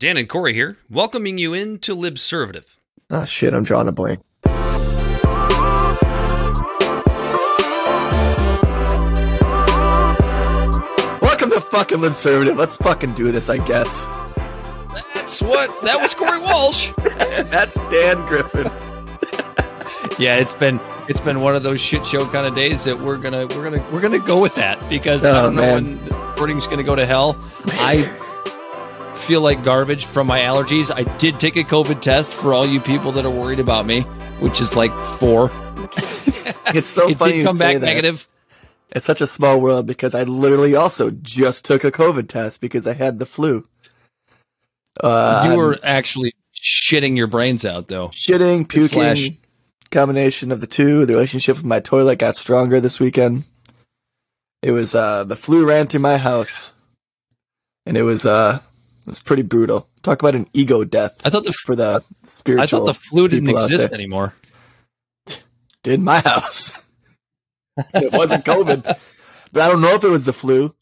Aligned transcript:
Dan 0.00 0.16
and 0.16 0.30
Corey 0.30 0.54
here, 0.54 0.78
welcoming 0.88 1.36
you 1.36 1.52
into 1.52 1.94
Libservative. 1.94 2.64
Oh 3.10 3.18
ah, 3.18 3.24
shit, 3.26 3.52
I'm 3.52 3.64
drawing 3.64 3.86
a 3.86 3.92
blank. 3.92 4.20
Welcome 11.22 11.50
to 11.50 11.60
fucking 11.60 11.98
Libservative. 11.98 12.56
Let's 12.58 12.76
fucking 12.76 13.12
do 13.12 13.30
this, 13.32 13.48
I 13.48 13.58
guess. 13.58 14.04
That's 15.14 15.40
what 15.40 15.80
that 15.82 15.96
was 16.00 16.14
Corey 16.14 16.38
Walsh. 16.40 16.92
That's 17.50 17.74
Dan 17.90 18.26
Griffin. 18.26 18.66
yeah, 20.18 20.36
it's 20.36 20.54
been 20.54 20.80
it's 21.08 21.20
been 21.20 21.40
one 21.40 21.54
of 21.56 21.62
those 21.62 21.80
shit 21.80 22.04
show 22.04 22.26
kind 22.26 22.46
of 22.46 22.54
days 22.54 22.84
that 22.84 23.00
we're 23.00 23.16
gonna 23.16 23.46
we're 23.48 23.70
gonna 23.70 23.90
we're 23.92 24.00
gonna 24.00 24.18
go 24.18 24.40
with 24.40 24.54
that 24.56 24.86
because 24.88 25.24
I 25.24 25.30
Oh, 25.30 25.42
don't 25.44 25.54
know 25.54 25.74
when 25.74 26.04
the 26.06 26.18
recording's 26.18 26.66
gonna 26.66 26.82
go 26.82 26.94
to 26.96 27.06
hell. 27.06 27.38
I 27.68 28.02
feel 29.20 29.40
like 29.40 29.62
garbage 29.64 30.06
from 30.06 30.26
my 30.26 30.40
allergies. 30.40 30.90
I 30.94 31.02
did 31.18 31.38
take 31.38 31.56
a 31.56 31.62
COVID 31.64 32.00
test 32.00 32.32
for 32.32 32.52
all 32.52 32.66
you 32.66 32.80
people 32.80 33.12
that 33.12 33.24
are 33.24 33.30
worried 33.30 33.60
about 33.60 33.86
me, 33.86 34.02
which 34.40 34.60
is 34.60 34.76
like 34.76 34.96
four. 35.18 35.48
It's 36.72 36.88
so 36.90 37.08
it 37.08 37.18
funny 37.18 37.32
did 37.32 37.38
you 37.38 37.44
come 37.46 37.56
say 37.56 37.64
back 37.74 37.80
that. 37.80 37.86
negative. 37.86 38.28
It's 38.90 39.04
such 39.06 39.20
a 39.20 39.26
small 39.26 39.60
world 39.60 39.86
because 39.86 40.14
I 40.14 40.22
literally 40.22 40.76
also 40.76 41.10
just 41.10 41.64
took 41.64 41.82
a 41.82 41.90
COVID 41.90 42.28
test 42.28 42.60
because 42.60 42.86
I 42.86 42.92
had 42.92 43.18
the 43.18 43.26
flu. 43.26 43.66
Uh, 45.00 45.42
you 45.46 45.50
I'm 45.52 45.56
were 45.56 45.78
actually 45.82 46.34
shitting 46.54 47.16
your 47.16 47.26
brains 47.26 47.64
out 47.64 47.88
though. 47.88 48.08
shitting, 48.08 48.68
puking, 48.68 48.88
Flash. 48.88 49.30
combination 49.90 50.52
of 50.52 50.60
the 50.60 50.66
two. 50.68 51.06
The 51.06 51.14
relationship 51.14 51.56
with 51.56 51.64
my 51.64 51.80
toilet 51.80 52.20
got 52.20 52.36
stronger 52.36 52.80
this 52.80 53.00
weekend. 53.00 53.44
It 54.62 54.70
was 54.70 54.94
uh 54.94 55.24
the 55.24 55.36
flu 55.36 55.66
ran 55.66 55.88
through 55.88 56.00
my 56.02 56.18
house, 56.18 56.70
and 57.84 57.96
it 57.96 58.02
was 58.02 58.26
uh 58.26 58.60
it 59.00 59.06
was 59.06 59.22
pretty 59.22 59.42
brutal. 59.42 59.88
Talk 60.02 60.20
about 60.20 60.34
an 60.34 60.48
ego 60.52 60.84
death 60.84 61.20
I 61.24 61.30
thought 61.30 61.44
the 61.44 61.52
for 61.52 61.76
the 61.76 62.02
I 62.58 62.66
thought 62.66 62.86
the 62.86 62.94
flu 62.94 63.28
didn't 63.28 63.50
exist 63.50 63.92
anymore. 63.92 64.34
in 65.84 66.04
my 66.04 66.20
house. 66.20 66.72
it 67.94 68.12
wasn't 68.12 68.44
COVID, 68.44 68.82
but 69.52 69.62
I 69.62 69.68
don't 69.68 69.80
know 69.80 69.94
if 69.94 70.04
it 70.04 70.08
was 70.08 70.24
the 70.24 70.32
flu 70.32 70.74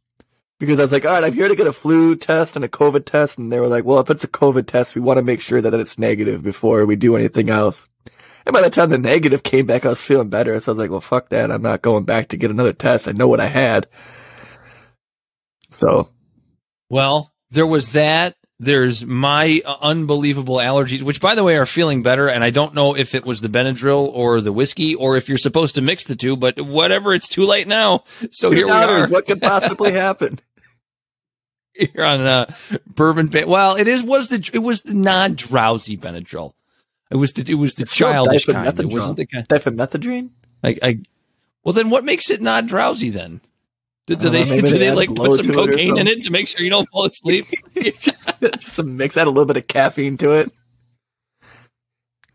because 0.59 0.79
I 0.79 0.83
was 0.83 0.93
like, 0.93 1.05
all 1.05 1.13
right, 1.13 1.25
I'm 1.25 1.35
here 1.35 1.49
to 1.49 1.55
get 1.55 1.67
a 1.67 1.73
flu 1.73 2.17
test 2.17 2.57
and 2.57 2.65
a 2.65 2.69
COVID 2.69 3.05
test, 3.05 3.39
and 3.39 3.53
they 3.53 3.61
were 3.61 3.69
like, 3.69 3.85
well, 3.85 4.01
if 4.01 4.11
it's 4.11 4.25
a 4.25 4.29
COVID 4.29 4.67
test, 4.67 4.95
we 4.95 5.01
want 5.01 5.19
to 5.19 5.23
make 5.23 5.41
sure 5.41 5.61
that 5.61 5.75
it's 5.75 5.99
negative 5.99 6.43
before 6.43 6.85
we 6.87 6.97
do 6.97 7.17
anything 7.17 7.51
else. 7.51 7.87
And 8.45 8.53
by 8.53 8.63
the 8.63 8.71
time 8.71 8.91
the 8.91 8.99
negative 8.99 9.43
came 9.43 9.67
back, 9.67 9.85
I 9.85 9.91
was 9.91 10.01
feeling 10.01 10.31
better, 10.31 10.59
so 10.59 10.73
I 10.73 10.75
was 10.75 10.79
like, 10.79 10.91
well, 10.91 11.01
fuck 11.01 11.29
that, 11.29 11.53
I'm 11.53 11.63
not 11.63 11.83
going 11.83 12.05
back 12.05 12.29
to 12.29 12.37
get 12.37 12.51
another 12.51 12.73
test. 12.73 13.07
I 13.07 13.13
know 13.13 13.29
what 13.29 13.41
I 13.41 13.47
had. 13.47 13.87
So 15.71 16.09
Well, 16.89 17.31
there 17.51 17.67
was 17.67 17.93
that. 17.93 18.37
There's 18.61 19.07
my 19.07 19.63
uh, 19.65 19.77
unbelievable 19.83 20.57
allergies, 20.57 21.03
which, 21.03 21.21
by 21.21 21.37
the 21.37 21.45
way, 21.45 21.57
are 21.57 21.67
feeling 21.67 22.03
better. 22.03 22.29
And 22.29 22.43
I 22.43 22.51
don't 22.51 22.75
know 22.75 22.97
if 22.97 23.15
it 23.15 23.25
was 23.25 23.41
the 23.41 23.49
Benadryl 23.49 24.09
or 24.13 24.41
the 24.41 24.53
whiskey, 24.53 24.97
or 24.97 25.17
if 25.17 25.29
you're 25.29 25.39
supposed 25.39 25.77
to 25.77 25.81
mix 25.81 26.03
the 26.03 26.17
two. 26.17 26.37
But 26.37 26.61
whatever, 26.61 27.15
it's 27.15 27.29
too 27.29 27.45
late 27.45 27.69
now. 27.69 28.03
So 28.33 28.51
Two 28.51 28.57
here 28.57 28.67
we 28.67 28.73
are. 28.73 29.09
What 29.09 29.27
could 29.27 29.41
possibly 29.41 29.93
happen? 29.93 30.41
Here 31.79 32.05
on 32.05 32.23
uh, 32.23 32.53
bourbon. 32.87 33.31
Well, 33.47 33.77
it 33.77 33.87
is 33.87 34.03
was 34.03 34.29
the 34.29 34.51
it 34.53 34.59
was 34.59 34.83
the 34.83 34.95
non 34.95 35.35
drowsy 35.35 35.97
Benadryl. 35.97 36.55
It 37.11 37.17
was 37.17 37.33
the 37.33 37.51
it 37.51 37.55
was 37.55 37.75
the 37.75 37.83
It's 37.83 37.95
childish 37.95 38.47
kind. 38.47 38.67
It 38.79 38.87
wasn't 38.87 39.17
the 39.17 39.27
kind. 39.27 39.47
Diphenhethadrine? 39.49 40.31
Like 40.63 40.81
I. 40.83 41.01
Well, 41.63 41.73
then 41.73 41.91
what 41.91 42.05
makes 42.05 42.31
it 42.31 42.43
not 42.43 42.67
drowsy 42.67 43.11
then? 43.11 43.41
Do, 44.09 44.17
do 44.17 44.31
they 44.31 44.43
know, 44.43 44.57
do 44.63 44.63
they 44.63 44.79
they 44.79 44.91
like 44.91 45.15
put 45.15 45.35
some 45.35 45.45
to 45.45 45.53
it 45.53 45.55
cocaine 45.55 45.99
in 45.99 46.07
it 46.09 46.23
to 46.23 46.31
make 46.31 46.49
sure 46.49 46.63
you 46.63 46.71
don't 46.71 46.89
fall 46.89 47.05
asleep? 47.05 47.45
just, 47.75 48.31
just 48.41 48.77
to 48.77 48.83
mix, 48.83 49.19
add 49.19 49.27
a 49.27 49.31
little 49.31 49.45
bit 49.45 49.59
of 49.59 49.67
caffeine 49.67 50.17
to 50.17 50.33
it. 50.33 50.51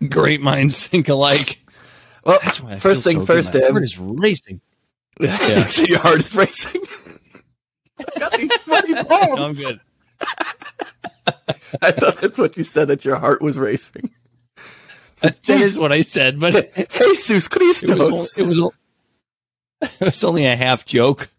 Great 0.07 0.39
minds 0.39 0.87
think 0.87 1.09
alike. 1.09 1.65
Well, 2.25 2.37
That's 2.43 2.61
why 2.61 2.75
first 2.77 3.03
thing 3.03 3.21
so 3.21 3.25
first, 3.25 3.53
good. 3.53 3.63
My 3.63 3.69
heart 3.71 3.83
is 3.83 3.97
racing. 3.97 4.61
Yeah. 5.19 5.67
so 5.69 5.83
your 5.85 5.97
heart 5.99 6.19
is 6.19 6.35
racing. 6.35 6.81
I 7.99 8.03
got 8.19 8.33
these 8.33 8.61
sweaty 8.61 8.93
palms. 8.93 9.35
No, 9.35 9.45
I'm 9.45 9.51
good. 9.51 9.79
I 11.81 11.91
thought 11.91 12.21
that's 12.21 12.37
what 12.37 12.55
you 12.55 12.63
said, 12.63 12.87
that 12.89 13.03
your 13.03 13.15
heart 13.17 13.41
was 13.41 13.57
racing. 13.57 14.11
So, 15.15 15.29
That 15.29 15.49
is 15.49 15.77
what 15.77 15.91
I 15.91 16.01
said, 16.01 16.39
but 16.39 16.55
it 16.75 16.89
Jesus 16.91 17.47
Christos. 17.47 17.97
was 17.97 18.37
it 18.37 18.45
was 18.47 18.71
it 19.81 19.91
was 20.01 20.23
only 20.23 20.45
a 20.45 20.55
half 20.55 20.85
joke. 20.85 21.29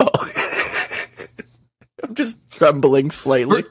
Oh. 0.00 0.08
I'm 2.04 2.14
just 2.14 2.38
trembling 2.50 3.10
slightly. 3.10 3.64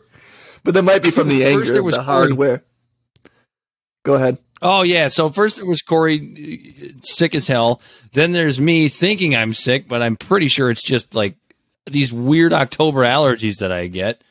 But 0.63 0.73
that 0.75 0.83
might 0.83 1.03
be 1.03 1.11
from 1.11 1.27
the 1.27 1.41
First 1.41 1.53
anger 1.53 1.65
there 1.65 1.79
of 1.79 1.85
was 1.85 1.95
the 1.95 2.03
Corey. 2.03 2.17
hardware. 2.27 2.63
Go 4.03 4.13
ahead. 4.15 4.37
Oh 4.61 4.83
yeah. 4.83 5.07
So 5.07 5.29
first 5.29 5.57
there 5.57 5.65
was 5.65 5.81
Corey, 5.81 6.73
uh, 6.95 6.99
sick 7.01 7.33
as 7.35 7.47
hell. 7.47 7.81
Then 8.13 8.31
there's 8.31 8.59
me 8.59 8.87
thinking 8.89 9.35
I'm 9.35 9.53
sick, 9.53 9.87
but 9.87 10.01
I'm 10.01 10.15
pretty 10.15 10.47
sure 10.47 10.69
it's 10.69 10.83
just 10.83 11.13
like 11.15 11.35
these 11.89 12.13
weird 12.13 12.53
October 12.53 13.05
allergies 13.05 13.57
that 13.57 13.71
I 13.71 13.87
get. 13.87 14.21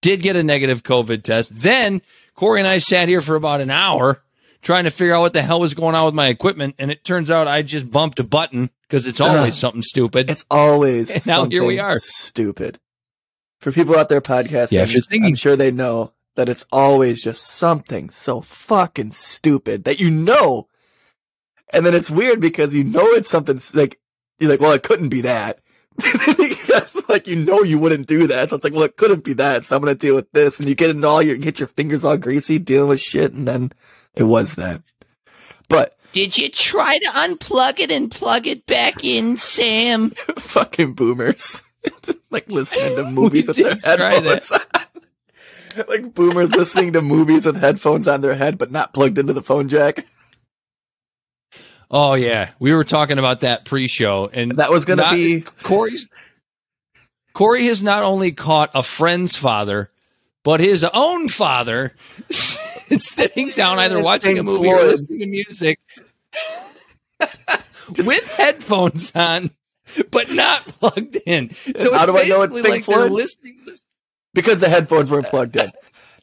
Did 0.00 0.22
get 0.22 0.36
a 0.36 0.42
negative 0.42 0.82
COVID 0.82 1.22
test. 1.22 1.60
Then 1.60 2.02
Corey 2.34 2.60
and 2.60 2.68
I 2.68 2.78
sat 2.78 3.08
here 3.08 3.20
for 3.20 3.34
about 3.36 3.60
an 3.60 3.70
hour 3.70 4.22
trying 4.64 4.84
to 4.84 4.90
figure 4.90 5.14
out 5.14 5.20
what 5.20 5.32
the 5.34 5.42
hell 5.42 5.60
was 5.60 5.74
going 5.74 5.94
on 5.94 6.06
with 6.06 6.14
my 6.14 6.26
equipment, 6.26 6.74
and 6.80 6.90
it 6.90 7.04
turns 7.04 7.30
out 7.30 7.46
I 7.46 7.62
just 7.62 7.88
bumped 7.90 8.18
a 8.18 8.24
button 8.24 8.70
because 8.88 9.06
it's 9.06 9.20
always 9.20 9.54
something 9.56 9.82
stupid. 9.82 10.28
It's 10.28 10.44
always 10.50 11.10
And 11.12 11.24
now 11.26 11.44
here 11.44 11.64
we 11.64 11.78
are. 11.78 11.98
Stupid. 12.00 12.80
For 13.60 13.70
people 13.70 13.96
out 13.96 14.08
there 14.08 14.20
podcasting, 14.20 14.72
Yeah, 14.72 14.84
you're 14.86 15.00
thinking- 15.02 15.26
I'm 15.26 15.34
sure 15.36 15.54
they 15.54 15.70
know 15.70 16.12
that 16.34 16.48
it's 16.48 16.66
always 16.72 17.22
just 17.22 17.46
something 17.46 18.10
so 18.10 18.40
fucking 18.40 19.12
stupid 19.12 19.84
that 19.84 20.00
you 20.00 20.10
know. 20.10 20.66
And 21.72 21.86
then 21.86 21.94
it's 21.94 22.10
weird 22.10 22.40
because 22.40 22.74
you 22.74 22.82
know 22.84 23.06
it's 23.12 23.30
something 23.30 23.60
like 23.72 24.00
you're 24.40 24.50
like, 24.50 24.60
well, 24.60 24.72
it 24.72 24.82
couldn't 24.82 25.10
be 25.10 25.20
that. 25.20 25.60
Because 26.36 27.00
like 27.08 27.28
you 27.28 27.36
know 27.36 27.62
you 27.62 27.78
wouldn't 27.78 28.08
do 28.08 28.26
that. 28.26 28.50
So 28.50 28.56
it's 28.56 28.64
like, 28.64 28.72
well, 28.72 28.82
it 28.82 28.96
couldn't 28.96 29.22
be 29.22 29.34
that. 29.34 29.64
So 29.64 29.76
I'm 29.76 29.82
gonna 29.82 29.94
deal 29.94 30.16
with 30.16 30.30
this, 30.32 30.58
and 30.58 30.68
you 30.68 30.74
get 30.74 30.90
into 30.90 31.06
all 31.06 31.22
your 31.22 31.36
get 31.36 31.60
your 31.60 31.68
fingers 31.68 32.04
all 32.04 32.16
greasy 32.16 32.58
dealing 32.58 32.88
with 32.88 33.00
shit, 33.00 33.32
and 33.32 33.46
then 33.46 33.70
it 34.14 34.24
was 34.24 34.54
that. 34.54 34.82
But 35.68 35.96
Did 36.12 36.36
you 36.38 36.48
try 36.50 36.98
to 36.98 37.06
unplug 37.06 37.80
it 37.80 37.90
and 37.90 38.10
plug 38.10 38.46
it 38.46 38.66
back 38.66 39.04
in, 39.04 39.36
Sam? 39.36 40.10
fucking 40.38 40.94
boomers. 40.94 41.62
like 42.30 42.48
listening 42.50 42.96
to 42.96 43.04
movies 43.10 43.48
with 43.48 43.56
their 43.56 43.74
headphones 43.76 44.50
on. 44.50 45.84
like 45.88 46.14
boomers 46.14 46.54
listening 46.54 46.92
to 46.94 47.02
movies 47.02 47.44
with 47.46 47.56
headphones 47.56 48.08
on 48.08 48.20
their 48.22 48.34
head 48.34 48.56
but 48.56 48.70
not 48.70 48.94
plugged 48.94 49.18
into 49.18 49.32
the 49.32 49.42
phone 49.42 49.68
jack. 49.68 50.06
Oh 51.90 52.14
yeah, 52.14 52.50
we 52.58 52.72
were 52.72 52.84
talking 52.84 53.18
about 53.18 53.40
that 53.40 53.64
pre-show, 53.66 54.28
and 54.32 54.52
That 54.52 54.70
was 54.70 54.84
gonna 54.84 55.10
be 55.10 55.42
Corey's. 55.42 56.08
Corey 57.34 57.66
has 57.66 57.82
not 57.82 58.02
only 58.02 58.32
caught 58.32 58.70
a 58.74 58.82
friend's 58.82 59.36
father, 59.36 59.90
but 60.44 60.60
his 60.60 60.84
own 60.84 61.28
father 61.28 61.94
sitting 62.98 63.50
down, 63.50 63.78
either 63.78 64.02
watching 64.02 64.38
a 64.38 64.42
movie 64.42 64.68
or 64.68 64.82
listening 64.84 65.20
to 65.20 65.26
music 65.26 65.78
Just- 67.92 68.08
with 68.08 68.26
headphones 68.28 69.14
on, 69.14 69.50
but 70.10 70.30
not 70.30 70.64
plugged 70.66 71.16
in. 71.26 71.52
So 71.54 71.94
how 71.94 72.06
do 72.06 72.18
I 72.18 72.24
know 72.24 72.42
it's 72.42 72.54
Pink 72.54 72.68
like 72.68 72.84
Floyd? 72.84 73.12
listening. 73.12 73.58
because 74.32 74.58
the 74.58 74.68
headphones 74.68 75.10
weren't 75.10 75.26
plugged 75.26 75.56
in. 75.56 75.70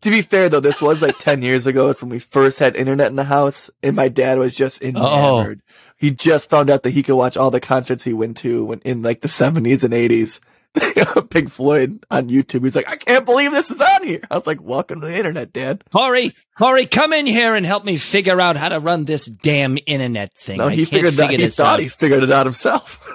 To 0.02 0.10
be 0.10 0.24
fair 0.24 0.50
though, 0.50 0.60
this 0.60 0.82
was 0.82 1.02
like 1.04 1.20
10 1.20 1.44
years 1.44 1.68
ago. 1.68 1.90
It's 1.90 2.02
when 2.02 2.10
we 2.10 2.18
first 2.20 2.58
had 2.58 2.76
internet 2.76 3.08
in 3.08 3.16
the 3.16 3.24
house 3.24 3.70
and 3.84 3.96
my 3.96 4.08
dad 4.10 4.40
was 4.40 4.56
just 4.56 4.82
enamored. 4.82 5.62
He 5.98 6.10
just 6.10 6.50
found 6.50 6.72
out 6.72 6.82
that 6.84 6.90
he 6.90 7.04
could 7.04 7.16
watch 7.16 7.38
all 7.38 7.52
the 7.52 7.60
concerts 7.60 8.04
he 8.04 8.14
went 8.14 8.38
to 8.38 8.66
when 8.66 8.80
in 8.80 9.04
like 9.04 9.22
the 9.22 9.28
70s 9.28 9.84
and 9.84 9.94
80s. 9.94 10.40
Pink 11.30 11.50
Floyd 11.50 12.06
on 12.10 12.30
YouTube. 12.30 12.64
He's 12.64 12.76
like, 12.76 12.90
I 12.90 12.96
can't 12.96 13.26
believe 13.26 13.52
this 13.52 13.72
is 13.72 13.82
on 13.82 14.08
here. 14.08 14.22
I 14.30 14.36
was 14.36 14.48
like, 14.48 14.62
welcome 14.62 15.02
to 15.02 15.08
the 15.08 15.16
internet, 15.18 15.52
dad. 15.52 15.84
Corey, 15.92 16.36
Corey, 16.58 16.86
come 16.86 17.14
in 17.14 17.26
here 17.26 17.56
and 17.56 17.66
help 17.66 17.84
me 17.84 17.98
figure 17.98 18.40
out 18.40 18.56
how 18.56 18.70
to 18.70 18.80
run 18.80 19.06
this 19.06 19.26
damn 19.26 19.78
internet 19.86 20.34
thing. 20.38 20.58
No, 20.60 20.68
I 20.68 20.76
he 20.76 20.86
figured 20.86 21.14
that. 21.16 21.30
figure 21.30 21.46
He 21.46 21.52
thought 21.52 21.74
out. 21.74 21.80
he 21.80 21.90
figured 21.90 22.24
it 22.24 22.32
out 22.32 22.46
himself. 22.46 23.06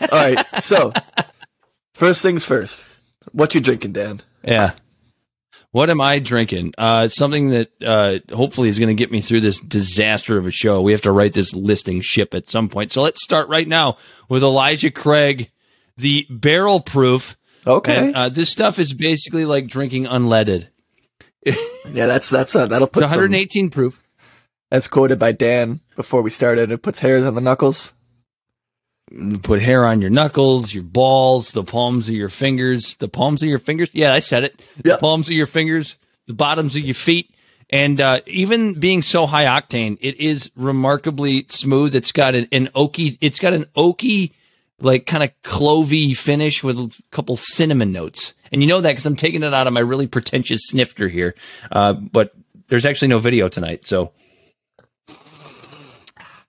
All 0.00 0.08
right, 0.12 0.44
so 0.62 0.92
first 1.94 2.22
things 2.22 2.44
first. 2.44 2.84
What 3.32 3.54
you 3.54 3.60
drinking, 3.60 3.92
Dan? 3.92 4.22
Yeah. 4.42 4.72
What 5.72 5.88
am 5.88 6.00
I 6.00 6.18
drinking? 6.18 6.74
Uh, 6.76 7.06
something 7.06 7.50
that 7.50 7.70
uh, 7.82 8.18
hopefully 8.34 8.68
is 8.68 8.78
going 8.80 8.88
to 8.88 8.94
get 8.94 9.12
me 9.12 9.20
through 9.20 9.40
this 9.40 9.60
disaster 9.60 10.36
of 10.36 10.46
a 10.46 10.50
show. 10.50 10.82
We 10.82 10.92
have 10.92 11.02
to 11.02 11.12
write 11.12 11.32
this 11.32 11.54
listing 11.54 12.00
ship 12.00 12.34
at 12.34 12.48
some 12.48 12.68
point. 12.68 12.92
So 12.92 13.02
let's 13.02 13.22
start 13.22 13.48
right 13.48 13.68
now 13.68 13.96
with 14.28 14.42
Elijah 14.42 14.90
Craig, 14.90 15.52
the 16.00 16.26
barrel 16.30 16.80
proof. 16.80 17.36
Okay, 17.66 17.96
And, 18.08 18.16
uh, 18.16 18.28
this 18.30 18.48
stuff 18.50 18.78
is 18.78 18.92
basically 18.94 19.44
like 19.44 19.66
drinking 19.66 20.06
unleaded. 20.06 20.68
yeah, 21.44 22.06
that's 22.06 22.28
that's 22.30 22.54
uh, 22.54 22.66
that'll 22.66 22.86
It's 22.86 22.94
put 22.94 23.08
some. 23.08 23.18
118 23.18 23.70
proof. 23.70 24.02
As 24.70 24.88
quoted 24.88 25.18
by 25.18 25.32
Dan 25.32 25.80
before 25.96 26.22
we 26.22 26.30
started, 26.30 26.70
it 26.70 26.82
puts 26.82 27.00
hairs 27.00 27.24
on 27.24 27.34
the 27.34 27.40
knuckles. 27.40 27.92
put 29.42 29.60
hair 29.60 29.84
on 29.84 30.00
your 30.00 30.10
knuckles, 30.10 30.72
your 30.72 30.84
balls, 30.84 31.50
the 31.52 31.64
palms 31.64 32.08
of 32.08 32.14
your 32.14 32.28
fingers, 32.28 32.96
the 32.96 33.08
palms 33.08 33.42
of 33.42 33.48
your 33.48 33.58
fingers. 33.58 33.94
Yeah, 33.94 34.12
I 34.14 34.20
said 34.20 34.44
it. 34.44 34.60
Yeah. 34.84 34.94
The 34.94 34.98
palms 34.98 35.26
of 35.26 35.32
your 35.32 35.46
fingers, 35.46 35.98
the 36.26 36.34
bottoms 36.34 36.76
of 36.76 36.82
your 36.82 36.94
feet. 36.94 37.34
And 37.68 38.00
uh, 38.00 38.20
even 38.26 38.78
being 38.78 39.02
so 39.02 39.26
high 39.26 39.44
octane, 39.46 39.96
it 40.00 40.16
is 40.20 40.50
remarkably 40.56 41.46
smooth. 41.48 41.94
It's 41.94 42.12
got 42.12 42.34
an, 42.34 42.48
an 42.52 42.68
oaky, 42.68 43.16
it's 43.20 43.38
got 43.38 43.52
an 43.52 43.64
oaky, 43.76 44.32
like 44.80 45.06
kind 45.06 45.22
of 45.22 45.30
clovey 45.42 46.16
finish 46.16 46.62
with 46.62 46.78
a 46.78 47.02
couple 47.10 47.36
cinnamon 47.36 47.92
notes. 47.92 48.34
And 48.52 48.62
you 48.62 48.68
know 48.68 48.80
that 48.80 48.90
because 48.90 49.06
I'm 49.06 49.16
taking 49.16 49.42
it 49.42 49.54
out 49.54 49.66
of 49.66 49.72
my 49.72 49.80
really 49.80 50.06
pretentious 50.06 50.62
snifter 50.64 51.08
here. 51.08 51.34
Uh, 51.70 51.92
but 51.92 52.32
there's 52.68 52.86
actually 52.86 53.08
no 53.08 53.18
video 53.18 53.48
tonight, 53.48 53.86
so 53.86 54.12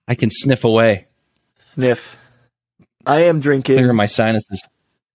I 0.08 0.14
can 0.14 0.30
sniff 0.30 0.64
away. 0.64 1.06
Sniff. 1.56 2.16
I 3.06 3.24
am 3.24 3.40
drinking. 3.40 3.78
Clear 3.78 3.92
my 3.92 4.06
sinuses. 4.06 4.62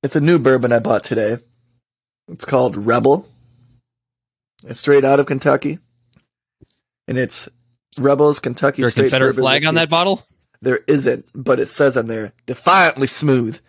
It's 0.03 0.15
a 0.15 0.21
new 0.21 0.39
bourbon 0.39 0.71
I 0.71 0.79
bought 0.79 1.03
today. 1.03 1.39
It's 2.29 2.45
called 2.45 2.77
Rebel. 2.77 3.27
It's 4.65 4.79
straight 4.79 5.05
out 5.05 5.19
of 5.19 5.25
Kentucky. 5.25 5.79
And 7.07 7.17
it's 7.17 7.47
Rebels 7.97 8.39
Kentucky 8.39 8.83
a 8.83 8.91
Confederate 8.91 9.35
flag 9.35 9.57
whiskey. 9.57 9.67
on 9.67 9.75
that 9.75 9.89
bottle? 9.89 10.25
There 10.61 10.79
isn't, 10.87 11.25
but 11.35 11.59
it 11.59 11.67
says 11.67 11.97
on 11.97 12.07
there, 12.07 12.33
defiantly 12.45 13.07
smooth. 13.07 13.59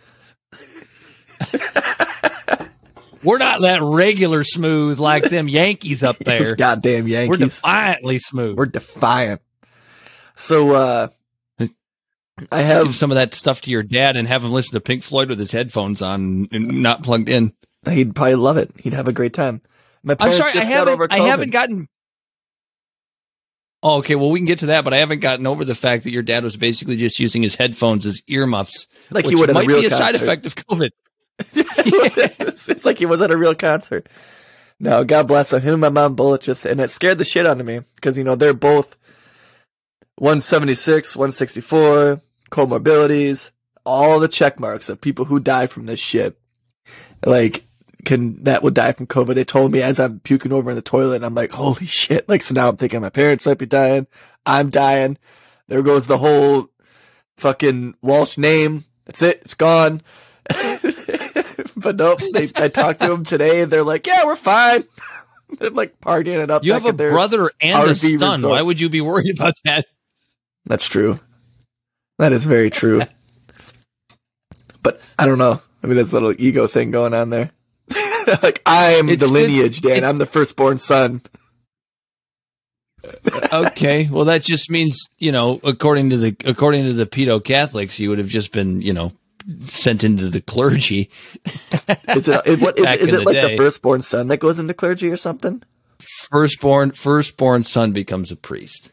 We're 3.23 3.37
not 3.37 3.61
that 3.61 3.81
regular 3.81 4.43
smooth 4.45 4.97
like 4.97 5.23
them 5.23 5.49
Yankees 5.49 6.03
up 6.03 6.17
there. 6.25 6.55
goddamn 6.55 7.07
Yankees. 7.07 7.29
We're 7.29 7.37
defiantly 7.45 8.17
smooth. 8.17 8.57
We're 8.57 8.65
defiant. 8.65 9.41
So 10.35 10.71
uh 10.73 11.07
I 12.53 12.61
have 12.61 12.85
Give 12.85 12.95
some 12.95 13.11
of 13.11 13.15
that 13.15 13.33
stuff 13.33 13.59
to 13.61 13.71
your 13.71 13.83
dad 13.83 14.15
and 14.15 14.25
have 14.25 14.45
him 14.45 14.51
listen 14.51 14.71
to 14.71 14.79
Pink 14.79 15.03
Floyd 15.03 15.27
with 15.27 15.37
his 15.39 15.51
headphones 15.51 16.01
on 16.01 16.47
and 16.53 16.81
not 16.81 17.03
plugged 17.03 17.27
in. 17.27 17.51
he'd 17.89 18.15
probably 18.15 18.35
love 18.35 18.55
it. 18.55 18.71
He'd 18.79 18.93
have 18.93 19.09
a 19.09 19.13
great 19.13 19.33
time. 19.33 19.61
My 20.01 20.15
I'm 20.21 20.31
sorry, 20.33 20.53
just 20.53 20.69
got 20.69 20.73
haven't. 20.73 20.93
over 20.93 21.07
I 21.11 21.19
haven't 21.19 21.49
gotten. 21.49 21.89
Oh, 23.81 23.97
okay. 23.99 24.15
Well, 24.15 24.29
we 24.29 24.39
can 24.39 24.45
get 24.45 24.59
to 24.59 24.67
that, 24.67 24.83
but 24.83 24.93
I 24.93 24.97
haven't 24.97 25.19
gotten 25.19 25.47
over 25.47 25.63
the 25.63 25.75
fact 25.75 26.03
that 26.03 26.11
your 26.11 26.23
dad 26.23 26.43
was 26.43 26.57
basically 26.57 26.97
just 26.97 27.19
using 27.19 27.41
his 27.41 27.55
headphones 27.55 28.05
as 28.05 28.21
earmuffs, 28.27 28.87
like 29.09 29.25
he 29.25 29.35
would 29.35 29.53
might 29.53 29.67
real 29.67 29.79
be 29.79 29.87
a 29.87 29.91
side 29.91 30.15
concert. 30.15 30.21
effect 30.21 30.45
of 30.45 30.55
COVID. 30.55 30.89
it's, 31.39 32.67
it's 32.69 32.85
like 32.85 32.97
he 32.97 33.05
was 33.05 33.21
at 33.21 33.31
a 33.31 33.37
real 33.37 33.55
concert. 33.55 34.09
No, 34.81 35.03
God 35.03 35.27
bless 35.27 35.53
him. 35.53 35.61
Him 35.61 35.73
and 35.75 35.81
my 35.81 35.89
mom 35.89 36.15
both 36.15 36.41
just, 36.41 36.65
and 36.65 36.79
it 36.79 36.91
scared 36.91 37.17
the 37.17 37.25
shit 37.25 37.45
out 37.45 37.59
of 37.59 37.65
me 37.65 37.81
because 37.95 38.17
you 38.17 38.23
know 38.23 38.35
they're 38.35 38.53
both 38.53 38.97
176, 40.15 41.15
164, 41.15 42.21
comorbidities, 42.51 43.51
all 43.85 44.19
the 44.19 44.27
check 44.27 44.59
marks 44.59 44.89
of 44.89 44.99
people 44.99 45.25
who 45.25 45.39
died 45.39 45.69
from 45.71 45.85
this 45.85 45.99
shit. 45.99 46.37
Like, 47.25 47.65
can 48.05 48.43
that 48.43 48.63
would 48.63 48.73
die 48.73 48.91
from 48.91 49.07
COVID? 49.07 49.35
They 49.35 49.43
told 49.43 49.71
me 49.71 49.81
as 49.81 49.99
I'm 49.99 50.19
puking 50.19 50.51
over 50.51 50.69
in 50.69 50.75
the 50.75 50.81
toilet, 50.81 51.17
and 51.17 51.25
I'm 51.25 51.35
like, 51.35 51.51
holy 51.51 51.85
shit! 51.85 52.27
Like, 52.29 52.41
so 52.41 52.53
now 52.53 52.69
I'm 52.69 52.77
thinking 52.77 53.01
my 53.01 53.09
parents 53.09 53.45
might 53.45 53.57
be 53.57 53.65
dying. 53.65 54.07
I'm 54.45 54.69
dying. 54.69 55.17
There 55.67 55.83
goes 55.83 56.07
the 56.07 56.17
whole 56.17 56.69
fucking 57.37 57.95
Walsh 58.01 58.37
name. 58.37 58.85
That's 59.05 59.21
it. 59.21 59.41
It's 59.41 59.53
gone. 59.53 60.01
but 61.75 61.95
nope. 61.95 62.21
They, 62.33 62.51
I 62.55 62.69
talked 62.69 63.01
to 63.01 63.07
them 63.07 63.23
today, 63.23 63.61
and 63.61 63.71
they're 63.71 63.83
like, 63.83 64.07
"Yeah, 64.07 64.25
we're 64.25 64.35
fine." 64.35 64.85
they're 65.59 65.69
like 65.69 65.99
partying 65.99 66.43
it 66.43 66.51
up. 66.51 66.63
You 66.63 66.73
have 66.73 66.85
a 66.85 66.93
brother 66.93 67.51
and 67.61 67.91
a 67.91 67.95
son. 67.95 68.19
resort. 68.19 68.51
Why 68.51 68.61
would 68.61 68.79
you 68.79 68.89
be 68.89 69.01
worried 69.01 69.37
about 69.37 69.55
that? 69.65 69.85
That's 70.65 70.87
true. 70.87 71.19
That 72.17 72.33
is 72.33 72.45
very 72.45 72.69
true. 72.69 73.01
but 74.83 75.01
I 75.17 75.25
don't 75.25 75.37
know. 75.37 75.61
I 75.83 75.87
mean, 75.87 75.95
there's 75.95 76.11
a 76.11 76.13
little 76.13 76.35
ego 76.37 76.67
thing 76.67 76.91
going 76.91 77.13
on 77.13 77.29
there. 77.29 77.51
like 78.43 78.61
I'm 78.65 79.09
It's 79.09 79.19
the 79.21 79.27
lineage, 79.27 79.81
Dan. 79.81 79.97
it- 79.97 80.03
I'm 80.03 80.17
the 80.17 80.25
firstborn 80.25 80.77
son. 80.77 81.21
okay, 83.53 84.09
well, 84.11 84.25
that 84.25 84.43
just 84.43 84.69
means 84.69 85.07
you 85.17 85.31
know, 85.31 85.59
according 85.63 86.09
to 86.09 86.17
the 86.17 86.35
according 86.45 86.85
to 86.85 86.93
the 86.93 87.05
pedo 87.05 87.43
Catholics, 87.43 87.97
you 87.99 88.09
would 88.09 88.19
have 88.19 88.27
just 88.27 88.51
been 88.51 88.81
you 88.81 88.91
know 88.93 89.13
sent 89.63 90.03
into 90.03 90.27
the 90.29 90.41
clergy. 90.41 91.09
Is 91.45 92.27
it? 92.27 92.59
What, 92.59 92.77
is, 92.77 92.85
is 93.01 93.07
it 93.07 93.11
the 93.11 93.21
like 93.21 93.33
day. 93.35 93.51
the 93.51 93.57
firstborn 93.57 94.01
son 94.01 94.27
that 94.27 94.37
goes 94.39 94.59
into 94.59 94.73
clergy 94.73 95.09
or 95.09 95.15
something? 95.17 95.63
Firstborn 96.29 96.91
firstborn 96.91 97.63
son 97.63 97.93
becomes 97.93 98.31
a 98.31 98.35
priest. 98.35 98.91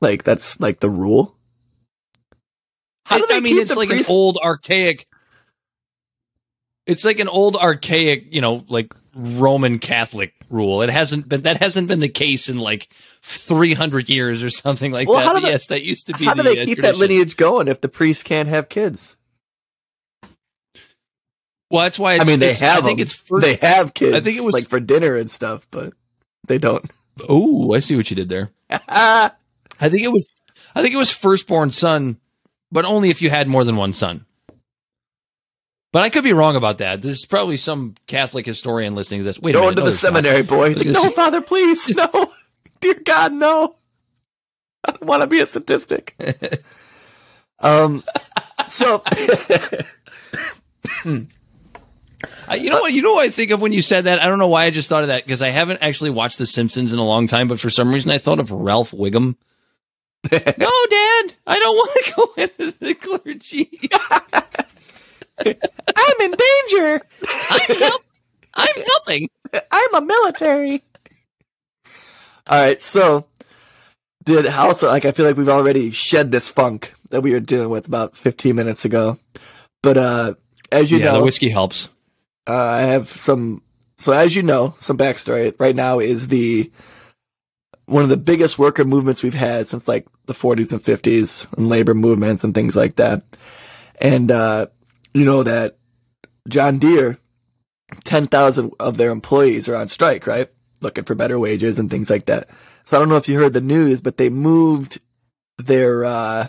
Like 0.00 0.24
that's 0.24 0.58
like 0.58 0.80
the 0.80 0.90
rule. 0.90 1.36
How 3.04 3.18
do 3.18 3.26
they 3.26 3.36
I 3.36 3.40
mean, 3.40 3.58
it's 3.58 3.70
the 3.72 3.78
like 3.78 3.90
priest- 3.90 4.08
an 4.08 4.14
old 4.14 4.38
archaic. 4.42 5.06
It's 6.86 7.04
like 7.04 7.18
an 7.18 7.28
old 7.28 7.56
archaic, 7.56 8.32
you 8.34 8.40
know, 8.40 8.64
like 8.68 8.92
Roman 9.14 9.78
Catholic 9.78 10.34
rule. 10.50 10.82
It 10.82 10.90
hasn't 10.90 11.28
been 11.28 11.42
that 11.42 11.56
hasn't 11.62 11.88
been 11.88 12.00
the 12.00 12.08
case 12.08 12.48
in 12.48 12.58
like 12.58 12.88
three 13.22 13.74
hundred 13.74 14.08
years 14.08 14.42
or 14.42 14.50
something 14.50 14.92
like 14.92 15.08
Well, 15.08 15.18
that. 15.18 15.26
how 15.26 15.34
do 15.34 15.40
they- 15.40 15.50
yes, 15.50 15.66
that 15.66 15.82
used 15.82 16.06
to 16.06 16.12
be. 16.14 16.24
How 16.26 16.34
do 16.34 16.42
the, 16.44 16.54
they 16.54 16.62
uh, 16.62 16.64
keep 16.66 16.80
that 16.82 16.96
lineage 16.96 17.36
going 17.36 17.66
if 17.68 17.80
the 17.80 17.88
priests 17.88 18.22
can't 18.22 18.48
have 18.48 18.68
kids? 18.68 19.16
Well, 21.70 21.82
that's 21.82 21.98
why. 21.98 22.18
I 22.18 22.24
mean, 22.24 22.38
they 22.38 22.50
it's- 22.50 22.60
have. 22.60 22.84
I 22.84 22.86
think 22.86 22.98
them. 22.98 23.02
it's 23.04 23.14
first. 23.14 23.44
they 23.44 23.56
have 23.66 23.92
kids. 23.94 24.14
I 24.14 24.20
think 24.20 24.36
it 24.36 24.44
was- 24.44 24.52
like 24.52 24.68
for 24.68 24.78
dinner 24.80 25.16
and 25.16 25.30
stuff, 25.30 25.66
but 25.70 25.92
they 26.46 26.58
don't. 26.58 26.88
oh, 27.28 27.72
I 27.74 27.80
see 27.80 27.96
what 27.96 28.08
you 28.10 28.16
did 28.16 28.28
there. 28.28 28.50
I 28.70 29.30
think 29.80 30.02
it 30.02 30.12
was. 30.12 30.26
I 30.74 30.82
think 30.82 30.94
it 30.94 30.98
was 30.98 31.10
firstborn 31.10 31.70
son, 31.70 32.18
but 32.70 32.84
only 32.84 33.10
if 33.10 33.20
you 33.22 33.30
had 33.30 33.48
more 33.48 33.64
than 33.64 33.76
one 33.76 33.92
son. 33.92 34.26
But 35.96 36.02
I 36.02 36.10
could 36.10 36.24
be 36.24 36.34
wrong 36.34 36.56
about 36.56 36.76
that. 36.76 37.00
There's 37.00 37.24
probably 37.24 37.56
some 37.56 37.94
Catholic 38.06 38.44
historian 38.44 38.94
listening 38.94 39.20
to 39.20 39.24
this. 39.24 39.40
Wait 39.40 39.52
go 39.54 39.70
into 39.70 39.76
no, 39.80 39.86
the 39.86 39.90
there's 39.92 40.02
not. 40.02 40.08
seminary, 40.12 40.42
boy. 40.42 40.68
He's 40.68 40.84
like, 40.84 40.88
no. 40.88 41.08
Father, 41.12 41.40
please, 41.40 41.88
no. 41.96 42.34
Dear 42.80 42.96
God, 43.02 43.32
no. 43.32 43.76
I 44.84 44.90
don't 44.90 45.04
want 45.04 45.22
to 45.22 45.26
be 45.26 45.40
a 45.40 45.46
statistic. 45.46 46.14
um, 47.60 48.04
so 48.66 49.00
I- 49.06 49.86
you 52.56 52.68
know 52.68 52.82
what? 52.82 52.92
You 52.92 53.00
know 53.00 53.14
what 53.14 53.24
I 53.26 53.30
think 53.30 53.50
of 53.50 53.62
when 53.62 53.72
you 53.72 53.80
said 53.80 54.04
that. 54.04 54.22
I 54.22 54.26
don't 54.26 54.38
know 54.38 54.48
why 54.48 54.66
I 54.66 54.70
just 54.70 54.90
thought 54.90 55.00
of 55.02 55.08
that 55.08 55.24
because 55.24 55.40
I 55.40 55.48
haven't 55.48 55.78
actually 55.80 56.10
watched 56.10 56.36
The 56.36 56.44
Simpsons 56.44 56.92
in 56.92 56.98
a 56.98 57.04
long 57.06 57.26
time, 57.26 57.48
but 57.48 57.58
for 57.58 57.70
some 57.70 57.90
reason 57.90 58.10
I 58.10 58.18
thought 58.18 58.38
of 58.38 58.50
Ralph 58.50 58.90
Wiggum. 58.90 59.36
no, 60.30 60.30
Dad, 60.30 61.34
I 61.46 61.58
don't 61.58 61.74
want 61.74 62.04
to 62.04 62.12
go 62.14 62.34
into 62.42 62.78
the 62.80 62.92
clergy. 62.92 63.88
I'm 65.38 66.20
in 66.20 66.34
danger. 66.34 67.02
I'm 67.28 67.76
help. 67.76 68.02
I'm 68.54 68.82
helping. 68.82 69.28
I'm 69.70 69.94
a 69.94 70.00
military. 70.00 70.82
All 72.48 72.60
right, 72.60 72.80
so 72.80 73.26
did 74.24 74.46
also 74.46 74.88
like 74.88 75.04
I 75.04 75.12
feel 75.12 75.26
like 75.26 75.36
we've 75.36 75.48
already 75.48 75.90
shed 75.90 76.32
this 76.32 76.48
funk 76.48 76.92
that 77.10 77.22
we 77.22 77.32
were 77.32 77.40
dealing 77.40 77.70
with 77.70 77.86
about 77.86 78.16
15 78.16 78.54
minutes 78.54 78.84
ago, 78.84 79.18
but 79.82 79.96
uh, 79.96 80.34
as 80.72 80.90
you 80.90 80.98
yeah, 80.98 81.06
know, 81.06 81.18
the 81.18 81.24
whiskey 81.24 81.48
helps. 81.48 81.88
uh, 82.46 82.54
I 82.54 82.82
have 82.82 83.08
some. 83.08 83.62
So 83.98 84.12
as 84.12 84.36
you 84.36 84.42
know, 84.42 84.74
some 84.78 84.98
backstory. 84.98 85.54
Right 85.58 85.74
now 85.74 86.00
is 86.00 86.28
the 86.28 86.70
one 87.86 88.02
of 88.02 88.08
the 88.08 88.16
biggest 88.16 88.58
worker 88.58 88.84
movements 88.84 89.22
we've 89.22 89.32
had 89.34 89.68
since 89.68 89.86
like 89.88 90.06
the 90.26 90.34
40s 90.34 90.72
and 90.72 90.82
50s, 90.82 91.46
and 91.56 91.68
labor 91.68 91.94
movements 91.94 92.44
and 92.44 92.54
things 92.54 92.76
like 92.76 92.96
that. 92.96 93.22
And 94.00 94.30
uh, 94.30 94.66
you 95.16 95.24
know 95.24 95.42
that 95.42 95.78
John 96.48 96.78
Deere, 96.78 97.18
10,000 98.04 98.72
of 98.78 98.96
their 98.96 99.10
employees 99.10 99.68
are 99.68 99.76
on 99.76 99.88
strike, 99.88 100.26
right? 100.26 100.48
Looking 100.80 101.04
for 101.04 101.14
better 101.14 101.38
wages 101.38 101.78
and 101.78 101.90
things 101.90 102.10
like 102.10 102.26
that. 102.26 102.50
So 102.84 102.96
I 102.96 103.00
don't 103.00 103.08
know 103.08 103.16
if 103.16 103.28
you 103.28 103.38
heard 103.38 103.54
the 103.54 103.60
news, 103.60 104.00
but 104.02 104.18
they 104.18 104.28
moved 104.28 105.00
their 105.58 106.04
uh, 106.04 106.48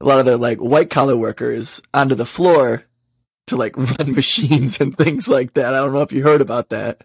a 0.00 0.04
lot 0.04 0.18
of 0.18 0.26
their 0.26 0.36
like 0.36 0.58
white 0.58 0.90
collar 0.90 1.16
workers 1.16 1.80
onto 1.94 2.14
the 2.14 2.26
floor 2.26 2.84
to 3.46 3.56
like 3.56 3.76
run 3.98 4.12
machines 4.12 4.80
and 4.80 4.96
things 4.96 5.26
like 5.26 5.54
that. 5.54 5.74
I 5.74 5.78
don't 5.78 5.92
know 5.92 6.02
if 6.02 6.12
you 6.12 6.22
heard 6.22 6.42
about 6.42 6.68
that. 6.68 7.02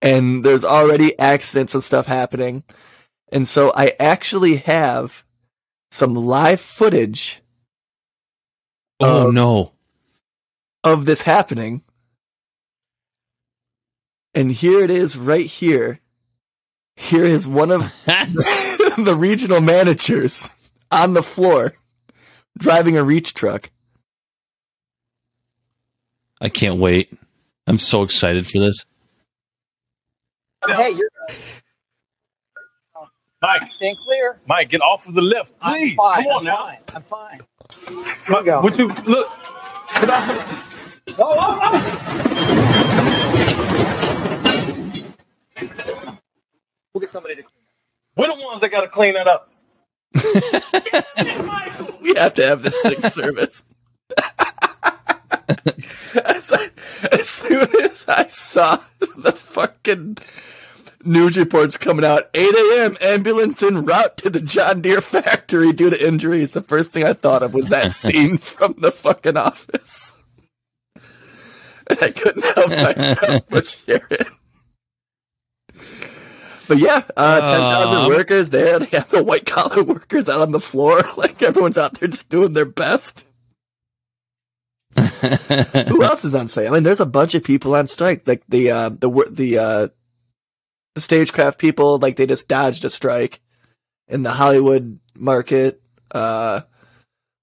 And 0.00 0.44
there's 0.44 0.64
already 0.64 1.18
accidents 1.18 1.74
and 1.74 1.82
stuff 1.82 2.06
happening. 2.06 2.62
And 3.32 3.46
so 3.46 3.72
I 3.74 3.94
actually 3.98 4.56
have 4.56 5.24
some 5.90 6.14
live 6.14 6.60
footage 6.60 7.39
Oh 9.00 9.26
Uh, 9.26 9.28
no! 9.28 9.72
of 10.84 11.06
this 11.06 11.22
happening. 11.22 11.82
And 14.34 14.52
here 14.52 14.84
it 14.84 14.90
is 14.90 15.16
right 15.16 15.46
here. 15.46 16.00
Here 16.96 17.24
is 17.24 17.48
one 17.48 17.70
of 17.70 17.92
the 18.06 19.16
regional 19.18 19.60
managers 19.60 20.50
on 20.90 21.14
the 21.14 21.22
floor 21.22 21.74
driving 22.58 22.96
a 22.98 23.04
reach 23.04 23.34
truck. 23.34 23.70
I 26.40 26.48
can't 26.50 26.78
wait. 26.78 27.12
I'm 27.66 27.78
so 27.78 28.02
excited 28.02 28.46
for 28.46 28.58
this. 28.60 28.84
Hey, 30.66 30.90
you're 30.92 31.10
Mike, 33.42 33.72
stand 33.72 33.96
clear. 34.06 34.40
Mike, 34.46 34.68
get 34.70 34.82
off 34.82 35.08
of 35.08 35.14
the 35.14 35.22
lift, 35.22 35.58
please. 35.60 35.92
I'm 35.92 36.14
fine. 36.14 36.24
Come 36.24 36.26
on 36.28 36.38
I'm 36.38 36.44
now. 36.44 36.56
fine. 36.56 36.78
I'm 36.94 37.02
fine. 37.02 37.40
Look, 38.28 38.46
What 38.62 38.78
you 38.78 38.88
look? 38.88 39.28
Get 40.00 40.10
off 40.10 40.30
of- 40.30 41.16
Whoa, 41.18 41.34
whoa, 41.34 41.58
whoa. 41.58 41.80
We'll 46.92 47.00
get 47.00 47.10
somebody 47.10 47.36
to 47.36 47.42
clean 47.42 47.64
that. 47.66 48.20
We're 48.20 48.28
the 48.36 48.42
ones 48.42 48.60
that 48.62 48.70
got 48.70 48.80
to 48.82 48.88
clean 48.88 49.14
that 49.14 49.28
up. 49.28 49.50
We 52.02 52.14
have 52.16 52.34
to 52.34 52.46
have 52.46 52.62
this 52.62 52.80
thing 52.82 53.02
service. 53.10 53.62
as, 56.24 56.50
I- 56.52 56.70
as 57.12 57.28
soon 57.28 57.68
as 57.82 58.04
I 58.08 58.26
saw 58.26 58.78
the 58.98 59.32
fucking 59.32 60.16
news 61.04 61.36
reports 61.36 61.76
coming 61.76 62.04
out, 62.04 62.28
8 62.34 62.54
a.m. 62.54 62.96
ambulance 63.00 63.62
en 63.62 63.84
route 63.84 64.16
to 64.18 64.30
the 64.30 64.40
John 64.40 64.80
Deere 64.82 65.00
factory 65.00 65.72
due 65.72 65.90
to 65.90 66.06
injuries. 66.06 66.52
The 66.52 66.62
first 66.62 66.92
thing 66.92 67.04
I 67.04 67.12
thought 67.12 67.42
of 67.42 67.54
was 67.54 67.68
that 67.68 67.92
scene 67.94 68.38
from 68.38 68.74
the 68.78 68.92
fucking 68.92 69.36
office. 69.36 70.16
And 71.86 71.98
I 72.02 72.10
couldn't 72.10 72.44
help 72.44 72.68
myself 72.68 73.42
but 73.48 73.66
share 73.66 74.06
it. 74.10 74.28
But 76.68 76.78
yeah, 76.78 77.02
uh, 77.16 77.40
10,000 77.40 77.96
Um, 77.96 78.06
workers 78.06 78.50
there. 78.50 78.78
They 78.78 78.96
have 78.96 79.10
the 79.10 79.24
white 79.24 79.44
collar 79.44 79.82
workers 79.82 80.28
out 80.28 80.40
on 80.40 80.52
the 80.52 80.60
floor. 80.60 81.02
Like 81.16 81.42
everyone's 81.42 81.76
out 81.78 81.98
there 81.98 82.08
just 82.08 82.28
doing 82.28 82.52
their 82.52 82.64
best. 82.64 83.26
Who 84.96 86.02
else 86.02 86.24
is 86.24 86.34
on 86.34 86.46
strike? 86.48 86.68
I 86.68 86.70
mean, 86.70 86.82
there's 86.84 87.00
a 87.00 87.06
bunch 87.06 87.34
of 87.34 87.42
people 87.42 87.74
on 87.74 87.86
strike. 87.88 88.26
Like 88.26 88.42
the 88.48 88.70
uh, 88.70 88.88
the 88.90 89.26
the 89.30 89.58
uh, 89.58 89.88
the 90.94 91.00
stagecraft 91.00 91.58
people. 91.58 91.98
Like 91.98 92.16
they 92.16 92.26
just 92.26 92.48
dodged 92.48 92.84
a 92.84 92.90
strike 92.90 93.40
in 94.08 94.22
the 94.22 94.30
Hollywood 94.30 94.98
market. 95.14 95.80
Uh, 96.10 96.62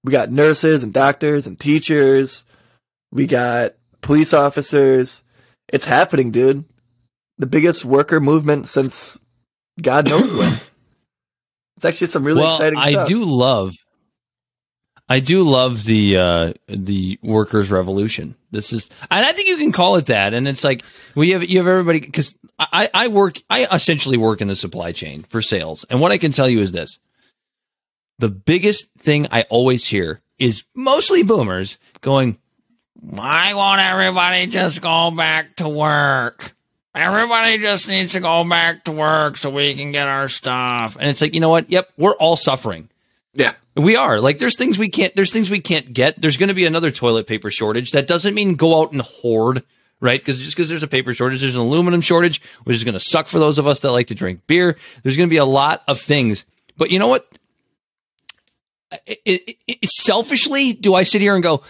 we 0.04 0.12
got 0.12 0.30
nurses 0.30 0.82
and 0.82 0.92
doctors 0.92 1.46
and 1.46 1.58
teachers. 1.58 2.44
We 3.10 3.26
got 3.26 3.74
police 4.00 4.32
officers. 4.32 5.24
It's 5.68 5.84
happening, 5.84 6.30
dude. 6.30 6.64
The 7.38 7.46
biggest 7.46 7.84
worker 7.84 8.20
movement 8.20 8.68
since 8.68 9.20
God 9.80 10.08
knows 10.08 10.32
when. 10.34 10.60
It's 11.76 11.84
actually 11.84 12.08
some 12.08 12.24
really 12.24 12.40
well, 12.40 12.54
exciting 12.54 12.76
I 12.76 12.90
stuff. 12.90 13.06
do 13.06 13.24
love, 13.24 13.76
I 15.08 15.20
do 15.20 15.44
love 15.44 15.84
the 15.84 16.16
uh, 16.16 16.52
the 16.66 17.20
workers' 17.22 17.70
revolution. 17.70 18.34
This 18.50 18.72
is, 18.72 18.88
and 19.10 19.24
I 19.24 19.32
think 19.32 19.48
you 19.48 19.56
can 19.56 19.72
call 19.72 19.96
it 19.96 20.06
that. 20.06 20.32
And 20.32 20.48
it's 20.48 20.64
like 20.64 20.82
we 21.14 21.30
have 21.30 21.44
you 21.44 21.58
have 21.58 21.66
everybody 21.66 22.00
because 22.00 22.36
I 22.58 22.88
I 22.94 23.08
work 23.08 23.42
I 23.50 23.66
essentially 23.66 24.16
work 24.16 24.40
in 24.40 24.48
the 24.48 24.56
supply 24.56 24.92
chain 24.92 25.22
for 25.24 25.42
sales, 25.42 25.84
and 25.90 26.00
what 26.00 26.12
I 26.12 26.18
can 26.18 26.32
tell 26.32 26.48
you 26.48 26.60
is 26.60 26.72
this: 26.72 26.98
the 28.18 28.28
biggest 28.28 28.90
thing 28.98 29.26
I 29.30 29.42
always 29.50 29.86
hear 29.86 30.20
is 30.38 30.64
mostly 30.74 31.22
boomers 31.22 31.76
going, 32.00 32.38
"Why 32.94 33.52
won't 33.52 33.80
everybody 33.80 34.46
just 34.46 34.80
go 34.80 35.10
back 35.10 35.56
to 35.56 35.68
work?" 35.68 36.54
Everybody 36.94 37.58
just 37.58 37.86
needs 37.86 38.12
to 38.12 38.20
go 38.20 38.42
back 38.48 38.84
to 38.84 38.92
work 38.92 39.36
so 39.36 39.50
we 39.50 39.74
can 39.74 39.92
get 39.92 40.08
our 40.08 40.28
stuff. 40.28 40.96
And 40.98 41.08
it's 41.08 41.20
like, 41.20 41.34
you 41.34 41.40
know 41.40 41.50
what? 41.50 41.70
Yep, 41.70 41.92
we're 41.96 42.16
all 42.16 42.34
suffering. 42.34 42.88
Yeah. 43.38 43.54
We 43.76 43.96
are. 43.96 44.20
Like 44.20 44.38
there's 44.38 44.56
things 44.56 44.76
we 44.76 44.88
can't 44.88 45.14
there's 45.14 45.32
things 45.32 45.48
we 45.48 45.60
can't 45.60 45.92
get. 45.92 46.20
There's 46.20 46.36
going 46.36 46.48
to 46.48 46.54
be 46.54 46.66
another 46.66 46.90
toilet 46.90 47.26
paper 47.26 47.50
shortage. 47.50 47.92
That 47.92 48.06
doesn't 48.08 48.34
mean 48.34 48.56
go 48.56 48.82
out 48.82 48.92
and 48.92 49.00
hoard, 49.00 49.62
right? 50.00 50.20
Because 50.20 50.38
just 50.38 50.56
because 50.56 50.68
there's 50.68 50.82
a 50.82 50.88
paper 50.88 51.14
shortage, 51.14 51.40
there's 51.40 51.54
an 51.56 51.62
aluminum 51.62 52.00
shortage, 52.00 52.42
which 52.64 52.74
is 52.76 52.82
going 52.84 52.94
to 52.94 53.00
suck 53.00 53.28
for 53.28 53.38
those 53.38 53.56
of 53.58 53.66
us 53.68 53.80
that 53.80 53.92
like 53.92 54.08
to 54.08 54.14
drink 54.16 54.46
beer. 54.48 54.76
There's 55.02 55.16
going 55.16 55.28
to 55.28 55.32
be 55.32 55.36
a 55.38 55.44
lot 55.44 55.84
of 55.86 56.00
things. 56.00 56.44
But 56.76 56.90
you 56.90 56.98
know 56.98 57.08
what? 57.08 57.26
It, 59.06 59.20
it, 59.24 59.56
it- 59.66 59.88
selfishly, 59.88 60.72
do 60.72 60.94
I 60.94 61.04
sit 61.04 61.20
here 61.20 61.34
and 61.34 61.42
go, 61.42 61.62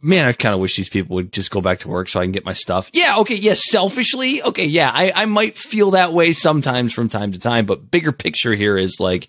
man, 0.00 0.26
I 0.26 0.32
kind 0.32 0.54
of 0.54 0.60
wish 0.60 0.76
these 0.76 0.88
people 0.90 1.16
would 1.16 1.32
just 1.32 1.50
go 1.50 1.60
back 1.60 1.80
to 1.80 1.88
work 1.88 2.08
so 2.08 2.20
I 2.20 2.24
can 2.24 2.32
get 2.32 2.44
my 2.44 2.52
stuff. 2.52 2.90
Yeah, 2.92 3.16
okay, 3.18 3.34
yes, 3.34 3.62
selfishly, 3.64 4.42
okay, 4.42 4.66
yeah, 4.66 4.90
I, 4.92 5.10
I 5.14 5.24
might 5.24 5.56
feel 5.56 5.92
that 5.92 6.12
way 6.12 6.32
sometimes 6.32 6.92
from 6.92 7.08
time 7.08 7.32
to 7.32 7.38
time, 7.38 7.66
but 7.66 7.90
bigger 7.90 8.12
picture 8.12 8.52
here 8.52 8.76
is 8.76 9.00
like 9.00 9.28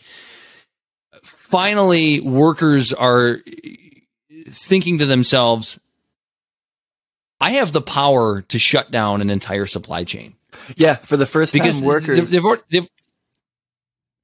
finally 1.50 2.20
workers 2.20 2.94
are 2.94 3.40
thinking 4.50 5.00
to 5.00 5.06
themselves, 5.06 5.80
I 7.40 7.52
have 7.52 7.72
the 7.74 7.82
power 7.82 8.42
to 8.42 8.60
shut 8.60 8.92
down 8.92 9.22
an 9.22 9.30
entire 9.30 9.66
supply 9.66 10.04
chain 10.04 10.36
Yeah. 10.76 10.96
For 10.96 11.18
the 11.18 11.26
first 11.26 11.54
because 11.54 11.80
time, 11.80 11.88
workers. 11.88 12.18
they've, 12.18 12.30
they've, 12.30 12.46
already- 12.46 12.64
they've 12.70 12.90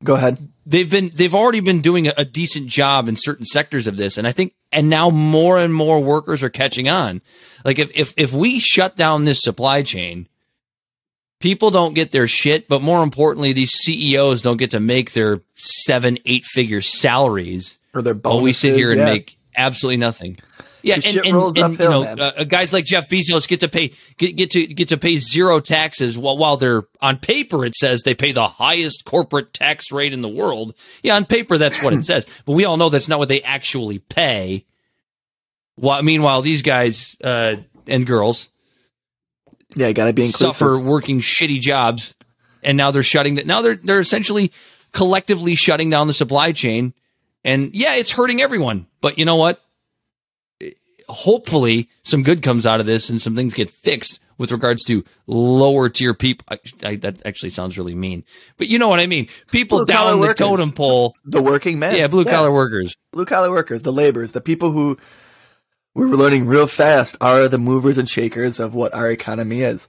go 0.04 0.16
ahead. 0.16 0.38
they've 0.66 0.90
been 0.90 1.12
they've 1.16 1.36
already 1.36 1.62
been 1.62 1.82
doing 1.82 2.08
a, 2.08 2.14
a 2.18 2.26
decent 2.26 2.68
job 2.68 3.08
in 3.08 3.16
certain 3.16 3.46
sectors 3.46 3.88
of 3.88 3.96
this 3.96 4.18
and 4.18 4.28
i 4.28 4.34
think 4.34 4.54
and 4.70 4.90
now 4.90 5.10
more 5.10 5.58
and 5.58 5.74
more 5.74 6.02
workers 6.02 6.44
are 6.44 6.50
catching 6.50 6.90
on 6.90 7.22
like 7.64 7.80
if 7.80 7.90
if, 7.96 8.14
if 8.18 8.34
we 8.34 8.60
shut 8.60 8.98
down 8.98 9.24
this 9.24 9.40
supply 9.42 9.82
chain 9.82 10.28
people 11.44 11.72
don't 11.72 11.94
get 11.94 12.12
their 12.12 12.26
shit 12.26 12.70
but 12.70 12.82
more 12.82 13.04
importantly 13.04 13.52
these 13.52 13.72
ceos 13.72 14.42
don't 14.42 14.56
get 14.56 14.72
to 14.72 14.80
make 14.80 15.12
their 15.12 15.42
seven 15.56 16.18
eight 16.26 16.46
figure 16.46 16.80
salaries 16.80 17.78
Or 17.94 18.02
their 18.02 18.14
while 18.14 18.40
we 18.40 18.54
sit 18.54 18.78
here 18.78 18.92
and 18.92 19.00
yeah. 19.00 19.06
make 19.14 19.38
absolutely 19.56 19.98
nothing 19.98 20.40
yeah, 20.84 20.96
and, 20.96 21.04
shit 21.04 21.26
and, 21.26 21.36
and, 21.58 21.80
you 21.80 21.86
know, 21.86 22.04
man. 22.04 22.20
uh, 22.20 22.44
guys 22.44 22.74
like 22.74 22.84
Jeff 22.84 23.08
Bezos 23.08 23.48
get 23.48 23.62
to 23.62 23.70
pay 23.70 23.94
get, 24.18 24.36
get 24.36 24.52
to 24.52 24.68
get 24.68 24.90
to 24.90 24.98
pay 24.98 25.16
zero 25.16 25.62
taxes 25.62 26.18
while 26.18 26.38
while 26.38 26.58
they're 26.58 26.84
on 27.02 27.18
paper 27.18 27.66
it 27.66 27.74
says 27.74 28.02
they 28.04 28.14
pay 28.14 28.34
the 28.34 28.50
highest 28.50 29.06
corporate 29.06 29.54
tax 29.54 29.94
rate 29.94 30.12
in 30.12 30.22
the 30.22 30.28
world. 30.28 30.76
Yeah, 31.02 31.16
on 31.16 31.24
paper 31.24 31.58
that's 31.58 31.82
what 31.82 31.94
it 31.94 32.04
says, 32.12 32.28
but 32.46 32.52
we 32.52 32.66
all 32.66 32.76
know 32.76 32.90
that's 32.90 33.08
not 33.08 33.18
what 33.18 33.30
they 33.30 33.42
actually 33.44 34.00
pay. 34.00 34.66
While, 35.76 36.04
meanwhile, 36.04 36.42
these 36.42 36.64
guys 36.64 37.16
uh, 37.24 37.56
and 37.88 38.06
girls 38.06 38.50
Yeah, 39.76 39.88
you 39.88 39.94
got 39.94 40.06
to 40.06 40.14
be 40.14 40.24
inclusive. 40.24 40.56
suffer 40.56 40.80
working 40.80 41.20
shitty 41.20 41.60
jobs, 41.60 42.14
and 42.62 42.78
now 42.78 42.92
they're 42.92 43.04
shutting. 43.04 43.36
Now 43.46 43.62
they're 43.62 43.76
they're 43.76 44.00
essentially 44.00 44.52
collectively 44.92 45.56
shutting 45.56 45.90
down 45.90 46.08
the 46.08 46.14
supply 46.14 46.52
chain, 46.52 46.94
and 47.44 47.74
yeah, 47.74 47.96
it's 47.96 48.12
hurting 48.12 48.42
everyone. 48.42 48.88
But 49.02 49.18
you 49.18 49.26
know 49.26 49.36
what? 49.36 49.62
Hopefully, 51.10 51.90
some 52.04 52.24
good 52.24 52.42
comes 52.42 52.66
out 52.66 52.80
of 52.80 52.86
this, 52.86 53.10
and 53.10 53.22
some 53.22 53.36
things 53.36 53.54
get 53.54 53.70
fixed 53.70 54.20
with 54.38 54.52
regards 54.52 54.84
to 54.86 55.04
lower 55.28 55.90
tier 55.90 56.14
people. 56.14 56.46
I, 56.50 56.60
I, 56.84 56.96
that 56.98 57.26
actually 57.26 57.50
sounds 57.50 57.78
really 57.78 57.94
mean, 57.96 58.24
but 58.58 58.68
you 58.68 58.80
know 58.80 58.88
what 58.88 59.00
I 59.00 59.08
mean. 59.08 59.28
People 59.52 59.80
Blue-collar 59.80 60.12
down 60.12 60.20
the 60.20 60.28
workers. 60.28 60.40
totem 60.40 60.72
pole. 60.72 61.16
the 61.26 61.42
working 61.42 61.78
man. 61.78 61.96
Yeah, 61.98 62.08
blue 62.08 62.26
collar 62.26 62.52
workers. 62.52 62.96
blue 63.12 63.26
collar 63.26 63.52
workers, 63.52 63.82
the 63.82 63.94
laborers, 63.94 64.32
the 64.32 64.42
people 64.42 64.72
who 64.72 64.98
we 65.96 66.06
were 66.06 66.18
learning 66.18 66.48
real 66.48 66.68
fast 66.68 67.16
are 67.22 67.48
the 67.48 67.58
movers 67.58 67.98
and 67.98 68.10
shakers 68.10 68.60
of 68.60 68.74
what 68.74 68.94
our 68.94 69.10
economy 69.10 69.62
is. 69.62 69.88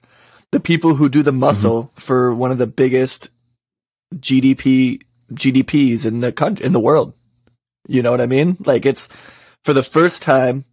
The 0.53 0.61
people 0.61 0.95
who 0.95 1.09
do 1.09 1.23
the 1.23 1.31
mm-hmm. 1.31 1.41
muscle 1.41 1.93
for 1.95 2.35
one 2.35 2.51
of 2.51 2.59
the 2.59 2.67
biggest 2.67 3.31
GDP 4.15 5.03
GDPs 5.33 6.05
in 6.05 6.21
the 6.21 6.33
country 6.33 6.65
in 6.65 6.73
the 6.73 6.81
world. 6.81 7.15
You 7.89 8.03
know 8.03 8.11
what 8.11 8.21
I 8.21 8.27
mean? 8.27 8.57
Like 8.61 8.87
it's 8.87 9.09
for 9.65 9.73
the 9.73 9.83
first 9.83 10.23
time 10.23 10.65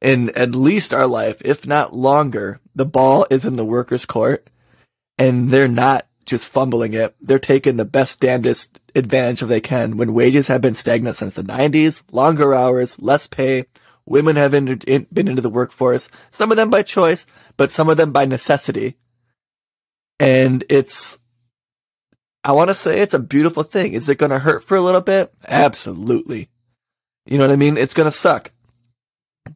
in 0.00 0.30
at 0.30 0.54
least 0.54 0.92
our 0.92 1.06
life, 1.06 1.40
if 1.44 1.66
not 1.66 1.94
longer, 1.94 2.60
the 2.74 2.84
ball 2.84 3.26
is 3.30 3.46
in 3.46 3.54
the 3.54 3.64
workers' 3.64 4.04
court 4.04 4.48
and 5.16 5.50
they're 5.50 5.68
not 5.68 6.06
just 6.26 6.48
fumbling 6.48 6.94
it. 6.94 7.14
They're 7.20 7.38
taking 7.38 7.76
the 7.76 7.84
best 7.84 8.20
damnedest 8.20 8.80
advantage 8.94 9.42
of 9.42 9.48
they 9.48 9.60
can 9.60 9.96
when 9.96 10.14
wages 10.14 10.48
have 10.48 10.60
been 10.60 10.74
stagnant 10.74 11.16
since 11.16 11.34
the 11.34 11.42
90s, 11.42 12.02
longer 12.10 12.54
hours, 12.54 12.98
less 12.98 13.26
pay. 13.26 13.64
Women 14.06 14.36
have 14.36 14.54
in, 14.54 14.68
in, 14.80 15.06
been 15.12 15.28
into 15.28 15.42
the 15.42 15.50
workforce, 15.50 16.08
some 16.30 16.50
of 16.50 16.56
them 16.56 16.70
by 16.70 16.82
choice, 16.82 17.26
but 17.56 17.70
some 17.70 17.88
of 17.88 17.96
them 17.96 18.12
by 18.12 18.24
necessity. 18.24 18.96
And 20.18 20.64
it's, 20.68 21.18
I 22.44 22.52
want 22.52 22.70
to 22.70 22.74
say 22.74 23.00
it's 23.00 23.14
a 23.14 23.18
beautiful 23.18 23.62
thing. 23.62 23.92
Is 23.92 24.08
it 24.08 24.18
going 24.18 24.30
to 24.30 24.38
hurt 24.38 24.64
for 24.64 24.76
a 24.76 24.80
little 24.80 25.00
bit? 25.00 25.32
Absolutely. 25.46 26.48
You 27.26 27.38
know 27.38 27.44
what 27.44 27.52
I 27.52 27.56
mean? 27.56 27.76
It's 27.76 27.94
going 27.94 28.06
to 28.06 28.10
suck. 28.10 28.52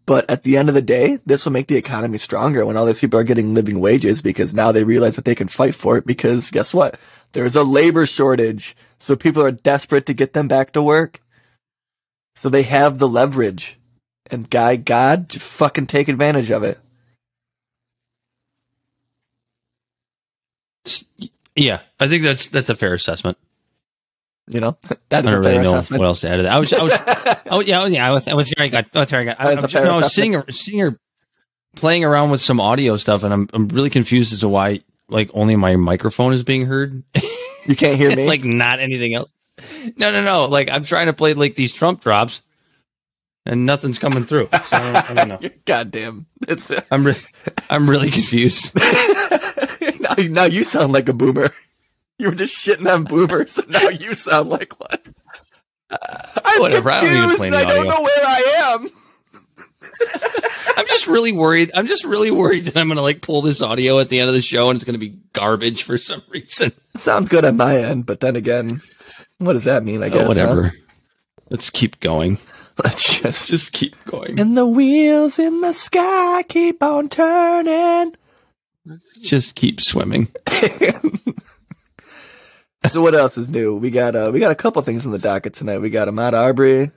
But 0.04 0.28
at 0.30 0.42
the 0.42 0.56
end 0.56 0.68
of 0.68 0.74
the 0.74 0.82
day, 0.82 1.18
this 1.26 1.44
will 1.44 1.52
make 1.52 1.68
the 1.68 1.76
economy 1.76 2.18
stronger 2.18 2.64
when 2.64 2.76
all 2.76 2.86
these 2.86 3.00
people 3.00 3.18
are 3.18 3.24
getting 3.24 3.54
living 3.54 3.80
wages 3.80 4.22
because 4.22 4.54
now 4.54 4.72
they 4.72 4.84
realize 4.84 5.16
that 5.16 5.24
they 5.24 5.34
can 5.34 5.48
fight 5.48 5.74
for 5.74 5.96
it 5.96 6.06
because 6.06 6.50
guess 6.50 6.74
what? 6.74 6.98
There's 7.32 7.56
a 7.56 7.62
labor 7.62 8.06
shortage. 8.06 8.76
So 8.98 9.16
people 9.16 9.42
are 9.42 9.50
desperate 9.50 10.06
to 10.06 10.14
get 10.14 10.32
them 10.32 10.48
back 10.48 10.72
to 10.72 10.82
work. 10.82 11.20
So 12.34 12.48
they 12.48 12.64
have 12.64 12.98
the 12.98 13.08
leverage. 13.08 13.78
And 14.30 14.48
guy, 14.50 14.76
God, 14.76 15.28
just 15.28 15.44
fucking 15.46 15.86
take 15.86 16.08
advantage 16.08 16.50
of 16.50 16.62
it. 16.64 16.78
Yeah, 21.54 21.80
I 21.98 22.06
think 22.08 22.22
that's 22.22 22.48
that's 22.48 22.68
a 22.68 22.74
fair 22.76 22.92
assessment. 22.94 23.38
You 24.48 24.60
know, 24.60 24.76
that 25.08 25.24
is 25.24 25.30
I 25.30 25.32
a 25.32 25.34
don't 25.34 25.42
fair 25.42 25.52
really 25.52 25.64
know 25.64 25.70
assessment. 25.74 26.00
what 26.00 26.06
else 26.06 26.20
to 26.20 26.30
add 26.30 26.36
to 26.36 26.42
that. 26.44 26.52
I 26.52 26.58
was, 26.58 26.72
I 26.72 26.82
was, 26.82 26.92
oh 27.50 27.60
yeah, 27.60 27.82
oh, 27.82 27.86
yeah, 27.86 28.06
I 28.06 28.10
was, 28.12 28.26
that 28.26 28.36
was 28.36 28.52
very 28.56 28.68
good. 28.68 28.84
That 28.92 28.98
was 29.00 29.10
very 29.10 29.24
good. 29.24 29.36
I, 29.38 29.54
That's 29.54 29.58
I'm 29.58 29.58
a 29.58 29.62
just, 29.62 29.72
fair 29.72 29.84
no, 29.84 29.92
I 29.92 29.96
was 29.96 30.12
seeing 30.14 30.32
her, 30.34 30.44
seeing 30.50 30.78
her 30.80 30.98
playing 31.74 32.04
around 32.04 32.30
with 32.30 32.40
some 32.40 32.60
audio 32.60 32.96
stuff, 32.96 33.22
and 33.22 33.32
I'm 33.32 33.48
I'm 33.52 33.68
really 33.68 33.90
confused 33.90 34.32
as 34.32 34.40
to 34.40 34.48
why 34.48 34.80
like 35.08 35.30
only 35.34 35.56
my 35.56 35.76
microphone 35.76 36.32
is 36.32 36.42
being 36.42 36.66
heard, 36.66 37.02
you 37.64 37.74
can't 37.76 37.96
hear 37.98 38.10
me. 38.16 38.26
like 38.26 38.44
not 38.44 38.78
anything 38.78 39.14
else. 39.14 39.30
No, 39.96 40.12
no, 40.12 40.22
no. 40.22 40.44
Like 40.44 40.68
I'm 40.70 40.84
trying 40.84 41.06
to 41.06 41.12
play 41.14 41.32
like 41.34 41.54
these 41.54 41.72
Trump 41.72 42.02
drops, 42.02 42.42
and 43.46 43.64
nothing's 43.64 43.98
coming 43.98 44.24
through. 44.24 44.48
So 44.52 44.58
I, 44.72 44.92
don't, 44.92 45.10
I 45.10 45.14
don't 45.14 45.28
know. 45.42 45.50
Goddamn. 45.64 46.26
It's 46.48 46.70
I'm 46.90 47.06
re- 47.06 47.14
I'm 47.70 47.88
really 47.88 48.10
confused. 48.10 48.74
now, 50.00 50.14
now 50.18 50.44
you 50.44 50.64
sound 50.64 50.92
like 50.92 51.08
a 51.08 51.12
boomer. 51.12 51.52
You 52.18 52.28
were 52.28 52.34
just 52.34 52.56
shitting 52.56 52.90
on 52.90 53.04
boomers, 53.04 53.58
and 53.58 53.68
now 53.70 53.88
you 53.88 54.14
sound 54.14 54.48
like 54.48 54.78
one. 54.80 54.98
I'm 55.90 56.60
whatever, 56.60 56.90
I 56.90 57.02
don't 57.02 57.12
need 57.12 57.30
to 57.30 57.36
play 57.36 57.50
I 57.50 57.64
don't 57.64 57.86
know 57.86 58.00
where 58.00 58.26
I 58.26 58.78
am. 58.80 58.88
I'm 60.76 60.86
just 60.86 61.06
really 61.06 61.32
worried. 61.32 61.70
I'm 61.74 61.86
just 61.86 62.04
really 62.04 62.30
worried 62.30 62.66
that 62.66 62.76
I'm 62.76 62.88
gonna 62.88 63.02
like 63.02 63.22
pull 63.22 63.40
this 63.40 63.62
audio 63.62 63.98
at 64.00 64.08
the 64.08 64.18
end 64.18 64.28
of 64.28 64.34
the 64.34 64.42
show 64.42 64.68
and 64.68 64.76
it's 64.76 64.84
gonna 64.84 64.98
be 64.98 65.18
garbage 65.32 65.84
for 65.84 65.96
some 65.96 66.22
reason. 66.28 66.72
Sounds 66.96 67.28
good 67.28 67.44
on 67.44 67.56
my 67.56 67.78
end, 67.78 68.04
but 68.04 68.20
then 68.20 68.36
again, 68.36 68.82
what 69.38 69.52
does 69.54 69.64
that 69.64 69.84
mean? 69.84 70.02
I 70.02 70.06
oh, 70.06 70.10
guess 70.10 70.24
Oh, 70.24 70.28
whatever. 70.28 70.62
huh? 70.64 70.70
Let's 71.50 71.70
keep 71.70 72.00
going. 72.00 72.38
Let's 72.84 73.20
just 73.20 73.48
Just 73.48 73.72
keep 73.72 73.96
going. 74.04 74.38
and 74.38 74.56
the 74.56 74.66
wheels 74.66 75.38
in 75.38 75.60
the 75.62 75.72
sky 75.72 76.42
keep 76.48 76.82
on 76.82 77.08
turning. 77.08 78.14
Just 79.22 79.54
keep 79.54 79.80
swimming. 79.80 80.28
so 82.90 83.02
what 83.02 83.14
else 83.14 83.36
is 83.38 83.48
new? 83.48 83.76
We 83.76 83.90
got 83.90 84.14
uh 84.14 84.30
we 84.32 84.40
got 84.40 84.52
a 84.52 84.56
couple 84.56 84.80
things 84.82 85.04
in 85.06 85.12
the 85.12 85.18
docket 85.18 85.54
tonight. 85.54 85.78
We 85.78 85.90
got 85.90 86.08
Ahmaud 86.08 86.34
Arbery. 86.34 86.90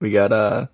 We 0.00 0.10
got 0.12 0.32
uh 0.32 0.66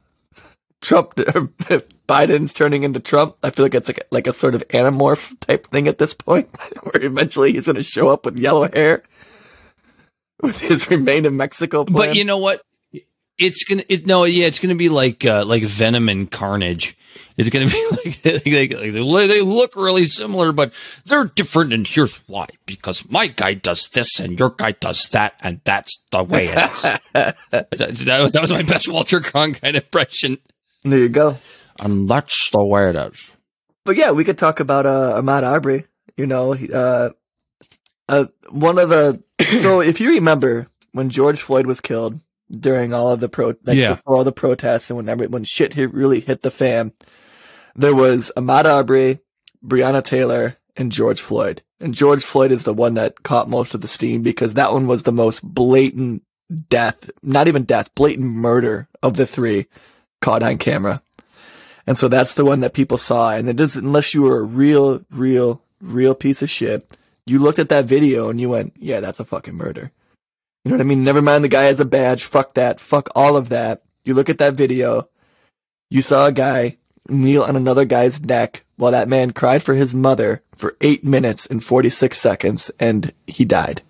Trump 0.80 1.14
Biden's 2.08 2.52
turning 2.52 2.82
into 2.82 3.00
Trump. 3.00 3.36
I 3.42 3.50
feel 3.50 3.64
like 3.64 3.74
it's 3.74 3.88
like 3.88 4.04
like 4.10 4.26
a 4.26 4.32
sort 4.32 4.54
of 4.54 4.66
anamorph 4.68 5.38
type 5.40 5.66
thing 5.68 5.88
at 5.88 5.98
this 5.98 6.12
point, 6.14 6.48
where 6.82 7.02
eventually 7.04 7.52
he's 7.52 7.66
going 7.66 7.76
to 7.76 7.82
show 7.82 8.08
up 8.08 8.24
with 8.24 8.36
yellow 8.36 8.68
hair 8.70 9.02
with 10.42 10.58
his 10.58 10.90
remain 10.90 11.24
in 11.24 11.36
Mexico 11.36 11.84
plan. 11.84 12.08
But 12.10 12.16
you 12.16 12.24
know 12.24 12.38
what? 12.38 12.60
It's 13.38 13.64
gonna. 13.64 13.82
It, 13.88 14.06
no, 14.06 14.24
yeah, 14.24 14.46
it's 14.46 14.58
gonna 14.58 14.74
be 14.74 14.88
like 14.88 15.24
uh, 15.24 15.44
like 15.44 15.64
Venom 15.64 16.08
and 16.08 16.30
Carnage. 16.30 16.96
It's 17.36 17.48
gonna 17.48 17.66
be 17.66 17.86
like, 17.90 18.24
like, 18.24 18.74
like, 18.74 18.92
they 18.92 19.26
they 19.26 19.40
look 19.40 19.74
really 19.74 20.06
similar, 20.06 20.52
but 20.52 20.72
they're 21.06 21.24
different. 21.24 21.72
And 21.72 21.86
here's 21.86 22.16
why: 22.28 22.46
because 22.66 23.08
my 23.10 23.28
guy 23.28 23.54
does 23.54 23.88
this, 23.88 24.20
and 24.20 24.38
your 24.38 24.50
guy 24.50 24.72
does 24.72 25.08
that, 25.10 25.34
and 25.40 25.60
that's 25.64 26.04
the 26.10 26.22
way 26.22 26.48
it 26.48 26.58
is. 26.58 26.82
that, 27.12 27.36
that 27.50 28.40
was, 28.40 28.52
my 28.52 28.62
best 28.62 28.88
Walter 28.88 29.20
Cronkite 29.20 29.74
impression, 29.74 30.38
there 30.82 30.98
you 30.98 31.08
go. 31.08 31.38
and 31.80 32.08
that's 32.08 32.50
the 32.50 32.62
way 32.62 32.90
it 32.90 32.96
is. 32.96 33.32
But 33.84 33.96
yeah, 33.96 34.10
we 34.10 34.24
could 34.24 34.38
talk 34.38 34.60
about 34.60 34.86
uh, 34.86 35.20
Ahmaud 35.20 35.42
Arbery. 35.42 35.86
You 36.16 36.26
know, 36.26 36.54
uh, 36.54 37.10
uh, 38.08 38.26
one 38.50 38.78
of 38.78 38.90
the. 38.90 39.22
so 39.60 39.80
if 39.80 40.00
you 40.00 40.10
remember 40.10 40.68
when 40.92 41.08
George 41.08 41.40
Floyd 41.40 41.66
was 41.66 41.80
killed 41.80 42.20
during 42.52 42.92
all 42.92 43.10
of 43.10 43.20
the 43.20 43.28
pro, 43.28 43.54
like 43.64 43.76
Yeah. 43.78 43.94
before 43.94 44.16
all 44.16 44.24
the 44.24 44.32
protests 44.32 44.90
and 44.90 44.96
whenever 44.96 45.26
when 45.26 45.44
shit 45.44 45.74
hit, 45.74 45.92
really 45.92 46.20
hit 46.20 46.42
the 46.42 46.50
fan, 46.50 46.92
there 47.74 47.94
was 47.94 48.30
Ahmaud 48.36 48.64
Arbery, 48.66 49.20
Breonna 49.64 50.04
Taylor, 50.04 50.56
and 50.76 50.92
George 50.92 51.20
Floyd. 51.20 51.62
And 51.80 51.94
George 51.94 52.22
Floyd 52.24 52.52
is 52.52 52.62
the 52.64 52.74
one 52.74 52.94
that 52.94 53.22
caught 53.22 53.48
most 53.48 53.74
of 53.74 53.80
the 53.80 53.88
steam 53.88 54.22
because 54.22 54.54
that 54.54 54.72
one 54.72 54.86
was 54.86 55.02
the 55.02 55.12
most 55.12 55.42
blatant 55.42 56.22
death, 56.68 57.10
not 57.22 57.48
even 57.48 57.64
death, 57.64 57.94
blatant 57.94 58.28
murder 58.30 58.88
of 59.02 59.16
the 59.16 59.26
three 59.26 59.66
caught 60.20 60.42
on 60.42 60.58
camera. 60.58 61.02
And 61.86 61.96
so 61.96 62.06
that's 62.08 62.34
the 62.34 62.44
one 62.44 62.60
that 62.60 62.74
people 62.74 62.96
saw. 62.96 63.32
And 63.32 63.48
it 63.48 63.56
doesn't, 63.56 63.84
unless 63.84 64.14
you 64.14 64.22
were 64.22 64.38
a 64.38 64.44
real, 64.44 65.04
real, 65.10 65.62
real 65.80 66.14
piece 66.14 66.42
of 66.42 66.50
shit, 66.50 66.96
you 67.26 67.38
looked 67.38 67.58
at 67.58 67.70
that 67.70 67.86
video 67.86 68.28
and 68.28 68.40
you 68.40 68.48
went, 68.48 68.74
yeah, 68.78 69.00
that's 69.00 69.20
a 69.20 69.24
fucking 69.24 69.54
murder. 69.54 69.90
You 70.64 70.70
know 70.70 70.76
what 70.76 70.82
I 70.82 70.84
mean? 70.84 71.04
Never 71.04 71.22
mind 71.22 71.42
the 71.42 71.48
guy 71.48 71.64
has 71.64 71.80
a 71.80 71.84
badge. 71.84 72.24
Fuck 72.24 72.54
that. 72.54 72.80
Fuck 72.80 73.08
all 73.14 73.36
of 73.36 73.48
that. 73.48 73.82
You 74.04 74.14
look 74.14 74.28
at 74.28 74.38
that 74.38 74.54
video. 74.54 75.08
You 75.90 76.02
saw 76.02 76.26
a 76.26 76.32
guy 76.32 76.78
kneel 77.08 77.42
on 77.42 77.56
another 77.56 77.84
guy's 77.84 78.22
neck 78.22 78.64
while 78.76 78.92
that 78.92 79.08
man 79.08 79.32
cried 79.32 79.62
for 79.62 79.74
his 79.74 79.92
mother 79.92 80.42
for 80.56 80.76
eight 80.80 81.04
minutes 81.04 81.46
and 81.46 81.62
46 81.62 82.16
seconds 82.16 82.70
and 82.78 83.12
he 83.26 83.44
died. 83.44 83.82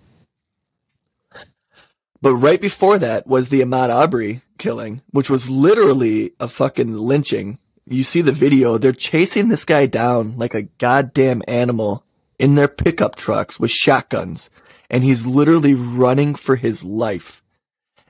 But 2.21 2.35
right 2.35 2.59
before 2.59 2.97
that 2.99 3.27
was 3.27 3.49
the 3.49 3.61
Ahmaud 3.61 3.93
Arbery 3.93 4.41
killing, 4.57 5.01
which 5.11 5.29
was 5.29 5.49
literally 5.49 6.33
a 6.39 6.47
fucking 6.47 6.95
lynching. 6.95 7.59
You 7.85 8.03
see 8.03 8.21
the 8.21 8.31
video, 8.31 8.77
they're 8.77 8.93
chasing 8.93 9.49
this 9.49 9.65
guy 9.65 9.87
down 9.87 10.37
like 10.37 10.53
a 10.53 10.63
goddamn 10.63 11.43
animal 11.47 12.05
in 12.39 12.55
their 12.55 12.69
pickup 12.69 13.15
trucks 13.15 13.59
with 13.59 13.71
shotguns, 13.71 14.49
and 14.89 15.03
he's 15.03 15.25
literally 15.25 15.73
running 15.73 16.35
for 16.35 16.55
his 16.55 16.83
life. 16.83 17.43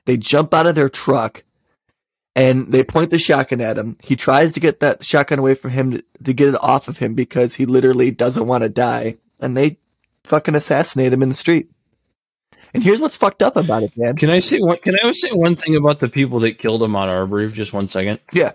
They 0.04 0.16
jump 0.16 0.52
out 0.52 0.66
of 0.66 0.74
their 0.74 0.88
truck 0.88 1.44
and 2.36 2.72
they 2.72 2.82
point 2.82 3.10
the 3.10 3.18
shotgun 3.18 3.60
at 3.60 3.78
him. 3.78 3.96
He 4.02 4.16
tries 4.16 4.52
to 4.52 4.60
get 4.60 4.80
that 4.80 5.04
shotgun 5.04 5.38
away 5.38 5.54
from 5.54 5.70
him 5.70 5.90
to, 5.92 6.04
to 6.24 6.32
get 6.32 6.48
it 6.48 6.62
off 6.62 6.88
of 6.88 6.98
him 6.98 7.14
because 7.14 7.54
he 7.54 7.66
literally 7.66 8.10
doesn't 8.10 8.46
want 8.46 8.62
to 8.62 8.68
die, 8.68 9.16
and 9.40 9.56
they 9.56 9.78
fucking 10.24 10.54
assassinate 10.54 11.12
him 11.12 11.22
in 11.22 11.28
the 11.28 11.34
street. 11.34 11.70
And 12.72 12.82
here's 12.82 13.00
what's 13.00 13.16
fucked 13.16 13.42
up 13.42 13.54
about 13.54 13.84
it, 13.84 13.96
man. 13.96 14.16
Can 14.16 14.30
I 14.30 14.40
say 14.40 14.58
one? 14.58 14.78
Can 14.78 14.96
I 15.00 15.12
say 15.12 15.30
one 15.30 15.54
thing 15.54 15.76
about 15.76 16.00
the 16.00 16.08
people 16.08 16.40
that 16.40 16.58
killed 16.58 16.82
him 16.82 16.96
on 16.96 17.08
Arbery? 17.08 17.50
Just 17.52 17.72
one 17.72 17.86
second. 17.86 18.18
Yeah. 18.32 18.52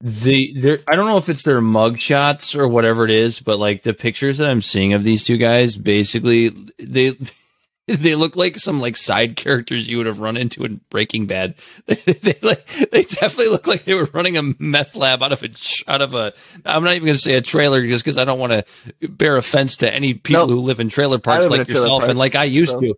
The 0.00 0.52
there 0.56 0.78
I 0.86 0.94
don't 0.96 1.06
know 1.06 1.16
if 1.16 1.28
it's 1.28 1.42
their 1.42 1.60
mug 1.60 1.98
shots 1.98 2.54
or 2.54 2.68
whatever 2.68 3.04
it 3.04 3.10
is, 3.10 3.40
but 3.40 3.58
like 3.58 3.82
the 3.82 3.94
pictures 3.94 4.38
that 4.38 4.48
I'm 4.48 4.62
seeing 4.62 4.92
of 4.92 5.02
these 5.04 5.24
two 5.24 5.36
guys, 5.38 5.76
basically 5.76 6.50
they 6.78 7.16
they 7.88 8.14
look 8.14 8.36
like 8.36 8.56
some 8.58 8.80
like 8.80 8.96
side 8.96 9.34
characters 9.36 9.88
you 9.88 9.96
would 9.96 10.06
have 10.06 10.20
run 10.20 10.36
into 10.36 10.62
in 10.62 10.80
Breaking 10.90 11.26
Bad. 11.26 11.54
they, 11.86 12.36
like 12.42 12.64
they 12.90 13.02
definitely 13.02 13.48
look 13.48 13.66
like 13.66 13.84
they 13.84 13.94
were 13.94 14.08
running 14.12 14.36
a 14.36 14.42
meth 14.58 14.94
lab 14.94 15.22
out 15.22 15.32
of 15.32 15.42
a 15.42 15.48
out 15.90 16.00
of 16.02 16.14
a. 16.14 16.32
I'm 16.64 16.84
not 16.84 16.92
even 16.94 17.06
going 17.06 17.16
to 17.16 17.22
say 17.22 17.34
a 17.34 17.40
trailer 17.42 17.84
just 17.86 18.04
because 18.04 18.18
I 18.18 18.24
don't 18.24 18.38
want 18.38 18.52
to 18.52 19.08
bear 19.08 19.36
offense 19.36 19.78
to 19.78 19.92
any 19.92 20.14
people 20.14 20.46
Nope. 20.46 20.50
who 20.50 20.60
live 20.60 20.78
in 20.80 20.90
trailer 20.90 21.18
parks 21.18 21.46
like 21.48 21.66
trailer 21.66 21.80
yourself 21.82 22.00
park, 22.02 22.10
and 22.10 22.18
like 22.18 22.34
I 22.34 22.44
used 22.44 22.72
so- 22.72 22.80
to. 22.80 22.94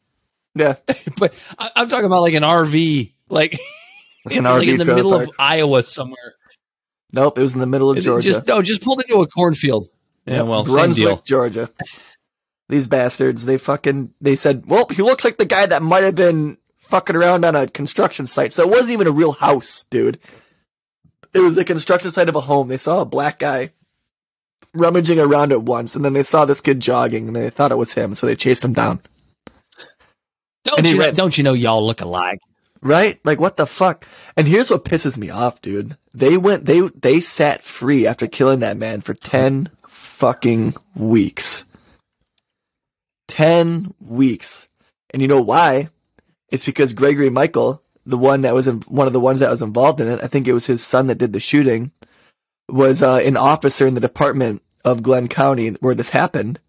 Yeah. 0.57 0.75
But 1.17 1.33
I, 1.59 1.71
I'm 1.77 1.89
talking 1.89 2.07
about 2.07 2.23
like 2.23 2.35
an 2.35 2.43
RV, 2.43 3.13
like 3.29 3.55
An 4.31 4.43
like 4.45 4.63
RV 4.67 4.69
in 4.69 4.77
the 4.79 4.85
middle 4.85 5.13
park. 5.13 5.29
of 5.29 5.35
Iowa 5.39 5.85
somewhere. 5.85 6.35
Nope, 7.13 7.39
it 7.39 7.43
was 7.43 7.55
in 7.55 7.61
the 7.61 7.67
middle 7.67 7.91
of 7.91 7.99
It- 7.99 8.03
Georgia. 8.03 8.33
Just 8.33 8.47
no, 8.47 8.63
just 8.63 8.83
pulled 8.83 9.01
into 9.03 9.21
a 9.23 9.27
cornfield. 9.27 9.89
Yeah, 10.27 10.39
Yep, 10.39 10.47
well, 10.47 10.65
same 10.65 10.75
Brunswick, 10.75 11.07
deal. 11.09 11.23
Georgia. 11.25 11.71
These 12.69 12.87
bastards, 12.87 13.45
they 13.45 13.59
fucking, 13.59 14.13
they 14.21 14.37
said, 14.37 14.65
well, 14.67 14.87
he 14.91 15.03
looks 15.03 15.25
like 15.25 15.39
the 15.39 15.45
guy 15.47 15.67
that 15.67 15.83
might 15.83 16.05
have 16.05 16.15
been 16.15 16.57
fucking 16.79 17.17
around 17.17 17.45
on 17.45 17.57
a 17.57 17.67
construction 17.67 18.27
site. 18.29 18.53
So 18.53 18.63
it 18.63 18.69
wasn't 18.71 18.91
even 18.91 19.07
a 19.09 19.13
real 19.13 19.33
house, 19.33 19.85
dude. 19.91 20.21
It 21.35 21.41
was 21.41 21.55
the 21.55 21.65
construction 21.65 22.11
site 22.13 22.29
of 22.29 22.37
a 22.37 22.41
home. 22.41 22.69
They 22.69 22.77
saw 22.77 23.01
a 23.01 23.05
black 23.07 23.39
guy 23.41 23.73
rummaging 24.75 25.19
around 25.19 25.51
at 25.53 25.63
once, 25.63 25.97
and 25.97 26.05
then 26.05 26.13
they 26.13 26.23
saw 26.23 26.45
this 26.45 26.61
kid 26.61 26.79
jogging, 26.81 27.27
and 27.29 27.35
they 27.37 27.51
thought 27.51 27.73
it 27.73 27.77
was 27.79 27.93
him, 27.95 28.15
so 28.15 28.27
they 28.27 28.37
chased 28.37 28.65
him 28.65 28.73
down. 28.73 29.01
Don't 30.65 30.89
you 30.89 30.99
ran- 31.01 31.15
don't 31.15 31.37
you 31.37 31.43
know 31.43 31.55
y'all 31.55 31.85
look 31.85 32.01
alike? 32.03 32.39
Right? 32.83 33.21
Like 33.25 33.39
what 33.39 33.57
the 33.57 33.67
fuck? 33.67 34.07
And 34.37 34.49
here's 34.49 34.71
what 34.71 34.85
pisses 34.85 35.19
me 35.19 35.31
off, 35.31 35.61
dude. 35.61 35.97
They 36.15 36.37
went 36.37 36.65
they 36.65 36.81
they 36.81 37.21
sat 37.21 37.63
free 37.63 38.07
after 38.07 38.27
killing 38.27 38.61
that 38.61 38.79
man 38.79 39.01
for 39.01 39.15
10 39.15 39.71
fucking 39.87 40.75
weeks. 40.95 41.65
10 43.29 43.95
weeks. 44.01 44.69
And 45.11 45.23
you 45.23 45.29
know 45.29 45.41
why? 45.41 45.89
It's 46.49 46.65
because 46.65 46.93
Gregory 46.93 47.31
McMichael, 47.31 47.81
the 48.05 48.19
one 48.19 48.43
that 48.43 48.55
was 48.55 48.67
in, 48.67 48.81
one 48.83 49.07
of 49.07 49.13
the 49.13 49.21
ones 49.21 49.41
that 49.41 49.51
was 49.51 49.63
involved 49.63 50.01
in 50.01 50.09
it, 50.09 50.23
I 50.23 50.27
think 50.27 50.49
it 50.49 50.53
was 50.53 50.67
his 50.67 50.85
son 50.85 51.07
that 51.07 51.19
did 51.19 51.33
the 51.33 51.41
shooting, 51.41 51.93
was 52.69 53.03
uh, 53.03 53.17
an 53.17 53.37
officer 53.37 53.87
in 53.87 53.95
the 53.95 54.01
department 54.01 54.63
of 54.85 55.03
Glynn 55.03 55.29
County 55.29 55.71
where 55.81 55.95
this 55.95 56.11
happened. 56.11 56.61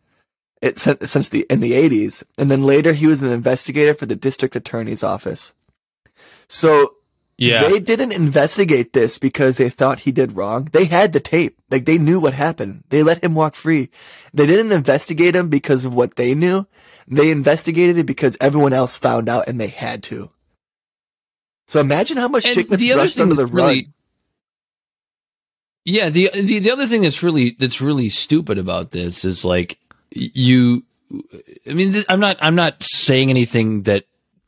It 0.61 0.77
since, 0.77 1.09
since 1.09 1.29
the 1.29 1.47
in 1.49 1.59
the 1.59 1.71
80s, 1.71 2.23
and 2.37 2.51
then 2.51 2.61
later 2.61 2.93
he 2.93 3.07
was 3.07 3.21
an 3.21 3.31
investigator 3.31 3.95
for 3.95 4.05
the 4.05 4.15
district 4.15 4.55
attorney's 4.55 5.03
office. 5.03 5.53
So 6.53 6.95
Yeah, 7.37 7.69
they 7.69 7.79
didn't 7.79 8.11
investigate 8.11 8.91
this 8.91 9.17
because 9.17 9.55
they 9.55 9.69
thought 9.69 10.01
he 10.01 10.11
did 10.11 10.33
wrong. 10.35 10.67
They 10.73 10.83
had 10.85 11.13
the 11.13 11.21
tape. 11.21 11.57
Like 11.71 11.85
they 11.85 11.97
knew 11.97 12.19
what 12.19 12.33
happened. 12.33 12.83
They 12.89 13.03
let 13.03 13.23
him 13.23 13.33
walk 13.35 13.55
free. 13.55 13.89
They 14.33 14.45
didn't 14.45 14.73
investigate 14.73 15.33
him 15.35 15.47
because 15.47 15.85
of 15.85 15.93
what 15.93 16.15
they 16.17 16.35
knew. 16.35 16.67
They 17.07 17.31
investigated 17.31 17.97
it 17.97 18.05
because 18.05 18.35
everyone 18.41 18.73
else 18.73 18.95
found 18.97 19.29
out 19.29 19.47
and 19.47 19.59
they 19.59 19.69
had 19.69 20.03
to. 20.11 20.29
So 21.67 21.79
imagine 21.79 22.17
how 22.17 22.27
much 22.27 22.45
And 22.45 22.53
shit 22.53 22.69
gets 22.69 22.81
the 22.81 22.91
other 22.93 23.07
thing 23.07 23.23
under 23.23 23.35
the 23.35 23.43
that's 23.43 23.53
really- 23.53 23.75
rug. 23.85 23.85
yeah. 25.85 26.09
The, 26.09 26.29
the 26.33 26.59
the 26.59 26.71
other 26.71 26.85
thing 26.85 27.01
that's 27.03 27.23
really 27.23 27.55
that's 27.57 27.79
really 27.81 28.09
stupid 28.09 28.57
about 28.57 28.91
this 28.91 29.23
is 29.25 29.45
like 29.45 29.79
you. 30.11 30.83
I 31.67 31.73
mean, 31.73 31.91
this, 31.93 32.05
I'm 32.09 32.19
not 32.19 32.37
I'm 32.41 32.55
not 32.55 32.83
saying 32.83 33.29
anything 33.29 33.83
that 33.83 34.05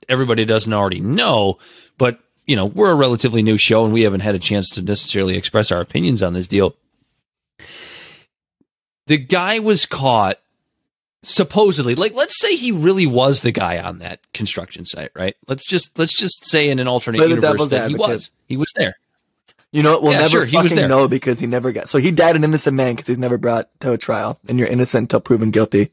everybody 0.10 0.46
doesn't 0.46 0.74
already 0.74 1.00
know, 1.00 1.58
but 1.98 2.20
you 2.46 2.56
know, 2.56 2.66
we're 2.66 2.92
a 2.92 2.96
relatively 2.96 3.42
new 3.42 3.58
show 3.58 3.86
and 3.86 3.94
we 3.94 4.02
haven't 4.02 4.20
had 4.20 4.36
a 4.36 4.40
chance 4.40 4.70
to 4.72 4.82
necessarily 4.82 5.38
express 5.38 5.72
our 5.72 5.80
opinions 5.82 6.22
on 6.22 6.34
this 6.34 6.48
deal. 6.48 6.76
The 9.08 9.18
guy 9.18 9.60
was 9.60 9.86
caught 9.86 10.40
supposedly 11.26 11.96
like 11.96 12.14
let's 12.14 12.38
say 12.38 12.58
he 12.58 12.70
really 12.70 13.06
was 13.08 13.44
the 13.44 13.52
guy 13.54 13.80
on 13.80 14.00
that 14.00 14.20
construction 14.34 14.86
site 14.86 15.10
right 15.16 15.38
let's 15.48 15.66
just 15.66 15.98
let's 15.98 16.14
just 16.14 16.46
say 16.46 16.70
in 16.70 16.80
an 16.80 16.88
alternate 16.90 17.18
Play 17.18 17.30
universe 17.30 17.70
that 17.70 17.90
he 17.90 17.96
was 17.96 18.30
he 18.46 18.58
was 18.58 18.70
there 18.76 18.98
You 19.72 19.84
know, 19.84 19.94
what? 19.94 20.04
we'll 20.04 20.12
Yeah, 20.12 20.18
never 20.18 20.30
sure, 20.30 20.46
he 20.46 20.62
was 20.62 20.74
fucking 20.74 20.90
know 20.90 21.08
because 21.08 21.40
he 21.40 21.48
never 21.48 21.72
got. 21.72 21.88
So 21.88 21.98
he 21.98 22.12
died 22.12 22.36
an 22.36 22.44
innocent 22.44 22.76
man 22.76 22.94
because 22.94 23.08
he's 23.08 23.18
never 23.18 23.38
brought 23.38 23.70
to 23.80 23.94
a 23.94 23.98
trial, 23.98 24.38
and 24.50 24.60
you're 24.60 24.68
innocent 24.68 25.04
until 25.06 25.22
proven 25.22 25.50
guilty. 25.50 25.92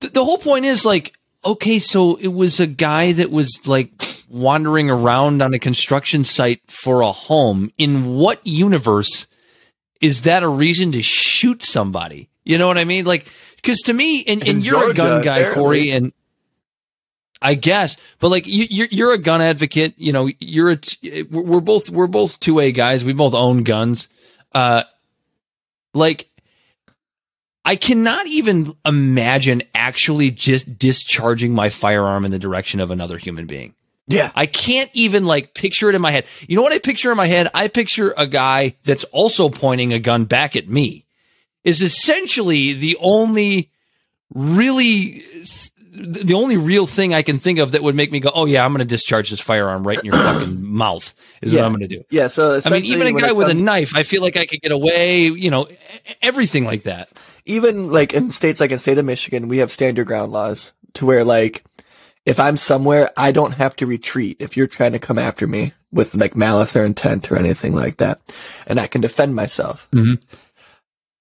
the, 0.00 0.08
the 0.08 0.24
whole 0.24 0.38
point 0.38 0.64
is 0.64 0.86
like 0.86 1.12
okay 1.46 1.78
so 1.78 2.16
it 2.16 2.28
was 2.28 2.60
a 2.60 2.66
guy 2.66 3.12
that 3.12 3.30
was 3.30 3.66
like 3.66 3.90
wandering 4.28 4.90
around 4.90 5.40
on 5.40 5.54
a 5.54 5.58
construction 5.58 6.24
site 6.24 6.60
for 6.66 7.00
a 7.00 7.12
home 7.12 7.72
in 7.78 8.06
what 8.06 8.44
universe 8.46 9.26
is 10.00 10.22
that 10.22 10.42
a 10.42 10.48
reason 10.48 10.92
to 10.92 11.00
shoot 11.00 11.62
somebody 11.62 12.28
you 12.44 12.58
know 12.58 12.66
what 12.66 12.78
i 12.78 12.84
mean 12.84 13.04
like 13.04 13.30
because 13.56 13.78
to 13.78 13.92
me 13.92 14.24
and, 14.24 14.46
and 14.46 14.66
you're 14.66 14.90
a 14.90 14.94
gun 14.94 15.22
guy 15.22 15.38
apparently. 15.38 15.62
corey 15.62 15.90
and 15.90 16.12
I 17.42 17.54
guess, 17.54 17.98
but 18.18 18.30
like 18.30 18.46
you, 18.46 18.66
you're 18.70 18.88
you're 18.90 19.12
a 19.12 19.18
gun 19.18 19.42
advocate. 19.42 19.94
You 19.98 20.12
know, 20.12 20.30
you're 20.40 20.70
a 20.70 20.76
t- 20.76 21.22
we're 21.24 21.42
we're 21.42 21.60
both 21.60 21.90
we're 21.90 22.06
both 22.06 22.40
two 22.40 22.60
A 22.60 22.72
guys. 22.72 23.04
We 23.04 23.12
both 23.12 23.34
own 23.34 23.62
guns. 23.62 24.08
Uh, 24.54 24.84
like 25.92 26.28
I 27.66 27.74
cannot 27.74 28.28
even 28.28 28.76
imagine 28.84 29.64
actually 29.74 30.30
just 30.30 30.78
discharging 30.78 31.52
my 31.52 31.68
firearm 31.68 32.24
in 32.24 32.30
the 32.30 32.38
direction 32.38 32.78
of 32.78 32.92
another 32.92 33.18
human 33.18 33.46
being. 33.46 33.74
Yeah. 34.06 34.30
I 34.36 34.46
can't 34.46 34.88
even 34.92 35.26
like 35.26 35.52
picture 35.52 35.88
it 35.88 35.96
in 35.96 36.00
my 36.00 36.12
head. 36.12 36.26
You 36.46 36.54
know 36.54 36.62
what 36.62 36.72
I 36.72 36.78
picture 36.78 37.10
in 37.10 37.16
my 37.16 37.26
head? 37.26 37.50
I 37.52 37.66
picture 37.66 38.14
a 38.16 38.28
guy 38.28 38.76
that's 38.84 39.02
also 39.04 39.48
pointing 39.48 39.92
a 39.92 39.98
gun 39.98 40.26
back 40.26 40.54
at 40.54 40.68
me. 40.68 41.06
Is 41.64 41.82
essentially 41.82 42.72
the 42.72 42.96
only 43.00 43.72
really 44.32 45.24
the 45.96 46.34
only 46.34 46.56
real 46.56 46.86
thing 46.86 47.14
I 47.14 47.22
can 47.22 47.38
think 47.38 47.58
of 47.58 47.72
that 47.72 47.82
would 47.82 47.94
make 47.94 48.12
me 48.12 48.20
go, 48.20 48.30
"Oh 48.34 48.44
yeah, 48.44 48.64
I'm 48.64 48.72
going 48.72 48.80
to 48.80 48.84
discharge 48.84 49.30
this 49.30 49.40
firearm 49.40 49.86
right 49.86 49.98
in 49.98 50.04
your 50.04 50.14
fucking 50.16 50.62
mouth." 50.62 51.14
Is 51.42 51.52
Yeah. 51.52 51.60
what 51.62 51.66
I'm 51.66 51.72
going 51.72 51.88
to 51.88 51.96
do. 51.96 52.04
Yeah. 52.10 52.26
So 52.28 52.60
I 52.64 52.70
mean, 52.70 52.84
even 52.84 53.06
a 53.06 53.12
guy 53.20 53.32
with 53.32 53.48
comes- 53.48 53.60
a 53.60 53.64
knife, 53.64 53.92
I 53.96 54.02
feel 54.02 54.22
like 54.22 54.36
I 54.36 54.46
could 54.46 54.60
get 54.60 54.72
away. 54.72 55.22
You 55.24 55.50
know, 55.50 55.68
everything 56.22 56.64
like 56.64 56.82
that. 56.84 57.10
even 57.46 57.90
like 57.90 58.12
in 58.12 58.30
states 58.30 58.60
like 58.60 58.72
in 58.72 58.78
state 58.78 58.98
of 58.98 59.04
Michigan, 59.04 59.48
we 59.48 59.58
have 59.58 59.70
stand 59.72 59.96
your 59.96 60.06
ground 60.06 60.32
laws 60.32 60.72
to 60.94 61.06
where 61.06 61.24
like 61.24 61.64
if 62.24 62.40
I'm 62.40 62.56
somewhere, 62.56 63.10
I 63.16 63.30
don't 63.32 63.52
have 63.52 63.76
to 63.76 63.86
retreat 63.86 64.36
if 64.40 64.56
you're 64.56 64.66
trying 64.66 64.92
to 64.92 64.98
come 64.98 65.18
after 65.18 65.46
me 65.46 65.72
with 65.92 66.14
like 66.16 66.34
malice 66.34 66.74
or 66.76 66.84
intent 66.84 67.30
or 67.30 67.36
anything 67.36 67.72
like 67.74 67.98
that, 67.98 68.20
and 68.66 68.80
I 68.80 68.86
can 68.88 69.00
defend 69.00 69.34
myself. 69.36 69.86
Mhm. 69.92 70.20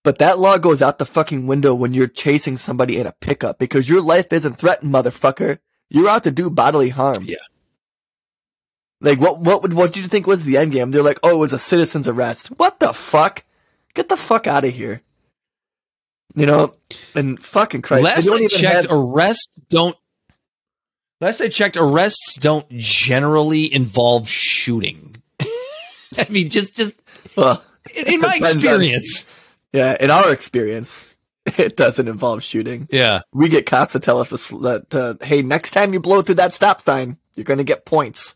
But 0.06 0.20
that 0.20 0.38
law 0.38 0.60
goes 0.60 0.84
out 0.84 1.00
the 1.00 1.06
fucking 1.06 1.48
window 1.48 1.74
when 1.74 1.96
you're 1.96 2.06
chasing 2.06 2.58
somebody 2.58 3.00
in 3.00 3.08
a 3.08 3.12
pickup 3.12 3.58
because 3.58 3.90
your 3.90 4.04
life 4.04 4.32
isn't 4.32 4.54
threatened, 4.54 4.94
motherfucker. 4.94 5.58
You're 5.90 6.08
out 6.08 6.26
to 6.26 6.32
do 6.32 6.52
bodily 6.52 6.90
harm. 6.90 7.24
Yeah. 7.24 7.38
Like 9.02 9.20
what? 9.20 9.40
What 9.40 9.64
would? 9.64 9.74
What 9.74 9.94
did 9.94 10.04
you 10.04 10.08
think 10.08 10.28
was 10.28 10.44
the 10.44 10.58
end 10.58 10.74
game? 10.74 10.92
They're 10.92 11.02
like, 11.02 11.18
oh, 11.24 11.32
it 11.32 11.40
was 11.40 11.54
a 11.54 11.58
citizen's 11.58 12.08
arrest. 12.08 12.50
What 12.50 12.80
the 12.80 12.94
fuck? 12.94 13.44
Get 13.96 14.08
the 14.08 14.16
fuck 14.16 14.46
out 14.46 14.64
of 14.64 14.74
here. 14.76 15.02
You 16.36 16.46
know, 16.46 16.76
and 17.16 17.42
fucking 17.44 17.82
Christ. 17.82 18.04
they 18.04 18.30
Last 18.30 18.30
I 18.30 18.48
checked, 18.48 18.88
have- 18.88 18.92
arrests 18.92 19.48
don't. 19.70 19.98
Last 21.20 21.42
I 21.42 21.48
checked, 21.48 21.78
arrests 21.78 22.38
don't 22.40 22.70
generally 22.70 23.74
involve 23.74 24.30
shooting. 24.30 25.16
I 25.40 26.28
mean, 26.30 26.52
just 26.52 26.76
just 26.76 26.94
well, 27.36 27.64
in, 27.96 28.06
in 28.06 28.22
my 28.22 28.36
experience. 28.36 29.26
Yeah, 29.76 29.98
in 30.00 30.10
our 30.10 30.32
experience, 30.32 31.06
it 31.46 31.76
doesn't 31.76 32.08
involve 32.08 32.44
shooting. 32.44 32.88
Yeah. 32.92 33.22
We 33.34 33.50
get 33.50 33.66
cops 33.66 33.92
to 33.92 34.00
tell 34.00 34.20
us 34.20 34.30
that, 34.30 34.96
uh, 34.96 35.16
hey, 35.26 35.42
next 35.42 35.72
time 35.72 35.94
you 35.94 36.00
blow 36.00 36.22
through 36.22 36.36
that 36.36 36.54
stop 36.54 36.82
sign, 36.82 37.18
you're 37.36 37.44
going 37.44 37.58
to 37.58 37.64
get 37.66 37.86
points. 37.86 38.36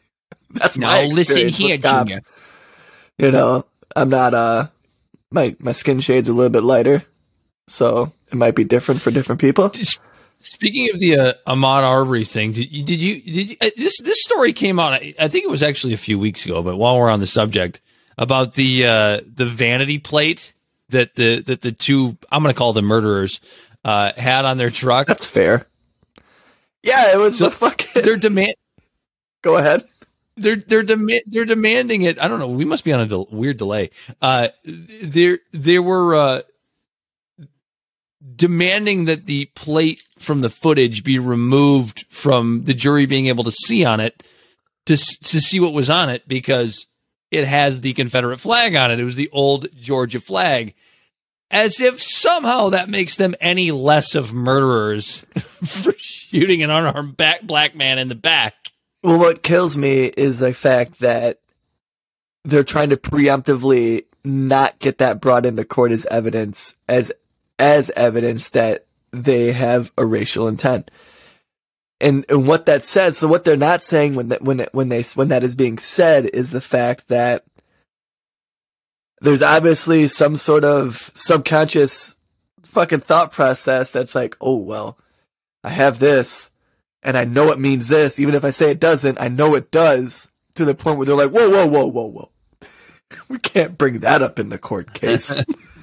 That's 0.50 0.78
Now 0.78 0.88
my 0.88 1.04
listen 1.06 1.48
experience 1.48 1.58
with 1.58 1.68
here, 1.68 1.78
cops. 1.78 2.10
Junior. 2.12 2.24
You 3.18 3.30
know, 3.32 3.64
I'm 3.96 4.08
not, 4.10 4.34
uh, 4.34 4.68
my, 5.30 5.56
my 5.58 5.72
skin 5.72 6.00
shade's 6.00 6.28
a 6.28 6.32
little 6.32 6.50
bit 6.50 6.62
lighter, 6.62 7.04
so 7.66 8.12
it 8.30 8.36
might 8.36 8.54
be 8.54 8.64
different 8.64 9.00
for 9.02 9.10
different 9.10 9.40
people. 9.40 9.70
S- 9.74 9.98
Speaking 10.40 10.90
of 10.92 11.00
the 11.00 11.18
uh, 11.18 11.32
Ahmaud 11.46 11.82
Arbery 11.82 12.24
thing, 12.24 12.52
did 12.52 12.70
you 12.70 12.84
did 12.84 13.00
you 13.00 13.22
did 13.22 13.48
you, 13.50 13.56
uh, 13.60 13.70
this 13.76 13.98
this 14.02 14.22
story 14.22 14.52
came 14.52 14.78
out? 14.78 14.92
I, 14.92 15.14
I 15.18 15.28
think 15.28 15.44
it 15.44 15.50
was 15.50 15.62
actually 15.62 15.94
a 15.94 15.96
few 15.98 16.18
weeks 16.18 16.44
ago. 16.44 16.62
But 16.62 16.76
while 16.76 16.96
we're 16.98 17.08
on 17.10 17.20
the 17.20 17.26
subject 17.26 17.80
about 18.18 18.52
the 18.52 18.86
uh, 18.86 19.20
the 19.26 19.46
vanity 19.46 19.98
plate 19.98 20.52
that 20.90 21.14
the 21.14 21.40
that 21.42 21.60
the 21.62 21.72
two 21.72 22.16
I'm 22.30 22.42
going 22.42 22.52
to 22.54 22.58
call 22.58 22.72
them 22.72 22.84
murderers 22.86 23.40
uh, 23.84 24.12
had 24.16 24.44
on 24.44 24.56
their 24.58 24.70
truck, 24.70 25.06
That's 25.06 25.26
fair. 25.26 25.66
Yeah, 26.82 27.12
it 27.14 27.18
was 27.18 27.38
So 27.38 27.44
the 27.46 27.50
fucking, 27.50 28.02
they're 28.02 28.16
demand 28.16 28.54
go 29.42 29.56
ahead. 29.56 29.86
they're 30.36 30.56
they're 30.56 30.84
dema- 30.84 31.22
they're 31.26 31.44
demanding 31.44 32.02
it. 32.02 32.22
I 32.22 32.28
don't 32.28 32.38
know. 32.38 32.48
We 32.48 32.64
must 32.64 32.84
be 32.84 32.92
on 32.92 33.00
a 33.00 33.06
del- 33.06 33.28
weird 33.30 33.56
delay. 33.56 33.90
Uh, 34.22 34.48
there 34.64 35.38
there 35.52 35.82
were 35.82 36.14
uh, 36.14 36.40
demanding 38.34 39.04
that 39.06 39.26
the 39.26 39.46
plate 39.54 40.02
from 40.18 40.40
the 40.40 40.50
footage 40.50 41.04
be 41.04 41.18
removed 41.18 42.06
from 42.08 42.64
the 42.64 42.74
jury 42.74 43.06
being 43.06 43.26
able 43.26 43.44
to 43.44 43.52
see 43.52 43.84
on 43.84 44.00
it 44.00 44.22
to 44.86 44.96
to 44.96 45.40
see 45.40 45.60
what 45.60 45.72
was 45.72 45.90
on 45.90 46.08
it 46.08 46.26
because 46.28 46.86
it 47.30 47.46
has 47.46 47.80
the 47.80 47.92
Confederate 47.94 48.38
flag 48.38 48.74
on 48.74 48.90
it. 48.90 49.00
It 49.00 49.04
was 49.04 49.16
the 49.16 49.30
old 49.30 49.68
Georgia 49.76 50.20
flag. 50.20 50.74
As 51.50 51.80
if 51.80 52.02
somehow 52.02 52.70
that 52.70 52.88
makes 52.88 53.14
them 53.14 53.36
any 53.40 53.70
less 53.70 54.14
of 54.14 54.32
murderers 54.32 55.24
for 55.38 55.94
shooting 55.96 56.62
an 56.62 56.70
unarmed 56.70 57.16
back 57.16 57.42
black 57.42 57.76
man 57.76 57.98
in 57.98 58.08
the 58.08 58.16
back. 58.16 58.54
Well, 59.02 59.18
what 59.18 59.44
kills 59.44 59.76
me 59.76 60.06
is 60.06 60.40
the 60.40 60.52
fact 60.52 60.98
that 60.98 61.38
they're 62.44 62.64
trying 62.64 62.90
to 62.90 62.96
preemptively 62.96 64.06
not 64.24 64.78
get 64.80 64.98
that 64.98 65.20
brought 65.20 65.46
into 65.46 65.64
court 65.64 65.92
as 65.92 66.06
evidence, 66.06 66.76
as 66.88 67.12
as 67.58 67.90
evidence 67.90 68.48
that 68.50 68.86
they 69.12 69.52
have 69.52 69.92
a 69.96 70.04
racial 70.04 70.48
intent. 70.48 70.90
And 72.00 72.26
and 72.28 72.46
what 72.46 72.66
that 72.66 72.84
says, 72.84 73.18
so 73.18 73.28
what 73.28 73.44
they're 73.44 73.56
not 73.56 73.82
saying 73.82 74.14
when 74.14 74.28
that 74.28 74.42
when 74.42 74.60
it, 74.60 74.68
when 74.72 74.88
they 74.90 75.02
when 75.14 75.28
that 75.28 75.42
is 75.42 75.56
being 75.56 75.78
said 75.78 76.26
is 76.26 76.50
the 76.50 76.60
fact 76.60 77.08
that 77.08 77.44
there's 79.22 79.42
obviously 79.42 80.06
some 80.06 80.36
sort 80.36 80.62
of 80.62 81.10
subconscious 81.14 82.16
fucking 82.62 83.00
thought 83.00 83.32
process 83.32 83.90
that's 83.90 84.14
like, 84.14 84.36
oh 84.40 84.56
well, 84.56 84.98
I 85.64 85.70
have 85.70 85.98
this 85.98 86.50
and 87.02 87.16
I 87.16 87.24
know 87.24 87.50
it 87.50 87.58
means 87.58 87.88
this, 87.88 88.20
even 88.20 88.34
if 88.34 88.44
I 88.44 88.50
say 88.50 88.70
it 88.70 88.80
doesn't, 88.80 89.20
I 89.20 89.28
know 89.28 89.54
it 89.54 89.70
does, 89.70 90.28
to 90.56 90.64
the 90.64 90.74
point 90.74 90.98
where 90.98 91.06
they're 91.06 91.14
like, 91.14 91.30
whoa, 91.30 91.48
whoa, 91.48 91.66
whoa, 91.66 91.86
whoa, 91.86 92.06
whoa. 92.06 92.30
We 93.28 93.38
can't 93.38 93.78
bring 93.78 94.00
that 94.00 94.20
up 94.20 94.38
in 94.38 94.48
the 94.48 94.58
court 94.58 94.92
case. 94.92 95.42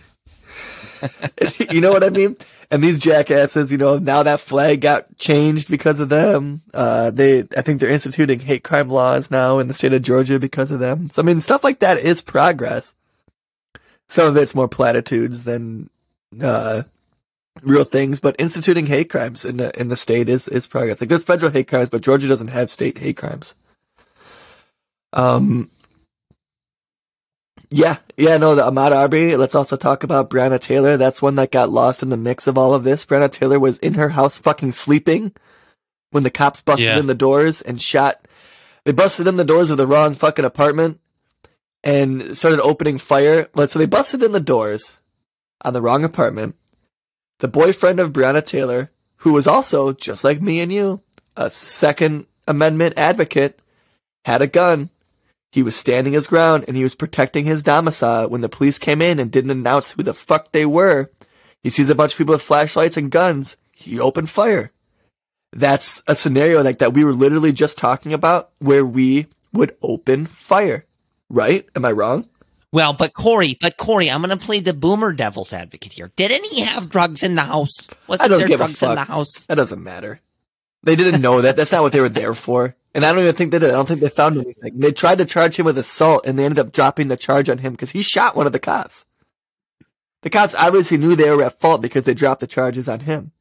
you 1.72 1.82
know 1.82 1.92
what 1.92 2.04
I 2.04 2.10
mean? 2.10 2.36
And 2.74 2.84
these 2.84 2.98
jackasses, 2.98 3.72
you 3.72 3.78
know, 3.78 4.00
now 4.00 4.24
that 4.24 4.40
flag 4.40 4.82
got 4.82 5.16
changed 5.20 5.70
because 5.70 6.00
of 6.00 6.10
them. 6.10 6.64
Uh, 6.74 7.12
they, 7.12 7.42
I 7.56 7.62
think 7.62 7.80
they're 7.80 7.92
instituting 7.92 8.40
hate 8.40 8.64
crime 8.64 8.90
laws 8.90 9.30
now 9.30 9.60
in 9.60 9.68
the 9.68 9.76
state 9.76 9.94
of 9.94 10.02
Georgia 10.02 10.40
because 10.40 10.72
of 10.72 10.80
them. 10.80 11.12
So, 11.12 11.22
I 11.22 11.26
mean, 11.26 11.40
stuff 11.40 11.64
like 11.64 11.82
that 11.82 12.00
is 12.00 12.24
progress. 12.24 12.96
Some 14.08 14.26
of 14.26 14.38
it's 14.38 14.56
more 14.56 14.68
platitudes 14.68 15.44
than, 15.44 15.92
uh, 16.42 16.82
real 17.62 17.84
things, 17.84 18.20
but 18.20 18.36
instituting 18.40 18.88
hate 18.88 19.08
crimes 19.12 19.46
in 19.46 19.58
the 19.58 19.80
in 19.80 19.90
the 19.90 19.96
state 19.96 20.28
is 20.28 20.48
is 20.48 20.66
progress. 20.66 21.00
Like 21.00 21.10
there's 21.10 21.24
federal 21.24 21.52
hate 21.52 21.68
crimes, 21.68 21.92
but 21.92 22.02
Georgia 22.02 22.28
doesn't 22.28 22.48
have 22.48 22.72
state 22.72 22.98
hate 22.98 23.18
crimes. 23.18 23.54
Um. 25.14 25.70
Yeah, 27.76 27.98
yeah, 28.18 28.38
no, 28.38 28.54
the 28.54 28.62
Ahmaud 28.62 28.92
Arbery. 28.92 29.36
Let's 29.36 29.56
also 29.56 29.76
talk 29.78 30.04
about 30.04 30.30
Breonna 30.30 30.60
Taylor. 30.60 30.96
That's 30.96 31.24
one 31.24 31.36
that 31.36 31.52
got 31.52 31.72
lost 31.72 32.04
in 32.04 32.10
the 32.10 32.18
mix 32.18 32.46
of 32.46 32.56
all 32.56 32.76
of 32.76 32.84
this. 32.84 33.04
Breonna 33.04 33.32
Taylor 33.32 33.60
was 33.60 33.80
in 33.80 33.96
her 33.96 34.10
house 34.10 34.38
fucking 34.38 34.74
sleeping 34.74 35.32
when 36.12 36.22
the 36.22 36.30
cops 36.30 36.62
busted 36.62 36.86
Yeah. 36.86 37.00
in 37.00 37.08
the 37.08 37.16
doors 37.16 37.62
and 37.64 37.82
shot. 37.82 38.28
They 38.86 38.92
busted 38.92 39.26
in 39.26 39.38
the 39.38 39.44
doors 39.44 39.72
of 39.72 39.78
the 39.78 39.88
wrong 39.88 40.14
fucking 40.14 40.46
apartment 40.46 41.00
and 41.84 42.38
started 42.38 42.62
opening 42.62 43.00
fire. 43.00 43.50
So 43.66 43.80
they 43.80 43.88
busted 43.88 44.22
in 44.22 44.34
the 44.34 44.40
doors 44.40 45.00
on 45.62 45.74
the 45.74 45.82
wrong 45.82 46.04
apartment 46.04 46.56
the 47.40 47.48
boyfriend 47.48 48.00
of 48.00 48.14
Breonna 48.14 48.46
Taylor, 48.46 48.92
who 49.18 49.34
was 49.34 49.48
also, 49.48 49.94
just 49.94 50.24
like 50.24 50.42
me 50.42 50.60
and 50.62 50.72
you, 50.72 51.02
a 51.36 51.50
Second 51.50 52.28
Amendment 52.48 52.94
advocate, 52.98 53.60
had 54.26 54.42
a 54.44 54.48
gun. 54.48 54.92
He 55.54 55.62
was 55.62 55.76
standing 55.76 56.14
his 56.14 56.26
ground 56.26 56.66
and 56.68 56.76
he 56.76 56.82
was 56.82 56.96
protecting 56.96 57.46
his 57.46 57.62
domicile 57.62 58.28
when 58.28 58.42
the 58.42 58.50
police 58.50 58.80
came 58.80 59.04
in 59.04 59.20
and 59.20 59.32
didn't 59.32 59.52
announce 59.52 59.92
who 59.92 60.02
the 60.02 60.16
fuck 60.16 60.52
they 60.52 60.66
were. 60.66 61.12
He 61.62 61.70
sees 61.70 61.92
a 61.92 61.96
bunch 61.96 62.14
of 62.14 62.18
people 62.18 62.34
with 62.34 62.42
flashlights 62.42 62.98
and 62.98 63.12
guns. 63.12 63.56
He 63.72 64.00
opened 64.00 64.32
fire. 64.32 64.72
That's 65.52 66.02
a 66.08 66.16
scenario 66.16 66.64
like 66.64 66.80
that 66.80 66.94
we 66.94 67.04
were 67.04 67.14
literally 67.14 67.52
just 67.52 67.78
talking 67.78 68.14
about 68.14 68.50
where 68.58 68.84
we 68.84 69.28
would 69.52 69.78
open 69.84 70.26
fire. 70.26 70.88
Right? 71.30 71.70
Am 71.76 71.86
I 71.86 71.92
wrong? 71.92 72.28
Well, 72.72 72.94
but 72.94 73.14
Corey, 73.14 73.56
but 73.62 73.78
Corey, 73.78 74.10
I'm 74.10 74.24
going 74.24 74.36
to 74.36 74.44
play 74.44 74.60
the 74.60 74.74
boomer 74.74 75.14
devil's 75.14 75.54
advocate 75.54 75.94
here. 75.94 76.12
Didn't 76.16 76.46
he 76.46 76.62
have 76.62 76.90
drugs 76.90 77.22
in 77.22 77.36
the 77.36 77.44
house? 77.44 77.88
Wasn't 78.08 78.28
there 78.28 78.48
drugs 78.58 78.82
in 78.82 78.96
the 78.96 79.04
house? 79.04 79.46
That 79.46 79.56
doesn't 79.56 79.84
matter. 79.84 80.20
They 80.84 80.96
didn't 80.96 81.22
know 81.22 81.42
that. 81.42 81.56
That's 81.56 81.72
not 81.72 81.82
what 81.82 81.94
they 81.94 82.02
were 82.02 82.10
there 82.10 82.34
for. 82.34 82.76
And 82.94 83.06
I 83.06 83.12
don't 83.12 83.22
even 83.22 83.34
think 83.34 83.52
they 83.52 83.60
did. 83.60 83.70
I 83.70 83.74
don't 83.74 83.88
think 83.88 84.02
they 84.02 84.10
found 84.10 84.38
anything. 84.38 84.80
They 84.80 84.92
tried 84.92 85.18
to 85.18 85.26
charge 85.26 85.56
him 85.56 85.66
with 85.66 85.78
assault, 85.78 86.28
and 86.28 86.38
they 86.38 86.46
ended 86.46 86.60
up 86.60 86.72
dropping 86.72 87.08
the 87.08 87.18
charge 87.18 87.50
on 87.50 87.58
him 87.58 87.72
because 87.72 87.92
he 87.92 88.02
shot 88.02 88.36
one 88.36 88.46
of 88.46 88.52
the 88.52 88.60
cops. 88.60 89.06
The 90.22 90.30
cops 90.30 90.56
obviously 90.56 90.98
knew 90.98 91.16
they 91.16 91.32
were 91.32 91.44
at 91.44 91.60
fault 91.60 91.82
because 91.82 92.06
they 92.06 92.14
dropped 92.14 92.42
the 92.42 92.48
charges 92.48 92.88
on 92.88 93.02
him. 93.02 93.32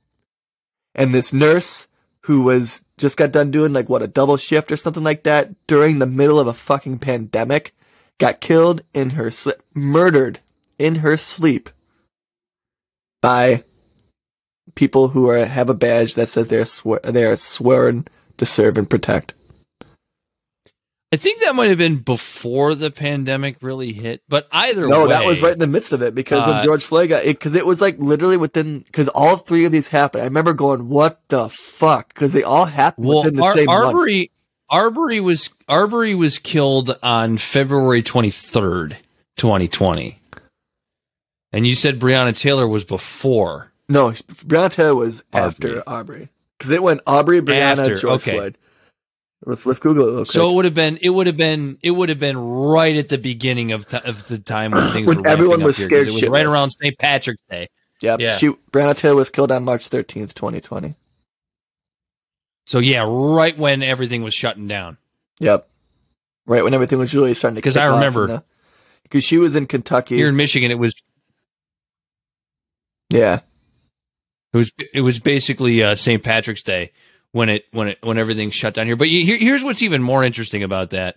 And 0.94 1.12
this 1.12 1.32
nurse 1.32 1.86
who 2.22 2.42
was 2.42 2.84
just 2.98 3.16
got 3.16 3.32
done 3.32 3.50
doing 3.50 3.72
like 3.72 3.88
what 3.88 4.02
a 4.02 4.08
double 4.08 4.36
shift 4.36 4.70
or 4.70 4.76
something 4.76 5.02
like 5.02 5.24
that 5.24 5.50
during 5.66 5.98
the 5.98 6.06
middle 6.06 6.38
of 6.38 6.46
a 6.46 6.54
fucking 6.54 6.98
pandemic 6.98 7.74
got 8.18 8.40
killed 8.40 8.82
in 8.94 9.10
her 9.10 9.30
sleep, 9.30 9.56
murdered 9.74 10.40
in 10.78 10.96
her 10.96 11.16
sleep 11.16 11.70
by 13.20 13.64
people 14.74 15.08
who 15.08 15.28
are 15.28 15.44
have 15.44 15.68
a 15.68 15.74
badge 15.74 16.14
that 16.14 16.28
says 16.28 16.48
they're 16.48 16.64
swear 16.64 17.00
they 17.04 17.24
are 17.24 17.36
sworn 17.36 18.06
to 18.38 18.46
serve 18.46 18.78
and 18.78 18.88
protect. 18.88 19.34
I 21.12 21.16
think 21.18 21.42
that 21.42 21.54
might 21.54 21.68
have 21.68 21.76
been 21.76 21.98
before 21.98 22.74
the 22.74 22.90
pandemic 22.90 23.58
really 23.60 23.92
hit, 23.92 24.22
but 24.30 24.48
either 24.50 24.84
way. 24.84 24.88
No, 24.88 25.02
way, 25.02 25.08
that 25.10 25.26
was 25.26 25.42
right 25.42 25.52
in 25.52 25.58
the 25.58 25.66
midst 25.66 25.92
of 25.92 26.00
it 26.00 26.14
because 26.14 26.46
when 26.46 26.56
Uh, 26.56 26.64
George 26.64 26.82
Floyd 26.84 27.10
got 27.10 27.24
it, 27.24 27.38
because 27.38 27.54
it 27.54 27.66
was 27.66 27.82
like 27.82 27.98
literally 27.98 28.38
within 28.38 28.78
because 28.78 29.08
all 29.08 29.36
three 29.36 29.66
of 29.66 29.72
these 29.72 29.88
happened. 29.88 30.22
I 30.22 30.24
remember 30.24 30.54
going, 30.54 30.88
"What 30.88 31.20
the 31.28 31.50
fuck?" 31.50 32.14
Because 32.14 32.32
they 32.32 32.42
all 32.42 32.64
happened 32.64 33.06
Well, 33.06 33.18
within 33.24 33.36
the 33.36 33.42
Ar- 33.42 33.54
same 33.54 33.66
month. 33.66 33.94
Arbery, 33.94 34.30
Arbery 34.70 35.20
was 35.20 35.50
Arbery 35.68 36.14
was 36.14 36.38
killed 36.38 36.96
on 37.02 37.36
February 37.36 38.02
twenty 38.02 38.30
third, 38.30 38.96
twenty 39.36 39.68
twenty, 39.68 40.22
and 41.52 41.66
you 41.66 41.74
said 41.74 42.00
Breonna 42.00 42.34
Taylor 42.34 42.66
was 42.66 42.84
before. 42.84 43.71
No, 43.92 44.10
Breonna 44.10 44.72
Taylor 44.72 44.94
was 44.94 45.22
Arbery. 45.34 45.48
after 45.48 45.82
Arbery 45.86 46.28
because 46.58 46.70
it 46.70 46.82
went 46.82 47.02
Arbery, 47.06 47.42
Breonna, 47.42 47.60
After, 47.60 47.94
George 47.96 48.22
okay. 48.22 48.32
Floyd. 48.32 48.58
Let's 49.44 49.66
let's 49.66 49.80
Google 49.80 50.08
it. 50.08 50.12
Real 50.12 50.18
quick. 50.24 50.32
So 50.32 50.50
it 50.50 50.54
would 50.54 50.64
have 50.64 50.72
been 50.72 50.98
it 51.02 51.10
would 51.10 51.26
have 51.26 51.36
been 51.36 51.76
it 51.82 51.90
would 51.90 52.08
have 52.08 52.18
been 52.18 52.38
right 52.38 52.96
at 52.96 53.10
the 53.10 53.18
beginning 53.18 53.72
of, 53.72 53.86
t- 53.86 53.98
of 54.02 54.26
the 54.28 54.38
time 54.38 54.70
when 54.70 54.90
things 54.92 55.06
When 55.06 55.20
were 55.22 55.28
everyone 55.28 55.62
was 55.62 55.76
here, 55.76 55.86
scared 55.86 56.08
It 56.08 56.14
was 56.14 56.26
right 56.28 56.46
around 56.46 56.70
St. 56.70 56.96
Patrick's 56.98 57.42
Day. 57.50 57.68
yep, 58.00 58.18
yeah. 58.18 58.36
she 58.36 58.48
Breonna 58.72 58.96
Taylor 58.96 59.16
was 59.16 59.28
killed 59.30 59.52
on 59.52 59.62
March 59.64 59.88
thirteenth, 59.88 60.34
twenty 60.34 60.62
twenty. 60.62 60.94
So 62.66 62.78
yeah, 62.78 63.04
right 63.06 63.58
when 63.58 63.82
everything 63.82 64.22
was 64.22 64.32
shutting 64.32 64.68
down. 64.68 64.96
Yep, 65.40 65.68
right 66.46 66.64
when 66.64 66.72
everything 66.72 66.98
was 66.98 67.14
really 67.14 67.34
starting 67.34 67.56
to. 67.56 67.58
Because 67.58 67.76
I 67.76 67.86
remember- 67.86 68.42
because 69.02 69.24
she 69.24 69.36
was 69.36 69.54
in 69.56 69.66
Kentucky. 69.66 70.16
Here 70.16 70.28
in 70.28 70.36
Michigan, 70.36 70.70
it 70.70 70.78
was 70.78 70.94
yeah, 73.10 73.40
It 74.52 74.56
was 74.56 74.72
it 74.92 75.00
was 75.00 75.18
basically 75.18 75.82
uh, 75.82 75.94
St. 75.94 76.22
Patrick's 76.22 76.62
Day 76.62 76.92
when 77.32 77.48
it 77.48 77.64
when 77.72 77.88
it 77.88 77.98
when 78.02 78.18
everything 78.18 78.50
shut 78.50 78.74
down 78.74 78.86
here. 78.86 78.96
But 78.96 79.08
you, 79.08 79.24
here, 79.24 79.38
here's 79.38 79.64
what's 79.64 79.82
even 79.82 80.02
more 80.02 80.22
interesting 80.22 80.62
about 80.62 80.90
that. 80.90 81.16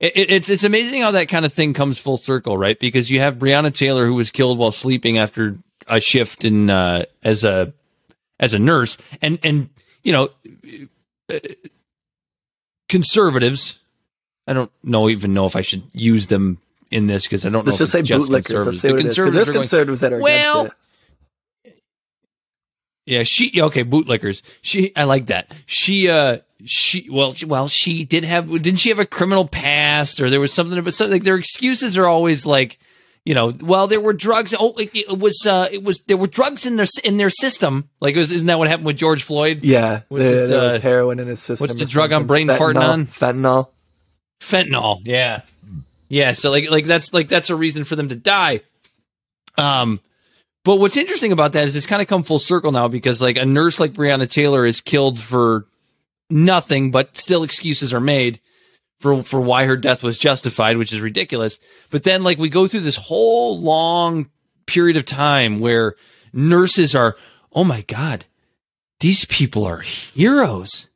It, 0.00 0.16
it, 0.16 0.30
it's 0.30 0.48
it's 0.48 0.64
amazing 0.64 1.02
how 1.02 1.12
that 1.12 1.28
kind 1.28 1.44
of 1.44 1.52
thing 1.52 1.74
comes 1.74 1.98
full 1.98 2.16
circle, 2.16 2.56
right? 2.58 2.78
Because 2.78 3.10
you 3.10 3.20
have 3.20 3.36
Breonna 3.36 3.74
Taylor 3.74 4.06
who 4.06 4.14
was 4.14 4.30
killed 4.30 4.58
while 4.58 4.72
sleeping 4.72 5.18
after 5.18 5.58
a 5.86 6.00
shift 6.00 6.44
in 6.44 6.68
uh, 6.70 7.04
as 7.22 7.44
a 7.44 7.72
as 8.40 8.54
a 8.54 8.58
nurse, 8.58 8.98
and 9.22 9.38
and 9.42 9.68
you 10.02 10.12
know 10.12 10.30
uh, 11.32 11.38
conservatives. 12.88 13.78
I 14.46 14.54
don't 14.54 14.70
know 14.82 15.08
even 15.10 15.34
know 15.34 15.46
if 15.46 15.56
I 15.56 15.60
should 15.60 15.82
use 15.92 16.28
them 16.28 16.58
in 16.90 17.06
this 17.06 17.24
because 17.24 17.44
I 17.44 17.50
don't 17.50 17.66
know. 17.66 17.70
let's 17.70 17.80
if 17.80 17.90
just 17.90 17.92
say 17.92 18.16
bootlickers. 18.16 18.66
Let's 18.66 18.80
say 18.80 18.88
The 18.88 18.94
what 18.94 19.00
it 19.00 19.06
is 19.06 19.14
conservatives 19.16 19.50
going, 19.50 19.60
conservatives 19.62 20.00
that 20.00 20.12
are 20.12 20.20
Well, 20.20 20.60
against 20.60 20.72
it. 20.72 20.78
Yeah, 23.08 23.22
she 23.22 23.60
okay, 23.62 23.84
bootlickers. 23.84 24.42
She 24.60 24.94
I 24.94 25.04
like 25.04 25.26
that. 25.26 25.54
She 25.64 26.10
uh 26.10 26.38
she 26.64 27.08
well 27.10 27.32
she, 27.32 27.46
well 27.46 27.68
she 27.68 28.04
did 28.04 28.24
have 28.24 28.50
didn't 28.62 28.76
she 28.80 28.90
have 28.90 28.98
a 28.98 29.06
criminal 29.06 29.46
past 29.48 30.20
or 30.20 30.28
there 30.28 30.40
was 30.40 30.52
something 30.52 30.76
about 30.78 30.92
something 30.92 31.12
like 31.12 31.22
their 31.22 31.36
excuses 31.36 31.96
are 31.96 32.06
always 32.06 32.44
like 32.44 32.78
you 33.24 33.32
know 33.32 33.54
well 33.62 33.86
there 33.86 34.00
were 34.00 34.12
drugs 34.12 34.52
oh 34.58 34.74
it, 34.76 34.90
it 34.94 35.18
was 35.18 35.46
uh 35.46 35.68
it 35.70 35.82
was 35.84 36.00
there 36.08 36.16
were 36.16 36.26
drugs 36.26 36.66
in 36.66 36.74
their 36.76 36.86
in 37.04 37.16
their 37.16 37.30
system 37.30 37.88
like 38.00 38.16
it 38.16 38.18
was, 38.18 38.32
isn't 38.32 38.48
that 38.48 38.58
what 38.58 38.66
happened 38.68 38.86
with 38.86 38.96
George 38.96 39.22
Floyd 39.22 39.60
Yeah, 39.62 40.00
Was 40.10 40.24
there, 40.24 40.44
it, 40.44 40.46
there 40.48 40.60
was 40.60 40.76
uh, 40.76 40.80
heroin 40.80 41.20
in 41.20 41.28
his 41.28 41.40
system. 41.40 41.68
what's 41.68 41.78
the 41.78 41.86
drug 41.86 42.10
I'm 42.12 42.26
brain 42.26 42.48
farting 42.48 42.82
on? 42.82 43.06
Fentanyl. 43.06 43.68
fentanyl 44.40 45.00
yeah 45.04 45.42
yeah 46.08 46.32
so 46.32 46.50
like 46.50 46.68
like 46.70 46.86
that's 46.86 47.12
like 47.14 47.28
that's 47.28 47.50
a 47.50 47.56
reason 47.56 47.84
for 47.84 47.94
them 47.96 48.08
to 48.08 48.16
die 48.16 48.60
um 49.56 50.00
but 50.68 50.80
what's 50.80 50.98
interesting 50.98 51.32
about 51.32 51.54
that 51.54 51.66
is 51.66 51.74
it's 51.76 51.86
kind 51.86 52.02
of 52.02 52.08
come 52.08 52.22
full 52.22 52.38
circle 52.38 52.72
now 52.72 52.88
because 52.88 53.22
like 53.22 53.38
a 53.38 53.46
nurse 53.46 53.80
like 53.80 53.94
Breonna 53.94 54.28
Taylor 54.28 54.66
is 54.66 54.82
killed 54.82 55.18
for 55.18 55.64
nothing 56.28 56.90
but 56.90 57.16
still 57.16 57.42
excuses 57.42 57.94
are 57.94 58.00
made 58.00 58.38
for 59.00 59.22
for 59.22 59.40
why 59.40 59.64
her 59.64 59.78
death 59.78 60.02
was 60.02 60.18
justified 60.18 60.76
which 60.76 60.92
is 60.92 61.00
ridiculous 61.00 61.58
but 61.88 62.02
then 62.02 62.22
like 62.22 62.36
we 62.36 62.50
go 62.50 62.68
through 62.68 62.80
this 62.80 62.96
whole 62.96 63.58
long 63.58 64.28
period 64.66 64.98
of 64.98 65.06
time 65.06 65.58
where 65.58 65.94
nurses 66.34 66.94
are 66.94 67.16
oh 67.54 67.64
my 67.64 67.80
god 67.80 68.26
these 69.00 69.24
people 69.24 69.64
are 69.64 69.80
heroes 69.80 70.88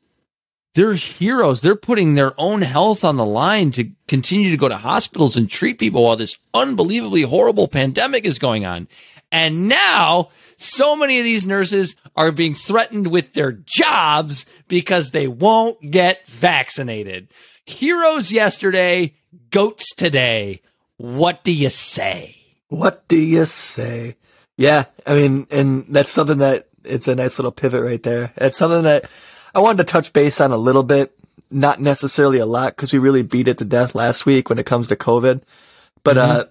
they're 0.75 0.95
heroes. 0.95 1.61
They're 1.61 1.77
putting 1.77 2.15
their 2.15 2.33
own 2.41 2.63
health 2.63 3.05
on 3.05 3.17
the 3.17 3.27
line 3.27 3.73
to 3.73 3.91
continue 4.09 4.51
to 4.51 4.57
go 4.57 4.69
to 4.69 4.77
hospitals 4.79 5.37
and 5.37 5.49
treat 5.49 5.79
people 5.79 6.05
while 6.05 6.17
this 6.17 6.39
unbelievably 6.55 7.23
horrible 7.23 7.69
pandemic 7.69 8.25
is 8.25 8.39
going 8.39 8.65
on. 8.65 8.89
And 9.33 9.66
now, 9.66 10.29
so 10.59 10.95
many 10.95 11.18
of 11.18 11.25
these 11.25 11.47
nurses 11.47 11.97
are 12.14 12.31
being 12.31 12.55
threatened 12.55 13.07
with 13.07 13.33
their 13.33 13.53
jobs 13.53 14.45
because 14.68 15.11
they 15.11 15.27
won't 15.27 15.90
get 15.90 16.27
vaccinated. 16.29 17.29
Heroes 17.64 18.31
yesterday, 18.31 19.14
goats 19.51 19.95
today. 19.95 20.61
What 20.99 21.42
do 21.42 21.53
you 21.53 21.71
say? 21.71 22.37
What 22.68 23.09
do 23.09 23.16
you 23.18 23.47
say? 23.47 24.16
Yeah, 24.59 24.85
I 25.07 25.14
mean, 25.14 25.47
and 25.51 25.87
that's 25.88 26.11
something 26.11 26.38
that 26.38 26.68
it's 26.85 27.09
a 27.09 27.14
nice 27.14 27.38
little 27.38 27.53
pivot 27.53 27.83
right 27.83 28.03
there. 28.03 28.33
It's 28.37 28.59
something 28.59 28.83
that 28.83 29.09
I 29.55 29.61
wanted 29.61 29.79
to 29.79 29.90
touch 29.90 30.12
base 30.12 30.40
on 30.40 30.53
a 30.53 30.57
little 30.59 30.83
bit, 30.83 31.16
not 31.51 31.81
necessarily 31.81 32.38
a 32.38 32.47
lot, 32.47 32.77
because 32.77 32.92
we 32.92 32.99
really 32.99 33.23
beat 33.23 33.49
it 33.49 33.59
to 33.59 33.64
death 33.64 33.95
last 33.95 34.27
week 34.27 34.51
when 34.51 34.59
it 34.59 34.66
comes 34.66 34.88
to 34.88 34.97
COVID. 34.97 35.40
But 36.05 36.18
uh, 36.18 36.47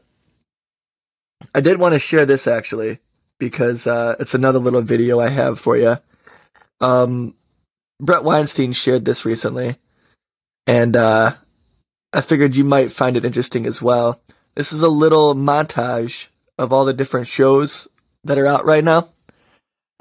I 1.54 1.62
did 1.62 1.80
want 1.80 1.94
to 1.94 2.00
share 2.00 2.26
this 2.26 2.48
actually 2.48 3.00
because 3.40 3.88
uh, 3.88 4.16
it's 4.20 4.34
another 4.34 4.60
little 4.60 4.82
video 4.82 5.20
I 5.20 5.30
have 5.30 5.60
for 5.60 5.76
you. 5.76 5.98
Um, 6.80 7.36
Bret 8.00 8.24
Weinstein 8.24 8.72
shared 8.72 9.06
this 9.06 9.26
recently, 9.26 9.76
and 10.66 10.96
uh, 10.96 11.36
I 12.14 12.22
figured 12.22 12.56
you 12.56 12.64
might 12.64 12.92
find 12.92 13.18
it 13.18 13.26
interesting 13.26 13.66
as 13.66 13.82
well. 13.82 14.22
This 14.56 14.74
is 14.74 14.82
a 14.82 14.90
little 14.90 15.34
montage 15.36 16.28
of 16.58 16.72
all 16.74 16.86
the 16.86 16.94
different 16.94 17.28
shows 17.28 17.88
that 18.24 18.38
are 18.38 18.48
out 18.48 18.66
right 18.66 18.84
now. 18.84 19.10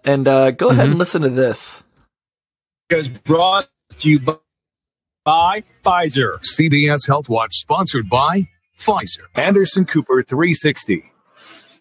And 0.04 0.26
uh, 0.26 0.50
go 0.50 0.70
ahead 0.70 0.88
and 0.88 0.98
listen 0.98 1.22
to 1.22 1.30
this. 1.30 1.82
is 2.88 3.08
brought 3.08 3.68
to 3.98 4.10
you 4.10 4.18
by, 4.18 4.36
by 5.24 5.64
Pfizer. 5.84 6.38
CBS 6.40 7.06
Health 7.06 7.28
Watch 7.28 7.54
sponsored 7.54 8.08
by 8.08 8.48
Pfizer. 8.76 9.24
Anderson 9.34 9.84
Cooper 9.84 10.22
360. 10.22 11.10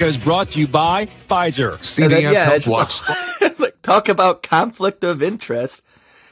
Is 0.00 0.16
brought 0.16 0.52
to 0.52 0.60
you 0.60 0.68
by 0.68 1.06
Pfizer. 1.28 1.72
And 2.00 2.12
then, 2.12 2.22
CBS 2.22 2.32
yeah, 2.32 2.44
Health 2.44 2.68
Watch. 2.68 3.00
it's 3.40 3.58
like 3.58 3.82
talk 3.82 4.08
about 4.08 4.44
conflict 4.44 5.02
of 5.02 5.24
interest, 5.24 5.82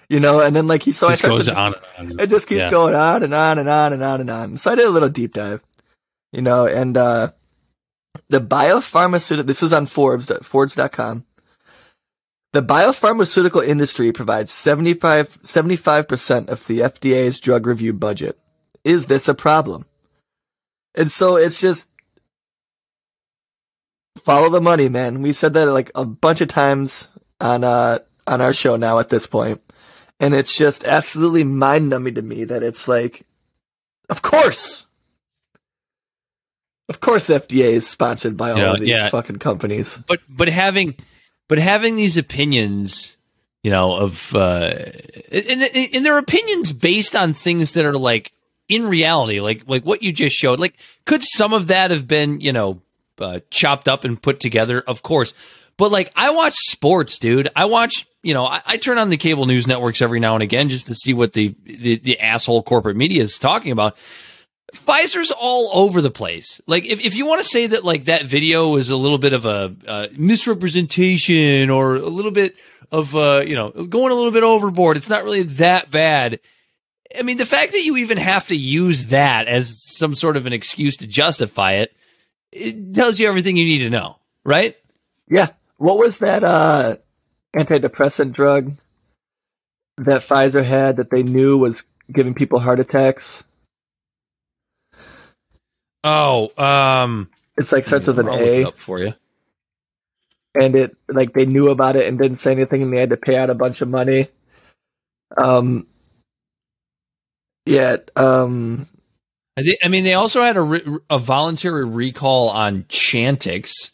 you 0.08 0.20
know, 0.20 0.38
and 0.38 0.54
then 0.54 0.68
like 0.68 0.84
he 0.84 0.92
so 0.92 1.08
This 1.08 1.24
I 1.24 1.26
goes 1.28 1.46
to- 1.46 1.56
on 1.56 1.74
and 1.98 2.12
on. 2.12 2.20
It 2.20 2.30
just 2.30 2.46
keeps 2.46 2.62
Yeah. 2.62 2.70
going 2.70 2.94
on 2.94 3.24
and 3.24 3.34
on 3.34 3.58
and 3.58 3.68
on 3.68 3.92
and 3.92 4.04
on 4.04 4.20
and 4.20 4.30
on. 4.30 4.56
So 4.56 4.70
I 4.70 4.76
did 4.76 4.86
a 4.86 4.90
little 4.90 5.08
deep 5.08 5.34
dive, 5.34 5.62
you 6.32 6.42
know, 6.42 6.66
and 6.66 6.96
uh 6.96 7.32
the 8.28 8.40
biopharmaceutical. 8.40 9.46
This 9.46 9.64
is 9.64 9.72
on 9.72 9.86
Forbes. 9.86 10.30
Forbes.com. 10.42 11.24
The 12.52 12.62
biopharmaceutical 12.62 13.66
industry 13.66 14.12
provides 14.12 14.52
75, 14.52 15.42
75% 15.42 16.48
of 16.48 16.64
the 16.68 16.78
FDA's 16.80 17.40
drug 17.40 17.66
review 17.66 17.92
budget. 17.92 18.38
Is 18.84 19.06
this 19.06 19.26
a 19.26 19.34
problem? 19.34 19.86
And 20.94 21.10
so 21.10 21.34
it's 21.34 21.60
just 21.60 21.88
follow 24.16 24.48
the 24.50 24.60
money, 24.60 24.88
man. 24.88 25.22
We 25.22 25.32
said 25.32 25.54
that 25.54 25.66
like 25.72 25.90
a 25.94 26.04
bunch 26.04 26.40
of 26.40 26.48
times 26.48 27.08
on 27.40 27.64
uh 27.64 27.98
on 28.26 28.40
our 28.40 28.52
show 28.52 28.76
now 28.76 28.98
at 28.98 29.08
this 29.08 29.26
point. 29.26 29.60
And 30.18 30.34
it's 30.34 30.56
just 30.56 30.84
absolutely 30.84 31.44
mind 31.44 31.90
numbing 31.90 32.14
to 32.14 32.22
me 32.22 32.44
that 32.44 32.62
it's 32.62 32.88
like 32.88 33.22
of 34.08 34.22
course. 34.22 34.86
Of 36.88 37.00
course 37.00 37.28
FDA 37.28 37.72
is 37.72 37.86
sponsored 37.86 38.36
by 38.36 38.52
all 38.52 38.58
Yeah, 38.58 38.72
of 38.74 38.80
these 38.80 38.88
yeah. 38.88 39.08
fucking 39.08 39.36
companies. 39.38 39.98
but 40.06 40.20
but 40.28 40.48
having 40.48 40.94
but 41.48 41.58
having 41.58 41.96
these 41.96 42.16
opinions 42.16 43.16
you 43.64 43.70
know 43.72 43.94
of 43.96 44.32
uh 44.34 44.70
and, 45.32 45.46
and 45.62 45.88
and 45.94 46.06
their 46.06 46.18
opinions 46.18 46.72
based 46.72 47.16
on 47.16 47.34
things 47.34 47.72
that 47.72 47.84
are 47.84 47.94
like 47.98 48.30
in 48.68 48.86
reality 48.86 49.40
like 49.40 49.62
like 49.66 49.82
what 49.84 50.02
you 50.02 50.12
just 50.12 50.36
showed 50.36 50.60
like 50.60 50.76
could 51.04 51.22
some 51.24 51.52
of 51.52 51.66
that 51.66 51.90
have 51.90 52.06
been 52.06 52.40
you 52.40 52.52
know 52.52 52.80
uh, 53.20 53.40
chopped 53.50 53.88
up 53.88 54.04
and 54.04 54.20
put 54.20 54.40
together 54.40 54.80
of 54.80 55.02
course 55.02 55.34
but 55.76 55.90
like 55.90 56.12
i 56.16 56.30
watch 56.30 56.54
sports 56.54 57.18
dude 57.18 57.48
i 57.56 57.64
watch 57.64 58.06
you 58.22 58.34
know 58.34 58.44
I, 58.44 58.62
I 58.66 58.76
turn 58.76 58.98
on 58.98 59.10
the 59.10 59.16
cable 59.16 59.46
news 59.46 59.66
networks 59.66 60.02
every 60.02 60.20
now 60.20 60.34
and 60.34 60.42
again 60.42 60.68
just 60.68 60.86
to 60.86 60.94
see 60.94 61.14
what 61.14 61.32
the 61.32 61.54
the, 61.64 61.96
the 61.98 62.20
asshole 62.20 62.62
corporate 62.62 62.96
media 62.96 63.22
is 63.22 63.38
talking 63.38 63.72
about 63.72 63.96
Pfizer's 64.74 65.30
all 65.30 65.70
over 65.72 66.00
the 66.00 66.10
place. 66.10 66.60
Like, 66.66 66.84
if, 66.86 67.04
if 67.04 67.14
you 67.14 67.24
want 67.24 67.42
to 67.42 67.48
say 67.48 67.68
that, 67.68 67.84
like, 67.84 68.06
that 68.06 68.24
video 68.24 68.70
was 68.70 68.90
a 68.90 68.96
little 68.96 69.18
bit 69.18 69.32
of 69.32 69.46
a 69.46 69.74
uh, 69.86 70.08
misrepresentation 70.16 71.70
or 71.70 71.96
a 71.96 72.08
little 72.08 72.32
bit 72.32 72.56
of, 72.90 73.14
uh, 73.14 73.44
you 73.46 73.54
know, 73.54 73.70
going 73.70 74.12
a 74.12 74.14
little 74.14 74.32
bit 74.32 74.42
overboard, 74.42 74.96
it's 74.96 75.08
not 75.08 75.24
really 75.24 75.44
that 75.44 75.90
bad. 75.90 76.40
I 77.16 77.22
mean, 77.22 77.38
the 77.38 77.46
fact 77.46 77.72
that 77.72 77.84
you 77.84 77.96
even 77.96 78.18
have 78.18 78.48
to 78.48 78.56
use 78.56 79.06
that 79.06 79.46
as 79.46 79.82
some 79.82 80.14
sort 80.14 80.36
of 80.36 80.46
an 80.46 80.52
excuse 80.52 80.96
to 80.98 81.06
justify 81.06 81.72
it, 81.72 81.96
it 82.56 82.94
tells 82.94 83.18
you 83.18 83.28
everything 83.28 83.56
you 83.56 83.64
need 83.64 83.78
to 83.80 83.90
know, 83.90 84.16
right? 84.44 84.76
Yeah. 85.28 85.48
What 85.78 85.98
was 85.98 86.18
that 86.18 86.42
uh 86.44 86.96
antidepressant 87.54 88.32
drug 88.32 88.72
that 89.98 90.22
Pfizer 90.22 90.64
had 90.64 90.96
that 90.96 91.10
they 91.10 91.22
knew 91.22 91.58
was 91.58 91.84
giving 92.12 92.34
people 92.34 92.58
heart 92.58 92.80
attacks? 92.80 93.42
Oh, 96.04 96.50
um, 96.56 97.30
It's 97.56 97.72
like 97.72 97.86
starts 97.86 98.06
with 98.06 98.18
an 98.18 98.28
I'll 98.28 98.34
look 98.38 98.42
it 98.42 98.64
A 98.64 98.68
up 98.68 98.78
for 98.78 99.00
you. 99.00 99.14
and 100.54 100.74
it 100.76 100.96
like 101.08 101.32
they 101.32 101.46
knew 101.46 101.68
about 101.70 101.96
it 101.96 102.06
and 102.06 102.18
didn't 102.18 102.38
say 102.38 102.52
anything 102.52 102.82
and 102.82 102.92
they 102.92 103.00
had 103.00 103.10
to 103.10 103.16
pay 103.16 103.36
out 103.36 103.50
a 103.50 103.54
bunch 103.54 103.80
of 103.80 103.88
money. 103.88 104.28
Um 105.36 105.86
yeah, 107.64 107.96
um 108.14 108.86
I, 109.56 109.62
thi- 109.62 109.78
I 109.82 109.88
mean, 109.88 110.04
they 110.04 110.14
also 110.14 110.42
had 110.42 110.56
a, 110.56 110.60
re- 110.62 110.98
a 111.08 111.18
voluntary 111.18 111.84
recall 111.84 112.50
on 112.50 112.82
Chantix 112.84 113.92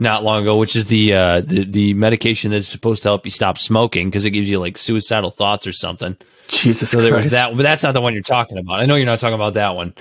not 0.00 0.22
long 0.24 0.42
ago, 0.42 0.56
which 0.58 0.76
is 0.76 0.84
the 0.86 1.14
uh, 1.14 1.40
the 1.40 1.64
the 1.64 1.94
medication 1.94 2.50
that's 2.52 2.68
supposed 2.68 3.02
to 3.02 3.08
help 3.08 3.24
you 3.24 3.30
stop 3.30 3.58
smoking 3.58 4.08
because 4.08 4.24
it 4.24 4.30
gives 4.30 4.48
you 4.48 4.58
like 4.60 4.76
suicidal 4.78 5.30
thoughts 5.30 5.66
or 5.66 5.72
something. 5.72 6.16
Jesus 6.48 6.90
So 6.90 7.00
there 7.02 7.12
was 7.14 7.22
Christ. 7.22 7.32
that, 7.32 7.56
but 7.56 7.62
that's 7.62 7.82
not 7.82 7.92
the 7.92 8.00
one 8.00 8.12
you're 8.14 8.22
talking 8.22 8.58
about. 8.58 8.80
I 8.80 8.86
know 8.86 8.94
you're 8.96 9.06
not 9.06 9.18
talking 9.20 9.34
about 9.34 9.54
that 9.54 9.74
one. 9.74 9.94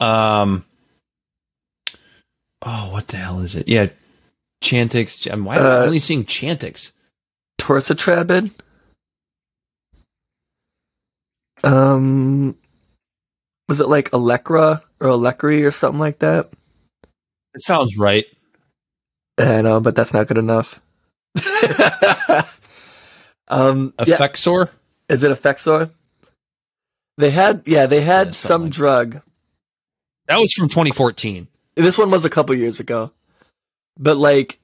Um, 0.00 0.64
oh, 2.62 2.90
what 2.92 3.08
the 3.08 3.18
hell 3.18 3.40
is 3.40 3.54
it? 3.54 3.68
Yeah, 3.68 3.88
Chantix. 4.62 5.28
I'm- 5.30 5.44
Why 5.44 5.56
am 5.56 5.62
I 5.62 5.68
Uh, 5.80 5.84
only 5.84 5.98
seeing 5.98 6.24
Chantix? 6.24 6.92
Torcetrapib. 7.60 8.52
Um 11.64 12.56
was 13.72 13.80
it 13.80 13.88
like 13.88 14.12
Electra 14.12 14.82
or 15.00 15.08
Elecry 15.08 15.64
or 15.64 15.70
something 15.70 15.98
like 15.98 16.18
that? 16.18 16.50
It 17.54 17.62
sounds 17.62 17.96
right. 17.96 18.26
I 19.38 19.62
know, 19.62 19.80
but 19.80 19.96
that's 19.96 20.12
not 20.12 20.26
good 20.26 20.36
enough. 20.36 20.78
um, 23.48 23.94
yeah, 24.04 24.18
is 25.08 25.24
it 25.24 25.32
Effexor? 25.32 25.90
They 27.16 27.30
had, 27.30 27.62
yeah, 27.64 27.86
they 27.86 28.02
had 28.02 28.26
Yeah, 28.26 28.32
some 28.32 28.64
like 28.64 28.72
drug. 28.72 29.22
That 30.26 30.36
was 30.38 30.52
from 30.52 30.68
2014. 30.68 31.48
This 31.74 31.96
one 31.96 32.10
was 32.10 32.26
a 32.26 32.30
couple 32.30 32.54
years 32.54 32.78
ago, 32.78 33.10
but 33.98 34.18
like, 34.18 34.58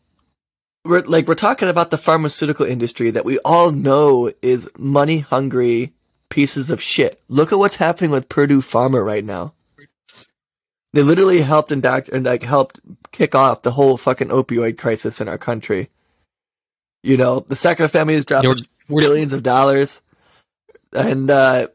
we're 0.84 1.00
like 1.00 1.26
we're 1.26 1.34
talking 1.34 1.70
about 1.70 1.90
the 1.90 1.96
pharmaceutical 1.96 2.66
industry 2.66 3.10
that 3.12 3.24
we 3.24 3.38
all 3.38 3.70
know 3.70 4.30
is 4.42 4.68
money 4.76 5.20
hungry 5.20 5.94
pieces 6.30 6.70
of 6.70 6.82
shit. 6.82 7.20
Look 7.28 7.52
at 7.52 7.58
what's 7.58 7.76
happening 7.76 8.10
with 8.10 8.28
Purdue 8.28 8.60
Pharma 8.60 9.04
right 9.04 9.24
now. 9.24 9.54
They 10.92 11.02
literally 11.02 11.42
helped 11.42 11.70
and 11.70 11.84
like 12.24 12.42
helped 12.42 12.80
kick 13.12 13.34
off 13.34 13.62
the 13.62 13.72
whole 13.72 13.96
fucking 13.96 14.28
opioid 14.28 14.78
crisis 14.78 15.20
in 15.20 15.28
our 15.28 15.38
country. 15.38 15.90
You 17.02 17.16
know, 17.16 17.40
the 17.40 17.54
Sackler 17.54 17.90
family 17.90 18.14
is 18.14 18.24
dropping 18.24 18.56
we're- 18.88 19.06
billions 19.06 19.32
of 19.32 19.42
dollars, 19.42 20.00
and 20.92 21.30
uh, 21.30 21.68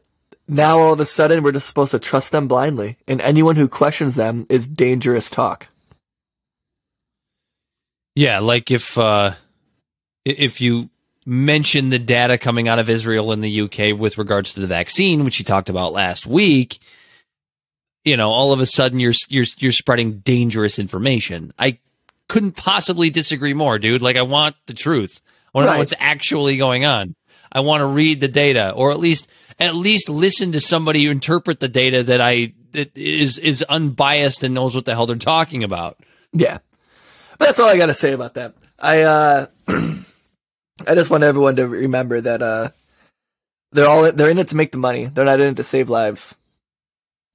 now 0.48 0.78
all 0.78 0.92
of 0.92 1.00
a 1.00 1.06
sudden 1.06 1.42
we're 1.42 1.52
just 1.52 1.68
supposed 1.68 1.92
to 1.92 1.98
trust 1.98 2.32
them 2.32 2.48
blindly, 2.48 2.98
and 3.06 3.20
anyone 3.20 3.56
who 3.56 3.68
questions 3.68 4.16
them 4.16 4.46
is 4.50 4.66
dangerous 4.66 5.30
talk. 5.30 5.68
Yeah, 8.16 8.40
like 8.40 8.70
if 8.70 8.98
uh 8.98 9.34
if 10.24 10.60
you 10.60 10.90
mention 11.26 11.88
the 11.88 11.98
data 11.98 12.38
coming 12.38 12.68
out 12.68 12.78
of 12.78 12.90
Israel 12.90 13.32
and 13.32 13.42
the 13.42 13.62
UK 13.62 13.98
with 13.98 14.18
regards 14.18 14.54
to 14.54 14.60
the 14.60 14.66
vaccine, 14.66 15.24
which 15.24 15.36
he 15.36 15.44
talked 15.44 15.68
about 15.68 15.92
last 15.92 16.26
week, 16.26 16.80
you 18.04 18.16
know, 18.16 18.30
all 18.30 18.52
of 18.52 18.60
a 18.60 18.66
sudden 18.66 19.00
you're 19.00 19.14
you're 19.28 19.46
you're 19.58 19.72
spreading 19.72 20.18
dangerous 20.18 20.78
information. 20.78 21.52
I 21.58 21.78
couldn't 22.28 22.52
possibly 22.52 23.10
disagree 23.10 23.54
more, 23.54 23.78
dude. 23.78 24.02
Like 24.02 24.16
I 24.16 24.22
want 24.22 24.56
the 24.66 24.74
truth. 24.74 25.22
I 25.54 25.58
want 25.58 25.68
to 25.68 25.72
know 25.72 25.78
what's 25.78 25.94
actually 25.98 26.56
going 26.56 26.84
on. 26.84 27.14
I 27.50 27.60
want 27.60 27.80
to 27.80 27.86
read 27.86 28.20
the 28.20 28.28
data 28.28 28.72
or 28.72 28.90
at 28.90 28.98
least 28.98 29.28
at 29.58 29.74
least 29.74 30.08
listen 30.08 30.52
to 30.52 30.60
somebody 30.60 31.04
who 31.04 31.10
interpret 31.10 31.60
the 31.60 31.68
data 31.68 32.02
that 32.02 32.20
I 32.20 32.52
that 32.72 32.96
is 32.96 33.38
is 33.38 33.62
unbiased 33.62 34.42
and 34.42 34.54
knows 34.54 34.74
what 34.74 34.84
the 34.84 34.94
hell 34.94 35.06
they're 35.06 35.16
talking 35.16 35.64
about. 35.64 35.98
Yeah. 36.32 36.58
But 37.38 37.46
that's 37.46 37.60
all 37.60 37.68
I 37.68 37.76
got 37.76 37.86
to 37.86 37.94
say 37.94 38.12
about 38.12 38.34
that. 38.34 38.54
I 38.78 39.02
uh 39.02 39.46
I 40.86 40.94
just 40.94 41.10
want 41.10 41.24
everyone 41.24 41.56
to 41.56 41.68
remember 41.68 42.20
that 42.20 42.42
uh 42.42 42.70
they're 43.72 43.88
all 43.88 44.10
they're 44.12 44.30
in 44.30 44.38
it 44.38 44.48
to 44.48 44.56
make 44.56 44.72
the 44.72 44.78
money. 44.78 45.06
They're 45.06 45.24
not 45.24 45.40
in 45.40 45.48
it 45.48 45.56
to 45.56 45.62
save 45.62 45.90
lives. 45.90 46.34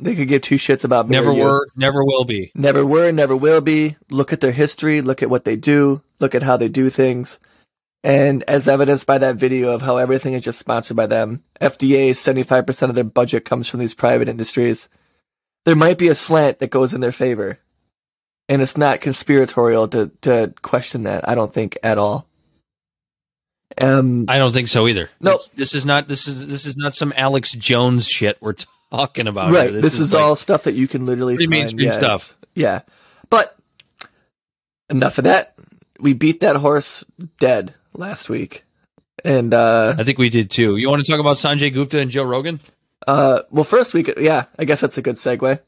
They 0.02 0.16
could 0.16 0.30
give 0.30 0.42
two 0.42 0.56
shits 0.56 0.86
about 0.86 1.10
me 1.10 1.16
Never 1.16 1.34
were, 1.34 1.68
never 1.76 2.04
will 2.06 2.24
be. 2.24 2.52
Never 2.56 2.86
were, 2.86 3.12
never 3.12 3.36
will 3.36 3.60
be. 3.60 3.98
Look 4.10 4.32
at 4.32 4.40
their 4.40 4.54
history, 4.54 5.02
look 5.02 5.22
at 5.22 5.30
what 5.30 5.44
they 5.44 5.58
do, 5.58 6.02
look 6.22 6.34
at 6.34 6.44
how 6.44 6.56
they 6.56 6.70
do 6.70 6.90
things. 6.90 7.38
And 8.02 8.44
as 8.44 8.70
evidenced 8.70 9.06
by 9.06 9.18
that 9.18 9.36
video 9.36 9.72
of 9.72 9.82
how 9.82 9.98
everything 9.98 10.34
is 10.34 10.44
just 10.44 10.60
sponsored 10.60 10.96
by 10.96 11.08
them, 11.08 11.44
FDA, 11.60 12.12
75% 12.12 12.90
of 12.90 12.96
their 12.96 13.04
budget 13.04 13.44
comes 13.44 13.68
from 13.68 13.82
these 13.82 13.94
private 13.94 14.30
industries. 14.30 14.88
There 15.66 15.76
might 15.76 15.98
be 15.98 16.08
a 16.08 16.16
slant 16.16 16.60
that 16.60 16.70
goes 16.72 16.94
in 16.94 17.02
their 17.02 17.12
favor. 17.12 17.60
And 18.48 18.62
it's 18.62 18.78
not 18.78 19.02
conspiratorial 19.02 19.90
to, 19.90 20.12
to 20.22 20.54
question 20.62 21.04
that, 21.04 21.28
I 21.28 21.36
don't 21.36 21.54
think, 21.54 21.78
at 21.84 21.98
all. 21.98 22.26
Um, 23.78 24.26
I 24.28 24.38
don't 24.40 24.52
think 24.54 24.68
so 24.68 24.88
either. 24.88 25.10
No. 25.22 25.32
It's- 25.32 25.50
this 25.56 25.76
is 25.76 25.86
not 25.86 26.08
this 26.08 26.28
is 26.28 26.48
this 26.48 26.66
is 26.66 26.76
not 26.76 26.94
some 26.96 27.14
Alex 27.16 27.52
Jones 27.54 28.08
shit 28.08 28.38
we're 28.42 28.56
talking 28.92 29.28
about. 29.28 29.52
right. 29.52 29.70
here. 29.72 29.82
This, 29.82 30.00
is, 30.00 30.14
like- 30.14 30.24
all 30.24 30.36
stuff 30.36 30.64
that 30.64 30.74
you 30.74 30.88
can 30.88 31.06
literally 31.06 31.36
pretty 31.36 31.46
find. 31.46 31.60
mainstream 31.62 31.88
yeah, 31.88 31.92
stuff. 31.94 32.38
Yeah. 32.56 32.82
But 33.30 33.56
enough 34.90 35.18
of 35.20 35.26
that. 35.26 35.56
We 36.00 36.14
beat 36.14 36.40
that 36.40 36.56
horse 36.56 37.04
dead 37.40 37.74
last 37.94 38.30
week. 38.30 38.64
And 39.24 39.54
uh 39.54 39.96
I 39.98 40.04
think 40.04 40.18
we 40.18 40.30
did 40.30 40.50
too. 40.50 40.78
You 40.78 40.90
want 40.90 41.04
to 41.06 41.12
talk 41.12 41.20
about 41.20 41.36
Sanjay 41.38 41.74
Gupta 41.74 42.00
and 42.00 42.10
Joe 42.10 42.24
Rogan? 42.24 42.60
uh 43.08 43.42
well 43.52 43.64
first 43.64 43.94
we 43.94 44.04
could 44.04 44.18
yeah, 44.18 44.46
I 44.58 44.66
guess 44.66 44.82
that's 44.82 44.98
a 44.98 45.02
good 45.02 45.16
segue. 45.16 45.60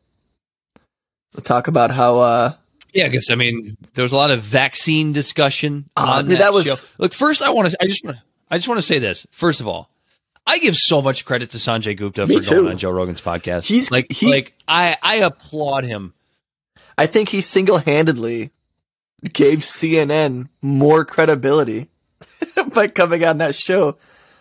We'll 1.34 1.44
talk 1.44 1.68
about 1.68 1.92
how 1.92 2.20
uh 2.20 2.54
Yeah, 2.94 3.08
because 3.08 3.30
I 3.30 3.36
mean, 3.36 3.78
there 3.94 4.04
was 4.04 4.12
a 4.12 4.18
lot 4.18 4.32
of 4.32 4.42
vaccine 4.42 5.14
discussion. 5.14 5.90
Ah, 5.96 6.18
on 6.18 6.26
dude, 6.26 6.40
that 6.40 6.54
was- 6.54 6.66
show. 6.66 6.76
look. 6.98 7.14
First, 7.14 7.42
I 7.42 7.50
want 7.52 7.70
to. 7.72 7.78
I 7.82 7.86
just 7.88 8.04
want. 8.04 8.18
to. 8.18 8.24
I 8.50 8.58
just 8.58 8.68
want 8.68 8.80
to 8.80 8.86
say 8.86 9.00
this. 9.00 9.26
First 9.32 9.62
of 9.62 9.68
all, 9.68 9.90
I 10.46 10.60
give 10.60 10.76
so 10.76 11.02
much 11.02 11.24
credit 11.24 11.52
to 11.52 11.58
Sanjay 11.58 11.96
Gupta 11.96 12.28
Me 12.28 12.42
for 12.42 12.54
going 12.56 12.68
on 12.68 12.78
Joe 12.78 12.92
Rogan's 12.92 13.22
podcast. 13.22 13.64
He's- 13.64 13.92
like, 13.92 14.12
he- 14.12 14.28
like 14.30 14.54
I, 14.68 14.98
I 15.02 15.16
applaud 15.18 15.86
him. 15.86 16.14
I 16.98 17.08
think 17.08 17.30
he 17.30 17.40
single 17.42 17.78
handedly 17.78 18.52
gave 19.34 19.60
CNN 19.60 20.50
more 20.62 21.06
credibility 21.06 21.90
by 22.74 22.88
coming 22.88 23.24
on 23.24 23.38
that 23.38 23.56
show. 23.56 23.98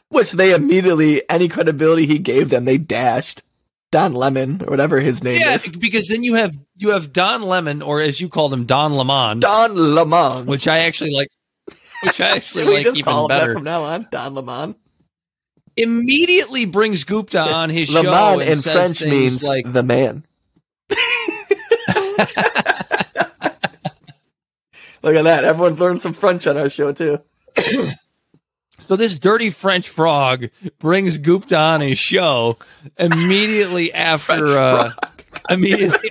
Which 0.09 0.32
they 0.32 0.53
immediately 0.53 1.22
any 1.30 1.46
credibility 1.48 2.05
he 2.07 2.18
gave 2.18 2.48
them, 2.48 2.64
they 2.64 2.78
dashed. 2.78 3.42
Don 3.93 4.14
Lemon, 4.14 4.62
or 4.62 4.70
whatever 4.70 5.01
his 5.01 5.22
name 5.24 5.34
is. 5.34 5.41
Yeah, 5.41 5.55
is. 5.55 5.72
because 5.72 6.07
then 6.09 6.22
you 6.22 6.34
have 6.34 6.57
you 6.76 6.91
have 6.91 7.12
Don 7.12 7.43
Lemon, 7.43 7.82
or 7.82 8.01
as 8.01 8.20
you 8.20 8.28
called 8.28 8.53
him, 8.53 8.64
Don 8.64 8.93
Lemon, 8.93 9.41
Don 9.41 9.74
Lemon. 9.74 10.47
which 10.47 10.68
I 10.68 10.80
actually 10.80 11.12
like. 11.12 11.28
which 12.05 12.20
I 12.20 12.28
actually 12.36 12.64
like 12.64 12.84
just 12.84 12.99
even 12.99 13.12
call 13.12 13.24
him 13.24 13.28
that 13.28 13.41
better. 13.41 13.55
from 13.55 13.64
now 13.64 13.82
on? 13.84 14.07
Don 14.11 14.34
Lemon. 14.34 14.76
Immediately 15.76 16.66
brings 16.66 17.05
Gupta 17.05 17.41
on 17.41 17.70
his 17.70 17.88
show 17.88 18.03
Lemon 18.03 18.43
and 18.43 18.51
in 18.51 18.61
says 18.61 18.72
French 18.99 19.05
means 19.05 19.43
like, 19.43 19.72
the 19.72 19.82
man. 19.82 20.24
Look 25.03 25.16
at 25.16 25.24
that. 25.24 25.45
Everyone's 25.45 25.80
learned 25.80 26.03
some 26.03 26.12
French 26.12 26.47
on 26.47 26.57
our 26.59 26.68
show 26.68 26.93
too. 26.93 27.20
So 28.91 28.97
this 28.97 29.16
dirty 29.20 29.51
French 29.51 29.88
frog 29.88 30.49
brings 30.80 31.16
Gupta 31.18 31.57
on 31.57 31.80
his 31.80 31.97
show 31.97 32.59
immediately 32.99 33.95
after 33.95 34.45
uh, 34.59 34.91
immediately 35.49 36.11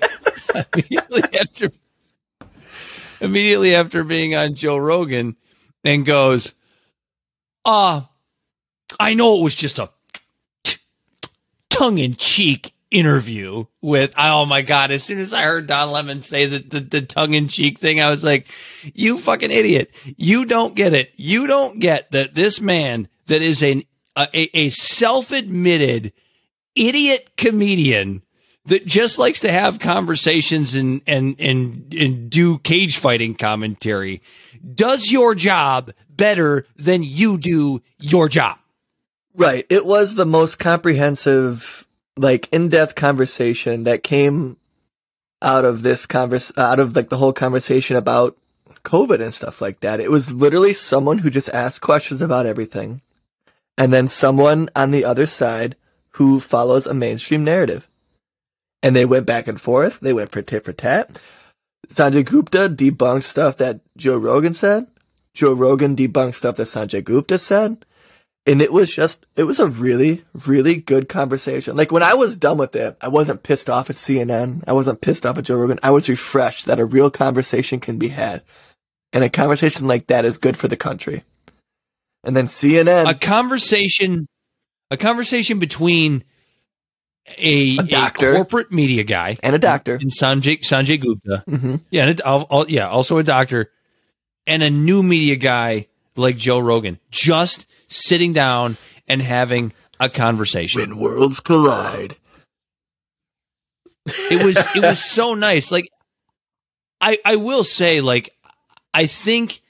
immediately 0.56 1.24
after 1.38 1.72
immediately 3.20 3.76
after 3.76 4.06
being 4.06 4.34
on 4.34 4.56
Joe 4.56 4.78
Rogan 4.78 5.36
and 5.84 6.06
goes, 6.06 6.54
"Uh, 7.66 8.04
I 8.98 9.14
know 9.14 9.38
it 9.38 9.44
was 9.44 9.56
just 9.56 9.78
a 9.78 9.90
tongue 11.70 11.98
in 11.98 12.16
cheek 12.16 12.72
interview 12.92 13.66
with 13.82 14.14
oh 14.18 14.46
my 14.48 14.64
god 14.64 14.90
as 14.90 15.04
soon 15.04 15.20
as 15.20 15.32
i 15.32 15.44
heard 15.44 15.68
don 15.68 15.92
lemon 15.92 16.22
say 16.22 16.48
the, 16.48 16.58
the, 16.58 16.80
the 16.80 17.02
tongue-in-cheek 17.04 17.78
thing 17.78 18.02
i 18.02 18.10
was 18.10 18.24
like 18.24 18.48
you 18.94 19.18
fucking 19.18 19.52
idiot. 19.52 19.94
You 20.18 20.46
don't 20.46 20.76
get 20.76 20.94
it. 20.94 21.12
You 21.16 21.48
don't 21.48 21.80
get 21.80 22.12
that 22.12 22.36
this 22.36 22.60
man 22.62 23.08
that 23.28 23.42
is 23.42 23.62
an 23.62 23.84
a, 24.16 24.58
a 24.58 24.70
self-admitted 24.70 26.14
idiot 26.76 27.32
comedian 27.38 28.24
that 28.66 28.86
just 28.86 29.18
likes 29.18 29.40
to 29.42 29.52
have 29.52 29.80
conversations 29.80 30.76
and 30.76 31.02
and 31.08 31.36
and 31.40 31.94
and 31.94 32.30
do 32.30 32.60
cage 32.60 32.98
fighting 32.98 33.36
commentary 33.36 34.22
does 34.76 35.12
your 35.12 35.36
job 35.36 35.92
better 36.10 36.66
than 36.76 37.02
you 37.02 37.38
do 37.38 37.82
your 37.98 38.28
job. 38.28 38.58
Right. 39.34 39.66
It 39.70 39.86
was 39.86 40.16
the 40.16 40.26
most 40.26 40.60
comprehensive, 40.60 41.88
like 42.20 42.50
in-depth 42.52 42.96
conversation 42.96 43.84
that 43.86 44.04
came 44.04 44.58
out 45.42 45.64
of 45.64 45.82
this 45.82 46.06
convers 46.06 46.52
uh, 46.58 46.62
out 46.62 46.80
of 46.80 46.96
like 46.96 47.10
the 47.10 47.18
whole 47.18 47.34
conversation 47.34 47.96
about 47.96 48.38
COVID 48.84 49.22
and 49.22 49.34
stuff 49.34 49.62
like 49.62 49.80
that. 49.80 50.00
It 50.00 50.12
was 50.12 50.32
literally 50.32 50.74
someone 50.74 51.20
who 51.20 51.30
just 51.30 51.50
asked 51.50 51.82
questions 51.82 52.22
about 52.22 52.46
everything. 52.46 53.02
And 53.78 53.94
then 53.94 54.10
someone 54.10 54.70
on 54.76 54.92
the 54.92 55.06
other 55.06 55.26
side 55.26 55.78
who 56.12 56.40
follows 56.40 56.86
a 56.86 56.94
mainstream 56.94 57.44
narrative. 57.46 57.88
And 58.84 58.96
they 58.96 59.06
went 59.06 59.26
back 59.26 59.48
and 59.48 59.60
forth. 59.60 60.00
They 60.02 60.14
went 60.14 60.32
for 60.32 60.42
tit 60.42 60.66
for 60.66 60.74
tat. 60.74 61.20
Sanjay 61.88 62.26
Gupta 62.26 62.70
debunked 62.70 63.24
stuff 63.24 63.58
that 63.58 63.80
Joe 63.96 64.18
Rogan 64.18 64.54
said. 64.54 64.88
Joe 65.34 65.54
Rogan 65.54 65.96
debunked 65.96 66.36
stuff 66.36 66.58
that 66.58 66.64
Sanjay 66.64 67.04
Gupta 67.04 67.38
said. 67.38 67.86
And 68.46 68.62
it 68.62 68.74
was 68.74 68.94
just, 68.94 69.26
it 69.36 69.44
was 69.44 69.60
a 69.60 69.68
really, 69.68 70.24
really 70.46 70.76
good 70.78 71.08
conversation. 71.10 71.76
Like 71.76 71.92
when 71.92 72.02
I 72.04 72.14
was 72.16 72.38
done 72.38 72.58
with 72.58 72.76
it, 72.76 72.98
I 73.02 73.08
wasn't 73.08 73.44
pissed 73.44 73.70
off 73.70 73.90
at 73.90 73.96
CNN. 73.96 74.64
I 74.68 74.74
wasn't 74.74 75.02
pissed 75.02 75.26
off 75.26 75.38
at 75.38 75.44
Joe 75.44 75.58
Rogan. 75.58 75.80
I 75.84 75.92
was 75.92 76.10
refreshed 76.10 76.66
that 76.66 76.80
a 76.80 76.86
real 76.86 77.12
conversation 77.12 77.80
can 77.80 77.98
be 78.00 78.08
had. 78.08 78.42
And 79.14 79.24
a 79.24 79.30
conversation 79.30 79.88
like 79.88 80.08
that 80.08 80.26
is 80.26 80.38
good 80.38 80.58
for 80.58 80.68
the 80.68 80.78
country. 80.78 81.24
And 82.24 82.36
then 82.36 82.48
CNN. 82.48 83.08
a 83.10 83.14
conversation 83.14 84.28
a 84.92 84.98
conversation 84.98 85.60
between 85.60 86.24
a, 87.38 87.78
A 87.78 87.84
doctor. 87.84 88.34
corporate 88.34 88.72
media 88.72 89.04
guy 89.04 89.38
and 89.44 89.56
a 89.56 89.60
doctor 89.60 89.96
and 89.96 90.12
Sanjay 90.12 90.60
Sanjay 90.62 91.00
Gupta 91.00 91.44
Mhm. 91.48 91.82
yeah 91.92 92.08
and 92.08 92.22
a, 92.26 92.66
yeah 92.68 92.90
also 92.90 93.20
a 93.20 93.24
doctor 93.24 93.72
and 94.48 94.64
a 94.64 94.70
new 94.72 95.04
media 95.04 95.36
guy 95.36 95.88
like 96.16 96.38
Joe 96.38 96.58
Rogan 96.60 97.00
just 97.12 97.68
sitting 97.90 98.34
down 98.34 98.78
and 99.08 99.22
having 99.22 99.74
a 100.00 100.10
conversation 100.10 100.82
when 100.82 100.98
worlds 100.98 101.40
collide. 101.40 102.16
it 104.06 104.44
was 104.44 104.58
it 104.76 104.82
was 104.82 105.04
so 105.04 105.34
nice. 105.34 105.72
Like 105.72 105.90
I 107.02 107.18
I 107.26 107.36
will 107.36 107.64
say 107.64 108.02
like 108.02 108.34
I 108.94 109.06
think 109.06 109.62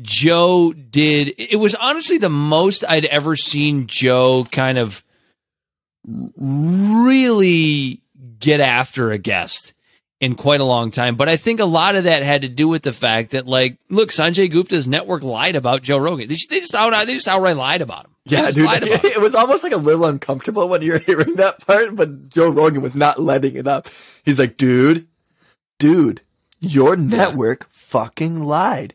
Joe 0.00 0.72
did 0.72 1.34
it 1.36 1.58
was 1.58 1.74
honestly 1.74 2.18
the 2.18 2.28
most 2.28 2.84
I'd 2.88 3.04
ever 3.06 3.36
seen 3.36 3.86
Joe 3.86 4.46
kind 4.52 4.78
of 4.78 5.04
really 6.06 8.02
get 8.38 8.60
after 8.60 9.10
a 9.10 9.18
guest 9.18 9.74
in 10.20 10.34
quite 10.34 10.60
a 10.60 10.64
long 10.64 10.90
time. 10.90 11.16
But 11.16 11.28
I 11.28 11.36
think 11.36 11.60
a 11.60 11.64
lot 11.64 11.96
of 11.96 12.04
that 12.04 12.22
had 12.22 12.42
to 12.42 12.48
do 12.48 12.68
with 12.68 12.82
the 12.82 12.92
fact 12.92 13.30
that 13.30 13.46
like 13.46 13.78
look, 13.88 14.10
Sanjay 14.10 14.50
Gupta's 14.50 14.86
network 14.86 15.22
lied 15.22 15.56
about 15.56 15.82
Joe 15.82 15.98
Rogan. 15.98 16.28
They 16.28 16.34
just, 16.34 16.50
they 16.50 16.60
just 16.60 16.74
out 16.74 16.90
they 17.06 17.14
just 17.14 17.26
outright 17.28 17.56
lied 17.56 17.80
about 17.80 18.04
him. 18.04 18.14
They 18.26 18.36
Yeah, 18.36 18.50
dude. 18.50 18.66
lied 18.66 18.82
about 18.84 19.04
him. 19.04 19.10
It 19.14 19.20
was 19.20 19.34
almost 19.34 19.62
like 19.62 19.72
a 19.72 19.78
little 19.78 20.04
uncomfortable 20.04 20.68
when 20.68 20.82
you 20.82 20.92
were 20.92 20.98
hearing 20.98 21.36
that 21.36 21.66
part, 21.66 21.96
but 21.96 22.28
Joe 22.28 22.50
Rogan 22.50 22.82
was 22.82 22.94
not 22.94 23.18
letting 23.20 23.56
it 23.56 23.66
up. 23.66 23.88
He's 24.24 24.38
like, 24.38 24.56
dude, 24.56 25.06
dude, 25.78 26.20
your 26.60 26.96
network 26.96 27.66
fucking 27.70 28.44
lied. 28.44 28.94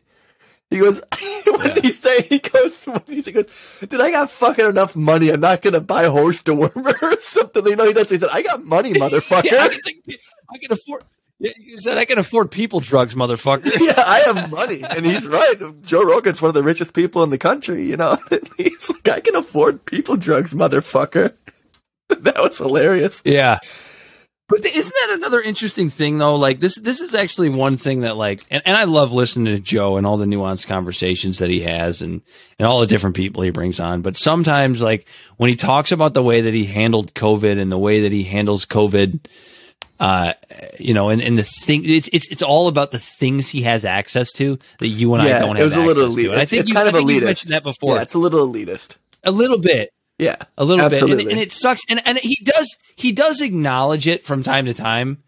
He 0.70 0.78
goes, 0.78 1.00
what 1.46 1.74
did 1.74 1.84
he 1.84 1.90
say? 1.92 2.22
He 2.22 2.38
goes, 2.38 2.84
what 2.84 3.06
did 3.06 3.16
he? 3.16 3.22
He 3.22 3.32
goes, 3.32 3.46
dude, 3.80 4.00
I 4.00 4.10
got 4.10 4.30
fucking 4.30 4.66
enough 4.66 4.96
money. 4.96 5.30
I'm 5.30 5.40
not 5.40 5.62
going 5.62 5.74
to 5.74 5.80
buy 5.80 6.04
horse 6.06 6.42
dewormer 6.42 7.00
or 7.02 7.18
something. 7.20 7.66
You 7.66 7.76
know, 7.76 7.86
he 7.86 7.92
does. 7.92 8.10
He 8.10 8.18
said, 8.18 8.30
I 8.32 8.42
got 8.42 8.64
money, 8.64 8.92
motherfucker. 8.92 9.44
Yeah, 9.44 9.68
I, 9.70 10.18
I 10.52 10.58
can 10.58 10.72
afford. 10.72 11.02
Yeah, 11.38 11.52
He 11.58 11.76
said, 11.76 11.98
"I 11.98 12.04
can 12.06 12.18
afford 12.18 12.50
people 12.50 12.80
drugs, 12.80 13.14
motherfucker." 13.14 13.66
yeah, 13.80 14.02
I 14.04 14.20
have 14.20 14.50
money, 14.50 14.82
and 14.82 15.04
he's 15.04 15.28
right. 15.28 15.82
Joe 15.82 16.02
Rogan's 16.02 16.40
one 16.40 16.48
of 16.48 16.54
the 16.54 16.62
richest 16.62 16.94
people 16.94 17.22
in 17.22 17.30
the 17.30 17.38
country. 17.38 17.86
You 17.86 17.96
know, 17.96 18.16
he's 18.56 18.90
like, 18.90 19.08
I 19.08 19.20
can 19.20 19.36
afford 19.36 19.84
people 19.84 20.16
drugs, 20.16 20.54
motherfucker. 20.54 21.34
that 22.08 22.36
was 22.38 22.58
hilarious. 22.58 23.22
Yeah. 23.24 23.58
But 24.48 24.64
isn't 24.64 24.94
that 25.00 25.16
another 25.16 25.40
interesting 25.40 25.90
thing 25.90 26.18
though? 26.18 26.36
Like 26.36 26.60
this 26.60 26.78
this 26.78 27.00
is 27.00 27.14
actually 27.14 27.48
one 27.48 27.76
thing 27.76 28.02
that 28.02 28.16
like 28.16 28.44
and, 28.48 28.62
and 28.64 28.76
I 28.76 28.84
love 28.84 29.12
listening 29.12 29.52
to 29.56 29.60
Joe 29.60 29.96
and 29.96 30.06
all 30.06 30.18
the 30.18 30.24
nuanced 30.24 30.68
conversations 30.68 31.38
that 31.38 31.50
he 31.50 31.62
has 31.62 32.00
and 32.00 32.22
and 32.60 32.68
all 32.68 32.78
the 32.78 32.86
different 32.86 33.16
people 33.16 33.42
he 33.42 33.50
brings 33.50 33.80
on. 33.80 34.02
But 34.02 34.16
sometimes 34.16 34.80
like 34.80 35.08
when 35.36 35.50
he 35.50 35.56
talks 35.56 35.90
about 35.90 36.14
the 36.14 36.22
way 36.22 36.42
that 36.42 36.54
he 36.54 36.64
handled 36.64 37.12
COVID 37.12 37.60
and 37.60 37.72
the 37.72 37.78
way 37.78 38.02
that 38.02 38.12
he 38.12 38.22
handles 38.22 38.66
COVID 38.66 39.26
uh 39.98 40.32
you 40.78 40.92
know 40.92 41.08
and, 41.08 41.22
and 41.22 41.38
the 41.38 41.42
thing 41.42 41.82
it's 41.88 42.08
it's 42.12 42.28
it's 42.30 42.42
all 42.42 42.68
about 42.68 42.90
the 42.90 42.98
things 42.98 43.48
he 43.48 43.62
has 43.62 43.84
access 43.84 44.30
to 44.32 44.58
that 44.78 44.88
you 44.88 45.14
and 45.14 45.22
I 45.22 45.38
don't 45.38 45.56
it 45.56 45.60
have 45.60 45.64
was 45.64 45.76
a 45.76 45.80
access 45.80 45.86
little 45.96 46.14
to. 46.14 46.20
elitist. 46.22 46.36
I 46.38 46.44
think 46.44 46.60
It's 46.60 46.68
you, 46.68 46.74
kind 46.74 46.88
I 46.88 46.92
think 46.92 47.10
you 47.10 47.20
elitist. 47.20 47.24
mentioned 47.24 47.52
that 47.52 47.62
before. 47.62 47.96
Yeah, 47.96 48.02
it's 48.02 48.14
a 48.14 48.18
little 48.18 48.46
elitist. 48.46 48.96
A 49.24 49.30
little 49.30 49.58
bit. 49.58 49.90
Yeah, 50.18 50.36
a 50.56 50.64
little 50.64 50.84
absolutely. 50.84 51.24
bit, 51.24 51.32
and, 51.32 51.32
and 51.32 51.40
it 51.40 51.52
sucks. 51.52 51.82
And 51.88 52.00
and 52.06 52.18
he 52.18 52.36
does 52.42 52.74
he 52.96 53.12
does 53.12 53.40
acknowledge 53.40 54.06
it 54.06 54.24
from 54.24 54.42
time 54.42 54.64
to 54.66 54.74
time, 54.74 55.22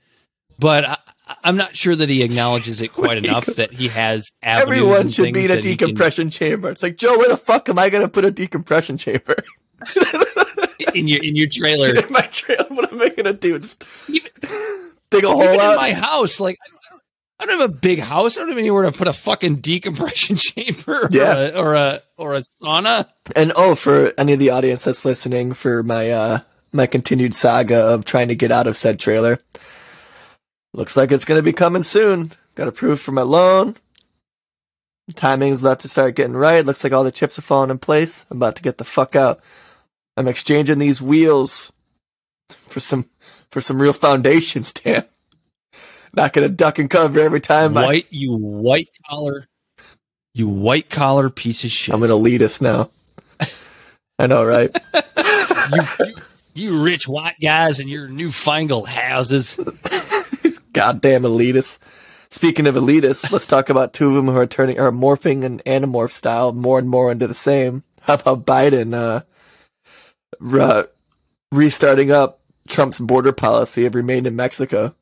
but 0.59 0.85
I, 0.87 0.97
I'm 1.45 1.57
not 1.57 1.75
sure 1.77 1.95
that 1.97 2.09
he 2.09 2.23
acknowledges 2.23 2.81
it 2.81 2.93
quite 2.93 3.19
enough 3.25 3.45
that 3.47 3.73
he 3.73 3.89
has 3.89 4.29
Everyone 4.43 5.09
should 5.11 5.35
be 5.35 5.45
in 5.45 5.51
a 5.51 5.57
he 5.57 5.63
can- 5.63 5.89
decompression 5.89 6.31
chamber. 6.31 6.71
It's 6.71 6.83
like 6.83 6.97
Joe, 6.97 7.19
where 7.19 7.29
the 7.29 7.37
fuck 7.37 7.69
am 7.69 7.79
I 7.79 7.91
going 7.91 8.03
to 8.03 8.09
put 8.09 8.25
a 8.25 8.31
decompression 8.31 8.97
chamber 8.97 9.37
in 10.95 11.09
your 11.09 11.23
in 11.23 11.37
your 11.37 11.49
trailer. 11.49 11.89
in 11.95 12.13
my 12.13 12.23
trailer? 12.23 12.67
What 12.69 12.93
am 12.93 13.01
I 13.01 13.09
to 13.11 13.33
do? 13.33 13.59
Just 13.59 13.85
dig 15.11 15.25
a 15.25 15.29
hole 15.29 15.43
Even 15.43 15.55
in 15.55 15.77
my 15.77 15.93
house, 15.93 16.41
like 16.41 16.59
I 16.65 16.69
don't, 16.71 16.77
I 16.77 16.91
don't- 16.91 17.03
I 17.41 17.47
don't 17.47 17.61
have 17.61 17.71
a 17.71 17.73
big 17.73 18.01
house. 18.01 18.37
I 18.37 18.41
don't 18.41 18.49
have 18.49 18.59
anywhere 18.59 18.83
to 18.83 18.91
put 18.91 19.07
a 19.07 19.13
fucking 19.13 19.57
decompression 19.57 20.35
chamber 20.39 21.03
or, 21.05 21.09
Yeah. 21.13 21.35
a, 21.37 21.51
or 21.57 21.75
a 21.75 22.03
or 22.17 22.35
a 22.35 22.43
sauna. 22.61 23.09
And 23.37 23.53
oh, 23.55 23.77
for 23.77 24.13
any 24.19 24.33
of 24.33 24.41
the 24.41 24.51
audience 24.51 24.83
that's 24.83 25.05
listening, 25.05 25.53
for 25.53 25.85
my 25.85 26.11
uh 26.11 26.41
my 26.73 26.87
continued 26.87 27.35
saga 27.37 27.77
of 27.79 28.05
trying 28.05 28.27
to 28.29 28.35
get 28.35 28.51
out 28.51 28.67
of 28.67 28.77
said 28.77 28.99
trailer, 28.99 29.39
looks 30.75 30.97
like 30.97 31.13
it's 31.13 31.25
going 31.25 31.39
to 31.39 31.43
be 31.45 31.53
coming 31.53 31.85
soon. 31.85 32.33
Got 32.57 32.67
approved 32.69 33.01
for 33.03 33.13
my 33.13 33.23
loan. 33.23 33.77
Timing's 35.15 35.63
about 35.63 35.81
to 35.81 35.89
start 35.89 36.17
getting 36.17 36.35
right. 36.37 36.67
Looks 36.67 36.83
like 36.85 36.93
all 36.93 37.05
the 37.05 37.13
chips 37.13 37.39
are 37.39 37.43
falling 37.43 37.71
in 37.71 37.79
place. 37.79 38.27
I'm 38.31 38.37
about 38.39 38.57
to 38.57 38.63
get 38.63 38.79
the 38.79 38.85
fuck 38.85 39.17
out. 39.17 39.41
I'm 40.19 40.27
exchanging 40.29 40.79
these 40.79 41.01
wheels 41.01 41.73
for 42.69 42.81
some 42.81 43.09
for 43.53 43.61
some 43.61 43.81
real 43.81 43.93
foundations, 43.93 44.73
Dan. 44.73 45.05
Not 46.13 46.33
gonna 46.33 46.49
duck 46.49 46.79
and 46.81 46.91
cover 46.91 47.21
every 47.21 47.41
time. 47.41 47.77
I- 47.77 47.85
White, 47.87 48.07
you 48.11 48.35
white 48.35 48.89
collar, 49.09 49.47
you 50.35 50.49
white 50.49 50.91
collar 50.91 51.31
piece 51.31 51.63
of 51.65 51.71
shit. 51.71 51.95
I'm 51.95 52.03
an 52.03 52.11
elitist 52.11 52.61
now. 52.61 52.91
I 54.19 54.27
know, 54.27 54.45
right? 54.45 54.77
you, 55.73 55.83
you, 56.05 56.15
you 56.55 56.83
rich 56.83 57.07
white 57.07 57.37
guys 57.41 57.79
in 57.79 57.87
your 57.87 58.09
newfangled 58.09 58.89
houses. 58.89 59.55
These 60.43 60.59
goddamn 60.73 61.23
elitists. 61.23 61.79
Speaking 62.31 62.67
of 62.67 62.75
elitists, 62.75 63.31
let's 63.31 63.47
talk 63.47 63.71
about 63.71 63.93
two 63.93 64.09
of 64.09 64.15
them 64.17 64.27
who 64.27 64.37
are 64.37 64.47
turning 64.47 64.81
are 64.81 64.91
morphing 64.91 65.45
and 65.45 65.65
anamorph 65.65 66.11
style 66.11 66.53
more 66.53 66.81
and 66.81 66.89
more 66.89 67.13
into 67.13 67.29
the 67.29 67.35
same. 67.35 67.85
How 68.01 68.15
about 68.15 68.45
Biden 68.45 68.93
uh, 68.93 69.23
re- 70.41 70.85
restarting 71.53 72.11
up 72.11 72.41
Trump's 72.69 73.01
border 73.01 73.33
policy 73.33 73.85
of 73.87 73.95
remain 73.95 74.27
in 74.27 74.37
Mexico? 74.37 74.95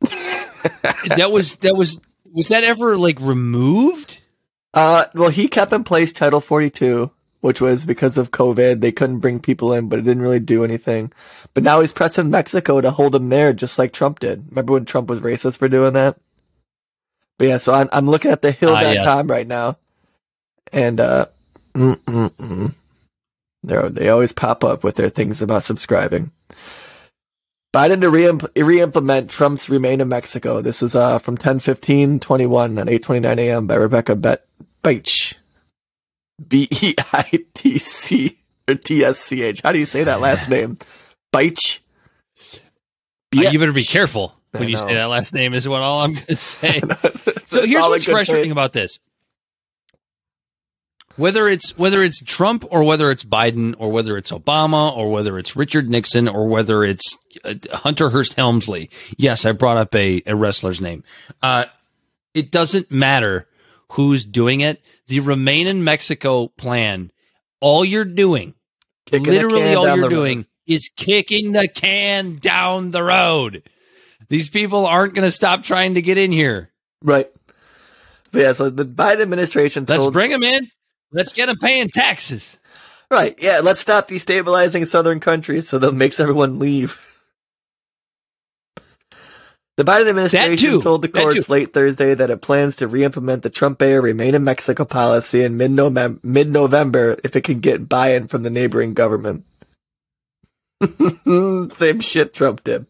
that 0.00 1.30
was 1.30 1.56
that 1.56 1.74
was 1.76 2.00
was 2.32 2.48
that 2.48 2.64
ever 2.64 2.96
like 2.98 3.20
removed? 3.20 4.20
Uh, 4.74 5.06
well, 5.14 5.30
he 5.30 5.48
kept 5.48 5.72
in 5.72 5.84
place 5.84 6.12
Title 6.12 6.40
42, 6.40 7.10
which 7.40 7.62
was 7.62 7.86
because 7.86 8.18
of 8.18 8.30
COVID. 8.30 8.80
They 8.82 8.92
couldn't 8.92 9.20
bring 9.20 9.40
people 9.40 9.72
in, 9.72 9.88
but 9.88 9.98
it 9.98 10.02
didn't 10.02 10.22
really 10.22 10.40
do 10.40 10.64
anything. 10.64 11.12
But 11.54 11.62
now 11.62 11.80
he's 11.80 11.94
pressing 11.94 12.28
Mexico 12.30 12.82
to 12.82 12.90
hold 12.90 13.14
him 13.14 13.30
there, 13.30 13.54
just 13.54 13.78
like 13.78 13.94
Trump 13.94 14.18
did. 14.18 14.44
Remember 14.50 14.74
when 14.74 14.84
Trump 14.84 15.08
was 15.08 15.20
racist 15.20 15.56
for 15.56 15.68
doing 15.68 15.94
that? 15.94 16.18
But 17.38 17.48
yeah, 17.48 17.56
so 17.56 17.72
I'm, 17.72 17.88
I'm 17.90 18.06
looking 18.06 18.30
at 18.30 18.42
the 18.42 18.52
hill.com 18.52 18.84
Ah, 18.84 18.90
yes. 18.90 19.26
right 19.26 19.46
now. 19.46 19.78
And, 20.72 21.00
uh, 21.00 21.26
mm-mm-mm. 21.76 22.74
They're, 23.62 23.88
they 23.90 24.08
always 24.08 24.32
pop 24.32 24.64
up 24.64 24.84
with 24.84 24.96
their 24.96 25.08
things 25.10 25.42
about 25.42 25.62
subscribing. 25.62 26.30
Biden 27.74 28.00
to 28.00 28.10
re- 28.10 28.62
re-implement 28.62 29.28
Trump's 29.28 29.68
Remain 29.68 30.00
in 30.00 30.08
Mexico. 30.08 30.62
This 30.62 30.82
is 30.82 30.96
uh, 30.96 31.18
from 31.18 31.36
10:15:21 31.36 32.80
on 32.80 32.86
8:29 32.86 33.38
a.m. 33.38 33.66
by 33.66 33.74
Rebecca 33.74 34.16
Bet- 34.16 34.46
Beitsch. 34.82 35.34
B 36.48 36.68
E 36.70 36.94
I 37.12 37.44
T 37.54 37.78
C 37.78 38.38
or 38.68 38.76
T 38.76 39.04
S 39.04 39.18
C 39.18 39.42
H. 39.42 39.60
How 39.62 39.72
do 39.72 39.78
you 39.78 39.84
say 39.86 40.04
that 40.04 40.20
last 40.20 40.48
name? 40.50 40.78
Beitsch. 41.34 41.80
Uh, 43.36 43.40
you 43.50 43.58
better 43.58 43.72
be 43.72 43.82
careful 43.84 44.34
when 44.52 44.68
you 44.68 44.76
say 44.78 44.94
that 44.94 45.06
last 45.06 45.34
name. 45.34 45.52
Is 45.52 45.68
what 45.68 45.82
all 45.82 46.00
I'm 46.00 46.14
going 46.14 46.26
to 46.28 46.36
say. 46.36 46.80
So 47.46 47.66
here's 47.66 47.82
what's 47.84 48.04
frustrating 48.04 48.44
faith. 48.44 48.52
about 48.52 48.72
this. 48.72 49.00
Whether 51.16 51.48
it's 51.48 51.76
whether 51.78 52.02
it's 52.02 52.22
Trump 52.22 52.64
or 52.70 52.82
whether 52.82 53.10
it's 53.10 53.24
Biden 53.24 53.74
or 53.78 53.90
whether 53.90 54.16
it's 54.18 54.30
Obama 54.30 54.94
or 54.94 55.10
whether 55.10 55.38
it's 55.38 55.56
Richard 55.56 55.88
Nixon 55.88 56.28
or 56.28 56.46
whether 56.46 56.84
it's 56.84 57.16
uh, 57.44 57.54
Hunter 57.72 58.10
Hearst 58.10 58.34
Helmsley. 58.34 58.90
Yes, 59.16 59.46
I 59.46 59.52
brought 59.52 59.78
up 59.78 59.94
a, 59.94 60.22
a 60.26 60.36
wrestler's 60.36 60.80
name. 60.80 61.04
Uh, 61.42 61.64
it 62.34 62.50
doesn't 62.50 62.90
matter 62.90 63.48
who's 63.92 64.24
doing 64.26 64.60
it. 64.60 64.82
The 65.06 65.20
Remain 65.20 65.66
in 65.66 65.84
Mexico 65.84 66.48
plan, 66.48 67.10
all 67.60 67.84
you're 67.84 68.04
doing, 68.04 68.54
Kicking 69.06 69.24
literally 69.26 69.74
all 69.74 69.84
you're 69.86 69.96
the 69.96 70.02
road. 70.02 70.08
doing 70.10 70.46
is 70.66 70.90
kicking 70.96 71.52
the 71.52 71.68
can 71.68 72.36
down 72.36 72.90
the 72.90 73.02
road. 73.02 73.62
These 74.28 74.50
people 74.50 74.84
aren't 74.84 75.14
going 75.14 75.26
to 75.26 75.32
stop 75.32 75.62
trying 75.62 75.94
to 75.94 76.02
get 76.02 76.18
in 76.18 76.32
here. 76.32 76.72
Right. 77.02 77.30
But 78.32 78.42
yeah, 78.42 78.52
so 78.52 78.68
the 78.68 78.84
Biden 78.84 79.22
administration 79.22 79.86
Let's 79.88 80.08
bring 80.08 80.32
them 80.32 80.42
in. 80.42 80.68
Let's 81.12 81.32
get 81.32 81.46
them 81.46 81.56
paying 81.58 81.88
taxes. 81.90 82.58
Right. 83.10 83.36
Yeah. 83.40 83.60
Let's 83.62 83.80
stop 83.80 84.08
destabilizing 84.08 84.86
southern 84.86 85.20
countries 85.20 85.68
so 85.68 85.78
that 85.78 85.92
makes 85.92 86.20
everyone 86.20 86.58
leave. 86.58 87.00
The 89.76 89.84
Biden 89.84 90.08
administration 90.08 90.56
too. 90.56 90.82
told 90.82 91.02
the 91.02 91.08
courts 91.08 91.48
late 91.50 91.74
Thursday 91.74 92.14
that 92.14 92.30
it 92.30 92.40
plans 92.40 92.76
to 92.76 92.88
re-implement 92.88 93.42
the 93.42 93.50
Trump 93.50 93.82
era 93.82 94.00
Remain 94.00 94.34
in 94.34 94.42
Mexico 94.44 94.86
policy 94.86 95.42
in 95.44 95.58
mid-November, 95.58 96.18
mid-November 96.22 97.16
if 97.24 97.36
it 97.36 97.42
can 97.42 97.58
get 97.60 97.88
buy-in 97.88 98.26
from 98.28 98.42
the 98.42 98.50
neighboring 98.50 98.94
government. 98.94 99.44
Same 101.72 102.00
shit 102.00 102.32
Trump 102.34 102.64
did. 102.64 102.86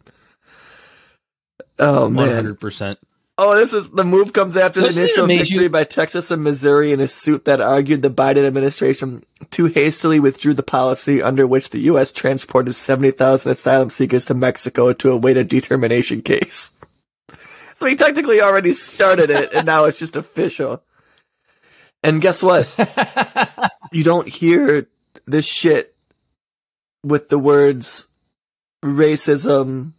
Oh 1.79 2.09
One 2.09 2.15
man. 2.27 2.35
hundred 2.35 2.61
percent. 2.61 2.99
Oh, 3.39 3.55
this 3.55 3.75
is 3.75 3.91
the 3.91 4.05
move 4.05 4.33
comes 4.33 4.57
after 4.57 4.81
the 4.81 4.87
Doesn't 4.87 5.03
initial 5.03 5.27
victory 5.27 5.65
you- 5.65 5.69
by 5.71 5.85
Texas 5.85 6.31
and 6.31 6.43
Missouri 6.43 6.93
in 6.93 7.01
a 7.01 7.09
suit 7.09 7.45
that 7.45 7.61
argued 7.61 8.01
the 8.01 8.11
Biden 8.11 8.47
administration 8.47 9.25
too 9.51 9.67
hastily 9.67 10.19
withdrew 10.19 10.55
the 10.55 10.63
policy 10.63 11.21
under 11.23 11.47
which 11.47 11.69
the 11.69 11.81
U.S. 11.81 12.13
transported 12.13 12.75
70,000 12.75 13.53
asylum 13.53 13.91
seekers 13.91 14.25
to 14.27 14.35
Mexico 14.35 14.95
to 14.95 15.11
await 15.11 15.37
a 15.37 15.45
determination 15.45 16.23
case. 16.23 16.71
So 17.75 17.85
he 17.85 17.95
technically 17.95 18.41
already 18.41 18.73
started 18.73 19.29
it, 19.29 19.53
and 19.53 19.67
now 19.67 19.85
it's 19.85 19.99
just 19.99 20.17
official. 20.17 20.83
And 22.03 22.23
guess 22.23 22.43
what? 22.43 22.73
you 23.93 24.03
don't 24.03 24.29
hear 24.29 24.89
this 25.27 25.45
shit 25.45 25.95
with 27.05 27.29
the 27.29 27.39
words 27.39 28.07
racism 28.83 29.93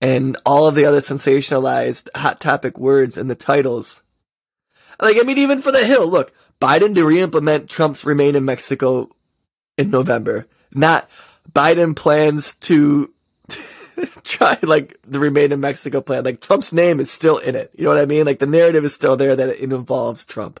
and 0.00 0.36
all 0.46 0.66
of 0.66 0.74
the 0.74 0.84
other 0.84 1.00
sensationalized 1.00 2.08
hot 2.14 2.40
topic 2.40 2.78
words 2.78 3.18
in 3.18 3.28
the 3.28 3.34
titles. 3.34 4.02
Like, 5.00 5.16
I 5.18 5.22
mean, 5.22 5.38
even 5.38 5.62
for 5.62 5.72
the 5.72 5.84
Hill, 5.84 6.06
look, 6.06 6.32
Biden 6.60 6.94
to 6.94 7.04
re-implement 7.04 7.70
Trump's 7.70 8.04
Remain 8.04 8.36
in 8.36 8.44
Mexico 8.44 9.10
in 9.78 9.90
November. 9.90 10.46
Not 10.72 11.08
Biden 11.50 11.96
plans 11.96 12.54
to 12.60 13.12
try, 14.22 14.58
like, 14.62 14.98
the 15.06 15.20
Remain 15.20 15.52
in 15.52 15.60
Mexico 15.60 16.00
plan. 16.00 16.24
Like, 16.24 16.40
Trump's 16.40 16.72
name 16.72 17.00
is 17.00 17.10
still 17.10 17.38
in 17.38 17.54
it. 17.54 17.70
You 17.76 17.84
know 17.84 17.90
what 17.90 18.00
I 18.00 18.06
mean? 18.06 18.26
Like, 18.26 18.38
the 18.38 18.46
narrative 18.46 18.84
is 18.84 18.94
still 18.94 19.16
there 19.16 19.36
that 19.36 19.48
it 19.48 19.60
involves 19.60 20.24
Trump. 20.24 20.60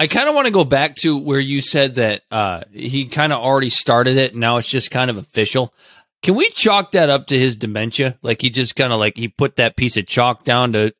I 0.00 0.06
kind 0.06 0.28
of 0.28 0.34
want 0.36 0.46
to 0.46 0.52
go 0.52 0.64
back 0.64 0.94
to 0.96 1.18
where 1.18 1.40
you 1.40 1.60
said 1.60 1.96
that 1.96 2.22
uh, 2.30 2.62
he 2.72 3.06
kind 3.06 3.32
of 3.32 3.40
already 3.40 3.70
started 3.70 4.16
it. 4.16 4.30
And 4.30 4.40
now 4.40 4.56
it's 4.58 4.68
just 4.68 4.92
kind 4.92 5.10
of 5.10 5.16
official. 5.16 5.74
Can 6.22 6.34
we 6.34 6.50
chalk 6.50 6.92
that 6.92 7.08
up 7.10 7.26
to 7.28 7.38
his 7.38 7.56
dementia? 7.56 8.18
Like 8.22 8.42
he 8.42 8.50
just 8.50 8.74
kind 8.76 8.92
of 8.92 8.98
like 8.98 9.16
he 9.16 9.28
put 9.28 9.56
that 9.56 9.76
piece 9.76 9.96
of 9.96 10.06
chalk 10.06 10.44
down 10.44 10.72
to 10.72 10.92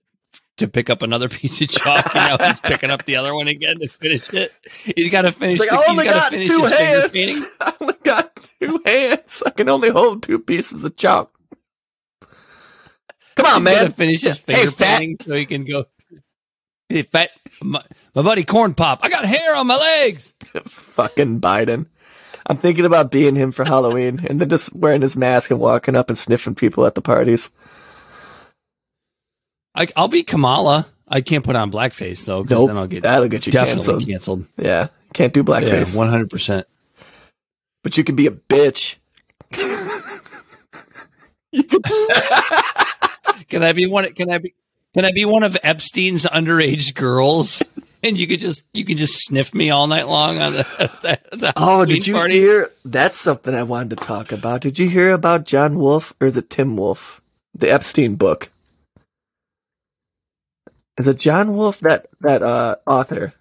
to 0.59 0.69
pick 0.69 0.91
up 0.91 1.03
another 1.03 1.29
piece 1.29 1.61
of 1.61 1.69
chalk, 1.69 2.15
and 2.17 2.39
now 2.41 2.47
he's 2.49 2.61
picking 2.61 2.91
up 2.91 3.05
the 3.05 3.17
other 3.17 3.35
one 3.35 3.49
again 3.49 3.79
to 3.81 3.87
finish 3.89 4.33
it. 4.33 4.53
He's 4.97 5.11
got 5.11 5.23
to 5.23 5.33
finish. 5.33 5.61
It's 5.61 5.71
like, 5.71 5.79
the, 5.81 5.87
I 5.87 5.91
only 5.91 6.05
got 6.05 6.25
to 6.25 6.31
finish 6.31 6.49
two 6.49 6.63
his 6.65 6.73
finger 6.75 7.01
hands. 7.01 7.13
painting. 7.13 7.49
I 7.61 7.75
only 7.81 7.95
got 8.05 8.49
two 8.61 8.83
hands. 8.85 9.43
I 9.47 9.51
can 9.51 9.69
only 9.69 9.89
hold 9.91 10.23
two 10.23 10.39
pieces 10.39 10.83
of 10.85 10.97
chalk. 10.97 11.33
Come 13.37 13.47
on, 13.47 13.61
He's 13.61 13.65
man. 13.65 13.93
finish 13.93 14.23
his 14.23 14.39
Hey, 14.47 14.55
finger 14.55 14.71
fat. 14.73 14.99
painting 14.99 15.17
so 15.27 15.35
he 15.35 15.47
can 15.47 15.65
go. 15.65 15.85
Hey, 16.89 17.03
fat, 17.03 17.31
my, 17.63 17.83
my 18.15 18.23
buddy 18.23 18.43
Corn 18.45 18.75
Pop. 18.75 19.01
I 19.03 19.09
got 19.11 19.25
hair 19.27 19.55
on 19.55 19.67
my 19.67 19.77
legs. 19.77 20.33
Fucking 20.67 21.41
Biden. 21.41 21.87
I'm 22.47 22.57
thinking 22.57 22.85
about 22.85 23.11
being 23.11 23.35
him 23.35 23.53
for 23.53 23.65
Halloween 23.65 24.25
and 24.29 24.41
then 24.41 24.49
just 24.49 24.75
wearing 24.75 25.03
his 25.03 25.17
mask 25.17 25.51
and 25.51 25.61
walking 25.61 25.95
up 25.97 26.09
and 26.09 26.17
sniffing 26.19 26.55
people 26.55 26.87
at 26.87 26.95
the 26.95 27.03
parties. 27.03 27.51
I, 29.75 29.89
I'll 29.97 30.09
be 30.09 30.23
Kamala. 30.23 30.87
I 31.07 31.21
can't 31.21 31.45
put 31.45 31.57
on 31.57 31.71
blackface 31.73 32.25
though, 32.25 32.43
because 32.43 32.59
Nope, 32.59 32.69
then 32.69 32.77
I'll 32.77 32.87
get 32.87 33.03
that'll 33.05 33.29
get 33.29 33.47
you 33.47 33.53
definitely 33.53 33.85
canceled. 34.05 34.07
canceled. 34.07 34.47
Yeah, 34.59 34.89
can't 35.15 35.33
do 35.33 35.43
blackface. 35.45 35.97
One 35.97 36.09
hundred 36.09 36.31
percent. 36.31 36.67
but 37.83 37.97
you 37.97 38.05
can 38.05 38.15
be 38.17 38.27
a 38.27 38.31
bitch. 38.31 38.97
Can 43.49 43.63
I 43.63 43.73
be 43.73 43.87
one? 43.87 44.13
Can 44.13 44.31
I 44.31 44.39
be? 44.39 44.55
Can 44.95 45.05
I 45.07 45.13
be 45.13 45.25
one 45.25 45.43
of 45.43 45.57
Epstein's 45.63 46.25
underage 46.25 46.95
girls? 46.95 47.63
And 48.09 48.17
you 48.19 48.27
could 48.27 48.41
just 48.41 48.65
you 48.73 48.85
could 48.85 48.97
just 48.97 49.23
sniff 49.27 49.55
me 49.55 49.71
all 49.71 49.87
night 49.87 50.09
long 50.09 50.39
on 50.39 50.53
the, 50.55 50.63
the, 51.31 51.37
the 51.37 51.53
Oh, 51.57 51.85
did 51.85 52.07
you 52.07 52.15
party. 52.15 52.35
hear? 52.41 52.71
That's 52.85 53.17
something 53.21 53.55
I 53.55 53.63
wanted 53.63 53.91
to 53.91 54.05
talk 54.05 54.33
about. 54.33 54.61
Did 54.63 54.79
you 54.79 54.89
hear 54.89 55.13
about 55.13 55.45
John 55.45 55.77
wolf 55.79 56.13
or 56.21 56.27
is 56.27 56.37
it 56.37 56.49
Tim 56.51 56.77
wolf 56.77 57.21
The 57.55 57.71
Epstein 57.71 58.17
book. 58.17 58.51
Is 60.99 61.07
it 61.07 61.19
John 61.19 61.55
wolf 61.55 61.79
that 61.81 62.07
that 62.21 62.43
uh 62.43 62.77
author? 62.87 63.33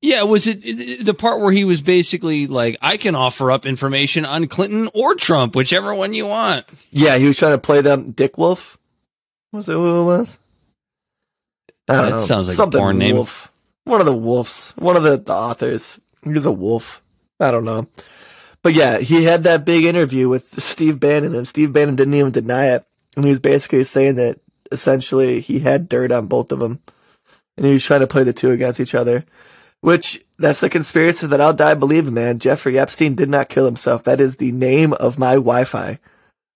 Yeah, 0.00 0.22
was 0.22 0.46
it- 0.46 0.64
it 0.64 1.04
the 1.04 1.14
part 1.14 1.40
where 1.40 1.50
he 1.50 1.64
was 1.64 1.80
basically 1.80 2.46
like, 2.46 2.76
"I 2.80 2.96
can 2.96 3.16
offer 3.16 3.50
up 3.50 3.66
information 3.66 4.24
on 4.24 4.46
Clinton 4.46 4.88
or 4.94 5.16
Trump, 5.16 5.56
whichever 5.56 5.92
one 5.94 6.14
you 6.14 6.26
want." 6.26 6.66
Yeah, 6.90 7.16
he 7.18 7.26
was 7.26 7.36
trying 7.36 7.52
to 7.54 7.58
play 7.58 7.80
them 7.80 8.12
Dick 8.12 8.38
Wolf. 8.38 8.78
Was 9.50 9.68
it 9.68 9.72
who 9.72 10.02
it 10.02 10.04
was? 10.04 10.38
I 11.88 11.94
don't 11.94 12.10
That 12.10 12.10
know. 12.10 12.20
sounds 12.20 12.48
like 12.48 12.58
a 12.58 12.62
Something 12.62 12.80
porn 12.80 12.98
name. 12.98 13.16
Wolf. 13.16 13.52
One 13.84 14.00
of 14.00 14.06
the 14.06 14.14
wolves. 14.14 14.72
One 14.78 14.96
of 14.96 15.02
the, 15.04 15.18
the 15.18 15.34
authors. 15.34 16.00
He's 16.24 16.46
a 16.46 16.52
wolf. 16.52 17.02
I 17.40 17.50
don't 17.50 17.64
know. 17.64 17.88
But 18.62 18.74
yeah, 18.74 18.98
he 18.98 19.24
had 19.24 19.44
that 19.44 19.64
big 19.64 19.84
interview 19.84 20.28
with 20.28 20.60
Steve 20.62 21.00
Bannon, 21.00 21.34
and 21.34 21.48
Steve 21.48 21.72
Bannon 21.72 21.96
didn't 21.96 22.14
even 22.14 22.32
deny 22.32 22.68
it. 22.74 22.84
And 23.16 23.24
he 23.24 23.30
was 23.30 23.40
basically 23.40 23.84
saying 23.84 24.16
that 24.16 24.40
essentially 24.72 25.40
he 25.40 25.60
had 25.60 25.88
dirt 25.88 26.12
on 26.12 26.26
both 26.28 26.52
of 26.52 26.60
them. 26.60 26.80
And 27.56 27.66
he 27.66 27.72
was 27.74 27.84
trying 27.84 28.00
to 28.00 28.06
play 28.08 28.24
the 28.24 28.32
two 28.32 28.50
against 28.52 28.80
each 28.80 28.94
other. 28.94 29.24
Which, 29.80 30.24
that's 30.38 30.60
the 30.60 30.70
conspiracy 30.70 31.26
that 31.28 31.40
I'll 31.40 31.54
die 31.54 31.74
believing, 31.74 32.14
man. 32.14 32.38
Jeffrey 32.40 32.78
Epstein 32.78 33.14
did 33.16 33.30
not 33.30 33.48
kill 33.48 33.66
himself. 33.66 34.04
That 34.04 34.20
is 34.20 34.36
the 34.36 34.52
name 34.52 34.92
of 34.94 35.18
my 35.18 35.34
Wi 35.34 35.64
Fi. 35.64 35.98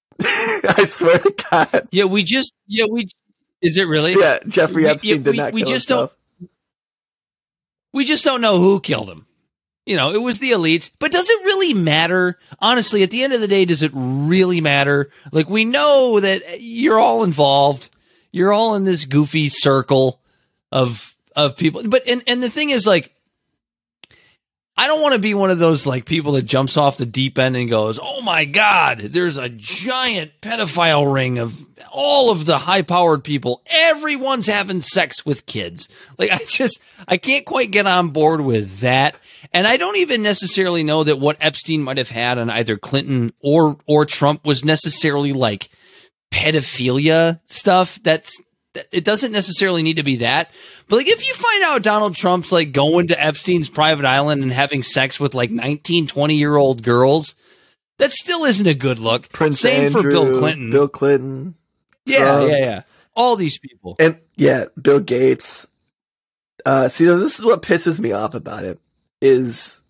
I 0.22 0.85
swear 0.87 1.18
to 1.18 1.35
God. 1.51 1.89
Yeah, 1.91 2.05
we 2.05 2.22
just 2.24 2.55
yeah 2.66 2.87
we 2.91 3.11
is 3.62 3.76
it 3.78 3.84
really? 3.88 4.14
Yeah, 4.14 4.38
Jeffrey 4.46 4.86
Epstein 4.86 5.10
yeah, 5.10 5.16
did 5.22 5.30
we- 5.30 5.36
not 5.38 5.52
we 5.52 5.62
kill 5.62 5.70
just 5.70 5.88
himself. 5.88 6.12
we 7.92 8.04
just 8.04 8.24
don't 8.24 8.40
know 8.40 8.58
who 8.58 8.80
killed 8.80 9.08
him. 9.08 9.26
You 9.84 9.96
know, 9.96 10.12
it 10.12 10.22
was 10.22 10.38
the 10.38 10.52
elites. 10.52 10.90
But 11.00 11.10
does 11.10 11.28
it 11.28 11.44
really 11.44 11.74
matter? 11.74 12.38
Honestly, 12.60 13.02
at 13.02 13.10
the 13.10 13.22
end 13.24 13.32
of 13.32 13.40
the 13.40 13.48
day, 13.48 13.64
does 13.64 13.82
it 13.82 13.90
really 13.94 14.60
matter? 14.60 15.10
Like, 15.32 15.50
we 15.50 15.64
know 15.64 16.20
that 16.20 16.60
you're 16.60 17.00
all 17.00 17.24
involved. 17.24 17.90
You're 18.30 18.52
all 18.52 18.76
in 18.76 18.84
this 18.84 19.04
goofy 19.06 19.48
circle 19.48 20.20
of 20.70 21.16
of 21.34 21.56
people. 21.56 21.82
But 21.88 22.08
and 22.08 22.22
and 22.28 22.42
the 22.42 22.48
thing 22.50 22.70
is, 22.70 22.86
like, 22.86 23.12
I 24.83 24.89
don't 24.89 25.01
want 25.01 25.14
to 25.14 25.20
be 25.20 25.33
one 25.33 25.53
of 25.53 25.61
those 25.61 25.87
like 25.87 26.07
people 26.07 26.33
that 26.33 26.43
jumps 26.43 26.76
off 26.76 26.97
the 26.97 27.07
deep 27.07 27.39
end 27.39 27.55
and 27.55 27.70
goes, 27.70 28.01
"Oh 28.03 28.20
my 28.20 28.45
god, 28.45 28.99
there's 28.99 29.37
a 29.37 29.49
giant 29.49 30.33
pedophile 30.41 31.14
ring 31.14 31.39
of 31.39 31.55
all 31.93 32.33
of 32.33 32.47
the 32.47 32.59
high-powered 32.59 33.22
people. 33.22 33.62
Everyone's 33.70 34.49
having 34.49 34.80
sex 34.80 35.24
with 35.24 35.47
kids." 35.47 35.87
Like 36.18 36.33
I 36.33 36.39
just 36.49 36.83
I 37.07 37.16
can't 37.16 37.47
quite 37.47 37.70
get 37.70 37.87
on 37.87 38.09
board 38.09 38.41
with 38.41 38.80
that. 38.80 39.14
And 39.53 39.68
I 39.68 39.76
don't 39.76 39.99
even 39.99 40.20
necessarily 40.20 40.83
know 40.83 41.05
that 41.05 41.20
what 41.20 41.37
Epstein 41.41 41.85
might 41.85 41.99
have 41.99 42.11
had 42.11 42.37
on 42.37 42.51
either 42.51 42.76
Clinton 42.76 43.33
or 43.39 43.76
or 43.87 44.05
Trump 44.05 44.45
was 44.45 44.64
necessarily 44.64 45.33
like 45.33 45.70
pedophilia 46.33 47.39
stuff. 47.47 48.01
That's 48.03 48.33
it 48.91 49.05
doesn't 49.05 49.33
necessarily 49.33 49.83
need 49.83 49.97
to 49.97 50.03
be 50.03 50.16
that. 50.16 50.51
But 50.89 50.97
like 50.97 51.09
if 51.09 51.27
you 51.27 51.35
find 51.35 51.64
out 51.64 51.83
Donald 51.83 52.14
Trump's 52.14 52.53
like 52.53 52.73
going 52.73 53.09
to 53.09 53.20
Epstein's 53.20 53.68
private 53.68 54.05
island 54.05 54.43
and 54.43 54.53
having 54.53 54.83
sex 54.83 55.20
with 55.20 55.35
like 55.35 55.51
19, 55.51 56.07
20 56.07 56.35
year 56.35 56.57
old 56.57 56.83
girls, 56.83 57.35
that 57.99 58.12
still 58.12 58.45
isn't 58.45 58.66
a 58.66 58.75
good 58.75 58.99
look. 58.99 59.31
Prince 59.33 59.61
Same 59.61 59.93
for 59.93 60.03
Bill 60.09 60.39
Clinton. 60.39 60.70
Bill 60.70 60.89
Clinton. 60.89 61.55
yeah, 62.05 62.18
Trump. 62.18 62.51
yeah, 62.51 62.59
yeah. 62.59 62.83
All 63.14 63.37
these 63.37 63.59
people. 63.59 63.97
And 63.99 64.18
yeah, 64.37 64.66
Bill 64.81 65.01
Gates. 65.01 65.66
Uh, 66.64 66.89
see, 66.89 67.05
this 67.05 67.39
is 67.39 67.45
what 67.45 67.62
pisses 67.62 68.01
me 68.01 68.12
off 68.12 68.35
about 68.35 68.64
it 68.64 68.79
is 69.20 69.81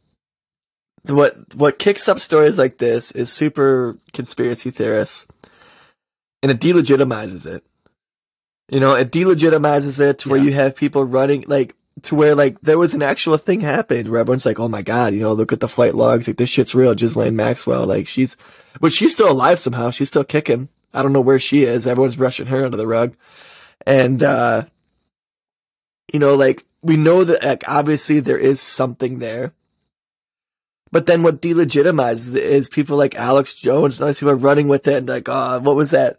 what 1.04 1.54
what 1.54 1.78
kicks 1.78 2.08
up 2.08 2.20
stories 2.20 2.58
like 2.58 2.78
this 2.78 3.10
is 3.12 3.32
super 3.32 3.98
conspiracy 4.12 4.70
theorists, 4.70 5.26
and 6.42 6.50
it 6.50 6.60
delegitimizes 6.60 7.46
it. 7.46 7.64
You 8.68 8.80
know, 8.80 8.94
it 8.94 9.10
delegitimizes 9.10 10.00
it 10.00 10.20
to 10.20 10.28
where 10.30 10.40
you 10.40 10.52
have 10.52 10.76
people 10.76 11.04
running 11.04 11.44
like 11.46 11.74
to 12.02 12.14
where 12.14 12.34
like 12.34 12.60
there 12.62 12.78
was 12.78 12.94
an 12.94 13.02
actual 13.02 13.36
thing 13.36 13.60
happened 13.60 14.08
where 14.08 14.20
everyone's 14.20 14.46
like, 14.46 14.58
"Oh 14.58 14.68
my 14.68 14.82
god," 14.82 15.12
you 15.12 15.20
know, 15.20 15.32
look 15.32 15.52
at 15.52 15.60
the 15.60 15.68
flight 15.68 15.94
logs, 15.94 16.26
like 16.26 16.38
this 16.38 16.48
shit's 16.48 16.74
real. 16.74 16.94
Ghislaine 16.94 17.36
Maxwell, 17.36 17.86
like 17.86 18.06
she's, 18.06 18.36
but 18.80 18.92
she's 18.92 19.12
still 19.12 19.30
alive 19.30 19.58
somehow. 19.58 19.90
She's 19.90 20.08
still 20.08 20.24
kicking. 20.24 20.68
I 20.94 21.02
don't 21.02 21.12
know 21.12 21.20
where 21.20 21.38
she 21.38 21.64
is. 21.64 21.86
Everyone's 21.86 22.16
brushing 22.16 22.46
her 22.46 22.64
under 22.64 22.76
the 22.76 22.86
rug, 22.86 23.14
and 23.86 24.22
uh 24.22 24.64
you 26.12 26.18
know, 26.18 26.34
like 26.34 26.64
we 26.82 26.96
know 26.96 27.24
that 27.24 27.42
like 27.42 27.68
obviously 27.68 28.20
there 28.20 28.38
is 28.38 28.60
something 28.60 29.18
there. 29.18 29.52
But 30.90 31.06
then 31.06 31.22
what 31.22 31.40
delegitimizes 31.40 32.36
it 32.36 32.44
is 32.44 32.68
people 32.68 32.98
like 32.98 33.14
Alex 33.14 33.54
Jones 33.54 33.96
and 33.96 34.02
all 34.02 34.08
these 34.08 34.18
people 34.18 34.32
are 34.32 34.36
running 34.36 34.68
with 34.68 34.86
it 34.86 34.98
and 34.98 35.08
like, 35.08 35.28
uh, 35.28 35.58
what 35.60 35.74
was 35.74 35.90
that? 35.90 36.18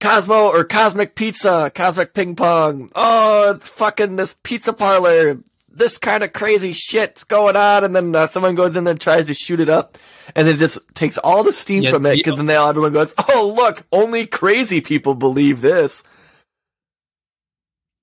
Cosmo 0.00 0.48
or 0.48 0.64
Cosmic 0.64 1.14
Pizza, 1.14 1.70
Cosmic 1.74 2.14
Ping 2.14 2.34
Pong. 2.36 2.90
Oh, 2.94 3.52
it's 3.54 3.68
fucking 3.68 4.16
this 4.16 4.36
pizza 4.42 4.72
parlor. 4.72 5.38
This 5.72 5.98
kind 5.98 6.24
of 6.24 6.32
crazy 6.32 6.72
shit's 6.72 7.24
going 7.24 7.54
on. 7.54 7.84
And 7.84 7.94
then 7.94 8.14
uh, 8.16 8.26
someone 8.26 8.54
goes 8.54 8.76
in 8.76 8.84
there 8.84 8.92
and 8.92 9.00
tries 9.00 9.26
to 9.26 9.34
shoot 9.34 9.60
it 9.60 9.68
up. 9.68 9.98
And 10.34 10.48
it 10.48 10.56
just 10.56 10.78
takes 10.94 11.18
all 11.18 11.44
the 11.44 11.52
steam 11.52 11.82
Yeah, 11.82 11.90
from 11.90 12.06
it 12.06 12.10
yeah. 12.10 12.14
because 12.16 12.36
then 12.36 12.46
they, 12.46 12.56
everyone 12.56 12.92
goes, 12.92 13.14
oh, 13.28 13.54
look, 13.56 13.86
only 13.92 14.26
crazy 14.26 14.80
people 14.80 15.14
believe 15.14 15.60
this. 15.60 16.02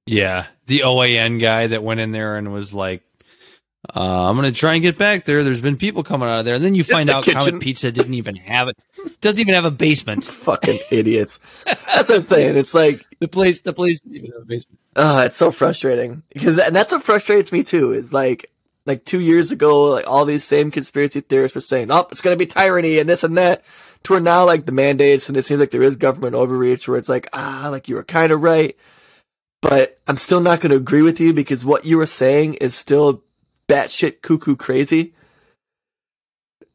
Yeah, 0.06 0.46
the 0.68 0.82
OAN 0.82 1.42
guy 1.42 1.68
that 1.68 1.84
went 1.84 2.00
in 2.00 2.12
there 2.12 2.38
and 2.38 2.54
was 2.54 2.74
like, 2.74 3.04
uh, 3.96 4.30
"I'm 4.30 4.36
going 4.36 4.52
to 4.52 4.58
try 4.58 4.74
and 4.74 4.82
get 4.82 4.98
back 4.98 5.26
there." 5.26 5.44
There's 5.44 5.62
been 5.62 5.78
people 5.78 6.04
coming 6.04 6.30
out 6.30 6.40
of 6.40 6.46
there, 6.46 6.56
and 6.56 6.64
then 6.64 6.76
you 6.76 6.84
find 6.84 7.10
the 7.10 7.18
out 7.18 7.24
kitchen. 7.24 7.42
Comet 7.42 7.62
Pizza 7.62 7.92
didn't 7.92 8.14
even 8.14 8.36
have 8.36 8.68
it. 8.68 8.78
Doesn't 9.22 9.40
even 9.40 9.54
have 9.54 9.66
a 9.66 9.72
basement. 9.72 10.24
Fucking 10.26 10.80
idiots. 10.92 11.40
That's 11.66 12.10
what 12.10 12.16
I'm 12.16 12.22
saying. 12.22 12.58
It's 12.58 12.74
like, 12.74 13.06
The 13.20 13.28
place, 13.28 13.62
the 13.62 13.74
place 13.74 14.00
didn't 14.00 14.18
even 14.18 14.32
have 14.32 14.44
a 14.44 14.46
basement. 14.46 14.80
Oh, 14.96 15.20
it's 15.22 15.38
so 15.38 15.50
frustrating 15.50 16.22
because, 16.32 16.60
and 16.60 16.76
that's 16.76 16.92
what 16.92 17.02
frustrates 17.02 17.52
me 17.52 17.64
too. 17.64 17.94
Is 17.94 18.14
like, 18.14 18.52
like 18.86 19.06
two 19.06 19.20
years 19.20 19.52
ago, 19.52 19.86
like 19.86 20.08
all 20.08 20.24
these 20.24 20.44
same 20.44 20.70
conspiracy 20.70 21.22
theorists 21.22 21.56
were 21.56 21.62
saying, 21.62 21.92
"Oh, 21.92 22.08
it's 22.12 22.22
going 22.22 22.36
to 22.36 22.38
be 22.38 22.46
tyranny 22.46 23.00
and 23.00 23.10
this 23.10 23.24
and 23.24 23.38
that." 23.38 23.64
To 24.04 24.14
where 24.14 24.22
now, 24.22 24.46
like 24.46 24.68
the 24.68 24.72
mandates, 24.72 25.28
and 25.28 25.36
it 25.38 25.44
seems 25.44 25.60
like 25.60 25.72
there 25.72 25.82
is 25.82 25.96
government 25.96 26.36
overreach. 26.36 26.88
Where 26.88 27.00
it's 27.00 27.10
like, 27.10 27.28
ah, 27.34 27.70
like 27.72 27.88
you 27.90 27.96
were 27.96 28.04
kind 28.04 28.32
of 28.32 28.44
right, 28.44 28.78
but 29.64 30.00
I'm 30.08 30.18
still 30.18 30.40
not 30.40 30.62
going 30.62 30.70
to 30.70 30.78
agree 30.78 31.02
with 31.02 31.20
you 31.20 31.34
because 31.34 31.66
what 31.66 31.86
you 31.86 31.98
were 31.98 32.06
saying 32.06 32.56
is 32.56 32.76
still 32.76 33.24
batshit 33.68 34.22
cuckoo 34.22 34.56
crazy. 34.56 35.14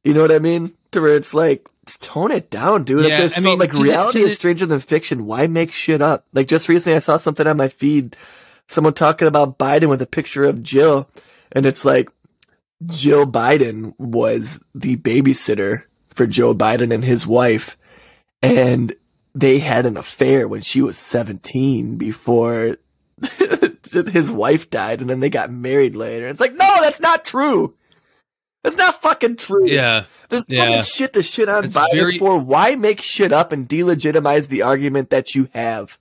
You 0.04 0.14
know 0.14 0.22
what 0.22 0.32
I 0.32 0.38
mean? 0.38 0.72
To 0.92 1.00
where 1.00 1.16
it's 1.16 1.32
like, 1.32 1.66
tone 2.00 2.30
it 2.32 2.50
down, 2.50 2.84
dude. 2.84 3.04
Yeah, 3.08 3.18
there's 3.18 3.36
I 3.36 3.40
so, 3.40 3.50
mean, 3.50 3.58
like 3.58 3.72
the- 3.72 3.82
reality 3.82 4.20
is 4.20 4.34
stranger 4.34 4.66
than 4.66 4.80
fiction. 4.80 5.26
Why 5.26 5.46
make 5.46 5.70
shit 5.70 6.02
up? 6.02 6.26
Like 6.32 6.48
just 6.48 6.68
recently, 6.68 6.96
I 6.96 7.00
saw 7.00 7.16
something 7.16 7.46
on 7.46 7.56
my 7.56 7.68
feed, 7.68 8.16
someone 8.68 8.94
talking 8.94 9.28
about 9.28 9.58
Biden 9.58 9.88
with 9.88 10.02
a 10.02 10.06
picture 10.06 10.44
of 10.44 10.62
Jill, 10.62 11.08
and 11.52 11.66
it's 11.66 11.84
like 11.84 12.10
Jill 12.86 13.26
Biden 13.26 13.94
was 13.98 14.60
the 14.74 14.96
babysitter 14.96 15.84
for 16.14 16.26
Joe 16.26 16.54
Biden 16.54 16.92
and 16.92 17.04
his 17.04 17.26
wife, 17.26 17.76
and 18.42 18.94
they 19.34 19.60
had 19.60 19.86
an 19.86 19.96
affair 19.96 20.46
when 20.46 20.60
she 20.60 20.82
was 20.82 20.98
17 20.98 21.96
before 21.96 22.76
his 23.92 24.30
wife 24.30 24.70
died, 24.70 25.00
and 25.00 25.08
then 25.10 25.20
they 25.20 25.30
got 25.30 25.50
married 25.50 25.94
later. 25.94 26.28
It's 26.28 26.40
like, 26.40 26.52
no, 26.54 26.76
that's 26.80 27.00
not 27.00 27.24
true. 27.24 27.74
That's 28.64 28.76
not 28.76 29.02
fucking 29.02 29.36
true. 29.36 29.66
Yeah, 29.68 30.04
There's 30.28 30.44
Yeah. 30.48 30.64
fucking 30.66 30.82
shit 30.82 31.12
to 31.14 31.22
shit 31.22 31.48
on 31.48 31.64
It's 31.66 31.74
Biden 31.74 31.92
very- 31.94 32.18
for. 32.18 32.38
Why 32.38 32.74
make 32.76 33.00
shit 33.02 33.32
up 33.32 33.52
and 33.52 33.68
delegitimize 33.68 34.48
the 34.48 34.62
argument 34.62 35.10
that 35.10 35.34
you 35.34 35.48
have? 35.52 35.98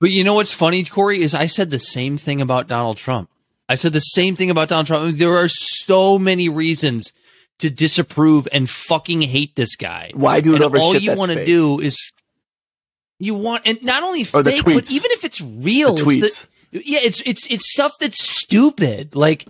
But 0.00 0.10
you 0.10 0.24
know 0.24 0.34
what's 0.34 0.52
funny, 0.52 0.84
Corey, 0.84 1.22
is 1.22 1.34
I 1.34 1.46
said 1.46 1.70
the 1.70 1.78
same 1.78 2.18
thing 2.18 2.40
about 2.40 2.66
Donald 2.68 2.96
Trump. 2.96 3.30
I 3.68 3.74
said 3.74 3.92
the 3.92 4.00
same 4.00 4.36
thing 4.36 4.50
about 4.50 4.68
Donald 4.68 4.86
Trump. 4.86 5.02
I 5.02 5.06
mean, 5.08 5.16
there 5.16 5.36
are 5.36 5.48
so 5.48 6.18
many 6.18 6.48
reasons 6.48 7.12
to 7.58 7.68
disapprove 7.68 8.46
and 8.52 8.70
fucking 8.70 9.22
hate 9.22 9.56
this 9.56 9.76
guy. 9.76 10.10
Why 10.14 10.40
do 10.40 10.52
it 10.52 10.56
and 10.56 10.64
over 10.64 10.78
all 10.78 10.96
you 10.96 11.14
want 11.14 11.32
to 11.32 11.44
do 11.44 11.80
is 11.80 11.96
you 13.18 13.34
want 13.34 13.62
and 13.66 13.82
not 13.82 14.02
only 14.02 14.24
fake, 14.24 14.64
but 14.64 14.90
even 14.90 15.10
if 15.12 15.24
it's 15.24 15.40
real, 15.40 15.94
The 15.96 16.08
it's 16.10 16.42
the- 16.72 16.82
yeah, 16.84 16.98
it's 17.02 17.20
it's 17.24 17.46
it's 17.50 17.72
stuff 17.72 17.98
that's 17.98 18.22
stupid. 18.22 19.14
Like 19.16 19.46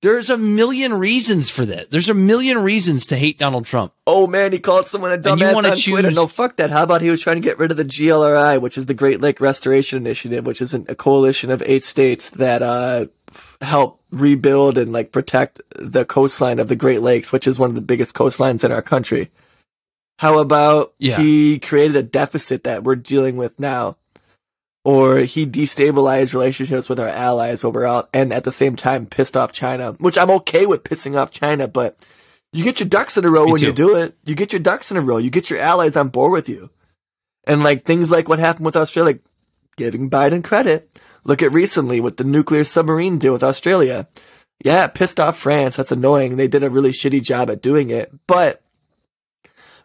there's 0.00 0.30
a 0.30 0.36
million 0.38 0.94
reasons 0.94 1.50
for 1.50 1.66
that. 1.66 1.90
There's 1.90 2.08
a 2.08 2.14
million 2.14 2.58
reasons 2.58 3.06
to 3.06 3.16
hate 3.16 3.36
Donald 3.38 3.66
Trump. 3.66 3.92
Oh 4.06 4.28
man, 4.28 4.52
he 4.52 4.60
called 4.60 4.86
someone 4.86 5.10
a 5.12 5.18
dumbass 5.18 5.54
on 5.56 5.76
Twitter. 5.76 6.10
No, 6.12 6.26
fuck 6.28 6.56
that. 6.56 6.70
How 6.70 6.84
about 6.84 7.02
he 7.02 7.10
was 7.10 7.20
trying 7.20 7.36
to 7.36 7.40
get 7.42 7.58
rid 7.58 7.72
of 7.72 7.76
the 7.76 7.84
GLRI, 7.84 8.60
which 8.60 8.78
is 8.78 8.86
the 8.86 8.94
Great 8.94 9.20
Lake 9.20 9.40
Restoration 9.40 9.98
Initiative, 9.98 10.46
which 10.46 10.62
is 10.62 10.72
an, 10.72 10.86
a 10.88 10.94
coalition 10.94 11.50
of 11.50 11.62
eight 11.66 11.82
states 11.82 12.30
that 12.30 12.62
uh 12.62 13.06
help 13.60 14.00
rebuild 14.12 14.78
and 14.78 14.92
like 14.92 15.10
protect 15.10 15.60
the 15.76 16.04
coastline 16.04 16.60
of 16.60 16.68
the 16.68 16.76
Great 16.76 17.02
Lakes, 17.02 17.32
which 17.32 17.48
is 17.48 17.58
one 17.58 17.68
of 17.68 17.74
the 17.74 17.82
biggest 17.82 18.14
coastlines 18.14 18.62
in 18.64 18.70
our 18.70 18.82
country. 18.82 19.30
How 20.18 20.38
about 20.38 20.94
Yeah. 20.98 21.18
he 21.18 21.58
created 21.58 21.96
a 21.96 22.02
deficit 22.02 22.64
that 22.64 22.84
we're 22.84 22.96
dealing 22.96 23.36
with 23.36 23.58
now? 23.58 23.96
Or 24.84 25.18
he 25.18 25.46
destabilized 25.46 26.32
relationships 26.32 26.88
with 26.88 26.98
our 27.00 27.08
allies 27.08 27.62
overall 27.64 28.08
and 28.14 28.32
at 28.32 28.44
the 28.44 28.52
same 28.52 28.74
time 28.76 29.06
pissed 29.06 29.36
off 29.36 29.52
China, 29.52 29.92
which 29.98 30.16
I'm 30.16 30.30
okay 30.30 30.66
with 30.66 30.84
pissing 30.84 31.16
off 31.16 31.30
China, 31.30 31.68
but 31.68 31.98
you 32.52 32.64
get 32.64 32.80
your 32.80 32.88
ducks 32.88 33.18
in 33.18 33.24
a 33.24 33.30
row 33.30 33.44
Me 33.44 33.52
when 33.52 33.62
you 33.62 33.72
do 33.72 33.96
it. 33.96 34.16
You 34.24 34.34
get 34.34 34.52
your 34.52 34.60
ducks 34.60 34.90
in 34.90 34.96
a 34.96 35.02
row. 35.02 35.18
You 35.18 35.30
get 35.30 35.50
your 35.50 35.58
allies 35.58 35.96
on 35.96 36.08
board 36.08 36.32
with 36.32 36.48
you. 36.48 36.70
And 37.44 37.62
like 37.62 37.84
things 37.84 38.10
like 38.10 38.28
what 38.28 38.38
happened 38.38 38.64
with 38.64 38.76
Australia, 38.76 39.14
like 39.14 39.22
giving 39.76 40.08
Biden 40.08 40.42
credit. 40.42 40.90
Look 41.24 41.42
at 41.42 41.52
recently 41.52 42.00
with 42.00 42.16
the 42.16 42.24
nuclear 42.24 42.64
submarine 42.64 43.18
deal 43.18 43.32
with 43.34 43.42
Australia. 43.44 44.08
Yeah, 44.64 44.86
pissed 44.86 45.20
off 45.20 45.38
France. 45.38 45.76
That's 45.76 45.92
annoying. 45.92 46.36
They 46.36 46.48
did 46.48 46.64
a 46.64 46.70
really 46.70 46.92
shitty 46.92 47.22
job 47.22 47.50
at 47.50 47.62
doing 47.62 47.90
it. 47.90 48.10
But 48.26 48.62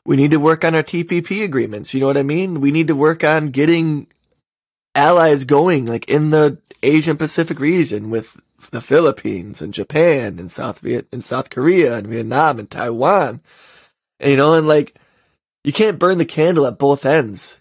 we 0.06 0.16
need 0.16 0.32
to 0.32 0.40
work 0.40 0.66
on 0.66 0.76
our 0.76 0.84
TPP 0.84 1.44
agreements. 1.44 1.94
You 1.94 2.02
know 2.02 2.08
what 2.08 2.18
I 2.18 2.24
mean? 2.24 2.62
We 2.62 2.72
need 2.72 2.88
to 2.88 2.96
work 2.96 3.24
on 3.24 3.48
getting 3.48 4.08
allies 4.96 5.46
going, 5.46 5.86
like 5.86 6.10
in 6.10 6.30
the 6.30 6.60
Asian 6.82 7.18
Pacific 7.18 7.60
region 7.60 8.10
with 8.10 8.40
the 8.72 8.82
Philippines 8.82 9.62
and 9.62 9.74
Japan 9.74 10.40
and 10.40 10.50
South 10.52 10.80
Viet 10.80 11.08
and 11.12 11.24
South 11.24 11.50
Korea 11.50 11.98
and 11.98 12.08
Vietnam 12.08 12.60
and 12.60 12.70
Taiwan. 12.70 13.42
And, 14.20 14.32
you 14.32 14.38
know, 14.38 14.54
and 14.54 14.68
like 14.68 14.96
you 15.64 15.74
can't 15.74 16.00
burn 16.00 16.18
the 16.18 16.26
candle 16.26 16.68
at 16.68 16.78
both 16.78 17.06
ends. 17.06 17.60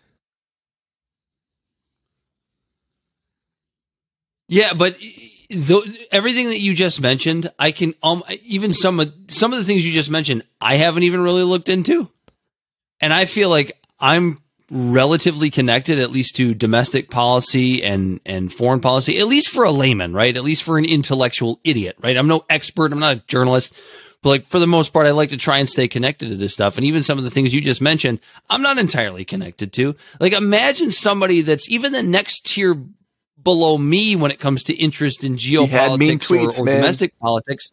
Yeah, 4.48 4.74
but 4.74 4.98
th- 4.98 6.08
everything 6.10 6.48
that 6.48 6.60
you 6.60 6.74
just 6.74 7.00
mentioned, 7.00 7.50
I 7.58 7.72
can 7.72 7.94
um 8.02 8.22
even 8.44 8.72
some 8.72 9.00
of 9.00 9.12
some 9.28 9.52
of 9.52 9.58
the 9.58 9.64
things 9.64 9.86
you 9.86 9.92
just 9.92 10.10
mentioned, 10.10 10.44
I 10.60 10.76
haven't 10.76 11.04
even 11.04 11.22
really 11.22 11.42
looked 11.42 11.68
into, 11.68 12.10
and 13.02 13.12
I 13.12 13.26
feel 13.26 13.50
like 13.50 13.76
I'm 14.00 14.38
relatively 14.70 15.50
connected, 15.50 15.98
at 15.98 16.10
least 16.10 16.36
to 16.36 16.54
domestic 16.54 17.10
policy 17.10 17.82
and 17.82 18.20
and 18.24 18.50
foreign 18.50 18.80
policy, 18.80 19.18
at 19.18 19.26
least 19.26 19.50
for 19.50 19.64
a 19.64 19.72
layman, 19.72 20.14
right? 20.14 20.34
At 20.34 20.44
least 20.44 20.62
for 20.62 20.78
an 20.78 20.86
intellectual 20.86 21.60
idiot, 21.64 21.96
right? 22.00 22.16
I'm 22.16 22.28
no 22.28 22.44
expert, 22.48 22.92
I'm 22.92 23.00
not 23.00 23.16
a 23.16 23.22
journalist. 23.26 23.78
But 24.22 24.28
like 24.28 24.46
for 24.46 24.60
the 24.60 24.68
most 24.68 24.92
part, 24.92 25.06
I 25.06 25.10
like 25.10 25.30
to 25.30 25.36
try 25.36 25.58
and 25.58 25.68
stay 25.68 25.88
connected 25.88 26.28
to 26.28 26.36
this 26.36 26.52
stuff. 26.52 26.76
And 26.76 26.86
even 26.86 27.02
some 27.02 27.18
of 27.18 27.24
the 27.24 27.30
things 27.30 27.52
you 27.52 27.60
just 27.60 27.80
mentioned, 27.80 28.20
I'm 28.48 28.62
not 28.62 28.78
entirely 28.78 29.24
connected 29.24 29.72
to. 29.74 29.96
Like 30.20 30.32
imagine 30.32 30.92
somebody 30.92 31.42
that's 31.42 31.68
even 31.68 31.92
the 31.92 32.04
next 32.04 32.46
tier 32.46 32.80
below 33.42 33.76
me 33.76 34.14
when 34.14 34.30
it 34.30 34.38
comes 34.38 34.62
to 34.64 34.74
interest 34.74 35.24
in 35.24 35.34
geopolitics 35.34 36.30
or, 36.30 36.36
tweets, 36.36 36.60
or 36.60 36.66
domestic 36.66 37.18
politics 37.18 37.72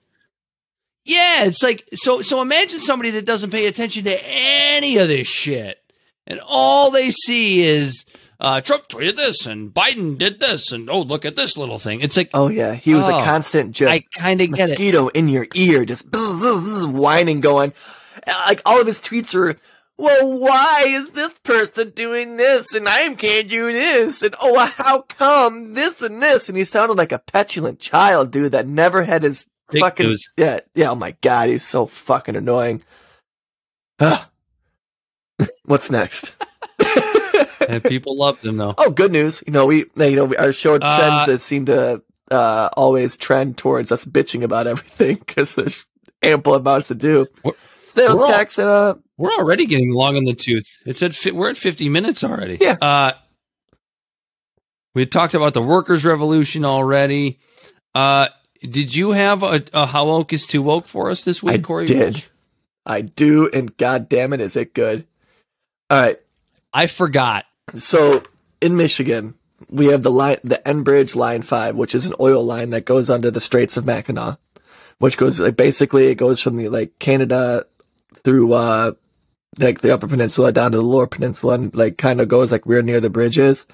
Yeah, 1.10 1.45
it's 1.45 1.64
like 1.64 1.89
so. 1.93 2.22
So 2.22 2.41
imagine 2.41 2.80
somebody 2.80 3.10
that 3.12 3.26
doesn't 3.26 3.49
pay 3.49 3.66
attention 3.66 4.03
to 4.03 4.18
any 4.24 4.97
of 4.97 5.07
this 5.07 5.28
shit, 5.28 5.80
and 6.28 6.39
all 6.45 6.91
they 6.91 7.10
see 7.10 7.64
is 7.64 8.05
uh, 8.39 8.62
Trump 8.62 8.88
tweeted 8.88 9.16
this 9.16 9.45
and 9.45 9.74
Biden 9.74 10.18
did 10.18 10.39
this, 10.39 10.72
and 10.72 10.89
oh, 10.89 11.01
look 11.01 11.26
at 11.26 11.36
this 11.36 11.57
little 11.57 11.80
thing. 11.80 12.01
It's 12.01 12.16
like, 12.16 12.30
Oh 12.34 12.47
yeah, 12.47 12.76
he 12.76 12.93
was 12.93 13.10
Oh, 13.10 13.20
a 13.20 13.24
constant 13.24 13.74
just 13.76 13.91
I 13.91 14.01
kind 14.20 14.39
of 14.39 14.51
mosquito 14.51 15.07
in 15.07 15.28
your 15.30 15.47
ear, 15.55 15.84
just 15.84 16.10
bzz, 16.12 16.41
bzz, 16.41 16.84
bzz, 16.84 16.91
whining, 16.91 17.41
going. 17.41 17.74
Like 18.47 18.62
all 18.66 18.80
of 18.80 18.86
his 18.88 18.99
tweets 18.99 19.34
are, 19.34 19.55
well, 19.97 20.39
why 20.39 20.84
is 20.88 21.12
this 21.12 21.34
person 21.43 21.89
doing 21.89 22.38
this 22.38 22.74
and 22.74 22.88
I 22.88 23.14
can't 23.16 23.49
do 23.49 23.74
this? 23.74 24.22
And 24.22 24.36
oh, 24.39 24.57
how 24.60 25.01
come 25.01 25.74
this 25.74 26.01
and 26.01 26.22
this? 26.22 26.47
And 26.47 26.57
he 26.57 26.64
sounded 26.66 26.97
like 26.97 27.12
a 27.12 27.20
petulant 27.20 27.80
child, 27.80 28.32
dude, 28.32 28.51
that 28.51 28.68
never 28.68 29.03
had 29.03 29.24
his 29.24 29.47
fucking 29.72 30.08
news. 30.08 30.30
yeah, 30.38 30.60
yeah. 30.76 30.92
Oh 30.92 30.96
my 30.96 31.16
god, 31.22 31.50
he's 31.50 31.64
so 31.66 31.86
fucking 31.86 32.36
annoying. 32.36 32.82
Ah. 34.00 34.30
What's 35.66 35.90
next? 35.92 36.36
and 37.68 37.84
people 37.84 38.18
loved 38.18 38.46
him 38.46 38.58
though. 38.58 38.74
Oh, 38.78 38.90
good 38.90 39.12
news. 39.12 39.44
You 39.46 39.54
know, 39.54 39.66
we, 39.66 39.86
you 39.98 40.16
know, 40.16 40.34
our 40.38 40.52
show 40.54 40.76
Uh, 40.76 40.98
trends 40.98 41.26
that 41.28 41.38
seem 41.40 41.66
to, 41.68 42.02
uh, 42.32 42.70
always 42.76 43.18
trend 43.18 43.58
towards 43.58 43.92
us 43.92 44.06
bitching 44.06 44.44
about 44.44 44.68
everything 44.68 45.16
because 45.26 45.56
there's 45.56 45.86
ample 46.22 46.56
amounts 46.56 46.88
to 46.90 46.96
do. 46.96 47.28
Sales 47.88 48.20
we're 48.20 48.26
all- 48.26 48.32
uh, 48.90 48.96
We're 49.18 49.34
already 49.34 49.66
getting 49.66 49.92
long 49.92 50.16
in 50.16 50.24
the 50.26 50.34
tooth. 50.34 50.78
It's 50.86 51.02
at 51.04 51.14
fi- 51.16 51.32
we're 51.32 51.50
at 51.50 51.58
fifty 51.58 51.90
minutes 51.90 52.24
already. 52.24 52.58
Yeah. 52.62 52.78
Uh, 52.82 53.14
we 54.96 55.06
talked 55.06 55.34
about 55.34 55.54
the 55.54 55.62
workers' 55.62 56.04
revolution 56.06 56.66
already. 56.66 57.40
Uh, 57.96 58.28
did 58.62 58.95
you 58.95 59.12
have 59.12 59.43
a, 59.43 59.64
a 59.74 59.86
how 59.88 60.05
woke 60.05 60.34
is 60.34 60.47
too 60.47 60.62
woke 60.62 60.88
for 60.88 61.10
us 61.10 61.24
this 61.24 61.41
week, 61.41 61.53
I 61.55 61.57
Corey? 61.60 61.86
did. 61.86 62.24
I 62.86 63.01
do, 63.01 63.49
and 63.51 63.76
god 63.78 64.10
damn 64.10 64.34
it, 64.34 64.41
is 64.41 64.55
it 64.55 64.74
good. 64.74 65.05
All 65.89 66.01
right. 66.01 66.20
I 66.74 66.88
forgot. 66.88 67.45
So 67.76 68.24
in 68.62 68.76
Michigan, 68.78 69.36
we 69.70 69.88
have 69.88 70.03
the 70.03 70.12
line, 70.12 70.38
the 70.43 70.62
Enbridge 70.66 71.16
Line 71.16 71.41
Five, 71.41 71.76
which 71.76 71.93
is 71.95 72.05
an 72.05 72.16
oil 72.20 72.43
line 72.43 72.72
that 72.72 72.86
goes 72.86 73.10
under 73.10 73.32
the 73.32 73.41
Straits 73.41 73.78
of 73.78 73.86
Mackinac, 73.86 74.39
which 74.99 75.18
goes 75.18 75.39
like 75.39 75.55
basically 75.57 76.07
it 76.07 76.16
goes 76.16 76.41
from 76.41 76.57
the 76.57 76.70
like 76.70 76.97
Canada 76.99 77.66
through 78.24 78.53
uh 78.53 78.93
like 79.57 79.82
the 79.82 79.93
Upper 79.93 80.07
Peninsula 80.07 80.51
down 80.51 80.72
to 80.72 80.78
the 80.78 80.84
Lower 80.84 81.07
Peninsula, 81.07 81.55
and 81.55 81.76
like 81.76 81.97
kind 81.97 82.22
of 82.22 82.28
goes 82.28 82.51
like 82.51 82.66
we're 82.66 82.82
near 82.82 82.99
the 82.99 83.10
bridges, 83.10 83.66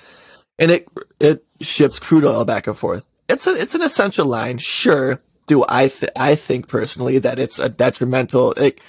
and 0.57 0.71
it 0.71 0.88
it 1.19 1.45
ships 1.61 1.99
crude 1.99 2.25
oil 2.25 2.45
back 2.45 2.67
and 2.67 2.77
forth. 2.77 3.09
It's 3.28 3.47
a 3.47 3.59
it's 3.59 3.76
an 3.76 3.82
essential 3.82 4.26
line, 4.26 4.57
sure. 4.57 5.21
Do 5.47 5.63
I 5.67 5.89
th- 5.89 6.11
I 6.15 6.36
think 6.36 6.67
personally 6.67 7.19
that 7.19 7.39
it's 7.39 7.59
a 7.59 7.69
detrimental 7.69 8.53
like 8.57 8.82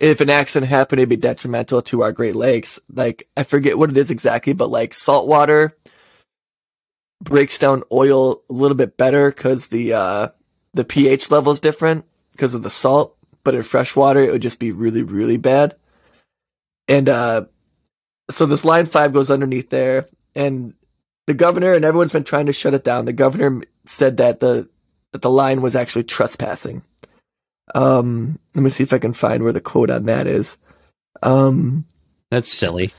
if 0.00 0.22
an 0.22 0.30
accident 0.30 0.70
happened, 0.70 0.98
it'd 0.98 1.10
be 1.10 1.16
detrimental 1.16 1.82
to 1.82 2.02
our 2.02 2.10
Great 2.10 2.34
Lakes. 2.34 2.80
Like, 2.92 3.28
I 3.36 3.42
forget 3.42 3.76
what 3.76 3.90
it 3.90 3.98
is 3.98 4.10
exactly, 4.10 4.54
but 4.54 4.70
like 4.70 4.94
saltwater 4.94 5.76
breaks 7.22 7.58
down 7.58 7.82
oil 7.92 8.42
a 8.48 8.52
little 8.52 8.76
bit 8.76 8.96
better 8.96 9.30
because 9.30 9.66
the, 9.66 9.92
uh, 9.92 10.28
the 10.72 10.86
pH 10.86 11.30
level 11.30 11.52
is 11.52 11.60
different 11.60 12.06
because 12.32 12.54
of 12.54 12.62
the 12.62 12.70
salt, 12.70 13.14
but 13.44 13.54
in 13.54 13.62
freshwater, 13.62 14.20
it 14.20 14.32
would 14.32 14.40
just 14.40 14.58
be 14.58 14.72
really, 14.72 15.02
really 15.02 15.36
bad. 15.36 15.76
And, 16.88 17.10
uh, 17.10 17.44
so 18.30 18.46
this 18.46 18.64
line 18.64 18.86
five 18.86 19.12
goes 19.12 19.30
underneath 19.30 19.68
there 19.68 20.08
and 20.34 20.72
the 21.26 21.34
governor 21.34 21.74
and 21.74 21.84
everyone's 21.84 22.12
been 22.12 22.24
trying 22.24 22.46
to 22.46 22.54
shut 22.54 22.72
it 22.72 22.84
down. 22.84 23.04
The 23.04 23.12
governor 23.12 23.60
said 23.90 24.18
that 24.18 24.40
the, 24.40 24.68
that 25.12 25.22
the 25.22 25.30
line 25.30 25.60
was 25.60 25.76
actually 25.76 26.04
trespassing. 26.04 26.82
Um, 27.74 28.38
let 28.54 28.62
me 28.62 28.70
see 28.70 28.82
if 28.82 28.92
I 28.92 28.98
can 28.98 29.12
find 29.12 29.42
where 29.42 29.52
the 29.52 29.60
quote 29.60 29.90
on 29.90 30.06
that 30.06 30.26
is. 30.26 30.56
Um, 31.22 31.84
That's 32.30 32.52
silly. 32.52 32.92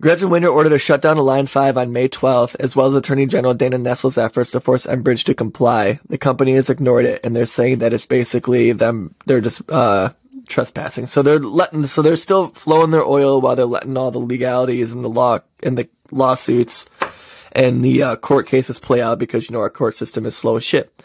Gretchen 0.00 0.28
Whitmer 0.28 0.52
ordered 0.52 0.72
a 0.72 0.78
shutdown 0.78 1.18
of 1.18 1.24
Line 1.24 1.48
5 1.48 1.76
on 1.76 1.92
May 1.92 2.08
12th, 2.08 2.54
as 2.60 2.76
well 2.76 2.86
as 2.86 2.94
Attorney 2.94 3.26
General 3.26 3.54
Dana 3.54 3.78
Nessel's 3.78 4.16
efforts 4.16 4.52
to 4.52 4.60
force 4.60 4.86
Enbridge 4.86 5.24
to 5.24 5.34
comply. 5.34 5.98
The 6.08 6.18
company 6.18 6.52
has 6.52 6.70
ignored 6.70 7.04
it, 7.04 7.20
and 7.24 7.34
they're 7.34 7.46
saying 7.46 7.78
that 7.78 7.92
it's 7.92 8.06
basically 8.06 8.70
them, 8.70 9.16
they're 9.26 9.40
just, 9.40 9.68
uh, 9.68 10.10
trespassing. 10.46 11.06
So 11.06 11.22
they're 11.22 11.40
letting, 11.40 11.88
so 11.88 12.00
they're 12.02 12.14
still 12.14 12.48
flowing 12.48 12.92
their 12.92 13.04
oil 13.04 13.40
while 13.40 13.56
they're 13.56 13.66
letting 13.66 13.96
all 13.96 14.12
the 14.12 14.20
legalities 14.20 14.92
and 14.92 15.04
the 15.04 15.08
law, 15.08 15.40
and 15.64 15.76
the 15.76 15.88
lawsuits 16.12 16.86
and 17.52 17.84
the, 17.84 18.02
uh, 18.02 18.16
court 18.16 18.46
cases 18.46 18.78
play 18.78 19.00
out 19.00 19.18
because, 19.18 19.48
you 19.48 19.52
know, 19.52 19.60
our 19.60 19.70
court 19.70 19.94
system 19.94 20.26
is 20.26 20.36
slow 20.36 20.56
as 20.56 20.64
shit. 20.64 21.02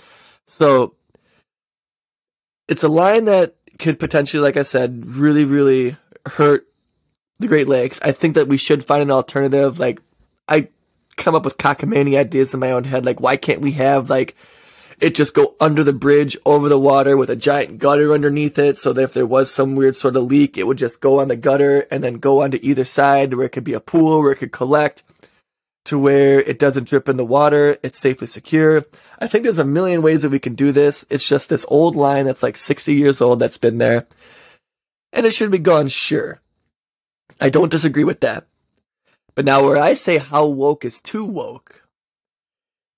So, 0.48 0.96
it's 2.68 2.84
a 2.84 2.90
line 2.90 3.26
that 3.26 3.56
could 3.80 4.00
potentially, 4.00 4.42
like 4.42 4.58
I 4.58 4.64
said, 4.64 5.06
really, 5.06 5.46
really 5.46 5.98
hurt 6.26 6.68
the 7.40 7.48
Great 7.48 7.68
Lakes. 7.68 8.00
I 8.04 8.12
think 8.12 8.36
that 8.36 8.48
we 8.48 8.58
should 8.58 8.86
find 8.86 9.02
an 9.02 9.12
alternative. 9.12 9.80
Like, 9.80 10.02
I 10.48 10.70
come 11.16 11.36
up 11.36 11.46
with 11.46 11.58
cockamamie 11.58 12.18
ideas 12.18 12.54
in 12.54 12.60
my 12.60 12.72
own 12.72 12.84
head. 12.84 13.06
Like, 13.06 13.20
why 13.20 13.38
can't 13.38 13.62
we 13.62 13.74
have 13.74 14.10
like 14.10 14.36
it 15.00 15.16
just 15.16 15.34
go 15.34 15.56
under 15.60 15.84
the 15.84 15.94
bridge 15.94 16.38
over 16.46 16.70
the 16.70 16.80
water 16.80 17.18
with 17.18 17.30
a 17.30 17.36
giant 17.36 17.80
gutter 17.80 18.14
underneath 18.14 18.58
it, 18.58 18.78
so 18.78 18.94
that 18.94 19.04
if 19.04 19.14
there 19.14 19.26
was 19.26 19.52
some 19.52 19.76
weird 19.76 19.96
sort 19.96 20.16
of 20.16 20.24
leak, 20.24 20.58
it 20.58 20.66
would 20.66 20.78
just 20.78 21.02
go 21.02 21.20
on 21.20 21.28
the 21.28 21.36
gutter 21.36 21.86
and 21.92 22.04
then 22.04 22.16
go 22.16 22.42
onto 22.42 22.60
either 22.62 22.86
side, 22.86 23.34
where 23.34 23.46
it 23.46 23.52
could 23.52 23.64
be 23.64 23.74
a 23.74 23.80
pool 23.80 24.22
where 24.22 24.32
it 24.32 24.38
could 24.38 24.52
collect 24.52 25.04
to 25.86 26.00
where 26.00 26.40
it 26.42 26.60
doesn't 26.60 26.88
drip 26.88 27.10
in 27.10 27.18
the 27.18 27.26
water. 27.26 27.78
It's 27.84 28.00
safely 28.00 28.28
secure. 28.28 28.86
I 29.20 29.28
think 29.28 29.44
there's 29.44 29.58
a 29.58 29.66
million 29.66 30.02
ways 30.02 30.22
that 30.22 30.30
we 30.30 30.40
can 30.40 30.56
do 30.56 30.72
this. 30.72 31.06
It's 31.10 31.28
just 31.28 31.50
this 31.50 31.66
old 31.70 31.96
line 31.96 32.26
that's 32.26 32.44
like 32.44 32.58
60 32.58 32.94
years 32.94 33.22
old 33.22 33.40
that's 33.40 33.58
been 33.58 33.78
there. 33.78 34.08
And 35.12 35.26
it 35.26 35.34
should 35.34 35.52
be 35.52 35.60
gone, 35.60 35.90
sure. 35.90 36.42
I 37.40 37.50
don't 37.50 37.72
disagree 37.72 38.04
with 38.04 38.22
that. 38.22 38.48
But 39.36 39.46
now 39.46 39.64
where 39.64 39.78
I 39.78 39.94
say 39.94 40.18
how 40.18 40.46
woke 40.46 40.86
is 40.86 41.02
too 41.02 41.26
woke 41.26 41.84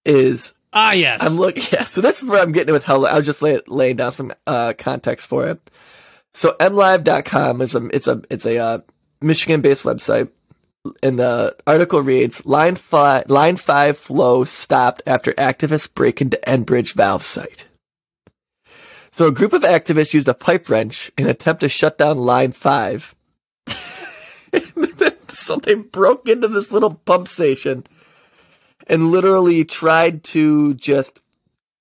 is 0.03 0.53
Ah, 0.75 0.91
yes. 0.91 1.23
I'm 1.23 1.35
looking. 1.35 1.63
Yeah, 1.71 1.85
so 1.85 2.01
this 2.01 2.21
is 2.21 2.29
where 2.29 2.41
I'm 2.41 2.51
getting 2.51 2.73
with 2.73 2.83
how 2.83 3.05
I 3.05 3.15
was 3.17 3.25
just 3.25 3.41
lay, 3.41 3.59
laying 3.65 3.95
down 3.95 4.11
some 4.11 4.33
uh, 4.45 4.73
context 4.77 5.27
for 5.27 5.47
it. 5.47 5.69
So 6.33 6.55
mlive.com 6.59 7.61
is 7.61 7.75
a 7.75 7.87
it's 7.95 8.07
a 8.07 8.21
it's 8.29 8.45
a 8.45 8.57
uh, 8.57 8.79
Michigan 9.21 9.61
based 9.61 9.83
website, 9.83 10.29
and 11.01 11.19
the 11.19 11.55
article 11.65 12.01
reads: 12.01 12.45
Line 12.45 12.75
five 12.75 13.29
line 13.29 13.57
five 13.57 13.97
flow 13.97 14.43
stopped 14.43 15.01
after 15.05 15.33
activists 15.33 15.93
break 15.93 16.21
into 16.21 16.39
Enbridge 16.47 16.93
valve 16.93 17.23
site. 17.23 17.67
So 19.11 19.27
a 19.27 19.31
group 19.31 19.53
of 19.53 19.61
activists 19.61 20.13
used 20.13 20.27
a 20.27 20.33
pipe 20.33 20.67
wrench 20.67 21.11
in 21.17 21.23
an 21.25 21.31
attempt 21.31 21.61
to 21.61 21.69
shut 21.69 21.97
down 21.97 22.17
line 22.17 22.51
five. 22.51 23.15
so 25.29 25.55
they 25.57 25.75
broke 25.75 26.27
into 26.27 26.49
this 26.49 26.71
little 26.71 26.95
pump 26.95 27.27
station 27.27 27.85
and 28.87 29.11
literally 29.11 29.63
tried 29.63 30.23
to 30.25 30.73
just 30.73 31.21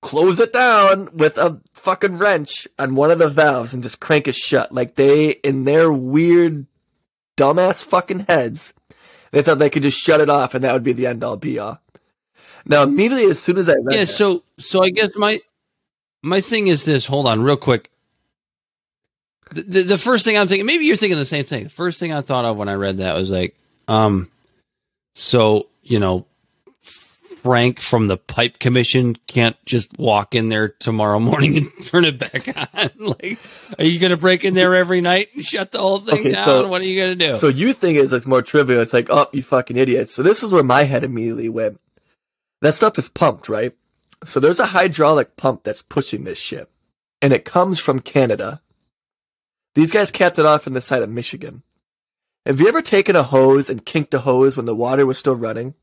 close 0.01 0.39
it 0.39 0.53
down 0.53 1.09
with 1.15 1.39
a 1.39 1.61
fucking 1.73 2.19
wrench 2.19 2.69
on 2.79 2.95
one 2.95 3.11
of 3.11 3.19
the 3.19 3.29
valves 3.29 3.75
and 3.75 3.83
just 3.83 4.01
crank 4.01 4.29
it 4.29 4.35
shut. 4.35 4.71
Like 4.71 4.95
they, 4.95 5.31
in 5.31 5.65
their 5.65 5.93
weird, 5.93 6.67
dumbass 7.37 7.83
fucking 7.83 8.21
heads, 8.21 8.75
they 9.35 9.43
thought 9.43 9.59
they 9.59 9.69
could 9.71 9.83
just 9.83 9.99
shut 10.01 10.21
it 10.21 10.31
off 10.31 10.55
and 10.55 10.63
that 10.63 10.73
would 10.73 10.85
be 10.85 10.93
the 10.93 11.09
end 11.09 11.25
all 11.25 11.37
be 11.37 11.59
all. 11.59 11.81
Now, 12.67 12.85
immediately 12.85 13.27
as 13.27 13.41
soon 13.41 13.59
as 13.59 13.69
I 13.69 13.75
read 13.75 13.95
yeah. 13.95 14.01
that- 14.05 14.07
So 14.07 14.45
so 14.59 14.83
I 14.83 14.91
guess 14.91 15.11
my 15.17 15.41
my 16.23 16.41
thing 16.41 16.69
is 16.69 16.85
this. 16.85 17.07
Hold 17.07 17.27
on, 17.27 17.43
real 17.43 17.57
quick. 17.57 17.91
The, 19.53 19.63
the, 19.63 19.83
the 19.83 19.99
first 19.99 20.25
thing 20.25 20.39
I'm 20.39 20.49
thinking, 20.49 20.67
maybe 20.67 20.87
you're 20.87 20.97
thinking 20.97 21.19
the 21.19 21.27
same 21.27 21.45
thing. 21.45 21.65
The 21.65 21.71
first 21.71 22.01
thing 22.01 22.13
I 22.13 22.23
thought 22.23 22.45
of 22.45 22.57
when 22.57 22.69
I 22.69 22.75
read 22.75 22.99
that 22.99 23.15
was 23.15 23.31
like, 23.31 23.57
um, 23.89 24.31
so 25.15 25.69
you 25.83 25.99
know, 25.99 26.27
Frank 27.45 27.79
from 27.79 28.07
the 28.09 28.17
Pipe 28.17 28.59
Commission 28.59 29.17
can't 29.27 29.55
just 29.67 29.99
walk 29.99 30.35
in 30.35 30.49
there 30.49 30.71
tomorrow 30.71 31.21
morning 31.21 31.59
and 31.59 31.71
turn 31.87 32.07
it 32.07 32.19
back 32.19 32.49
on. 32.75 32.91
like, 32.99 33.39
are 33.79 33.85
you 33.85 33.99
going 33.99 34.13
to 34.13 34.17
break 34.17 34.45
in 34.45 34.55
there 34.55 34.75
every 34.75 35.03
night 35.03 35.29
and 35.35 35.45
shut 35.45 35.71
the 35.71 35.79
whole 35.79 35.99
thing 35.99 36.21
Okay, 36.21 36.33
down? 36.33 36.45
so- 36.47 36.69
what 36.69 36.81
are 36.81 36.87
you 36.87 36.99
going 37.05 37.19
to 37.19 37.27
do? 37.27 37.35
So 37.35 37.49
you 37.49 37.75
think 37.75 37.99
it's, 37.99 38.13
it's 38.13 38.27
more 38.27 38.41
trivial. 38.41 38.81
It's 38.81 38.95
like, 38.95 39.09
oh, 39.11 39.29
you 39.35 39.43
fucking 39.43 39.77
idiot. 39.77 40.09
So 40.09 40.23
this 40.23 40.43
is 40.43 40.55
where 40.55 40.63
my 40.63 40.85
head 40.85 41.05
immediately 41.05 41.51
went. 41.51 41.79
That 42.63 42.73
stuff 42.75 42.97
is 42.99 43.11
pumped, 43.11 43.51
right? 43.51 43.75
So 44.25 44.41
there's 44.41 44.59
a 44.61 44.65
hydraulic 44.67 45.37
pump 45.37 45.65
that's 45.65 45.83
pushing 45.83 46.25
this 46.25 46.39
shit. 46.39 46.71
And 47.21 47.31
it 47.35 47.45
comes 47.45 47.79
from 47.79 48.01
Canada. 48.01 48.63
These 49.75 49.93
guys 49.93 50.11
capped 50.11 50.39
it 50.39 50.47
off 50.47 50.67
in 50.67 50.73
the 50.73 50.81
side 50.81 51.03
of 51.03 51.11
Michigan. 51.11 51.63
Have 52.47 52.59
you 52.59 52.69
ever 52.69 52.81
taken 52.81 53.17
a 53.17 53.23
hose 53.23 53.69
and 53.69 53.85
kinked 53.85 54.15
a 54.15 54.21
hose 54.21 54.57
when 54.57 54.65
the 54.65 54.75
water 54.75 55.05
was 55.05 55.19
still 55.19 55.37
running? 55.37 55.75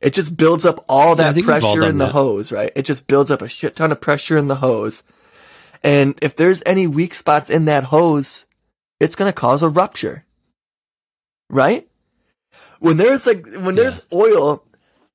It 0.00 0.14
just 0.14 0.36
builds 0.36 0.66
up 0.66 0.84
all 0.88 1.16
that 1.16 1.36
all 1.36 1.42
pressure 1.42 1.84
in 1.84 1.98
the 1.98 2.06
that. 2.06 2.12
hose, 2.12 2.52
right? 2.52 2.72
It 2.76 2.82
just 2.82 3.06
builds 3.06 3.30
up 3.30 3.42
a 3.42 3.48
shit 3.48 3.76
ton 3.76 3.92
of 3.92 4.00
pressure 4.00 4.36
in 4.36 4.48
the 4.48 4.56
hose. 4.56 5.02
And 5.82 6.18
if 6.22 6.36
there's 6.36 6.62
any 6.66 6.86
weak 6.86 7.14
spots 7.14 7.50
in 7.50 7.64
that 7.66 7.84
hose, 7.84 8.44
it's 9.00 9.16
going 9.16 9.28
to 9.28 9.34
cause 9.34 9.62
a 9.62 9.68
rupture. 9.68 10.24
Right? 11.48 11.88
When 12.80 12.96
there's 12.98 13.26
like, 13.26 13.46
when 13.56 13.74
there's 13.74 14.02
oil, 14.12 14.64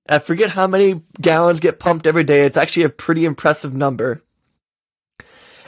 I 0.09 0.19
forget 0.19 0.49
how 0.49 0.65
many 0.67 1.01
gallons 1.19 1.59
get 1.59 1.79
pumped 1.79 2.07
every 2.07 2.23
day. 2.23 2.45
It's 2.45 2.57
actually 2.57 2.83
a 2.83 2.89
pretty 2.89 3.25
impressive 3.25 3.73
number. 3.73 4.23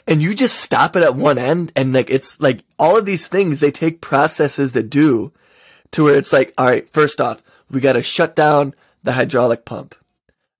and 0.07 0.21
you 0.21 0.33
just 0.33 0.59
stop 0.59 0.95
it 0.95 1.03
at 1.03 1.15
one 1.15 1.37
end 1.37 1.71
and 1.75 1.93
like 1.93 2.09
it's 2.09 2.39
like 2.41 2.63
all 2.77 2.97
of 2.97 3.05
these 3.05 3.27
things 3.27 3.59
they 3.59 3.71
take 3.71 4.01
processes 4.01 4.71
to 4.73 4.83
do 4.83 5.31
to 5.91 6.03
where 6.03 6.15
it's 6.17 6.33
like 6.33 6.53
all 6.57 6.65
right 6.65 6.89
first 6.89 7.21
off 7.21 7.41
we 7.69 7.79
got 7.79 7.93
to 7.93 8.01
shut 8.01 8.35
down 8.35 8.73
the 9.03 9.13
hydraulic 9.13 9.65
pump 9.65 9.95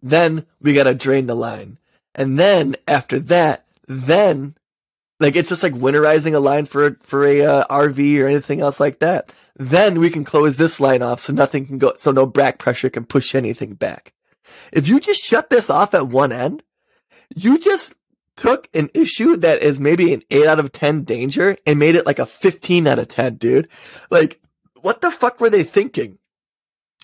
then 0.01 0.45
we 0.61 0.73
got 0.73 0.83
to 0.83 0.93
drain 0.93 1.27
the 1.27 1.35
line 1.35 1.77
and 2.15 2.37
then 2.37 2.75
after 2.87 3.19
that 3.19 3.65
then 3.87 4.55
like 5.19 5.35
it's 5.35 5.49
just 5.49 5.63
like 5.63 5.73
winterizing 5.73 6.33
a 6.33 6.39
line 6.39 6.65
for 6.65 6.97
for 7.01 7.25
a 7.25 7.41
uh, 7.41 7.67
RV 7.67 8.21
or 8.21 8.27
anything 8.27 8.61
else 8.61 8.79
like 8.79 8.99
that 8.99 9.33
then 9.55 9.99
we 9.99 10.09
can 10.09 10.23
close 10.23 10.57
this 10.57 10.79
line 10.79 11.01
off 11.01 11.19
so 11.19 11.33
nothing 11.33 11.65
can 11.65 11.77
go 11.77 11.93
so 11.95 12.11
no 12.11 12.25
back 12.25 12.59
pressure 12.59 12.89
can 12.89 13.05
push 13.05 13.35
anything 13.35 13.73
back 13.73 14.13
if 14.71 14.87
you 14.87 14.99
just 14.99 15.23
shut 15.23 15.49
this 15.49 15.69
off 15.69 15.93
at 15.93 16.07
one 16.07 16.31
end 16.31 16.63
you 17.35 17.57
just 17.57 17.95
took 18.35 18.67
an 18.73 18.89
issue 18.93 19.35
that 19.37 19.61
is 19.61 19.79
maybe 19.79 20.13
an 20.13 20.23
8 20.29 20.47
out 20.47 20.59
of 20.59 20.71
10 20.71 21.03
danger 21.03 21.57
and 21.65 21.79
made 21.79 21.95
it 21.95 22.05
like 22.05 22.19
a 22.19 22.25
15 22.25 22.87
out 22.87 22.99
of 22.99 23.07
10, 23.07 23.35
dude. 23.35 23.69
Like, 24.09 24.39
what 24.81 25.01
the 25.01 25.11
fuck 25.11 25.39
were 25.39 25.49
they 25.49 25.63
thinking? 25.63 26.17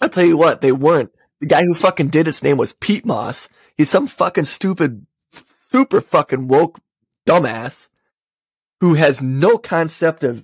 I'll 0.02 0.10
tell 0.10 0.26
you 0.26 0.38
what, 0.38 0.62
they 0.62 0.72
weren't. 0.72 1.14
The 1.42 1.48
guy 1.48 1.64
who 1.64 1.74
fucking 1.74 2.10
did 2.10 2.26
his 2.26 2.44
name 2.44 2.58
was 2.58 2.74
Pete 2.74 3.06
Moss. 3.06 3.48
He's 3.78 3.90
some 3.90 4.08
fucking 4.08 4.46
stupid, 4.46 5.06
super 5.70 6.02
fucking 6.02 6.48
woke 6.48 6.80
dumbass 7.26 7.88
who 8.82 8.96
has 8.96 9.22
no 9.22 9.58
concept 9.58 10.24
of 10.24 10.44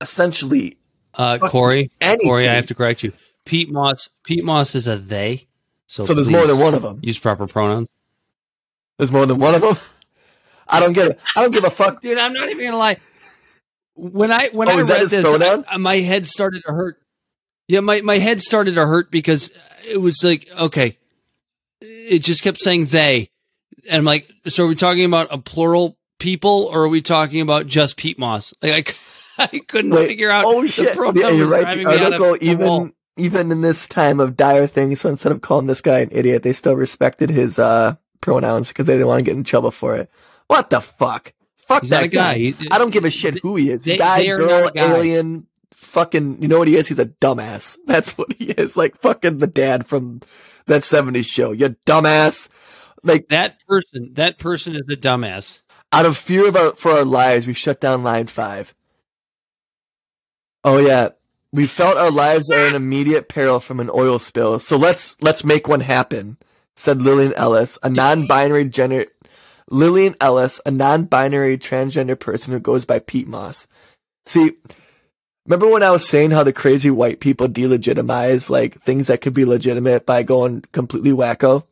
essentially 0.00 0.76
Uh, 1.14 1.38
Corey, 1.38 1.90
anything. 2.00 2.28
Corey, 2.28 2.48
I 2.48 2.54
have 2.54 2.66
to 2.66 2.74
correct 2.74 3.02
you. 3.02 3.12
Pete 3.44 3.70
Moss, 3.70 4.08
Pete 4.24 4.44
Moss 4.44 4.74
is 4.74 4.88
a 4.88 4.96
they. 4.96 5.46
So, 5.86 6.04
So 6.04 6.14
there's 6.14 6.28
more 6.28 6.46
than 6.46 6.58
one 6.58 6.74
of 6.74 6.82
them. 6.82 6.98
Use 7.02 7.18
proper 7.18 7.46
pronouns. 7.46 7.88
there's 8.98 9.12
more 9.12 9.26
than 9.26 9.38
one 9.38 9.54
of 9.54 9.60
them. 9.60 9.76
I 10.68 10.80
don't 10.80 10.92
get 10.94 11.08
it. 11.08 11.20
I 11.36 11.42
don't 11.42 11.52
give 11.52 11.62
a 11.64 11.70
fuck. 11.70 12.00
Dude, 12.00 12.18
I'm 12.18 12.32
not 12.32 12.48
even 12.50 12.64
gonna 12.64 12.76
lie. 12.76 12.96
When 13.94 14.32
I 14.32 14.48
when 14.48 14.68
Oh, 14.68 14.72
I 14.72 14.82
read 14.82 15.08
this. 15.08 15.64
I- 15.68 15.76
my 15.76 15.96
head 16.00 16.26
started 16.26 16.62
to 16.66 16.72
hurt. 16.72 17.00
Yeah, 17.68 17.80
my 17.80 18.00
my 18.00 18.18
head 18.18 18.40
started 18.40 18.74
to 18.74 18.84
hurt 18.84 19.10
because 19.12 19.50
it 19.86 20.00
was 20.00 20.22
like, 20.22 20.48
okay, 20.58 20.98
it 21.80 22.20
just 22.20 22.42
kept 22.42 22.58
saying 22.58 22.86
they, 22.86 23.30
and 23.88 23.98
I'm 23.98 24.04
like, 24.04 24.30
so 24.46 24.64
are 24.64 24.68
we 24.68 24.74
talking 24.74 25.04
about 25.04 25.28
a 25.30 25.38
plural 25.38 25.96
people 26.18 26.68
or 26.72 26.84
are 26.84 26.88
we 26.88 27.02
talking 27.02 27.40
about 27.40 27.66
just 27.66 27.96
Pete 27.96 28.18
Moss? 28.18 28.54
Like 28.62 28.96
I, 29.38 29.44
I 29.52 29.58
couldn't 29.60 29.90
Wait, 29.92 30.08
figure 30.08 30.30
out. 30.30 30.44
Oh 30.46 30.62
the 30.62 30.68
shit! 30.68 30.96
Yeah, 31.14 31.30
you're 31.30 31.46
right. 31.46 31.76
The 31.76 32.04
article, 32.04 32.36
even 32.40 32.92
even 33.16 33.50
in 33.52 33.60
this 33.62 33.86
time 33.86 34.20
of 34.20 34.36
dire 34.36 34.66
things, 34.66 35.00
so 35.00 35.08
instead 35.08 35.32
of 35.32 35.40
calling 35.40 35.66
this 35.66 35.80
guy 35.80 36.00
an 36.00 36.10
idiot, 36.12 36.42
they 36.42 36.52
still 36.52 36.76
respected 36.76 37.30
his 37.30 37.58
uh 37.58 37.96
pronouns 38.20 38.68
because 38.68 38.86
they 38.86 38.94
didn't 38.94 39.08
want 39.08 39.18
to 39.20 39.24
get 39.24 39.36
in 39.36 39.44
trouble 39.44 39.70
for 39.70 39.96
it. 39.96 40.10
What 40.46 40.70
the 40.70 40.80
fuck? 40.80 41.32
Fuck 41.58 41.82
He's 41.82 41.90
that 41.90 42.04
a 42.04 42.08
guy. 42.08 42.34
He- 42.34 42.68
I 42.70 42.78
don't 42.78 42.90
give 42.90 43.04
a 43.04 43.10
shit 43.10 43.40
who 43.42 43.56
he 43.56 43.70
is. 43.70 43.84
They- 43.84 43.98
guy, 43.98 44.24
girl, 44.24 44.70
guy. 44.70 44.88
alien, 44.96 45.46
fucking. 45.96 46.42
You 46.42 46.48
know 46.48 46.58
what 46.58 46.68
he 46.68 46.76
is? 46.76 46.88
He's 46.88 46.98
a 46.98 47.06
dumbass. 47.06 47.78
That's 47.86 48.18
what 48.18 48.34
he 48.34 48.50
is. 48.50 48.76
Like 48.76 48.98
fucking 49.00 49.38
the 49.38 49.46
dad 49.46 49.86
from 49.86 50.20
that 50.66 50.82
'70s 50.82 51.26
show. 51.26 51.52
You 51.52 51.70
dumbass. 51.86 52.50
Like 53.02 53.28
that 53.28 53.64
person, 53.66 54.10
that 54.14 54.38
person 54.38 54.76
is 54.76 54.84
a 54.92 54.96
dumbass. 54.96 55.60
out 55.92 56.06
of 56.06 56.16
fear 56.18 56.48
of 56.48 56.56
our, 56.56 56.74
for 56.74 56.90
our 56.92 57.04
lives, 57.04 57.46
we 57.46 57.54
shut 57.54 57.80
down 57.80 58.02
line 58.02 58.26
five. 58.26 58.74
Oh 60.64 60.78
yeah, 60.78 61.10
we 61.52 61.66
felt 61.66 61.96
our 61.96 62.10
lives 62.10 62.50
are 62.50 62.66
in 62.66 62.74
immediate 62.74 63.28
peril 63.28 63.60
from 63.60 63.80
an 63.80 63.90
oil 63.94 64.18
spill. 64.18 64.58
So 64.58 64.76
let's 64.76 65.16
let's 65.22 65.44
make 65.44 65.66
one 65.68 65.80
happen," 65.80 66.36
said 66.74 67.00
Lillian 67.00 67.32
Ellis, 67.34 67.78
a 67.82 67.88
non-binary 67.88 68.66
gender. 68.66 69.06
Lillian 69.70 70.14
Ellis, 70.20 70.60
a 70.66 70.70
non-binary 70.70 71.58
transgender 71.58 72.18
person 72.18 72.52
who 72.52 72.60
goes 72.60 72.84
by 72.84 72.98
Pete 73.00 73.26
Moss. 73.28 73.66
See, 74.26 74.52
remember 75.46 75.68
when 75.68 75.82
I 75.82 75.90
was 75.90 76.08
saying 76.08 76.30
how 76.32 76.42
the 76.42 76.52
crazy 76.52 76.90
white 76.90 77.20
people 77.20 77.48
delegitimize 77.48 78.50
like 78.50 78.80
things 78.82 79.06
that 79.06 79.20
could 79.20 79.34
be 79.34 79.44
legitimate 79.44 80.06
by 80.06 80.22
going 80.22 80.62
completely 80.72 81.10
wacko? 81.10 81.64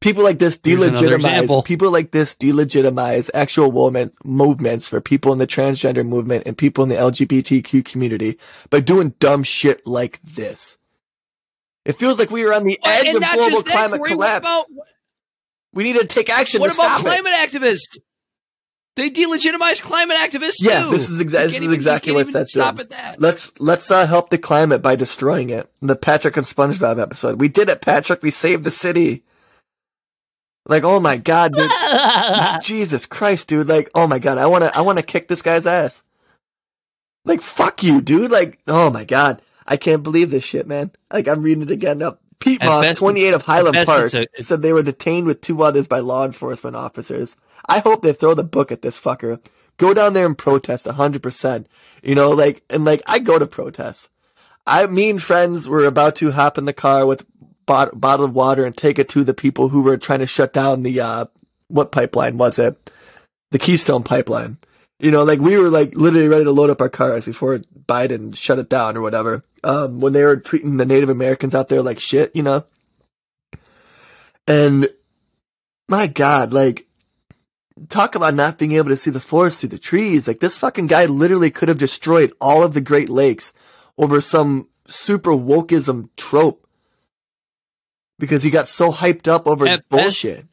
People 0.00 0.24
like 0.24 0.38
this 0.38 0.58
delegitimize 0.58 1.64
people 1.64 1.90
like 1.90 2.10
this 2.10 2.34
delegitimize 2.34 3.30
actual 3.32 3.72
woman 3.72 4.12
movements 4.24 4.88
for 4.88 5.00
people 5.00 5.32
in 5.32 5.38
the 5.38 5.46
transgender 5.46 6.06
movement 6.06 6.44
and 6.46 6.56
people 6.56 6.84
in 6.84 6.90
the 6.90 6.96
LGBTQ 6.96 7.84
community 7.84 8.38
by 8.68 8.80
doing 8.80 9.14
dumb 9.20 9.42
shit 9.42 9.86
like 9.86 10.20
this. 10.22 10.76
It 11.86 11.94
feels 11.98 12.18
like 12.18 12.30
we 12.30 12.44
are 12.44 12.52
on 12.52 12.64
the 12.64 12.78
edge 12.84 13.06
and 13.06 13.16
of 13.16 13.22
global 13.22 13.62
that, 13.62 13.72
climate 13.72 14.00
Corey, 14.00 14.10
collapse. 14.10 14.46
about 14.46 14.66
we 15.72 15.84
need 15.84 15.98
to 15.98 16.06
take 16.06 16.28
action 16.28 16.60
what 16.60 16.72
to 16.72 16.74
about 16.74 17.00
stop 17.00 17.00
it. 17.00 17.22
climate 17.22 17.32
activists? 17.38 17.98
They 18.96 19.10
delegitimize 19.10 19.82
climate 19.82 20.16
activists 20.16 20.56
Yeah, 20.60 20.84
too. 20.84 20.90
this 20.92 21.10
is 21.10 21.20
can't 21.20 21.48
this 21.48 21.56
is 21.58 21.62
even- 21.62 21.74
exactly 21.74 22.12
what 22.12 22.32
that's 22.32 22.50
stop 22.50 22.76
doing. 22.76 22.84
at 22.86 22.90
that. 22.90 23.20
Let's 23.20 23.52
let's 23.58 23.90
uh, 23.90 24.06
help 24.06 24.30
the 24.30 24.38
climate 24.38 24.80
by 24.82 24.96
destroying 24.96 25.50
it. 25.50 25.70
The 25.80 25.96
Patrick 25.96 26.36
and 26.38 26.46
SpongeBob 26.46 26.98
episode. 27.00 27.38
We 27.38 27.48
did 27.48 27.68
it, 27.68 27.82
Patrick. 27.82 28.22
We 28.22 28.30
saved 28.30 28.64
the 28.64 28.70
city. 28.70 29.22
Like, 30.68 30.82
oh 30.82 30.98
my 30.98 31.16
god, 31.18 31.52
dude. 31.52 31.70
Jesus 32.62 33.06
Christ, 33.06 33.48
dude. 33.48 33.68
Like, 33.68 33.90
oh 33.94 34.06
my 34.06 34.18
god, 34.18 34.38
I 34.38 34.46
wanna 34.46 34.70
I 34.74 34.80
wanna 34.80 35.02
kick 35.02 35.28
this 35.28 35.42
guy's 35.42 35.66
ass. 35.66 36.02
Like, 37.26 37.42
fuck 37.42 37.82
you, 37.82 38.00
dude. 38.00 38.30
Like, 38.30 38.58
oh 38.66 38.88
my 38.90 39.04
god. 39.04 39.42
I 39.66 39.76
can't 39.76 40.02
believe 40.04 40.30
this 40.30 40.44
shit, 40.44 40.66
man. 40.66 40.92
Like, 41.12 41.26
I'm 41.28 41.42
reading 41.42 41.64
it 41.64 41.70
again 41.72 41.98
now. 41.98 42.18
Pete 42.38 42.62
At 42.62 42.66
Moss, 42.66 42.82
best, 42.82 42.98
28 43.00 43.34
of 43.34 43.42
Highland 43.42 43.86
Park, 43.86 44.12
a- 44.14 44.42
said 44.42 44.62
they 44.62 44.72
were 44.72 44.82
detained 44.82 45.26
with 45.26 45.40
two 45.40 45.62
others 45.62 45.88
by 45.88 46.00
law 46.00 46.24
enforcement 46.24 46.76
officers. 46.76 47.36
I 47.68 47.80
hope 47.80 48.02
they 48.02 48.12
throw 48.12 48.34
the 48.34 48.44
book 48.44 48.70
at 48.70 48.82
this 48.82 49.00
fucker. 49.00 49.42
Go 49.78 49.94
down 49.94 50.12
there 50.12 50.26
and 50.26 50.36
protest 50.36 50.86
100%. 50.86 51.66
You 52.02 52.14
know, 52.14 52.30
like, 52.30 52.62
and 52.70 52.84
like, 52.84 53.02
I 53.06 53.18
go 53.18 53.38
to 53.38 53.46
protests. 53.46 54.08
I, 54.66 54.86
me 54.86 55.10
and 55.10 55.22
friends 55.22 55.68
were 55.68 55.84
about 55.84 56.16
to 56.16 56.30
hop 56.32 56.58
in 56.58 56.64
the 56.64 56.72
car 56.72 57.06
with 57.06 57.24
bot- 57.66 57.98
bottled 58.00 58.34
water 58.34 58.64
and 58.64 58.76
take 58.76 58.98
it 58.98 59.08
to 59.10 59.24
the 59.24 59.34
people 59.34 59.68
who 59.68 59.82
were 59.82 59.96
trying 59.96 60.20
to 60.20 60.26
shut 60.26 60.52
down 60.52 60.82
the, 60.82 61.00
uh, 61.00 61.26
what 61.68 61.92
pipeline 61.92 62.36
was 62.38 62.58
it? 62.58 62.90
The 63.50 63.58
Keystone 63.58 64.02
pipeline. 64.02 64.58
You 64.98 65.10
know, 65.10 65.24
like 65.24 65.40
we 65.40 65.58
were 65.58 65.68
like 65.68 65.94
literally 65.94 66.28
ready 66.28 66.44
to 66.44 66.50
load 66.52 66.70
up 66.70 66.80
our 66.80 66.88
cars 66.88 67.26
before 67.26 67.58
Biden 67.86 68.34
shut 68.34 68.58
it 68.58 68.68
down 68.70 68.96
or 68.96 69.02
whatever. 69.02 69.44
Um, 69.62 70.00
when 70.00 70.12
they 70.12 70.22
were 70.24 70.36
treating 70.36 70.76
the 70.78 70.86
Native 70.86 71.08
Americans 71.10 71.54
out 71.54 71.68
there 71.68 71.82
like 71.82 71.98
shit, 72.00 72.34
you 72.34 72.42
know? 72.42 72.64
And 74.46 74.88
my 75.88 76.06
God, 76.06 76.52
like, 76.52 76.86
talk 77.88 78.14
about 78.14 78.34
not 78.34 78.58
being 78.58 78.72
able 78.72 78.88
to 78.90 78.96
see 78.96 79.10
the 79.10 79.20
forest 79.20 79.60
through 79.60 79.70
the 79.70 79.78
trees. 79.78 80.26
Like, 80.28 80.40
this 80.40 80.56
fucking 80.56 80.86
guy 80.86 81.06
literally 81.06 81.50
could 81.50 81.68
have 81.68 81.78
destroyed 81.78 82.32
all 82.40 82.62
of 82.62 82.74
the 82.74 82.80
Great 82.80 83.08
Lakes 83.08 83.52
over 83.98 84.20
some 84.20 84.68
super 84.86 85.32
wokeism 85.32 86.08
trope 86.16 86.64
because 88.18 88.44
he 88.44 88.50
got 88.50 88.68
so 88.68 88.92
hyped 88.92 89.28
up 89.28 89.46
over 89.46 89.66
At 89.66 89.88
best- 89.88 90.02
bullshit. 90.02 90.46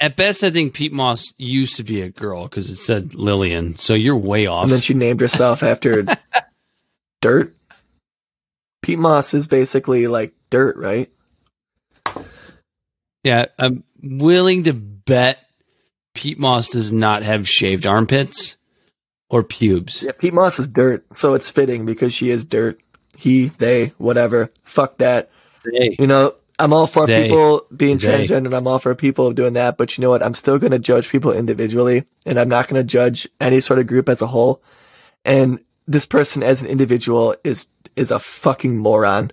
At 0.00 0.16
best, 0.16 0.42
I 0.42 0.50
think 0.50 0.72
Pete 0.72 0.92
Moss 0.92 1.34
used 1.36 1.76
to 1.76 1.84
be 1.84 2.00
a 2.00 2.08
girl 2.08 2.44
because 2.44 2.70
it 2.70 2.76
said 2.76 3.14
Lillian. 3.14 3.76
So 3.76 3.92
you're 3.94 4.16
way 4.16 4.46
off. 4.46 4.64
And 4.64 4.72
then 4.72 4.80
she 4.80 4.94
named 4.94 5.20
herself 5.20 5.62
after 5.62 6.06
dirt. 7.20 7.54
Pete 8.82 8.98
Moss 8.98 9.34
is 9.34 9.46
basically 9.46 10.06
like 10.06 10.32
dirt, 10.48 10.76
right? 10.76 11.10
yeah, 13.24 13.46
I'm 13.58 13.84
willing 14.02 14.64
to 14.64 14.72
bet 14.72 15.38
Pete 16.14 16.38
Moss 16.38 16.68
does 16.68 16.92
not 16.92 17.22
have 17.22 17.48
shaved 17.48 17.86
armpits 17.86 18.56
or 19.28 19.42
pubes. 19.42 20.02
Yeah, 20.02 20.12
Pete 20.12 20.34
Moss 20.34 20.58
is 20.58 20.68
dirt, 20.68 21.04
so 21.16 21.34
it's 21.34 21.50
fitting 21.50 21.84
because 21.84 22.14
she 22.14 22.30
is 22.30 22.44
dirt. 22.44 22.80
He, 23.16 23.48
they, 23.58 23.92
whatever. 23.98 24.50
Fuck 24.64 24.98
that. 24.98 25.30
They. 25.64 25.96
You 25.98 26.06
know, 26.06 26.34
I'm 26.60 26.72
all 26.72 26.86
for 26.86 27.06
They. 27.06 27.24
people 27.24 27.66
being 27.74 27.98
They. 27.98 28.06
transgender. 28.26 28.54
I'm 28.56 28.66
all 28.66 28.78
for 28.78 28.94
people 28.94 29.32
doing 29.32 29.54
that, 29.54 29.76
but 29.78 29.96
you 29.96 30.02
know 30.02 30.10
what? 30.10 30.22
I'm 30.22 30.34
still 30.34 30.58
going 30.58 30.72
to 30.72 30.78
judge 30.78 31.08
people 31.08 31.32
individually, 31.32 32.04
and 32.26 32.38
I'm 32.38 32.48
not 32.48 32.68
going 32.68 32.80
to 32.80 32.84
judge 32.86 33.26
any 33.40 33.60
sort 33.60 33.78
of 33.78 33.86
group 33.86 34.08
as 34.08 34.22
a 34.22 34.26
whole. 34.28 34.62
And 35.24 35.64
this 35.86 36.06
person 36.06 36.42
as 36.42 36.62
an 36.62 36.68
individual 36.68 37.34
is 37.42 37.66
is 37.96 38.10
a 38.10 38.20
fucking 38.20 38.76
moron. 38.78 39.32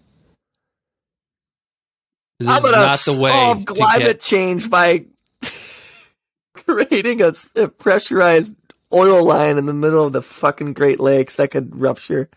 This 2.39 2.49
I'm 2.49 2.57
is 2.57 2.71
gonna 2.71 2.77
not 2.85 2.99
the 2.99 3.19
way 3.23 3.31
solve 3.31 3.59
to 3.59 3.65
climate 3.65 4.05
get- 4.07 4.21
change 4.21 4.69
by 4.69 5.05
creating 6.55 7.21
a 7.21 7.67
pressurized 7.67 8.55
oil 8.93 9.23
line 9.23 9.57
in 9.57 9.65
the 9.65 9.73
middle 9.73 10.05
of 10.05 10.13
the 10.13 10.21
fucking 10.21 10.73
Great 10.73 10.99
Lakes 10.99 11.35
that 11.35 11.51
could 11.51 11.79
rupture. 11.79 12.29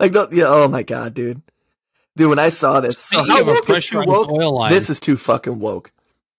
Like, 0.00 0.14
yeah, 0.32 0.44
oh 0.48 0.68
my 0.68 0.82
god, 0.82 1.14
dude, 1.14 1.42
dude, 2.16 2.30
when 2.30 2.38
I 2.38 2.48
saw 2.48 2.80
this, 2.80 2.98
so 2.98 3.22
how 3.22 3.44
woke 3.44 3.68
is 3.70 3.86
too 3.86 4.02
woke? 4.04 4.68
This 4.70 4.90
is 4.90 4.98
too 5.00 5.16
fucking 5.16 5.58
woke. 5.60 5.92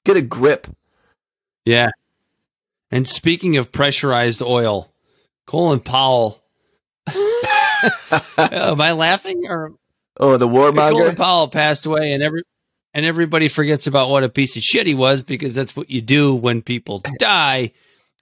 Get 0.05 0.17
a 0.17 0.21
grip. 0.21 0.67
Yeah. 1.65 1.91
And 2.91 3.07
speaking 3.07 3.57
of 3.57 3.71
pressurized 3.71 4.41
oil, 4.41 4.91
Colin 5.45 5.79
Powell. 5.79 6.41
Am 8.37 8.81
I 8.81 8.91
laughing 8.93 9.45
or 9.47 9.73
Oh, 10.19 10.37
the 10.37 10.47
Colin 10.47 10.73
warmonger. 10.75 11.15
Powell 11.15 11.47
passed 11.47 11.85
away, 11.85 12.11
and 12.11 12.23
every 12.23 12.41
and 12.93 13.05
everybody 13.05 13.49
forgets 13.49 13.85
about 13.85 14.09
what 14.09 14.23
a 14.23 14.29
piece 14.29 14.55
of 14.55 14.63
shit 14.63 14.87
he 14.87 14.95
was 14.95 15.21
because 15.21 15.53
that's 15.53 15.75
what 15.75 15.89
you 15.91 16.01
do 16.01 16.33
when 16.33 16.61
people 16.63 17.03
die. 17.19 17.73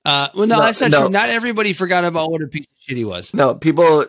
Uh, 0.03 0.27
well, 0.35 0.45
no, 0.45 0.57
No, 0.57 0.61
that's 0.61 0.81
not 0.81 0.91
no. 0.91 0.99
true. 1.01 1.09
Not 1.09 1.29
everybody 1.29 1.71
forgot 1.71 2.03
about 2.03 2.31
what 2.31 2.41
a 2.41 2.47
piece 2.47 2.65
of 2.65 2.73
shit 2.81 2.97
he 2.97 3.05
was. 3.05 3.33
No, 3.33 3.55
people 3.55 4.05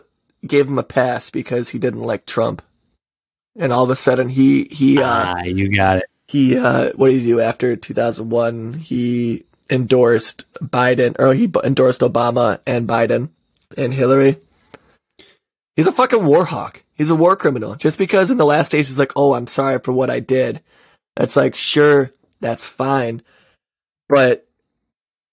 gave 0.47 0.67
him 0.67 0.79
a 0.79 0.83
pass 0.83 1.31
because 1.31 1.69
he 1.69 1.79
didn't 1.79 2.03
like 2.03 2.27
Trump, 2.27 2.61
and 3.59 3.73
all 3.73 3.85
of 3.85 3.91
a 3.91 3.97
sudden 3.97 4.29
he 4.29 4.65
he 4.71 4.99
uh, 4.99 5.35
Ah, 5.37 5.43
you 5.45 5.69
got 5.75 5.99
it. 5.99 6.05
he 6.29 6.57
uh, 6.57 6.93
what 6.95 7.09
did 7.11 7.21
he 7.21 7.27
do 7.27 7.41
after 7.41 7.77
2001? 7.77 8.75
He 8.75 9.45
endorsed 9.71 10.45
Biden, 10.63 11.17
or 11.19 11.35
he 11.35 11.51
endorsed 11.65 12.01
Obama 12.03 12.61
and 12.67 12.89
Biden 12.89 13.31
and 13.77 13.93
Hillary. 13.93 14.39
He's 15.75 15.87
a 15.87 15.93
fucking 15.93 16.25
war 16.25 16.45
hawk. 16.45 16.83
He's 16.95 17.11
a 17.11 17.15
war 17.17 17.37
criminal. 17.37 17.75
Just 17.75 17.99
because 17.99 18.31
in 18.31 18.39
the 18.39 18.47
last 18.47 18.73
days 18.73 18.89
he's 18.89 18.99
like, 18.99 19.13
"Oh, 19.17 19.35
I'm 19.35 19.47
sorry 19.47 19.79
for 19.81 19.93
what 19.93 20.09
I 20.11 20.21
did," 20.21 20.63
that's 21.17 21.37
like, 21.37 21.55
sure, 21.55 22.13
that's 22.41 22.65
fine, 22.65 23.23
but 24.09 24.47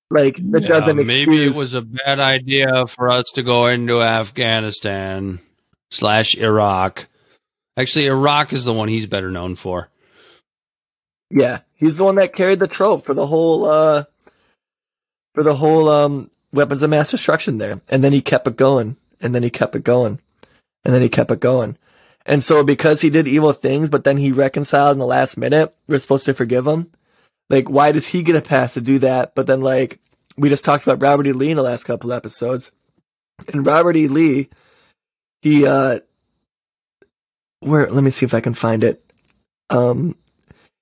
like 0.09 0.35
that 0.51 0.63
Yeah, 0.63 0.67
doesn't 0.67 0.97
maybe 0.97 1.43
excuse. 1.43 1.55
it 1.55 1.57
was 1.57 1.73
a 1.73 1.81
bad 1.81 2.19
idea 2.19 2.85
for 2.87 3.09
us 3.09 3.31
to 3.35 3.43
go 3.43 3.67
into 3.67 4.01
Afghanistan 4.03 5.39
slash 5.91 6.35
Iraq. 6.35 7.07
Actually, 7.75 8.05
Iraq 8.07 8.53
is 8.53 8.65
the 8.65 8.73
one 8.73 8.87
he's 8.87 9.07
better 9.07 9.31
known 9.31 9.55
for. 9.55 9.89
Yeah, 11.29 11.59
he's 11.75 11.97
the 11.97 12.03
one 12.03 12.15
that 12.15 12.33
carried 12.33 12.59
the 12.59 12.67
trope 12.67 13.05
for 13.05 13.13
the 13.13 13.25
whole 13.25 13.65
uh 13.65 14.03
for 15.33 15.43
the 15.43 15.55
whole 15.55 15.89
um 15.89 16.29
weapons 16.51 16.83
of 16.83 16.91
mass 16.91 17.11
destruction 17.11 17.57
there. 17.57 17.81
And 17.89 18.03
then 18.03 18.13
he 18.13 18.21
kept 18.21 18.47
it 18.47 18.55
going. 18.55 18.97
And 19.19 19.33
then 19.33 19.41
he 19.41 19.49
kept 19.49 19.75
it 19.75 19.83
going. 19.83 20.19
And 20.85 20.93
then 20.93 21.01
he 21.01 21.09
kept 21.09 21.31
it 21.31 21.39
going. 21.39 21.77
And 22.25 22.43
so 22.43 22.63
because 22.63 23.01
he 23.01 23.09
did 23.09 23.27
evil 23.27 23.51
things, 23.51 23.89
but 23.89 24.03
then 24.03 24.17
he 24.17 24.31
reconciled 24.31 24.93
in 24.93 24.99
the 24.99 25.05
last 25.05 25.37
minute, 25.37 25.75
we're 25.87 25.99
supposed 25.99 26.25
to 26.25 26.33
forgive 26.33 26.67
him. 26.67 26.91
Like, 27.49 27.69
why 27.69 27.91
does 27.91 28.07
he 28.07 28.23
get 28.23 28.35
a 28.35 28.41
pass 28.41 28.75
to 28.75 28.81
do 28.81 28.99
that? 28.99 29.33
But 29.35 29.47
then 29.47 29.61
like 29.61 29.99
we 30.37 30.49
just 30.49 30.65
talked 30.65 30.85
about 30.85 31.01
Robert 31.01 31.27
E. 31.27 31.31
Lee 31.31 31.51
in 31.51 31.57
the 31.57 31.63
last 31.63 31.85
couple 31.85 32.13
episodes. 32.13 32.71
And 33.51 33.65
Robert 33.65 33.95
E. 33.95 34.07
Lee, 34.07 34.49
he 35.41 35.65
uh 35.65 35.99
where 37.63 37.89
let 37.89 38.03
me 38.03 38.09
see 38.11 38.25
if 38.25 38.33
I 38.33 38.41
can 38.41 38.53
find 38.53 38.83
it. 38.83 39.03
Um 39.69 40.15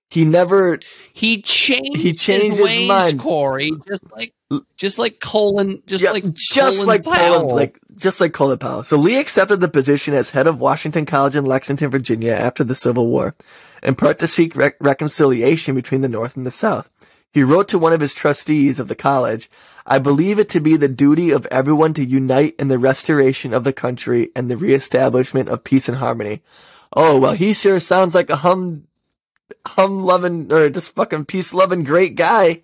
he 0.10 0.26
never 0.26 0.80
He 1.14 1.42
changed. 1.42 1.98
He 2.02 2.12
changed 2.12 2.58
his 2.58 2.60
his, 2.60 2.68
ways, 2.68 2.88
mind. 2.88 3.20
Corey. 3.20 3.72
Just 3.88 4.12
like, 4.12 4.34
just 4.76 5.00
like 5.00 5.22
Colin. 5.22 5.82
Just 5.88 6.04
Yeah, 6.04 6.12
like, 6.12 6.26
just 6.34 6.76
Colin 6.80 6.88
like 6.88 7.04
Powell. 7.06 7.40
Colin, 7.40 7.56
like 7.56 7.80
just 7.96 8.20
like 8.20 8.34
Colin 8.34 8.58
Powell. 8.58 8.84
So 8.84 8.98
Lee 8.98 9.18
accepted 9.18 9.62
the 9.62 9.70
position 9.70 10.14
as 10.14 10.30
head 10.32 10.48
of 10.48 10.60
Washington 10.60 11.06
College 11.06 11.38
in 11.38 11.46
Lexington, 11.46 11.90
Virginia, 11.90 12.34
after 12.34 12.66
the 12.66 12.76
Civil 12.76 13.08
War, 13.08 13.36
in 13.82 13.96
part 13.96 14.20
to 14.20 14.28
seek 14.28 14.54
rec- 14.56 14.76
reconciliation 14.82 15.76
between 15.76 16.02
the 16.02 16.10
North 16.10 16.36
and 16.36 16.46
the 16.46 16.52
South. 16.52 16.90
He 17.34 17.44
wrote 17.44 17.70
to 17.70 17.80
one 17.80 17.94
of 17.94 18.02
his 18.02 18.14
trustees 18.14 18.82
of 18.82 18.90
the 18.90 18.96
college, 18.96 19.50
"I 19.86 20.00
believe 20.00 20.40
it 20.40 20.50
to 20.50 20.60
be 20.60 20.76
the 20.76 20.90
duty 20.90 21.32
of 21.32 21.46
everyone 21.50 21.94
to 21.94 22.04
unite 22.04 22.56
in 22.60 22.68
the 22.68 22.78
restoration 22.78 23.54
of 23.54 23.64
the 23.64 23.72
country 23.72 24.30
and 24.36 24.52
the 24.52 24.58
reestablishment 24.58 25.48
of 25.48 25.64
peace 25.64 25.88
and 25.88 26.00
harmony." 26.00 26.42
Oh 26.94 27.18
well, 27.20 27.34
he 27.34 27.54
sure 27.54 27.80
sounds 27.80 28.14
like 28.16 28.30
a 28.30 28.36
hum, 28.38 28.88
hum 29.66 30.04
loving 30.04 30.52
or 30.52 30.70
just 30.70 30.94
fucking 30.96 31.26
peace 31.26 31.54
loving 31.54 31.84
great 31.84 32.16
guy. 32.16 32.62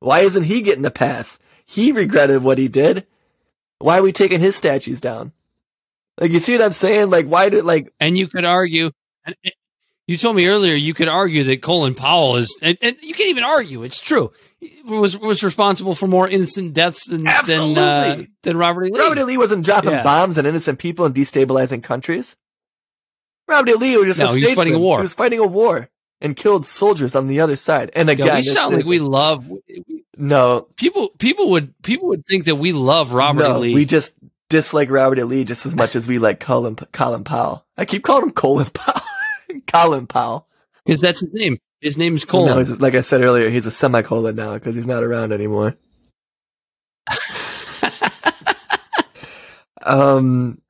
Why 0.00 0.20
isn't 0.20 0.44
he 0.44 0.60
getting 0.60 0.84
a 0.84 0.90
pass? 0.90 1.38
He 1.64 1.90
regretted 1.92 2.42
what 2.42 2.58
he 2.58 2.68
did. 2.68 3.06
Why 3.78 3.98
are 3.98 4.02
we 4.02 4.12
taking 4.12 4.40
his 4.40 4.56
statues 4.56 5.00
down? 5.00 5.32
Like, 6.20 6.30
you 6.30 6.38
see 6.38 6.52
what 6.52 6.62
I'm 6.62 6.72
saying? 6.72 7.10
Like, 7.10 7.26
why 7.26 7.50
did, 7.50 7.64
like, 7.64 7.92
and 8.00 8.16
you 8.16 8.26
could 8.28 8.44
argue. 8.46 8.90
You 10.06 10.16
told 10.16 10.36
me 10.36 10.46
earlier 10.46 10.74
you 10.74 10.94
could 10.94 11.08
argue 11.08 11.44
that 11.44 11.62
Colin 11.62 11.94
Powell 11.94 12.36
is, 12.36 12.56
and, 12.62 12.78
and 12.80 12.96
you 13.02 13.12
can't 13.12 13.28
even 13.30 13.42
argue. 13.42 13.82
It's 13.82 14.00
true. 14.00 14.32
Was 14.86 15.18
was 15.18 15.42
responsible 15.42 15.94
for 15.94 16.06
more 16.06 16.28
innocent 16.28 16.74
deaths 16.74 17.08
than 17.08 17.24
than 17.46 17.76
uh, 17.78 18.22
than 18.42 18.56
Robert 18.56 18.84
E. 18.86 18.90
Lee. 18.92 19.00
Robert 19.00 19.18
E. 19.18 19.24
Lee 19.24 19.36
wasn't 19.36 19.64
dropping 19.64 19.90
Yeah. 19.90 20.02
bombs 20.04 20.38
on 20.38 20.46
innocent 20.46 20.78
people 20.78 21.04
and 21.06 21.14
destabilizing 21.14 21.82
countries? 21.82 22.36
Robert 23.48 23.70
E. 23.70 23.74
Lee 23.74 23.96
was 23.96 24.06
just 24.06 24.18
No, 24.18 24.26
a 24.26 24.34
he 24.34 24.44
was 24.44 24.54
fighting 24.54 24.74
a 24.74 24.78
war. 24.78 24.98
He 24.98 25.02
was 25.02 25.14
fighting 25.14 25.38
a 25.38 25.46
war 25.46 25.88
and 26.20 26.36
killed 26.36 26.66
soldiers 26.66 27.14
on 27.14 27.26
the 27.26 27.40
other 27.40 27.56
side. 27.56 27.90
And 27.94 28.10
again, 28.10 28.34
we 28.34 28.42
sound 28.42 28.74
like 28.76 28.86
we 28.86 28.98
love 28.98 29.50
no, 30.16 30.68
people. 30.76 31.10
People 31.18 31.50
would 31.50 31.74
people 31.82 32.08
would 32.08 32.24
think 32.26 32.46
that 32.46 32.56
we 32.56 32.72
love 32.72 33.12
Robert 33.12 33.40
no, 33.42 33.56
E. 33.58 33.68
Lee. 33.68 33.74
we 33.74 33.84
just 33.84 34.14
dislike 34.48 34.90
Robert 34.90 35.18
E. 35.18 35.24
Lee 35.24 35.44
just 35.44 35.66
as 35.66 35.76
much 35.76 35.94
as 35.94 36.08
we 36.08 36.18
like 36.18 36.40
Colin, 36.40 36.76
Colin 36.92 37.24
Powell. 37.24 37.66
I 37.76 37.84
keep 37.84 38.02
calling 38.04 38.24
him 38.26 38.32
Colin 38.32 38.66
Powell. 38.66 39.02
Colin 39.66 40.06
Powell. 40.06 40.48
because 40.84 41.00
that's 41.00 41.20
his 41.20 41.32
name. 41.32 41.58
His 41.80 41.98
name 41.98 42.14
is 42.16 42.26
No, 42.26 42.30
Colin. 42.30 42.58
he's, 42.58 42.80
like 42.80 42.94
I 42.94 43.02
said 43.02 43.22
earlier, 43.22 43.50
he's 43.50 43.66
a 43.66 43.70
semicolon 43.70 44.34
now 44.36 44.54
because 44.54 44.74
he's 44.74 44.86
not 44.86 45.04
around 45.04 45.32
anymore. 45.32 45.76
um, 49.82 50.60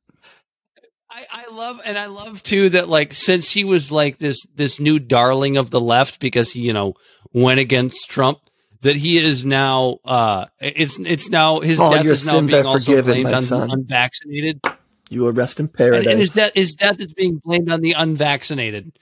love 1.57 1.81
and 1.85 1.99
I 1.99 2.07
love 2.07 2.43
too 2.43 2.69
that 2.71 2.89
like 2.89 3.15
since 3.15 3.53
he 3.53 3.65
was 3.65 3.91
like 3.91 4.19
this 4.19 4.45
this 4.55 4.79
new 4.81 4.99
darling 4.99 5.57
of 5.57 5.71
the 5.71 5.81
left 5.81 6.21
because 6.21 6.53
he 6.53 6.61
you 6.61 6.73
know 6.73 6.95
went 7.33 7.61
against 7.61 8.09
Trump 8.11 8.39
that 8.83 8.97
he 8.97 9.19
is 9.19 9.45
now 9.45 9.99
uh 10.05 10.47
it's 10.61 10.99
it's 11.01 11.29
now 11.31 11.61
his 11.61 11.81
All 11.81 11.91
death 11.93 12.05
is 12.07 12.27
now 12.27 12.41
being 12.41 12.67
also 12.67 13.03
blamed 13.03 13.33
on 13.33 13.43
son. 13.43 13.69
the 13.69 13.75
unvaccinated 13.75 14.61
you 15.09 15.23
will 15.23 15.33
rest 15.33 15.59
in 15.61 15.67
and, 15.67 15.73
paradise. 15.73 16.07
and 16.11 16.19
his 16.21 16.35
death 16.35 16.53
his 16.55 16.75
death 16.75 17.01
is 17.01 17.13
being 17.13 17.41
blamed 17.45 17.71
on 17.71 17.81
the 17.81 17.93
unvaccinated. 17.93 18.93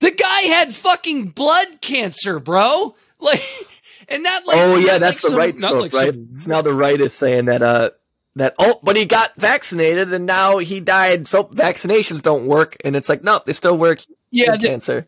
The 0.00 0.10
guy 0.10 0.40
had 0.42 0.74
fucking 0.74 1.28
blood 1.30 1.80
cancer, 1.80 2.38
bro. 2.38 2.94
Like 3.18 3.42
and 4.08 4.22
not 4.22 4.46
like 4.46 4.56
oh 4.58 4.76
yeah, 4.76 4.98
that's 4.98 5.22
like 5.22 5.22
the 5.22 5.28
some- 5.30 5.38
right 5.38 5.58
trope, 5.58 5.80
like 5.82 5.92
right? 5.94 6.12
some- 6.12 6.28
So 6.36 6.50
now 6.50 6.62
the 6.62 6.74
right 6.74 7.00
is 7.00 7.14
saying 7.14 7.46
that 7.46 7.62
uh 7.62 7.90
that 8.36 8.54
oh, 8.58 8.78
but 8.82 8.96
he 8.96 9.04
got 9.04 9.34
vaccinated 9.36 10.12
and 10.12 10.24
now 10.26 10.58
he 10.58 10.78
died. 10.80 11.26
So 11.26 11.44
vaccinations 11.44 12.22
don't 12.22 12.46
work, 12.46 12.76
and 12.84 12.94
it's 12.94 13.08
like 13.08 13.24
no, 13.24 13.40
they 13.44 13.52
still 13.52 13.76
work. 13.76 14.02
Yeah, 14.30 14.54
in 14.54 14.60
the- 14.60 14.68
cancer. 14.68 15.06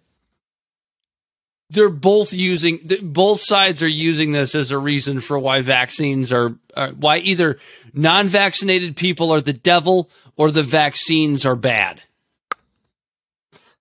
they're 1.70 1.88
both 1.90 2.32
using 2.32 2.80
both 3.02 3.40
sides 3.40 3.82
are 3.82 3.88
using 3.88 4.32
this 4.32 4.54
as 4.54 4.70
a 4.70 4.78
reason 4.78 5.20
for 5.20 5.38
why 5.38 5.60
vaccines 5.60 6.32
are, 6.32 6.54
are 6.74 6.90
why 6.90 7.18
either 7.18 7.58
non-vaccinated 7.92 8.96
people 8.96 9.30
are 9.30 9.40
the 9.42 9.52
devil 9.52 10.08
or 10.36 10.50
the 10.50 10.62
vaccines 10.62 11.44
are 11.44 11.56
bad 11.56 12.00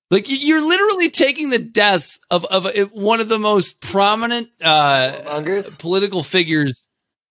like 0.09 0.25
you're 0.27 0.61
literally 0.61 1.09
taking 1.09 1.49
the 1.49 1.59
death 1.59 2.17
of 2.29 2.43
of 2.45 2.65
one 2.91 3.19
of 3.21 3.29
the 3.29 3.39
most 3.39 3.79
prominent 3.79 4.49
uh 4.61 5.41
political 5.79 6.23
figures 6.23 6.81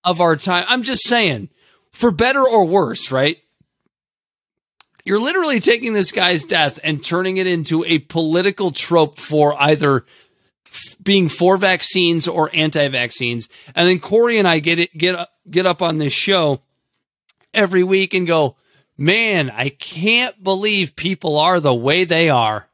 of 0.05 0.21
our 0.21 0.37
time 0.37 0.65
i'm 0.69 0.83
just 0.83 1.07
saying 1.07 1.49
for 1.97 2.11
better 2.11 2.43
or 2.43 2.67
worse 2.67 3.11
right 3.11 3.39
you're 5.05 5.21
literally 5.21 5.61
taking 5.61 5.93
this 5.93 6.11
guy's 6.11 6.43
death 6.43 6.81
and 6.83 7.05
turning 7.05 7.37
it 7.37 7.47
into 7.47 7.85
a 7.85 7.99
political 8.01 8.73
trope 8.73 9.19
for 9.21 9.55
either 9.63 10.05
f- 10.67 10.97
being 11.01 11.29
for 11.29 11.57
vaccines 11.57 12.27
or 12.27 12.51
anti-vaccines. 12.53 13.49
And 13.77 13.89
then 13.89 14.01
Corey 14.01 14.37
and 14.39 14.49
I 14.49 14.59
get 14.59 14.81
it, 14.81 14.99
get 14.99 15.15
up, 15.15 15.31
get 15.49 15.65
up 15.65 15.81
on 15.81 15.99
this 15.99 16.13
show 16.13 16.61
every 17.55 17.85
week 17.85 18.15
and 18.15 18.27
go, 18.27 18.57
man, 18.99 19.49
I 19.49 19.69
can't 19.69 20.43
believe 20.43 20.97
people 20.97 21.39
are 21.39 21.61
the 21.61 21.73
way 21.73 22.03
they 22.03 22.29
are. 22.29 22.67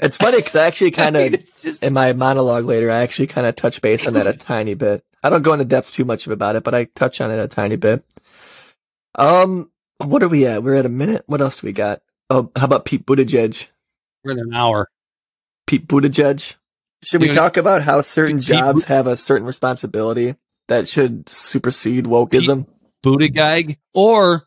It's 0.00 0.16
funny 0.16 0.38
because 0.38 0.56
I 0.56 0.66
actually 0.66 0.90
kind 1.02 1.14
mean, 1.14 1.26
of 1.34 1.34
it's 1.34 1.62
just- 1.62 1.82
in 1.84 1.92
my 1.92 2.12
monologue 2.12 2.64
later, 2.64 2.90
I 2.90 3.02
actually 3.02 3.28
kind 3.28 3.46
of 3.46 3.54
touch 3.54 3.80
base 3.80 4.04
on 4.08 4.14
that 4.14 4.26
a 4.26 4.32
tiny 4.32 4.74
bit. 4.74 5.04
I 5.22 5.30
don't 5.30 5.42
go 5.42 5.52
into 5.52 5.64
depth 5.64 5.92
too 5.92 6.04
much 6.04 6.26
about 6.26 6.56
it, 6.56 6.64
but 6.64 6.74
I 6.74 6.86
touch 6.86 7.20
on 7.20 7.30
it 7.30 7.38
a 7.38 7.46
tiny 7.46 7.76
bit. 7.76 8.04
Um, 9.14 9.70
what 9.98 10.22
are 10.22 10.28
we 10.28 10.46
at? 10.46 10.62
We're 10.62 10.74
at 10.74 10.86
a 10.86 10.90
minute. 10.90 11.24
What 11.26 11.40
else 11.40 11.60
do 11.60 11.66
we 11.66 11.72
got? 11.72 12.02
Oh, 12.30 12.50
how 12.56 12.64
about 12.64 12.84
Pete 12.84 13.04
Buttigieg? 13.06 13.68
We're 14.24 14.32
in 14.32 14.38
an 14.38 14.54
hour. 14.54 14.88
Pete 15.66 15.86
Buttigieg. 15.86 16.56
Should 17.02 17.20
we 17.20 17.30
talk 17.30 17.56
about 17.56 17.82
how 17.82 18.00
certain 18.00 18.38
Pete 18.38 18.46
jobs 18.46 18.84
have 18.84 19.06
a 19.06 19.16
certain 19.16 19.46
responsibility 19.46 20.36
that 20.68 20.88
should 20.88 21.28
supersede 21.28 22.04
wokeism? 22.04 22.66
Buttigieg, 23.04 23.78
or 23.92 24.46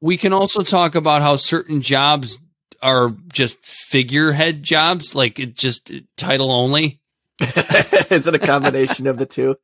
we 0.00 0.18
can 0.18 0.32
also 0.32 0.62
talk 0.62 0.94
about 0.94 1.22
how 1.22 1.36
certain 1.36 1.80
jobs 1.80 2.38
are 2.82 3.14
just 3.32 3.56
figurehead 3.64 4.62
jobs, 4.62 5.14
like 5.14 5.38
it 5.38 5.54
just 5.54 5.90
title 6.16 6.52
only. 6.52 7.00
Is 7.40 8.26
it 8.26 8.34
a 8.34 8.38
combination 8.38 9.06
of 9.06 9.18
the 9.18 9.26
two? 9.26 9.56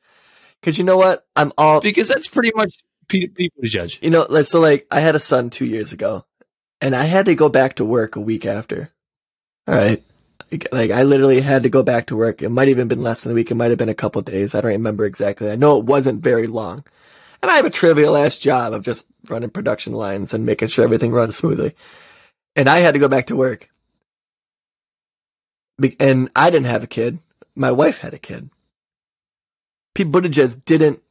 Because 0.60 0.78
you 0.78 0.84
know 0.84 0.96
what? 0.96 1.26
I'm 1.36 1.52
all 1.58 1.80
Because 1.80 2.08
that's 2.08 2.28
pretty 2.28 2.52
much 2.54 2.74
Pete, 3.12 3.52
to 3.62 3.68
judge. 3.68 4.00
You 4.02 4.10
know, 4.10 4.26
so 4.42 4.60
like 4.60 4.86
I 4.90 5.00
had 5.00 5.16
a 5.16 5.20
son 5.20 5.50
two 5.50 5.66
years 5.66 5.92
ago, 5.92 6.26
and 6.80 6.96
I 6.96 7.04
had 7.04 7.26
to 7.26 7.34
go 7.36 7.48
back 7.50 7.76
to 7.76 7.84
work 7.84 8.16
a 8.16 8.20
week 8.20 8.46
after. 8.46 8.90
All 9.68 9.74
right, 9.76 10.04
like, 10.72 10.90
I 10.92 11.04
literally 11.04 11.40
had 11.42 11.64
to 11.64 11.70
go 11.70 11.82
back 11.82 12.06
to 12.08 12.16
work. 12.16 12.42
It 12.42 12.50
might 12.50 12.68
have 12.68 12.76
even 12.78 12.88
been 12.88 13.02
less 13.02 13.22
than 13.22 13.32
a 13.32 13.34
week. 13.36 13.50
It 13.50 13.56
might 13.56 13.70
have 13.70 13.78
been 13.78 13.88
a 13.90 13.94
couple 13.94 14.22
days. 14.22 14.54
I 14.54 14.62
don't 14.62 14.72
remember 14.72 15.06
exactly. 15.06 15.50
I 15.50 15.56
know 15.56 15.78
it 15.78 15.86
wasn't 15.86 16.22
very 16.24 16.46
long, 16.48 16.84
and 17.42 17.50
I 17.50 17.56
have 17.56 17.66
a 17.66 17.70
trivial 17.70 18.16
ass 18.16 18.38
job 18.38 18.72
of 18.74 18.84
just 18.84 19.06
running 19.28 19.50
production 19.50 19.94
lines 19.94 20.34
and 20.34 20.46
making 20.46 20.68
sure 20.68 20.84
everything 20.84 21.12
runs 21.12 21.36
smoothly. 21.36 21.74
And 22.56 22.68
I 22.68 22.80
had 22.80 22.94
to 22.94 23.00
go 23.00 23.08
back 23.08 23.26
to 23.28 23.36
work 23.36 23.66
Be- 25.80 25.96
And 26.00 26.30
I 26.36 26.50
didn't 26.50 26.68
have 26.68 26.84
a 26.84 26.88
kid. 26.88 27.20
My 27.56 27.72
wife 27.72 27.98
had 27.98 28.14
a 28.14 28.18
kid. 28.20 28.50
Pete 29.94 30.10
Buttigieg 30.12 30.64
didn't 30.64 31.02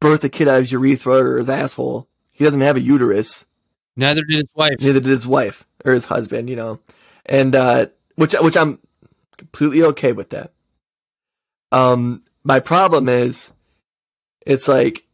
birth 0.00 0.24
a 0.24 0.28
kid 0.28 0.48
out 0.48 0.56
of 0.56 0.64
his 0.64 0.72
urethra 0.72 1.16
or 1.16 1.38
his 1.38 1.48
asshole. 1.48 2.08
He 2.32 2.44
doesn't 2.44 2.60
have 2.60 2.76
a 2.76 2.80
uterus. 2.80 3.46
Neither 3.96 4.22
did 4.22 4.36
his 4.36 4.48
wife. 4.54 4.76
Neither 4.80 5.00
did 5.00 5.06
his 5.06 5.26
wife 5.26 5.66
or 5.84 5.92
his 5.92 6.04
husband, 6.06 6.50
you 6.50 6.56
know. 6.56 6.80
And 7.24 7.54
uh 7.54 7.86
which 8.16 8.34
which 8.34 8.56
I'm 8.56 8.78
completely 9.36 9.82
okay 9.82 10.12
with 10.12 10.30
that. 10.30 10.52
Um 11.72 12.22
my 12.44 12.60
problem 12.60 13.08
is 13.08 13.52
it's 14.44 14.68
like 14.68 15.04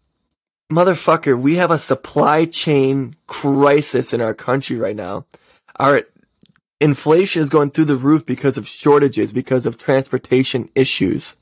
motherfucker, 0.71 1.39
we 1.39 1.57
have 1.57 1.71
a 1.71 1.79
supply 1.79 2.45
chain 2.47 3.15
crisis 3.27 4.13
in 4.13 4.21
our 4.21 4.35
country 4.35 4.77
right 4.77 4.97
now. 4.97 5.27
Our 5.79 6.03
inflation 6.81 7.43
is 7.43 7.51
going 7.51 7.71
through 7.71 7.85
the 7.87 7.97
roof 7.97 8.27
because 8.27 8.59
of 8.59 8.67
shortages, 8.67 9.33
because 9.33 9.67
of 9.67 9.79
transportation 9.79 10.69
issues. 10.75 11.37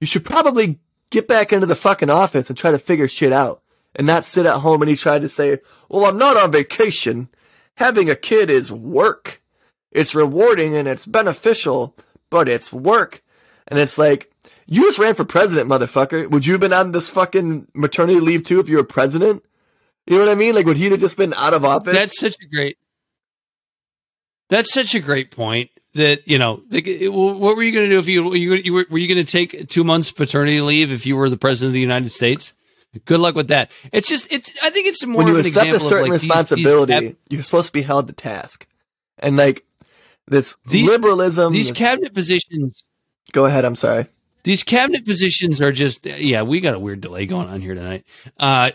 You 0.00 0.06
should 0.06 0.24
probably 0.24 0.78
get 1.10 1.28
back 1.28 1.52
into 1.52 1.66
the 1.66 1.76
fucking 1.76 2.10
office 2.10 2.48
and 2.48 2.58
try 2.58 2.70
to 2.70 2.78
figure 2.78 3.08
shit 3.08 3.32
out 3.32 3.62
and 3.94 4.06
not 4.06 4.24
sit 4.24 4.46
at 4.46 4.60
home 4.60 4.82
and 4.82 4.88
he 4.88 4.96
tried 4.96 5.22
to 5.22 5.28
say, 5.28 5.58
well, 5.88 6.06
I'm 6.06 6.18
not 6.18 6.36
on 6.36 6.52
vacation. 6.52 7.28
Having 7.76 8.10
a 8.10 8.16
kid 8.16 8.50
is 8.50 8.72
work. 8.72 9.42
It's 9.90 10.14
rewarding 10.14 10.76
and 10.76 10.86
it's 10.86 11.06
beneficial, 11.06 11.96
but 12.30 12.48
it's 12.48 12.72
work. 12.72 13.22
And 13.66 13.78
it's 13.78 13.98
like, 13.98 14.32
you 14.66 14.82
just 14.82 14.98
ran 14.98 15.14
for 15.14 15.24
president, 15.24 15.70
motherfucker. 15.70 16.30
Would 16.30 16.46
you 16.46 16.52
have 16.52 16.60
been 16.60 16.72
on 16.72 16.92
this 16.92 17.08
fucking 17.08 17.68
maternity 17.74 18.20
leave 18.20 18.44
too 18.44 18.60
if 18.60 18.68
you 18.68 18.76
were 18.76 18.84
president? 18.84 19.42
You 20.06 20.18
know 20.18 20.26
what 20.26 20.32
I 20.32 20.36
mean? 20.36 20.54
Like, 20.54 20.66
would 20.66 20.76
he 20.76 20.90
have 20.90 21.00
just 21.00 21.16
been 21.16 21.34
out 21.34 21.54
of 21.54 21.64
office? 21.64 21.94
That's 21.94 22.18
such 22.18 22.36
a 22.42 22.46
great. 22.46 22.78
That's 24.48 24.72
such 24.72 24.94
a 24.94 25.00
great 25.00 25.30
point. 25.30 25.70
That 25.94 26.28
you 26.28 26.38
know, 26.38 26.62
what 26.70 27.56
were 27.56 27.62
you 27.62 27.72
going 27.72 27.88
to 27.88 27.90
do 27.90 27.98
if 27.98 28.06
you, 28.08 28.34
you, 28.34 28.54
you 28.54 28.72
were, 28.72 28.86
were 28.90 28.98
you 28.98 29.08
going 29.12 29.24
to 29.24 29.30
take 29.30 29.68
two 29.68 29.84
months 29.84 30.12
paternity 30.12 30.60
leave 30.60 30.92
if 30.92 31.06
you 31.06 31.16
were 31.16 31.30
the 31.30 31.36
president 31.38 31.70
of 31.70 31.74
the 31.74 31.80
United 31.80 32.10
States? 32.10 32.52
Good 33.04 33.20
luck 33.20 33.34
with 33.34 33.48
that. 33.48 33.70
It's 33.92 34.06
just, 34.08 34.30
it's. 34.32 34.52
I 34.62 34.70
think 34.70 34.86
it's 34.86 35.04
more 35.06 35.24
when 35.24 35.32
you 35.34 35.38
accept 35.38 35.70
a 35.70 35.80
certain 35.80 36.10
like 36.10 36.20
these- 36.20 36.28
responsibility, 36.30 37.00
these, 37.00 37.16
you're 37.30 37.42
supposed 37.42 37.68
to 37.68 37.72
be 37.72 37.82
held 37.82 38.06
to 38.08 38.12
task. 38.12 38.66
And 39.18 39.36
like 39.36 39.64
this 40.26 40.56
These- 40.66 40.88
liberalism, 40.88 41.52
these 41.52 41.68
this- 41.68 41.76
cabinet 41.78 42.12
positions. 42.14 42.84
go 43.32 43.46
ahead. 43.46 43.64
I'm 43.64 43.74
sorry. 43.74 44.06
These 44.44 44.62
cabinet 44.62 45.04
positions 45.04 45.60
are 45.60 45.72
just 45.72 46.06
yeah, 46.06 46.42
we 46.42 46.60
got 46.60 46.74
a 46.74 46.78
weird 46.78 47.00
delay 47.00 47.26
going 47.26 47.48
on 47.48 47.60
here 47.60 47.74
tonight. 47.74 48.04
Uh 48.38 48.70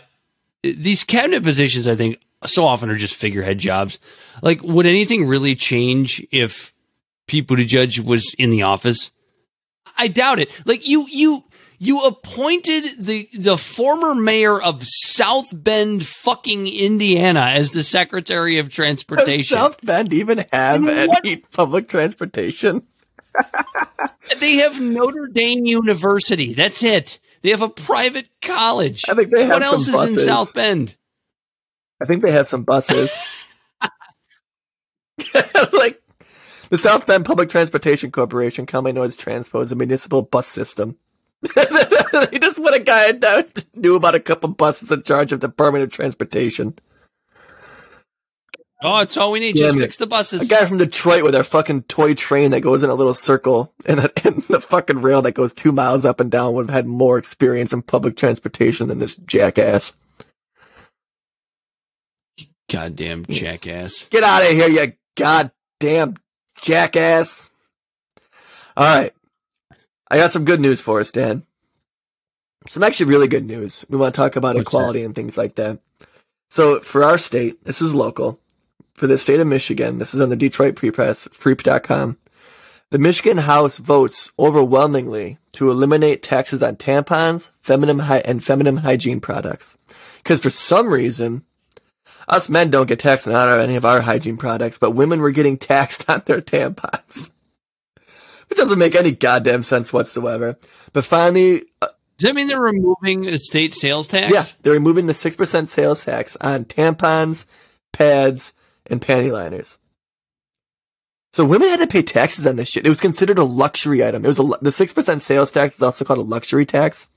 these 0.62 1.04
cabinet 1.04 1.42
positions 1.42 1.88
I 1.88 1.94
think 1.94 2.20
so 2.44 2.66
often 2.66 2.90
are 2.90 2.96
just 2.96 3.14
figurehead 3.14 3.58
jobs. 3.58 3.98
Like 4.42 4.62
would 4.62 4.86
anything 4.86 5.26
really 5.26 5.54
change 5.54 6.24
if 6.30 6.73
Pete 7.26 7.46
Buttigieg 7.46 8.00
was 8.04 8.34
in 8.38 8.50
the 8.50 8.62
office? 8.62 9.10
I 9.96 10.08
doubt 10.08 10.38
it. 10.40 10.50
Like 10.66 10.86
you 10.86 11.06
you 11.10 11.44
you 11.78 12.00
appointed 12.00 12.84
the 12.98 13.28
the 13.34 13.56
former 13.56 14.14
mayor 14.14 14.60
of 14.60 14.82
South 14.84 15.46
Bend 15.52 16.06
fucking 16.06 16.66
Indiana 16.66 17.40
as 17.48 17.70
the 17.72 17.82
Secretary 17.82 18.58
of 18.58 18.66
Does 18.68 18.74
Transportation. 18.74 19.56
South 19.56 19.78
Bend 19.82 20.12
even 20.12 20.44
have 20.52 20.86
And 20.86 21.08
what- 21.08 21.24
any 21.24 21.36
public 21.36 21.88
transportation? 21.88 22.82
They 24.40 24.56
have 24.56 24.80
Notre 24.80 25.26
Dame 25.26 25.66
University. 25.66 26.54
That's 26.54 26.82
it. 26.82 27.18
They 27.42 27.50
have 27.50 27.60
a 27.62 27.68
private 27.68 28.28
college. 28.40 29.02
I 29.08 29.14
think 29.14 29.30
they 29.32 29.42
have 29.42 29.50
what 29.50 29.62
else 29.62 29.86
is 29.86 30.02
in. 30.16 30.18
South 30.18 30.54
Bend? 30.54 30.96
I 32.00 32.06
think 32.06 32.22
they 32.22 32.30
have 32.32 32.48
some 32.48 32.62
buses. 32.62 33.14
like 35.72 36.00
the 36.74 36.78
South 36.78 37.06
Bend 37.06 37.24
Public 37.24 37.50
Transportation 37.50 38.10
Corporation, 38.10 38.66
commonly 38.66 38.94
known 38.94 39.06
as 39.06 39.16
Transpo, 39.16 39.62
is 39.62 39.70
a 39.70 39.76
municipal 39.76 40.22
bus 40.22 40.48
system. 40.48 40.96
they 41.54 42.38
just 42.40 42.56
put 42.60 42.74
a 42.74 42.82
guy 42.84 43.12
that 43.12 43.64
knew 43.76 43.94
about 43.94 44.16
a 44.16 44.20
couple 44.20 44.48
buses 44.48 44.90
in 44.90 45.04
charge 45.04 45.30
of 45.30 45.38
the 45.38 45.46
Department 45.46 45.84
of 45.84 45.90
transportation. 45.90 46.76
Oh, 48.82 48.98
it's 48.98 49.16
all 49.16 49.30
we 49.30 49.38
need. 49.38 49.54
Just 49.54 49.78
fix 49.78 49.98
the 49.98 50.08
buses. 50.08 50.42
A 50.42 50.46
guy 50.46 50.66
from 50.66 50.78
Detroit 50.78 51.22
with 51.22 51.36
a 51.36 51.44
fucking 51.44 51.84
toy 51.84 52.14
train 52.14 52.50
that 52.50 52.62
goes 52.62 52.82
in 52.82 52.90
a 52.90 52.94
little 52.94 53.14
circle 53.14 53.72
and, 53.86 54.00
a, 54.00 54.12
and 54.26 54.42
the 54.42 54.60
fucking 54.60 55.00
rail 55.00 55.22
that 55.22 55.32
goes 55.32 55.54
two 55.54 55.70
miles 55.70 56.04
up 56.04 56.18
and 56.18 56.28
down 56.28 56.54
would 56.54 56.66
have 56.66 56.74
had 56.74 56.86
more 56.88 57.18
experience 57.18 57.72
in 57.72 57.82
public 57.82 58.16
transportation 58.16 58.88
than 58.88 58.98
this 58.98 59.14
jackass. 59.14 59.92
Goddamn 62.68 63.26
jackass. 63.26 64.08
Get 64.10 64.24
out 64.24 64.42
of 64.42 64.48
here, 64.48 64.68
you 64.68 64.92
goddamn 65.14 66.16
jackass. 66.64 67.50
All 68.76 68.84
right. 68.84 69.12
I 70.10 70.16
got 70.16 70.30
some 70.30 70.44
good 70.44 70.60
news 70.60 70.80
for 70.80 71.00
us, 71.00 71.12
Dan. 71.12 71.44
Some 72.66 72.82
actually 72.82 73.06
really 73.06 73.28
good 73.28 73.44
news. 73.44 73.84
We 73.88 73.98
want 73.98 74.14
to 74.14 74.18
talk 74.18 74.36
about 74.36 74.56
What's 74.56 74.68
equality 74.68 75.04
and 75.04 75.14
things 75.14 75.36
like 75.36 75.56
that. 75.56 75.78
So, 76.50 76.80
for 76.80 77.04
our 77.04 77.18
state, 77.18 77.62
this 77.64 77.82
is 77.82 77.94
local. 77.94 78.40
For 78.94 79.06
the 79.06 79.18
state 79.18 79.40
of 79.40 79.46
Michigan, 79.46 79.98
this 79.98 80.14
is 80.14 80.20
on 80.20 80.30
the 80.30 80.36
Detroit 80.36 80.78
Free 80.78 80.90
Press, 80.90 81.26
freep.com. 81.28 82.16
The 82.90 82.98
Michigan 82.98 83.38
House 83.38 83.76
votes 83.76 84.30
overwhelmingly 84.38 85.38
to 85.52 85.70
eliminate 85.70 86.22
taxes 86.22 86.62
on 86.62 86.76
tampons, 86.76 87.50
feminine 87.60 88.00
and 88.00 88.44
feminine 88.44 88.78
hygiene 88.78 89.20
products. 89.20 89.76
Because 90.18 90.40
for 90.40 90.50
some 90.50 90.92
reason, 90.92 91.44
us 92.28 92.48
men 92.48 92.70
don't 92.70 92.86
get 92.86 92.98
taxed 93.00 93.28
on 93.28 93.60
any 93.60 93.76
of 93.76 93.84
our 93.84 94.00
hygiene 94.00 94.36
products, 94.36 94.78
but 94.78 94.92
women 94.92 95.20
were 95.20 95.30
getting 95.30 95.58
taxed 95.58 96.08
on 96.08 96.22
their 96.26 96.40
tampons. 96.40 97.30
Which 98.48 98.58
doesn't 98.58 98.78
make 98.78 98.94
any 98.94 99.12
goddamn 99.12 99.62
sense 99.62 99.92
whatsoever. 99.92 100.58
But 100.92 101.04
finally, 101.04 101.64
uh, 101.82 101.88
Does 102.18 102.28
that 102.28 102.34
mean 102.34 102.46
they're 102.48 102.60
removing 102.60 103.26
a 103.26 103.38
state 103.38 103.72
sales 103.72 104.06
tax? 104.06 104.32
yeah, 104.32 104.44
they're 104.62 104.72
removing 104.72 105.06
the 105.06 105.12
6% 105.12 105.66
sales 105.68 106.04
tax 106.04 106.36
on 106.40 106.64
tampons, 106.66 107.46
pads, 107.92 108.52
and 108.86 109.00
panty 109.00 109.32
liners. 109.32 109.78
So 111.32 111.44
women 111.44 111.68
had 111.68 111.80
to 111.80 111.88
pay 111.88 112.02
taxes 112.02 112.46
on 112.46 112.54
this 112.56 112.68
shit. 112.68 112.86
It 112.86 112.90
was 112.90 113.00
considered 113.00 113.38
a 113.38 113.44
luxury 113.44 114.04
item. 114.04 114.24
It 114.24 114.28
was 114.28 114.38
a, 114.38 114.44
the 114.44 114.70
6% 114.70 115.20
sales 115.20 115.50
tax 115.50 115.74
is 115.74 115.82
also 115.82 116.04
called 116.04 116.20
a 116.20 116.22
luxury 116.22 116.64
tax. 116.64 117.08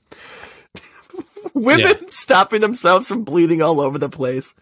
women 1.54 2.10
stopping 2.10 2.60
themselves 2.60 3.06
from 3.06 3.22
bleeding 3.22 3.62
all 3.62 3.80
over 3.80 3.96
the 3.96 4.08
place 4.08 4.56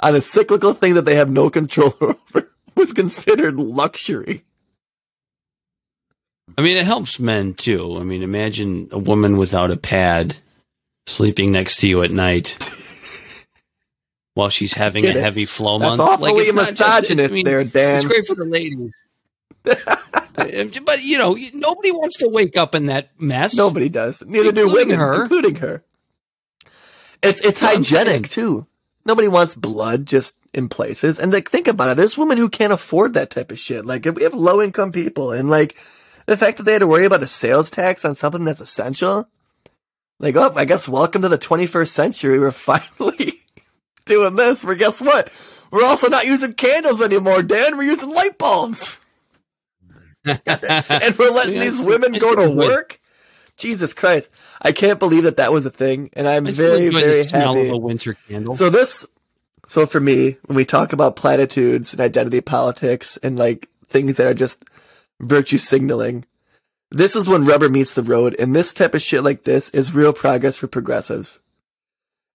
on 0.00 0.14
a 0.14 0.20
cyclical 0.20 0.74
thing 0.74 0.94
that 0.94 1.04
they 1.04 1.14
have 1.16 1.30
no 1.30 1.50
control 1.50 1.94
over 2.00 2.50
was 2.74 2.92
considered 2.92 3.56
luxury. 3.56 4.44
I 6.56 6.62
mean, 6.62 6.76
it 6.76 6.86
helps 6.86 7.18
men 7.20 7.54
too. 7.54 7.98
I 7.98 8.04
mean, 8.04 8.22
imagine 8.22 8.88
a 8.90 8.98
woman 8.98 9.36
without 9.36 9.70
a 9.70 9.76
pad 9.76 10.36
sleeping 11.06 11.52
next 11.52 11.76
to 11.78 11.88
you 11.88 12.02
at 12.02 12.10
night 12.10 12.56
while 14.34 14.48
she's 14.48 14.72
having 14.72 15.02
Get 15.02 15.16
a 15.16 15.18
it? 15.18 15.22
heavy 15.22 15.44
flow 15.44 15.78
That's 15.78 15.98
month. 15.98 16.10
awfully 16.22 16.42
it's 16.42 16.54
not 16.54 16.66
just- 16.66 16.80
misogynist 16.80 17.32
I 17.32 17.34
mean, 17.34 17.44
there, 17.44 17.64
Dan. 17.64 17.96
It's 17.96 18.06
great 18.06 18.26
for 18.26 18.34
the 18.34 18.44
ladies. 18.44 18.90
but 19.64 21.02
you 21.02 21.18
know, 21.18 21.36
nobody 21.52 21.90
wants 21.90 22.16
to 22.18 22.28
wake 22.28 22.56
up 22.56 22.74
in 22.74 22.86
that 22.86 23.10
mess. 23.20 23.54
Nobody 23.54 23.88
does. 23.88 24.22
Neither 24.24 24.52
do 24.52 24.72
women, 24.72 24.98
her. 24.98 25.22
including 25.24 25.56
her. 25.56 25.84
It's 27.22 27.40
it's 27.40 27.58
That's 27.60 27.90
hygienic 27.90 28.30
too. 28.30 28.66
Nobody 29.08 29.26
wants 29.26 29.54
blood 29.54 30.04
just 30.04 30.36
in 30.52 30.68
places. 30.68 31.18
And 31.18 31.32
like, 31.32 31.50
think 31.50 31.66
about 31.66 31.88
it. 31.88 31.96
There's 31.96 32.18
women 32.18 32.36
who 32.36 32.50
can't 32.50 32.74
afford 32.74 33.14
that 33.14 33.30
type 33.30 33.50
of 33.50 33.58
shit. 33.58 33.86
Like, 33.86 34.04
if 34.04 34.14
we 34.14 34.22
have 34.22 34.34
low 34.34 34.60
income 34.60 34.92
people, 34.92 35.32
and 35.32 35.48
like 35.48 35.76
the 36.26 36.36
fact 36.36 36.58
that 36.58 36.64
they 36.64 36.72
had 36.74 36.80
to 36.80 36.86
worry 36.86 37.06
about 37.06 37.22
a 37.22 37.26
sales 37.26 37.70
tax 37.70 38.04
on 38.04 38.14
something 38.14 38.44
that's 38.44 38.60
essential. 38.60 39.26
Like, 40.20 40.36
oh, 40.36 40.52
I 40.54 40.66
guess 40.66 40.86
welcome 40.86 41.22
to 41.22 41.30
the 41.30 41.38
21st 41.38 41.88
century. 41.88 42.38
We're 42.38 42.50
finally 42.52 43.40
doing 44.04 44.36
this. 44.36 44.62
But 44.62 44.76
guess 44.76 45.00
what? 45.00 45.32
We're 45.70 45.86
also 45.86 46.08
not 46.08 46.26
using 46.26 46.52
candles 46.52 47.00
anymore, 47.00 47.42
Dan. 47.42 47.78
We're 47.78 47.84
using 47.84 48.10
light 48.10 48.36
bulbs. 48.36 49.00
and 50.26 51.18
we're 51.18 51.30
letting 51.30 51.54
Yeah, 51.54 51.64
these 51.64 51.80
women 51.80 52.12
go 52.12 52.34
to 52.34 52.50
work. 52.50 53.00
Jesus 53.58 53.92
Christ! 53.92 54.30
I 54.62 54.72
can't 54.72 54.98
believe 54.98 55.24
that 55.24 55.36
that 55.36 55.52
was 55.52 55.66
a 55.66 55.70
thing, 55.70 56.10
and 56.14 56.26
I'm 56.28 56.46
very, 56.46 56.88
very 56.88 57.24
happy. 57.24 57.66
of 57.66 57.70
a 57.70 57.76
winter 57.76 58.14
candle. 58.28 58.54
So 58.54 58.70
this, 58.70 59.06
so 59.66 59.84
for 59.84 60.00
me, 60.00 60.36
when 60.46 60.56
we 60.56 60.64
talk 60.64 60.92
about 60.92 61.16
platitudes 61.16 61.92
and 61.92 62.00
identity 62.00 62.40
politics 62.40 63.18
and 63.18 63.38
like 63.38 63.68
things 63.88 64.16
that 64.16 64.26
are 64.26 64.34
just 64.34 64.64
virtue 65.20 65.58
signaling, 65.58 66.24
this 66.90 67.16
is 67.16 67.28
when 67.28 67.44
rubber 67.44 67.68
meets 67.68 67.94
the 67.94 68.02
road, 68.02 68.34
and 68.38 68.54
this 68.54 68.72
type 68.72 68.94
of 68.94 69.02
shit 69.02 69.22
like 69.22 69.42
this 69.42 69.70
is 69.70 69.94
real 69.94 70.12
progress 70.12 70.56
for 70.56 70.68
progressives. 70.68 71.40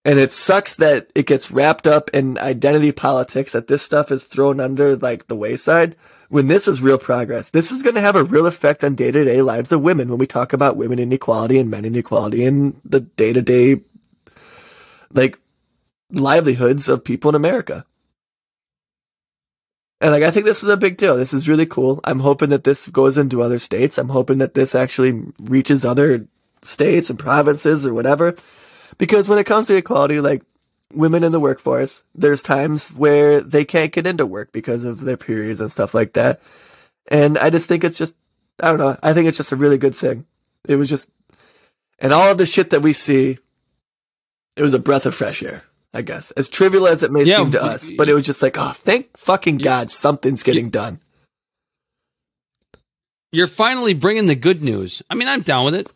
And 0.06 0.20
it 0.20 0.34
sucks 0.34 0.76
that 0.76 1.10
it 1.16 1.28
gets 1.28 1.50
wrapped 1.50 1.88
up 1.88 2.10
in 2.14 2.38
identity 2.38 2.92
politics, 2.92 3.54
that 3.54 3.68
this 3.68 3.82
stuff 3.82 4.12
is 4.12 4.26
thrown 4.26 4.60
under 4.60 4.98
like 4.98 5.28
the 5.28 5.36
wayside 5.36 5.96
when 6.34 6.48
this 6.48 6.68
is 6.68 6.82
real 6.82 6.98
progress. 6.98 7.52
This 7.52 7.72
is 7.72 7.84
going 7.84 7.94
to 7.94 8.02
have 8.02 8.16
a 8.16 8.24
real 8.24 8.48
effect 8.48 8.84
on 8.84 8.96
day 8.96 9.12
to 9.12 9.24
day 9.24 9.44
lives 9.44 9.72
of 9.72 9.82
women 9.82 10.10
when 10.10 10.18
we 10.18 10.26
talk 10.26 10.52
about 10.52 10.78
women 10.78 10.98
inequality 10.98 11.60
and 11.60 11.70
men 11.70 11.86
inequality 11.86 12.44
and 12.44 12.82
the 12.84 13.02
day 13.02 13.34
to 13.34 13.42
day, 13.44 13.82
like, 15.14 15.38
livelihoods 16.10 16.90
of 16.90 17.04
people 17.04 17.30
in 17.30 17.36
America. 17.36 17.86
And 20.02 20.12
like 20.12 20.24
I 20.24 20.32
think 20.32 20.48
this 20.48 20.64
is 20.64 20.70
a 20.70 20.76
big 20.76 20.98
deal. 20.98 21.18
This 21.18 21.36
is 21.36 21.48
really 21.48 21.68
cool. 21.68 22.02
I'm 22.04 22.20
hoping 22.20 22.50
that 22.50 22.64
this 22.64 22.88
goes 22.88 23.16
into 23.16 23.44
other 23.44 23.60
states. 23.60 24.00
I'm 24.00 24.10
hoping 24.10 24.40
that 24.40 24.56
this 24.56 24.74
actually 24.74 25.22
reaches 25.40 25.86
other 25.86 26.28
states 26.64 27.12
and 27.12 27.20
provinces 27.20 27.86
or 27.86 27.94
whatever. 27.94 28.36
Because 28.98 29.30
when 29.30 29.38
it 29.38 29.46
comes 29.46 29.68
to 29.68 29.76
equality, 29.76 30.20
like 30.20 30.42
women 30.94 31.24
in 31.24 31.32
the 31.32 31.40
workforce, 31.40 32.04
there's 32.16 32.42
times 32.44 32.90
where 32.94 33.42
they 33.42 33.66
can't 33.66 33.92
get 33.92 34.08
into 34.08 34.26
work 34.26 34.52
because 34.52 34.84
of 34.84 35.02
their 35.02 35.18
periods 35.18 35.60
and 35.62 35.72
stuff 35.72 35.94
like 35.94 36.14
that. 36.14 36.42
And 37.08 37.38
I 37.38 37.50
just 37.50 37.68
think 37.68 37.84
it's 37.84 37.98
just 37.98 38.16
I 38.62 38.70
don't 38.70 38.80
know. 38.80 38.98
I 39.04 39.14
think 39.14 39.28
it's 39.28 39.38
just 39.38 39.52
a 39.52 39.56
really 39.58 39.78
good 39.78 39.96
thing. 39.96 40.26
It 40.68 40.76
was 40.78 40.90
just 40.90 41.10
and 42.00 42.14
all 42.14 42.30
of 42.32 42.38
the 42.38 42.46
shit 42.46 42.70
that 42.72 42.82
we 42.82 42.94
see, 42.94 43.38
it 44.56 44.62
was 44.62 44.74
a 44.74 44.80
breath 44.80 45.06
of 45.06 45.16
fresh 45.16 45.42
air. 45.44 45.64
I 45.96 46.02
guess 46.02 46.32
as 46.32 46.48
trivial 46.50 46.88
as 46.88 47.04
it 47.04 47.12
may 47.12 47.24
Yeah, 47.24 47.38
seem 47.38 47.52
to 47.52 47.60
we- 47.62 47.70
us, 47.70 47.90
but 47.92 48.10
it 48.10 48.14
was 48.14 48.26
just 48.26 48.42
like, 48.42 48.58
oh, 48.58 48.72
thank 48.76 49.16
fucking 49.18 49.58
god, 49.58 49.92
something's 49.92 50.42
getting 50.44 50.70
done. 50.70 51.00
You're 53.32 53.48
finally 53.48 53.94
bringing 53.94 54.28
the 54.28 54.36
good 54.36 54.62
news. 54.64 55.02
I 55.10 55.16
mean, 55.16 55.28
I'm 55.28 55.42
down 55.42 55.66
with 55.66 55.76
it. 55.76 55.88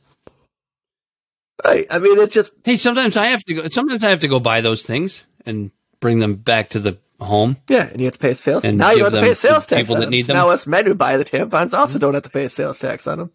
Right. 1.65 1.87
I 1.89 1.99
mean, 1.99 2.19
it's 2.19 2.33
just 2.33 2.53
Hey, 2.63 2.77
sometimes 2.77 3.17
I 3.17 3.27
have 3.27 3.43
to 3.45 3.53
go. 3.53 3.67
Sometimes 3.69 4.03
I 4.03 4.09
have 4.09 4.19
to 4.21 4.27
go 4.27 4.39
buy 4.39 4.61
those 4.61 4.83
things 4.83 5.25
and 5.45 5.71
bring 5.99 6.19
them 6.19 6.35
back 6.35 6.69
to 6.69 6.79
the 6.79 6.99
home. 7.19 7.57
Yeah, 7.67 7.87
and 7.87 7.99
you 7.99 8.05
have 8.05 8.13
to 8.13 8.19
pay 8.19 8.33
sales. 8.33 8.63
And 8.63 8.77
now 8.77 8.91
you 8.91 9.03
have 9.03 9.13
to 9.13 9.21
pay 9.21 9.33
sales 9.33 9.65
tax 9.65 9.81
people 9.83 9.95
on 9.95 10.01
that 10.01 10.05
them. 10.07 10.11
need 10.11 10.27
them. 10.27 10.35
Now 10.35 10.49
us 10.49 10.67
men 10.67 10.85
who 10.85 10.93
buy 10.93 11.17
the 11.17 11.25
tampons 11.25 11.73
also 11.73 11.97
don't 11.97 12.13
have 12.13 12.23
to 12.23 12.29
pay 12.29 12.45
a 12.45 12.49
sales 12.49 12.79
tax 12.79 13.07
on 13.07 13.17
them. 13.17 13.31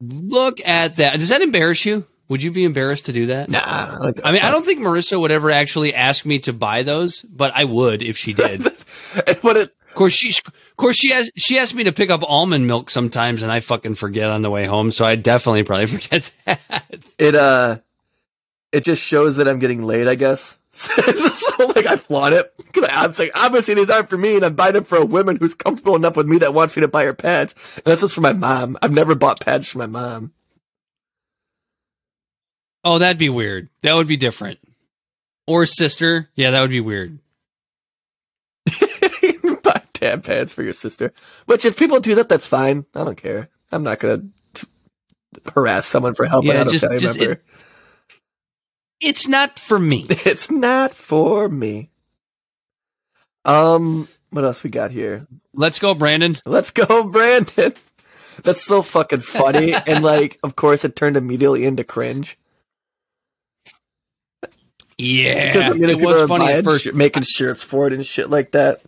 Look 0.00 0.60
at 0.64 0.96
that. 0.96 1.18
Does 1.18 1.30
that 1.30 1.40
embarrass 1.42 1.84
you? 1.84 2.06
Would 2.28 2.42
you 2.42 2.50
be 2.50 2.64
embarrassed 2.64 3.06
to 3.06 3.12
do 3.12 3.26
that? 3.26 3.48
Nah. 3.48 4.12
I 4.22 4.32
mean, 4.32 4.42
I 4.42 4.50
don't 4.50 4.64
think 4.64 4.80
Marissa 4.80 5.18
would 5.18 5.32
ever 5.32 5.50
actually 5.50 5.94
ask 5.94 6.26
me 6.26 6.40
to 6.40 6.52
buy 6.52 6.82
those, 6.82 7.22
but 7.22 7.52
I 7.54 7.64
would 7.64 8.02
if 8.02 8.18
she 8.18 8.32
did. 8.34 8.62
But 9.42 9.56
it, 9.56 9.74
course, 9.98 10.14
she, 10.14 10.30
of 10.30 10.76
course, 10.76 10.96
she 10.96 11.10
has, 11.10 11.30
she 11.36 11.58
asked 11.58 11.74
me 11.74 11.84
to 11.84 11.92
pick 11.92 12.08
up 12.08 12.22
almond 12.22 12.66
milk 12.66 12.88
sometimes, 12.88 13.42
and 13.42 13.52
I 13.52 13.60
fucking 13.60 13.96
forget 13.96 14.30
on 14.30 14.42
the 14.42 14.50
way 14.50 14.64
home. 14.64 14.90
So 14.90 15.04
I 15.04 15.16
definitely 15.16 15.64
probably 15.64 15.86
forget 15.98 16.32
that. 16.46 16.60
it 17.18 17.34
uh, 17.34 17.78
it 18.72 18.84
just 18.84 19.02
shows 19.02 19.36
that 19.36 19.48
I'm 19.48 19.58
getting 19.58 19.82
laid. 19.82 20.08
I 20.08 20.14
guess. 20.14 20.56
so 20.72 21.66
like 21.74 21.86
I 21.86 21.96
flaunt 21.96 22.34
it 22.34 22.54
because 22.56 22.88
I'm 22.88 23.12
saying 23.12 23.32
obviously 23.34 23.74
these 23.74 23.90
aren't 23.90 24.08
for 24.08 24.16
me, 24.16 24.36
and 24.36 24.44
I'm 24.44 24.54
buying 24.54 24.74
them 24.74 24.84
for 24.84 24.96
a 24.96 25.04
woman 25.04 25.36
who's 25.36 25.54
comfortable 25.54 25.96
enough 25.96 26.16
with 26.16 26.26
me 26.26 26.38
that 26.38 26.54
wants 26.54 26.76
me 26.76 26.82
to 26.82 26.88
buy 26.88 27.04
her 27.04 27.14
pads. 27.14 27.54
And 27.76 27.84
that's 27.84 28.02
just 28.02 28.14
for 28.14 28.20
my 28.20 28.32
mom. 28.32 28.78
I've 28.80 28.92
never 28.92 29.14
bought 29.14 29.40
pads 29.40 29.68
for 29.68 29.78
my 29.78 29.86
mom. 29.86 30.32
Oh, 32.84 32.98
that'd 32.98 33.18
be 33.18 33.28
weird. 33.28 33.68
That 33.82 33.94
would 33.94 34.06
be 34.06 34.16
different. 34.16 34.60
Or 35.48 35.66
sister. 35.66 36.28
Yeah, 36.36 36.52
that 36.52 36.60
would 36.60 36.70
be 36.70 36.80
weird. 36.80 37.18
Tab 39.98 40.24
pads 40.24 40.52
for 40.52 40.62
your 40.62 40.72
sister. 40.72 41.12
Which 41.46 41.64
if 41.64 41.76
people 41.76 42.00
do 42.00 42.14
that, 42.16 42.28
that's 42.28 42.46
fine. 42.46 42.86
I 42.94 43.04
don't 43.04 43.16
care. 43.16 43.48
I'm 43.72 43.82
not 43.82 43.98
gonna 43.98 44.22
t- 44.54 44.66
harass 45.54 45.86
someone 45.86 46.14
for 46.14 46.26
helping 46.26 46.50
Yeah, 46.52 46.60
out 46.62 46.68
just- 46.70 46.84
a 46.84 46.88
family 46.88 46.98
just- 47.00 47.18
member. 47.18 47.32
it- 47.34 47.42
It's 49.00 49.28
not 49.28 49.58
for 49.58 49.78
me. 49.78 50.06
It's 50.24 50.50
not 50.50 50.94
for 50.94 51.48
me. 51.48 51.90
Um, 53.44 54.08
what 54.30 54.44
else 54.44 54.62
we 54.62 54.70
got 54.70 54.90
here? 54.90 55.26
Let's 55.54 55.78
go, 55.78 55.94
Brandon. 55.94 56.36
Let's 56.44 56.70
go, 56.70 57.04
Brandon. 57.10 57.74
That's 58.44 58.64
so 58.64 58.82
fucking 58.82 59.22
funny, 59.22 59.74
and 59.74 60.04
like, 60.04 60.38
of 60.44 60.54
course, 60.54 60.84
it 60.84 60.94
turned 60.96 61.16
immediately 61.16 61.64
into 61.64 61.82
cringe 61.82 62.38
Yeah, 64.96 65.52
because 65.52 65.70
I 65.70 65.74
mean, 65.74 65.90
it 65.90 66.00
was 66.00 66.28
funny 66.28 66.46
at 66.52 66.64
first. 66.64 66.92
making 66.94 67.22
shirts 67.24 67.62
for 67.62 67.86
it 67.86 67.92
and 67.92 68.04
shit 68.06 68.30
like 68.30 68.52
that. 68.52 68.80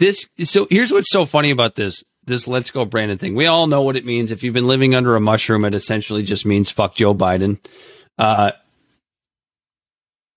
This 0.00 0.30
so 0.38 0.66
here's 0.70 0.90
what's 0.90 1.10
so 1.10 1.26
funny 1.26 1.50
about 1.50 1.74
this 1.74 2.02
this 2.24 2.48
let's 2.48 2.70
go 2.70 2.86
Brandon 2.86 3.18
thing. 3.18 3.34
We 3.34 3.46
all 3.46 3.66
know 3.66 3.82
what 3.82 3.96
it 3.96 4.06
means. 4.06 4.32
If 4.32 4.42
you've 4.42 4.54
been 4.54 4.66
living 4.66 4.94
under 4.94 5.14
a 5.14 5.20
mushroom, 5.20 5.62
it 5.66 5.74
essentially 5.74 6.22
just 6.22 6.46
means 6.46 6.70
fuck 6.70 6.94
Joe 6.94 7.14
Biden. 7.14 7.58
Uh, 8.16 8.52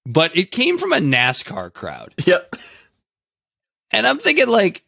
but 0.05 0.35
it 0.35 0.51
came 0.51 0.77
from 0.77 0.91
a 0.91 0.97
NASCAR 0.97 1.73
crowd. 1.73 2.13
Yep. 2.25 2.55
And 3.91 4.05
I'm 4.05 4.17
thinking 4.17 4.47
like 4.47 4.83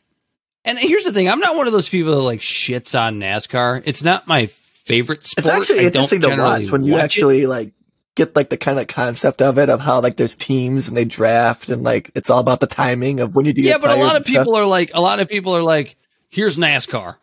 and 0.66 0.78
here's 0.78 1.06
the 1.06 1.14
thing, 1.14 1.30
I'm 1.30 1.40
not 1.40 1.56
one 1.56 1.68
of 1.68 1.74
those 1.74 1.88
people 1.88 2.12
that 2.12 2.22
like 2.22 2.42
shits 2.42 3.00
on 3.00 3.22
NASCAR. 3.22 3.84
It's 3.86 4.04
not 4.04 4.28
my 4.28 4.48
favorite 4.48 5.26
sport. 5.26 5.46
It's 5.46 5.54
actually 5.54 5.86
interesting 5.86 6.20
to 6.22 6.36
watch 6.36 6.70
when 6.70 6.84
you 6.84 6.94
watch 6.94 7.02
it. 7.02 7.04
actually 7.06 7.46
like 7.46 7.72
get 8.16 8.36
like 8.36 8.50
the 8.50 8.58
kind 8.58 8.80
of 8.80 8.88
concept 8.88 9.42
of 9.42 9.58
it 9.58 9.70
of 9.70 9.82
how 9.82 10.02
like 10.02 10.16
there's 10.16 10.36
teams 10.36 10.88
and 10.88 10.96
they 10.96 11.06
draft 11.06 11.70
and 11.70 11.84
like 11.84 12.10
it's 12.16 12.30
all 12.30 12.40
about 12.40 12.62
the 12.62 12.68
timing 12.68 13.20
of 13.20 13.36
when 13.36 13.46
you 13.46 13.54
do. 13.54 13.62
Yeah, 13.62 13.78
but 13.78 13.92
a 13.92 14.00
lot 14.00 14.16
of 14.16 14.24
stuff. 14.24 14.36
people 14.36 14.56
are 14.56 14.66
like, 14.66 14.92
a 14.94 15.02
lot 15.02 15.20
of 15.20 15.28
people 15.28 15.56
are 15.56 15.64
like, 15.64 15.98
here's 16.30 16.58
NASCAR. 16.58 17.18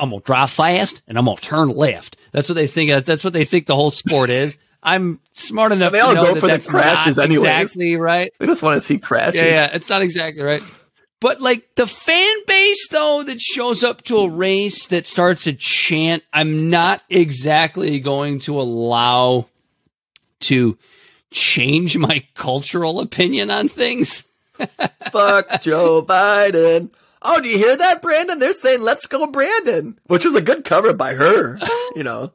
I'm 0.00 0.10
gonna 0.10 0.22
drive 0.22 0.50
fast 0.50 1.02
and 1.08 1.18
I'm 1.18 1.24
gonna 1.24 1.38
turn 1.38 1.70
left. 1.70 2.16
That's 2.32 2.48
what 2.48 2.54
they 2.54 2.66
think. 2.66 2.90
Uh, 2.90 3.00
that's 3.00 3.24
what 3.24 3.32
they 3.32 3.44
think 3.44 3.66
the 3.66 3.74
whole 3.74 3.90
sport 3.90 4.30
is. 4.30 4.56
I'm 4.82 5.20
smart 5.32 5.72
enough. 5.72 5.92
They 5.92 6.00
all 6.00 6.14
go 6.14 6.34
that 6.34 6.40
for 6.40 6.46
the 6.46 6.58
crashes 6.60 7.18
anyway. 7.18 7.48
Exactly 7.48 7.96
right. 7.96 8.32
They 8.38 8.46
just 8.46 8.62
want 8.62 8.76
to 8.76 8.80
see 8.80 8.98
crashes. 8.98 9.36
Yeah, 9.36 9.46
yeah, 9.46 9.70
it's 9.72 9.88
not 9.88 10.02
exactly 10.02 10.42
right. 10.42 10.62
But 11.20 11.40
like 11.40 11.74
the 11.74 11.86
fan 11.86 12.36
base 12.46 12.88
though 12.90 13.24
that 13.24 13.40
shows 13.40 13.82
up 13.82 14.02
to 14.02 14.18
a 14.18 14.30
race 14.30 14.86
that 14.86 15.06
starts 15.06 15.48
a 15.48 15.52
chant, 15.52 16.22
I'm 16.32 16.70
not 16.70 17.02
exactly 17.08 17.98
going 17.98 18.38
to 18.40 18.60
allow 18.60 19.46
to 20.40 20.78
change 21.30 21.96
my 21.96 22.24
cultural 22.34 23.00
opinion 23.00 23.50
on 23.50 23.68
things. 23.68 24.28
Fuck 25.12 25.62
Joe 25.62 26.02
Biden. 26.02 26.90
Oh, 27.22 27.40
do 27.40 27.48
you 27.48 27.58
hear 27.58 27.76
that, 27.76 28.00
Brandon? 28.02 28.38
They're 28.38 28.52
saying 28.52 28.82
"Let's 28.82 29.06
go, 29.06 29.26
Brandon," 29.26 29.98
which 30.06 30.24
was 30.24 30.34
a 30.34 30.40
good 30.40 30.64
cover 30.64 30.92
by 30.94 31.14
her. 31.14 31.58
You 31.94 32.02
know, 32.04 32.32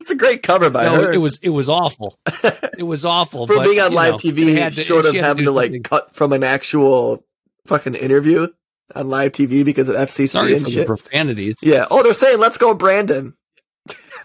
it's 0.00 0.10
a 0.10 0.14
great 0.14 0.42
cover 0.42 0.70
by 0.70 0.84
No, 0.84 0.96
her. 1.02 1.12
it 1.12 1.18
was 1.18 1.38
it 1.42 1.50
was 1.50 1.68
awful. 1.68 2.18
It 2.76 2.82
was 2.82 3.04
awful 3.04 3.46
for 3.46 3.54
but, 3.58 3.64
being 3.64 3.80
on 3.80 3.92
live 3.92 4.12
know, 4.14 4.18
TV, 4.18 4.74
to- 4.74 4.82
short 4.82 5.06
of 5.06 5.14
having 5.14 5.44
do 5.44 5.50
to 5.50 5.52
like 5.52 5.84
cut 5.84 6.12
from 6.14 6.32
an 6.32 6.42
actual 6.42 7.24
fucking 7.66 7.94
interview 7.94 8.48
on 8.96 9.08
live 9.08 9.30
TV 9.30 9.64
because 9.64 9.88
of 9.88 9.94
FCC 9.94 10.30
Sorry 10.30 10.56
and 10.56 10.68
shit. 10.68 10.86
profanities. 10.86 11.54
Yeah. 11.62 11.86
Oh, 11.90 12.02
they're 12.02 12.14
saying 12.14 12.40
"Let's 12.40 12.58
go, 12.58 12.74
Brandon." 12.74 13.34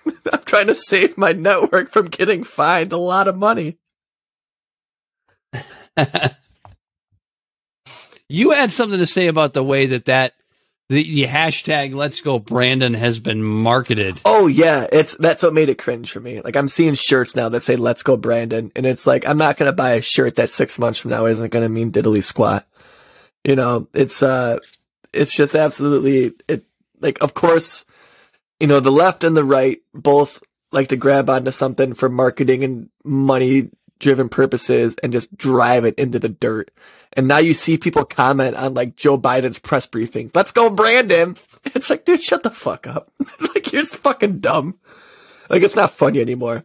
I'm 0.34 0.44
trying 0.46 0.68
to 0.68 0.76
save 0.76 1.18
my 1.18 1.32
network 1.32 1.92
from 1.92 2.08
getting 2.08 2.44
fined 2.44 2.94
a 2.94 2.98
lot 2.98 3.28
of 3.28 3.38
money. 3.38 3.78
You 8.30 8.52
had 8.52 8.72
something 8.72 9.00
to 9.00 9.08
say 9.08 9.26
about 9.26 9.54
the 9.56 9.64
way 9.64 9.88
that 9.88 10.06
that 10.06 10.36
the, 10.88 11.04
the 11.04 11.26
hashtag 11.26 11.96
Let's 11.96 12.22
Go 12.22 12.38
Brandon 12.38 12.94
has 12.94 13.20
been 13.20 13.44
marketed. 13.44 14.22
Oh 14.24 14.46
yeah, 14.46 14.86
it's 14.92 15.16
that's 15.16 15.42
what 15.42 15.54
made 15.54 15.70
it 15.70 15.80
cringe 15.80 16.12
for 16.12 16.20
me. 16.20 16.40
Like 16.42 16.56
I'm 16.56 16.70
seeing 16.70 16.94
shirts 16.94 17.36
now 17.36 17.50
that 17.50 17.64
say 17.64 17.76
"Let's 17.76 18.04
go, 18.04 18.18
Brandon," 18.18 18.72
and 18.76 18.86
it's 18.86 19.08
like 19.08 19.28
I'm 19.28 19.40
not 19.40 19.58
gonna 19.58 19.74
buy 19.74 19.94
a 19.94 20.02
shirt 20.02 20.36
that 20.36 20.50
six 20.50 20.78
months 20.78 21.00
from 21.00 21.10
now 21.10 21.26
isn't 21.26 21.52
gonna 21.52 21.70
mean 21.70 21.92
diddly 21.92 22.24
squat. 22.24 22.68
You 23.44 23.56
know, 23.56 23.88
it's 23.96 24.22
uh, 24.22 24.60
it's 25.12 25.36
just 25.36 25.56
absolutely 25.56 26.34
it. 26.48 26.66
Like, 27.02 27.24
of 27.24 27.34
course, 27.34 27.86
you 28.60 28.68
know 28.68 28.80
the 28.80 28.92
left 28.92 29.24
and 29.24 29.36
the 29.36 29.44
right 29.44 29.82
both 29.94 30.44
like 30.72 30.90
to 30.90 30.96
grab 30.96 31.30
onto 31.30 31.52
something 31.52 31.94
for 31.94 32.10
marketing 32.10 32.64
and 32.64 32.90
money 33.04 33.70
driven 34.00 34.30
purposes 34.30 34.96
and 35.04 35.12
just 35.12 35.36
drive 35.38 35.86
it 35.86 35.96
into 36.00 36.20
the 36.20 36.30
dirt. 36.30 36.72
And 37.14 37.28
now 37.28 37.38
you 37.38 37.54
see 37.54 37.78
people 37.78 38.06
comment 38.06 38.56
on 38.56 38.74
like 38.74 38.96
Joe 38.96 39.18
Biden's 39.18 39.60
press 39.60 39.88
briefings. 39.88 40.32
Let's 40.34 40.52
go, 40.52 40.70
Brandon. 40.70 41.36
It's 41.76 41.90
like, 41.90 42.06
dude, 42.06 42.22
shut 42.22 42.44
the 42.44 42.52
fuck 42.52 42.88
up. 42.88 43.12
like 43.42 43.72
you're 43.74 43.82
just 43.82 43.98
fucking 43.98 44.38
dumb. 44.38 44.80
Like 45.50 45.62
it's 45.62 45.76
not 45.76 45.92
funny 45.92 46.22
anymore. 46.22 46.64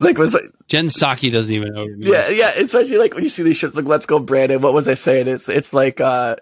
Like 0.00 0.18
when 0.18 0.30
like, 0.30 0.44
Jen 0.66 0.86
Psaki 0.86 1.30
doesn't 1.30 1.54
even 1.54 1.74
know. 1.74 1.82
What 1.82 1.90
it 1.90 1.98
means. 1.98 2.10
yeah, 2.10 2.28
yeah, 2.28 2.52
especially 2.56 2.98
like 2.98 3.14
when 3.14 3.22
you 3.22 3.28
see 3.28 3.42
these 3.42 3.56
shirts 3.56 3.74
like 3.74 3.86
"Let's 3.86 4.06
go, 4.06 4.18
Brandon." 4.18 4.60
What 4.60 4.74
was 4.74 4.88
I 4.88 4.94
saying? 4.94 5.28
It's 5.28 5.48
it's 5.48 5.72
like 5.72 6.00
uh 6.00 6.36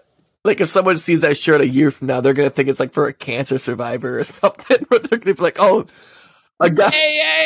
like 0.45 0.61
if 0.61 0.69
someone 0.69 0.97
sees 0.97 1.21
that 1.21 1.37
shirt 1.37 1.59
a 1.61 1.67
year 1.67 1.91
from 1.91 2.07
now, 2.07 2.21
they're 2.21 2.33
gonna 2.33 2.49
think 2.49 2.69
it's 2.69 2.79
like 2.79 2.93
for 2.93 3.07
a 3.07 3.13
cancer 3.13 3.57
survivor 3.57 4.19
or 4.19 4.23
something. 4.23 4.85
Where 4.87 4.99
they're 4.99 5.19
gonna 5.19 5.35
be 5.35 5.41
like, 5.43 5.57
"Oh, 5.59 5.87
a 6.59 6.69
guy, 6.69 6.91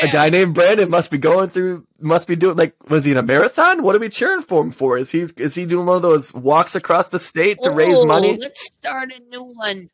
a 0.03 0.11
guy 0.11 0.29
named 0.29 0.53
Brandon 0.53 0.89
must 0.89 1.09
be 1.09 1.17
going 1.17 1.49
through, 1.49 1.87
must 1.99 2.27
be 2.27 2.35
doing 2.35 2.57
like, 2.57 2.75
was 2.89 3.05
he 3.05 3.11
in 3.11 3.17
a 3.17 3.23
marathon? 3.23 3.81
What 3.81 3.95
are 3.95 3.99
we 3.99 4.09
cheering 4.09 4.41
for 4.43 4.61
him 4.61 4.71
for? 4.71 4.97
Is 4.97 5.09
he 5.11 5.27
is 5.37 5.55
he 5.55 5.65
doing 5.65 5.85
one 5.87 5.95
of 5.95 6.01
those 6.01 6.33
walks 6.33 6.75
across 6.75 7.09
the 7.09 7.19
state 7.19 7.63
to 7.63 7.71
raise 7.71 7.97
Oh, 7.97 8.05
money?" 8.05 8.37
Let's 8.37 8.63
start 8.65 9.11
a 9.11 9.19
new 9.29 9.43
one. 9.43 9.89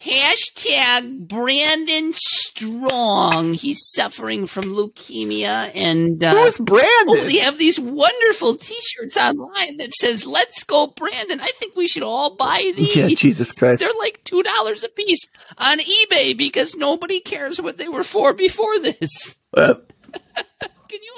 Hashtag 0.00 1.28
Brandon 1.28 2.12
Strong. 2.14 3.54
He's 3.54 3.80
suffering 3.92 4.46
from 4.46 4.64
leukemia 4.64 5.70
and 5.74 6.24
uh, 6.24 6.34
Who's 6.34 6.56
Brandon? 6.56 6.88
Oh, 7.08 7.24
they 7.24 7.38
have 7.38 7.58
these 7.58 7.78
wonderful 7.78 8.54
T-shirts 8.54 9.18
online 9.18 9.76
that 9.76 9.92
says 9.94 10.24
"Let's 10.24 10.64
go, 10.64 10.86
Brandon." 10.86 11.40
I 11.40 11.48
think 11.54 11.76
we 11.76 11.86
should 11.86 12.02
all 12.02 12.34
buy 12.34 12.72
these. 12.74 12.96
Yeah, 12.96 13.08
Jesus 13.08 13.52
Christ. 13.52 13.80
They're 13.80 13.90
like 13.98 14.24
two 14.24 14.42
dollars 14.42 14.82
a 14.84 14.88
piece 14.88 15.26
on 15.58 15.78
eBay 15.80 16.36
because 16.36 16.74
nobody 16.74 17.20
cares 17.20 17.60
what 17.60 17.76
they 17.76 17.88
were 17.88 18.04
for 18.04 18.32
before 18.32 18.78
this. 18.78 19.36
Uh, 19.52 19.74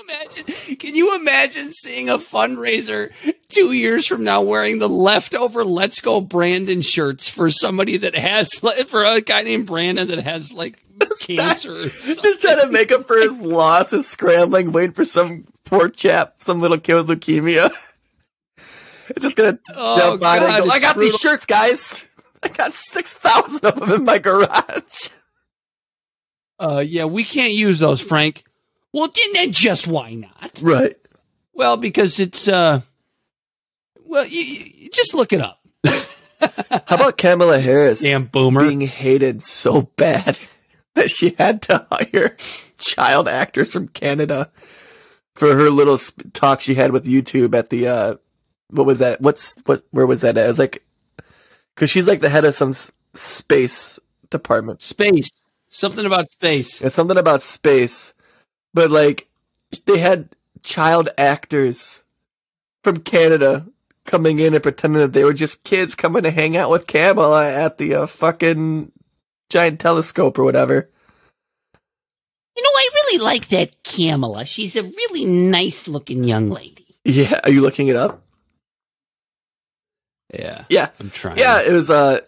imagine? 0.05 0.77
Can 0.77 0.95
you 0.95 1.15
imagine 1.17 1.71
seeing 1.73 2.09
a 2.09 2.19
fundraiser 2.19 3.13
two 3.49 3.73
years 3.73 4.07
from 4.07 4.25
now 4.25 4.43
wearing 4.43 4.79
the 4.79 4.89
leftover 4.89 5.65
"Let's 5.65 6.01
Go 6.01 6.21
Brandon" 6.21 6.83
shirts 6.83 7.29
for 7.29 7.51
somebody 7.51 7.97
that 7.99 8.15
has 8.15 8.53
for 8.55 9.05
a 9.05 9.21
guy 9.21 9.43
named 9.43 9.67
Brandon 9.67 10.09
that 10.09 10.21
has 10.25 10.53
like 10.53 10.83
cancer? 11.21 11.89
Just 11.89 12.41
trying 12.41 12.61
to 12.61 12.69
make 12.69 12.93
up 12.93 13.07
for 13.07 13.17
his 13.19 13.37
losses, 13.37 14.09
scrambling, 14.09 14.73
waiting 14.73 14.93
for 14.93 15.05
some 15.05 15.47
poor 15.65 15.89
chap, 15.89 16.35
some 16.39 16.61
little 16.61 16.79
kid 16.79 16.95
with 16.95 17.09
leukemia. 17.09 17.71
It's 19.09 19.21
just 19.23 19.37
gonna 19.37 19.59
Oh, 19.75 19.99
jump 19.99 20.23
on 20.25 20.39
and 20.39 20.47
God, 20.47 20.63
go, 20.65 20.71
I 20.71 20.79
got 20.81 20.95
brutal. 20.97 21.13
these 21.13 21.21
shirts, 21.21 21.47
guys. 21.47 22.09
I 22.43 22.49
got 22.49 22.73
six 22.73 23.15
thousand 23.15 23.65
of 23.67 23.81
them 23.81 23.93
in 23.93 24.05
my 24.05 24.19
garage. 24.19 25.09
Uh, 26.59 26.79
yeah, 26.79 27.05
we 27.05 27.25
can't 27.25 27.53
use 27.53 27.79
those, 27.81 28.01
Frank. 28.01 28.45
Well, 28.93 29.13
then, 29.35 29.53
just 29.53 29.87
why 29.87 30.15
not? 30.15 30.61
Right. 30.63 30.97
Well, 31.55 31.77
because 31.77 32.19
it's 32.21 32.49
uh, 32.49 32.81
well, 34.05 34.27
you, 34.27 34.41
you 34.43 34.91
just 34.91 35.15
look 35.15 35.33
it 35.33 35.41
up. 35.41 35.61
How 35.87 36.97
about 36.97 37.17
Kamala 37.19 37.59
Harris 37.61 38.01
Damn 38.01 38.27
boomer. 38.27 38.61
being 38.61 38.81
hated 38.81 39.43
so 39.43 39.83
bad 39.97 40.39
that 40.95 41.11
she 41.11 41.35
had 41.39 41.63
to 41.63 41.87
hire 41.91 42.37
child 42.79 43.29
actors 43.29 43.73
from 43.73 43.89
Canada 43.89 44.51
for 45.35 45.55
her 45.55 45.71
little 45.71 45.97
sp- 45.97 46.33
talk 46.35 46.61
she 46.61 46.75
had 46.75 46.91
with 46.93 47.07
YouTube 47.07 47.55
at 47.55 47.71
the 47.71 47.87
uh 47.89 48.15
what 48.71 48.87
was 48.87 48.99
that? 49.01 49.21
What's 49.21 49.57
what? 49.67 49.85
Where 49.91 50.07
was 50.07 50.23
that? 50.23 50.37
At? 50.37 50.45
It 50.45 50.49
was 50.49 50.59
like 50.59 50.85
because 51.75 51.91
she's 51.91 52.09
like 52.09 52.21
the 52.21 52.29
head 52.29 52.45
of 52.45 52.55
some 52.55 52.71
s- 52.71 52.91
space 53.15 53.99
department. 54.31 54.83
Space. 54.83 55.31
Something 55.71 56.05
about 56.07 56.29
space. 56.31 56.81
It's 56.83 56.95
something 56.95 57.17
about 57.19 57.41
space, 57.43 58.13
but 58.75 58.91
like 58.91 59.29
they 59.87 59.99
had 59.99 60.29
child 60.63 61.09
actors 61.19 62.03
from 62.83 62.99
Canada 62.99 63.67
coming 64.05 64.39
in 64.39 64.55
and 64.55 64.63
pretending 64.63 65.01
that 65.01 65.13
they 65.13 65.25
were 65.25 65.33
just 65.33 65.65
kids 65.65 65.95
coming 65.95 66.23
to 66.25 66.31
hang 66.31 66.57
out 66.57 66.71
with 66.71 66.87
Kamala 66.87 67.51
at 67.51 67.79
the 67.79 67.95
uh, 67.95 68.07
fucking 68.07 68.91
giant 69.49 69.81
telescope 69.81 70.39
or 70.39 70.45
whatever. 70.45 70.89
You 72.57 72.63
know, 72.63 72.69
I 72.69 72.89
really 72.95 73.25
like 73.25 73.49
that 73.49 73.83
Kamala. 73.83 74.45
She's 74.45 74.77
a 74.77 74.83
really 74.83 75.25
nice 75.25 75.89
looking 75.89 76.25
young 76.25 76.51
lady. 76.51 76.87
Yeah, 77.05 77.41
are 77.45 77.51
you 77.51 77.61
looking 77.61 77.89
it 77.89 77.97
up? 77.97 78.23
Yeah. 80.33 80.65
Yeah. 80.69 80.89
I'm 80.99 81.11
trying. 81.11 81.39
Yeah, 81.39 81.61
it 81.63 81.73
was 81.73 81.91
uh 81.91 82.21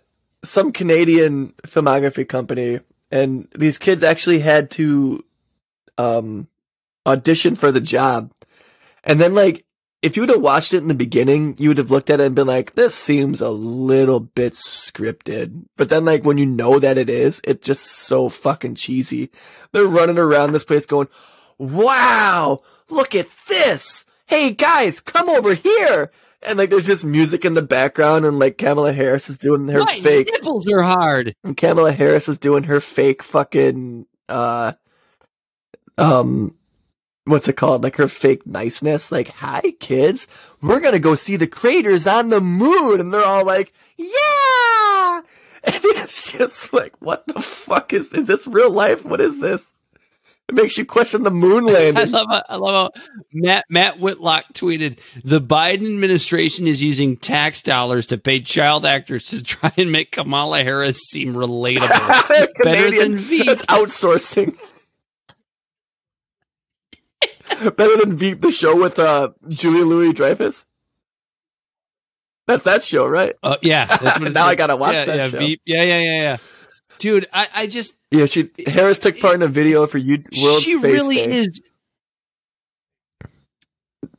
some 0.42 0.72
Canadian 0.72 1.54
filmography 1.66 2.28
company 2.28 2.80
and 3.10 3.48
these 3.54 3.78
kids 3.78 4.02
actually 4.02 4.40
had 4.40 4.70
to 4.72 5.24
um 5.98 6.48
audition 7.06 7.56
for 7.56 7.70
the 7.72 7.80
job. 7.80 8.32
And 9.02 9.20
then 9.20 9.34
like 9.34 9.64
if 10.02 10.16
you 10.16 10.22
would 10.22 10.30
have 10.30 10.40
watched 10.42 10.74
it 10.74 10.78
in 10.82 10.88
the 10.88 10.94
beginning, 10.94 11.54
you 11.58 11.70
would 11.70 11.78
have 11.78 11.90
looked 11.90 12.10
at 12.10 12.20
it 12.20 12.26
and 12.26 12.34
been 12.36 12.46
like, 12.46 12.74
this 12.74 12.94
seems 12.94 13.40
a 13.40 13.48
little 13.48 14.20
bit 14.20 14.52
scripted. 14.52 15.64
But 15.78 15.88
then 15.88 16.04
like 16.04 16.24
when 16.24 16.36
you 16.36 16.44
know 16.44 16.78
that 16.78 16.98
it 16.98 17.08
is, 17.08 17.40
it's 17.44 17.66
just 17.66 17.86
so 17.86 18.28
fucking 18.28 18.74
cheesy. 18.74 19.30
They're 19.72 19.86
running 19.86 20.18
around 20.18 20.52
this 20.52 20.64
place 20.64 20.84
going, 20.84 21.08
wow, 21.58 22.60
look 22.90 23.14
at 23.14 23.28
this. 23.48 24.04
Hey 24.26 24.52
guys, 24.52 25.00
come 25.00 25.28
over 25.28 25.54
here. 25.54 26.10
And 26.42 26.58
like 26.58 26.68
there's 26.68 26.86
just 26.86 27.04
music 27.06 27.44
in 27.46 27.54
the 27.54 27.62
background 27.62 28.26
and 28.26 28.38
like 28.38 28.58
Kamala 28.58 28.92
Harris 28.92 29.30
is 29.30 29.38
doing 29.38 29.68
her 29.68 29.80
My 29.80 29.94
fake 30.00 30.28
nipples 30.32 30.68
are 30.70 30.82
hard. 30.82 31.34
and 31.42 31.56
Kamala 31.56 31.92
Harris 31.92 32.28
is 32.28 32.38
doing 32.38 32.64
her 32.64 32.80
fake 32.80 33.22
fucking 33.22 34.06
uh 34.28 34.72
um 35.98 36.54
what's 37.24 37.48
it 37.48 37.56
called? 37.56 37.82
Like 37.82 37.96
her 37.96 38.08
fake 38.08 38.46
niceness. 38.46 39.10
Like, 39.10 39.28
hi 39.28 39.72
kids, 39.80 40.26
we're 40.62 40.80
gonna 40.80 40.98
go 40.98 41.14
see 41.14 41.36
the 41.36 41.46
craters 41.46 42.06
on 42.06 42.28
the 42.28 42.40
moon 42.40 43.00
and 43.00 43.12
they're 43.12 43.24
all 43.24 43.44
like, 43.44 43.72
Yeah 43.96 45.20
And 45.66 45.80
it's 45.82 46.32
just 46.32 46.74
like, 46.74 46.94
what 47.00 47.26
the 47.26 47.40
fuck 47.40 47.92
is 47.92 48.12
is 48.12 48.26
this 48.26 48.46
real 48.46 48.70
life? 48.70 49.04
What 49.04 49.20
is 49.20 49.40
this? 49.40 49.64
It 50.46 50.54
makes 50.54 50.76
you 50.76 50.84
question 50.84 51.22
the 51.22 51.30
moon 51.30 51.64
landing. 51.72 51.96
I 51.96 52.04
love 52.04 52.26
how, 52.28 52.42
I 52.50 52.56
love 52.56 52.92
how 52.94 53.02
Matt 53.32 53.64
Matt 53.70 53.98
Whitlock 53.98 54.52
tweeted 54.52 54.98
the 55.24 55.40
Biden 55.40 55.86
administration 55.86 56.66
is 56.66 56.82
using 56.82 57.16
tax 57.16 57.62
dollars 57.62 58.06
to 58.08 58.18
pay 58.18 58.40
child 58.40 58.84
actors 58.84 59.26
to 59.28 59.42
try 59.42 59.72
and 59.78 59.90
make 59.90 60.12
Kamala 60.12 60.62
Harris 60.62 60.98
seem 60.98 61.32
relatable. 61.32 62.62
Better 62.62 62.90
than 62.90 63.16
Veep. 63.16 63.46
That's 63.46 63.64
outsourcing. 63.66 64.58
Better 67.76 67.96
than 67.98 68.16
Veep, 68.16 68.40
the 68.40 68.50
show 68.52 68.76
with 68.76 68.98
uh 68.98 69.30
Julia 69.48 69.84
Louis 69.84 70.12
Dreyfus. 70.12 70.64
That's 72.46 72.64
that 72.64 72.82
show, 72.82 73.06
right? 73.06 73.34
Uh, 73.42 73.56
yeah, 73.62 73.86
that's 74.02 74.18
what 74.18 74.28
it's 74.28 74.34
Now 74.34 74.46
I 74.46 74.54
gotta 74.54 74.76
watch 74.76 74.94
yeah, 74.94 75.04
that 75.06 75.16
yeah, 75.16 75.28
show. 75.28 75.38
Veep. 75.38 75.60
Yeah, 75.64 75.82
yeah, 75.82 75.98
yeah, 75.98 76.22
yeah. 76.22 76.36
Dude, 76.98 77.26
I, 77.32 77.48
I 77.54 77.66
just 77.66 77.94
Yeah, 78.10 78.26
she 78.26 78.50
Harris 78.66 78.98
took 78.98 79.18
part 79.20 79.34
in 79.34 79.42
a 79.42 79.48
video 79.48 79.86
for 79.86 79.98
you 79.98 80.22
World 80.42 80.62
she 80.62 80.72
Space 80.74 80.82
really 80.82 81.16
Day. 81.16 81.30
is. 81.30 81.60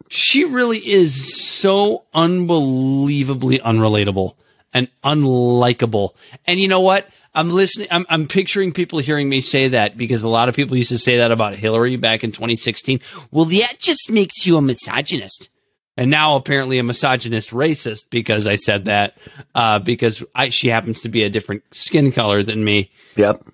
She 0.10 0.46
really 0.46 0.78
is 0.78 1.36
so 1.44 2.06
unbelievably 2.14 3.60
unrelatable 3.60 4.36
and 4.74 4.88
unlikable. 5.04 6.12
And 6.46 6.60
you 6.60 6.68
know 6.68 6.82
what? 6.82 7.08
I'm 7.36 7.50
listening. 7.52 7.88
I'm, 7.92 8.06
I'm 8.10 8.28
picturing 8.28 8.72
people 8.72 9.00
hearing 9.00 9.30
me 9.30 9.42
say 9.42 9.68
that 9.70 9.98
because 9.98 10.24
a 10.24 10.30
lot 10.30 10.50
of 10.50 10.56
people 10.56 10.78
used 10.78 10.90
to 10.90 10.98
say 10.98 11.18
that 11.18 11.32
about 11.32 11.56
Hillary 11.56 11.98
back 11.98 12.24
in 12.24 12.32
2016. 12.32 13.02
Well, 13.32 13.46
that 13.46 13.76
just 13.80 14.10
makes 14.10 14.48
you 14.48 14.58
a 14.58 14.62
misogynist. 14.62 15.50
And 15.98 16.10
now 16.12 16.36
apparently 16.36 16.78
a 16.78 16.84
misogynist 16.84 17.52
racist 17.52 18.10
because 18.10 18.48
I 18.48 18.56
said 18.56 18.86
that 18.86 19.18
uh, 19.54 19.80
because 19.80 20.24
I, 20.34 20.50
she 20.50 20.68
happens 20.68 21.02
to 21.02 21.10
be 21.10 21.24
a 21.24 21.30
different 21.30 21.64
skin 21.72 22.12
color 22.12 22.44
than 22.44 22.64
me. 22.64 22.92
Yep. 23.16 23.46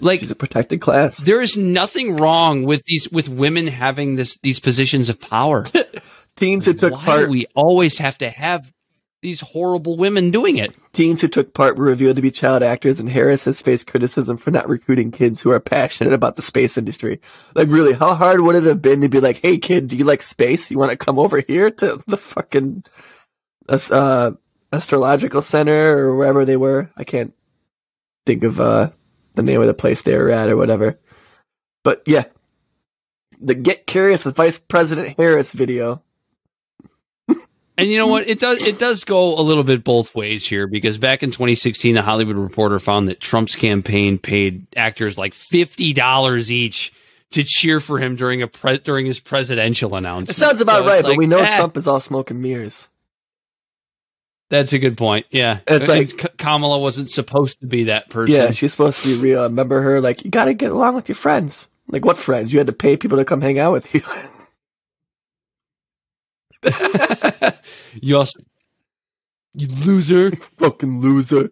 Like 0.00 0.20
She's 0.20 0.30
a 0.30 0.36
protected 0.36 0.80
class. 0.80 1.18
there 1.18 1.40
is 1.40 1.56
nothing 1.56 2.16
wrong 2.16 2.64
with 2.64 2.82
these 2.86 3.08
with 3.10 3.28
women 3.28 3.68
having 3.68 4.16
this 4.16 4.36
these 4.38 4.58
positions 4.58 5.08
of 5.08 5.20
power. 5.20 5.64
Teens 6.36 6.64
who 6.64 6.72
took 6.72 6.92
Why 6.92 7.04
part 7.04 7.28
we 7.28 7.46
always 7.54 7.98
have 7.98 8.18
to 8.18 8.30
have 8.30 8.72
these 9.22 9.40
horrible 9.40 9.96
women 9.96 10.30
doing 10.30 10.56
it? 10.56 10.74
teens 10.92 11.20
who 11.20 11.28
took 11.28 11.54
part 11.54 11.76
were 11.76 11.84
revealed 11.84 12.16
to 12.16 12.22
be 12.22 12.30
child 12.30 12.62
actors 12.62 13.00
and 13.00 13.08
Harris 13.08 13.44
has 13.46 13.62
faced 13.62 13.86
criticism 13.86 14.36
for 14.36 14.50
not 14.50 14.68
recruiting 14.68 15.10
kids 15.10 15.40
who 15.40 15.50
are 15.50 15.60
passionate 15.60 16.12
about 16.12 16.36
the 16.36 16.42
space 16.42 16.76
industry. 16.76 17.20
Like 17.54 17.68
really, 17.68 17.94
how 17.94 18.14
hard 18.14 18.40
would 18.40 18.56
it 18.56 18.64
have 18.64 18.82
been 18.82 19.00
to 19.00 19.08
be 19.08 19.20
like, 19.20 19.40
"Hey 19.42 19.58
kid, 19.58 19.88
do 19.88 19.96
you 19.96 20.04
like 20.04 20.22
space? 20.22 20.70
You 20.70 20.78
want 20.78 20.90
to 20.90 20.96
come 20.98 21.18
over 21.18 21.40
here 21.40 21.70
to 21.70 22.02
the 22.06 22.16
fucking 22.16 22.84
uh 23.68 24.32
astrological 24.72 25.42
center 25.42 25.98
or 25.98 26.16
wherever 26.16 26.44
they 26.44 26.56
were?" 26.56 26.90
I 26.96 27.04
can't 27.04 27.34
think 28.26 28.44
of 28.44 28.60
uh 28.60 28.90
the 29.34 29.42
name 29.42 29.60
of 29.60 29.66
the 29.66 29.74
place 29.74 30.02
they 30.02 30.16
were 30.16 30.30
at 30.30 30.50
or 30.50 30.56
whatever. 30.56 30.98
But 31.84 32.02
yeah. 32.06 32.24
The 33.40 33.54
Get 33.54 33.88
Curious 33.88 34.24
with 34.24 34.36
Vice 34.36 34.58
President 34.58 35.16
Harris 35.16 35.52
video. 35.52 36.02
And 37.78 37.90
you 37.90 37.96
know 37.96 38.06
what? 38.06 38.28
It 38.28 38.38
does 38.38 38.62
it 38.66 38.78
does 38.78 39.04
go 39.04 39.38
a 39.38 39.40
little 39.40 39.64
bit 39.64 39.82
both 39.82 40.14
ways 40.14 40.46
here 40.46 40.66
because 40.66 40.98
back 40.98 41.22
in 41.22 41.30
2016, 41.30 41.94
the 41.94 42.02
Hollywood 42.02 42.36
Reporter 42.36 42.78
found 42.78 43.08
that 43.08 43.20
Trump's 43.20 43.56
campaign 43.56 44.18
paid 44.18 44.66
actors 44.76 45.16
like 45.16 45.32
fifty 45.34 45.92
dollars 45.94 46.52
each 46.52 46.92
to 47.30 47.42
cheer 47.42 47.80
for 47.80 47.98
him 47.98 48.14
during 48.14 48.42
a 48.42 48.46
pre- 48.46 48.76
during 48.78 49.06
his 49.06 49.20
presidential 49.20 49.94
announcement. 49.94 50.30
It 50.30 50.36
sounds 50.36 50.60
about 50.60 50.80
So 50.82 50.86
right, 50.86 51.02
but 51.02 51.16
we 51.16 51.26
know 51.26 51.38
eh, 51.38 51.56
Trump 51.56 51.78
is 51.78 51.88
all 51.88 51.98
smoke 52.00 52.30
and 52.30 52.42
mirrors. 52.42 52.88
That's 54.50 54.74
a 54.74 54.78
good 54.78 54.98
point. 54.98 55.24
Yeah, 55.30 55.60
It's 55.66 55.88
And 55.88 56.12
like- 56.12 56.36
Kamala 56.36 56.78
wasn't 56.78 57.10
supposed 57.10 57.60
to 57.60 57.66
be 57.66 57.84
that 57.84 58.10
person. 58.10 58.34
Yeah, 58.34 58.50
she's 58.50 58.72
supposed 58.72 59.02
to 59.02 59.08
be 59.16 59.18
real. 59.18 59.44
Remember 59.44 59.80
her? 59.80 59.98
Like, 60.02 60.26
you 60.26 60.30
gotta 60.30 60.52
get 60.52 60.72
along 60.72 60.94
with 60.94 61.08
your 61.08 61.16
friends. 61.16 61.68
Like, 61.88 62.04
what 62.04 62.18
friends? 62.18 62.52
You 62.52 62.58
had 62.58 62.66
to 62.66 62.74
pay 62.74 62.98
people 62.98 63.16
to 63.16 63.24
come 63.24 63.40
hang 63.40 63.58
out 63.58 63.72
with 63.72 63.94
you. 63.94 64.02
you 68.00 68.16
also 68.16 68.40
you 69.54 69.68
loser. 69.68 70.30
Fucking 70.58 71.00
loser. 71.00 71.50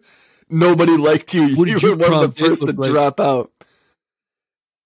Nobody 0.49 0.97
liked 0.97 1.33
you. 1.33 1.55
What 1.55 1.67
you 1.67 1.79
did 1.79 1.99
were 2.01 2.09
one 2.09 2.23
of 2.23 2.35
the 2.35 2.45
first 2.45 2.61
to 2.61 2.73
like? 2.73 2.91
drop 2.91 3.19
out. 3.19 3.51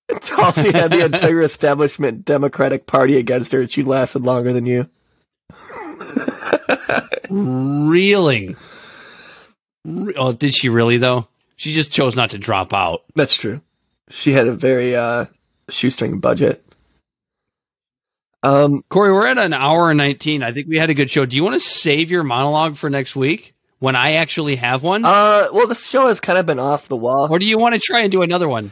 Tulsi 0.21 0.71
had 0.71 0.91
the 0.91 1.05
entire 1.05 1.41
establishment 1.43 2.25
Democratic 2.25 2.85
Party 2.85 3.17
against 3.17 3.51
her, 3.51 3.61
and 3.61 3.71
she 3.71 3.83
lasted 3.83 4.23
longer 4.23 4.53
than 4.53 4.65
you. 4.65 4.87
Reeling. 7.29 8.55
Re- 9.83 10.13
oh, 10.15 10.33
did 10.33 10.53
she 10.53 10.69
really 10.69 10.97
though? 10.97 11.27
She 11.55 11.73
just 11.73 11.91
chose 11.91 12.15
not 12.15 12.31
to 12.31 12.37
drop 12.37 12.73
out. 12.73 13.03
That's 13.15 13.33
true. 13.33 13.61
She 14.09 14.33
had 14.33 14.47
a 14.47 14.53
very 14.53 14.95
uh, 14.95 15.25
shoestring 15.69 16.19
budget. 16.19 16.64
Um, 18.45 18.83
Corey, 18.89 19.11
we're 19.11 19.27
at 19.27 19.37
an 19.37 19.53
hour 19.53 19.89
and 19.89 19.97
nineteen. 19.97 20.43
I 20.43 20.51
think 20.51 20.67
we 20.67 20.77
had 20.77 20.89
a 20.89 20.93
good 20.93 21.09
show. 21.09 21.25
Do 21.25 21.35
you 21.35 21.43
want 21.43 21.55
to 21.55 21.59
save 21.59 22.11
your 22.11 22.23
monologue 22.23 22.75
for 22.77 22.89
next 22.89 23.15
week 23.15 23.55
when 23.79 23.95
I 23.95 24.13
actually 24.13 24.55
have 24.57 24.83
one, 24.83 25.03
uh, 25.03 25.47
well, 25.51 25.67
the 25.67 25.75
show 25.75 26.07
has 26.07 26.19
kind 26.19 26.37
of 26.39 26.45
been 26.45 26.59
off 26.59 26.87
the 26.87 26.95
wall. 26.95 27.27
or 27.29 27.39
do 27.39 27.45
you 27.45 27.57
want 27.57 27.75
to 27.75 27.81
try 27.81 28.01
and 28.01 28.11
do 28.11 28.21
another 28.21 28.47
one? 28.47 28.71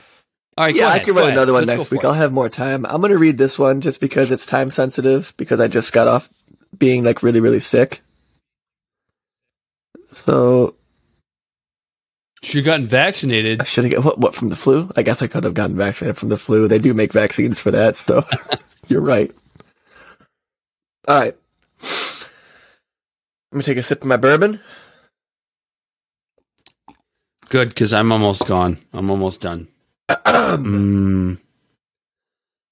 All 0.57 0.65
right, 0.65 0.75
yeah, 0.75 0.87
I 0.89 0.99
can 0.99 1.15
write 1.15 1.23
ahead. 1.23 1.33
another 1.33 1.53
one 1.53 1.65
Let's 1.65 1.77
next 1.79 1.91
week. 1.91 2.03
it. 2.03 2.05
I'll 2.05 2.13
have 2.13 2.31
more 2.31 2.49
time. 2.49 2.85
I'm 2.85 3.01
gonna 3.01 3.17
read 3.17 3.37
this 3.39 3.57
one 3.57 3.81
just 3.81 3.99
because 3.99 4.31
it's 4.31 4.45
time 4.45 4.69
sensitive 4.69 5.33
because 5.37 5.59
I 5.59 5.67
just 5.67 5.91
got 5.91 6.07
off 6.07 6.29
being 6.77 7.03
like 7.03 7.23
really 7.23 7.39
really 7.39 7.59
sick. 7.59 8.01
So 10.07 10.75
She 12.43 12.61
gotten 12.61 12.85
vaccinated. 12.85 13.61
I 13.61 13.63
should 13.63 13.85
have 13.85 13.93
got 13.93 14.05
what, 14.05 14.19
what 14.19 14.35
from 14.35 14.49
the 14.49 14.55
flu? 14.55 14.91
I 14.95 15.01
guess 15.01 15.23
I 15.23 15.27
could 15.27 15.43
have 15.43 15.55
gotten 15.55 15.75
vaccinated 15.75 16.17
from 16.17 16.29
the 16.29 16.37
flu. 16.37 16.67
They 16.67 16.77
do 16.79 16.93
make 16.93 17.13
vaccines 17.13 17.59
for 17.59 17.71
that, 17.71 17.95
so 17.95 18.23
you're 18.87 19.01
right. 19.01 19.31
All 21.07 21.19
right. 21.19 21.35
Let 23.51 23.57
me 23.57 23.63
take 23.63 23.77
a 23.77 23.83
sip 23.83 24.01
of 24.01 24.07
my 24.07 24.17
bourbon. 24.17 24.59
Good, 27.49 27.69
because 27.69 27.93
I'm 27.93 28.11
almost 28.11 28.47
gone. 28.47 28.77
I'm 28.93 29.11
almost 29.11 29.41
done. 29.41 29.67
Mm. 30.53 31.39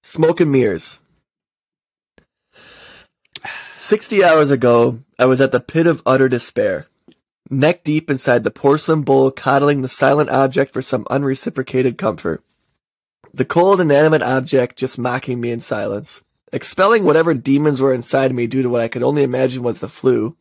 Smoke 0.03 0.39
and 0.39 0.51
mirrors. 0.51 0.99
60 3.75 4.23
hours 4.23 4.51
ago, 4.51 4.99
I 5.17 5.25
was 5.25 5.41
at 5.41 5.51
the 5.51 5.59
pit 5.59 5.87
of 5.87 6.03
utter 6.05 6.29
despair, 6.29 6.87
neck 7.49 7.83
deep 7.83 8.11
inside 8.11 8.43
the 8.43 8.51
porcelain 8.51 9.01
bowl, 9.01 9.31
coddling 9.31 9.81
the 9.81 9.87
silent 9.87 10.29
object 10.29 10.71
for 10.71 10.81
some 10.81 11.07
unreciprocated 11.09 11.97
comfort. 11.97 12.43
The 13.33 13.45
cold, 13.45 13.81
inanimate 13.81 14.21
object 14.21 14.77
just 14.77 14.99
mocking 14.99 15.41
me 15.41 15.51
in 15.51 15.59
silence, 15.59 16.21
expelling 16.51 17.03
whatever 17.03 17.33
demons 17.33 17.81
were 17.81 17.93
inside 17.93 18.33
me 18.33 18.47
due 18.47 18.61
to 18.61 18.69
what 18.69 18.81
I 18.81 18.87
could 18.87 19.03
only 19.03 19.23
imagine 19.23 19.63
was 19.63 19.79
the 19.79 19.89
flu. 19.89 20.35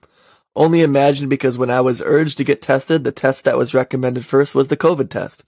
Only 0.57 0.83
imagine 0.83 1.29
because 1.29 1.57
when 1.57 1.71
I 1.71 1.81
was 1.81 2.03
urged 2.03 2.37
to 2.39 2.45
get 2.45 2.61
tested, 2.61 3.05
the 3.05 3.13
test 3.13 3.45
that 3.45 3.57
was 3.57 3.75
recommended 3.75 4.25
first 4.25 4.55
was 4.55 4.69
the 4.69 4.77
COVID 4.77 5.09
test. 5.09 5.45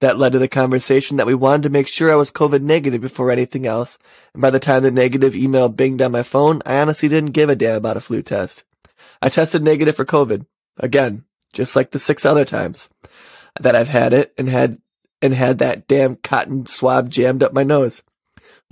That 0.00 0.18
led 0.18 0.32
to 0.32 0.38
the 0.38 0.48
conversation 0.48 1.16
that 1.18 1.26
we 1.26 1.34
wanted 1.34 1.62
to 1.64 1.68
make 1.68 1.86
sure 1.86 2.10
I 2.10 2.16
was 2.16 2.32
COVID 2.32 2.62
negative 2.62 3.00
before 3.00 3.30
anything 3.30 3.66
else. 3.66 3.98
And 4.32 4.42
by 4.42 4.50
the 4.50 4.58
time 4.58 4.82
the 4.82 4.90
negative 4.90 5.36
email 5.36 5.72
binged 5.72 6.04
on 6.04 6.10
my 6.10 6.24
phone, 6.24 6.60
I 6.66 6.80
honestly 6.80 7.08
didn't 7.08 7.32
give 7.32 7.50
a 7.50 7.54
damn 7.54 7.76
about 7.76 7.96
a 7.96 8.00
flu 8.00 8.22
test. 8.22 8.64
I 9.20 9.28
tested 9.28 9.62
negative 9.62 9.94
for 9.94 10.04
COVID. 10.04 10.46
Again, 10.78 11.24
just 11.52 11.76
like 11.76 11.90
the 11.90 11.98
six 11.98 12.24
other 12.24 12.44
times 12.44 12.88
that 13.60 13.76
I've 13.76 13.88
had 13.88 14.12
it 14.12 14.32
and 14.36 14.48
had, 14.48 14.78
and 15.20 15.34
had 15.34 15.58
that 15.58 15.86
damn 15.86 16.16
cotton 16.16 16.66
swab 16.66 17.10
jammed 17.10 17.42
up 17.42 17.52
my 17.52 17.62
nose. 17.62 18.02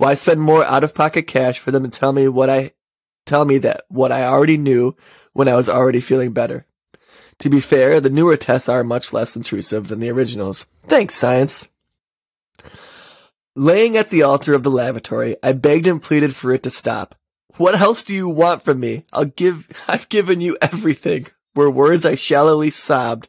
Why 0.01 0.15
spend 0.15 0.41
more 0.41 0.65
out 0.65 0.83
of 0.83 0.95
pocket 0.95 1.27
cash 1.27 1.59
for 1.59 1.69
them 1.69 1.83
to 1.83 1.89
tell 1.99 2.11
me 2.11 2.27
what 2.27 2.49
I, 2.49 2.71
tell 3.27 3.45
me 3.45 3.59
that 3.59 3.83
what 3.87 4.11
I 4.11 4.25
already 4.25 4.57
knew 4.57 4.95
when 5.33 5.47
I 5.47 5.53
was 5.53 5.69
already 5.69 6.01
feeling 6.01 6.33
better? 6.33 6.65
To 7.37 7.51
be 7.51 7.59
fair, 7.59 7.99
the 7.99 8.09
newer 8.09 8.35
tests 8.35 8.67
are 8.67 8.83
much 8.83 9.13
less 9.13 9.35
intrusive 9.35 9.89
than 9.89 9.99
the 9.99 10.09
originals. 10.09 10.65
Thanks, 10.87 11.13
science. 11.13 11.69
Laying 13.55 13.95
at 13.95 14.09
the 14.09 14.23
altar 14.23 14.55
of 14.55 14.63
the 14.63 14.71
lavatory, 14.71 15.37
I 15.43 15.51
begged 15.51 15.85
and 15.85 16.01
pleaded 16.01 16.35
for 16.35 16.51
it 16.51 16.63
to 16.63 16.71
stop. 16.71 17.13
What 17.57 17.79
else 17.79 18.03
do 18.03 18.15
you 18.15 18.27
want 18.27 18.63
from 18.63 18.79
me? 18.79 19.05
I'll 19.13 19.25
give, 19.25 19.67
I've 19.87 20.09
given 20.09 20.41
you 20.41 20.57
everything, 20.63 21.27
were 21.53 21.69
words 21.69 22.07
I 22.07 22.15
shallowly 22.15 22.71
sobbed 22.71 23.27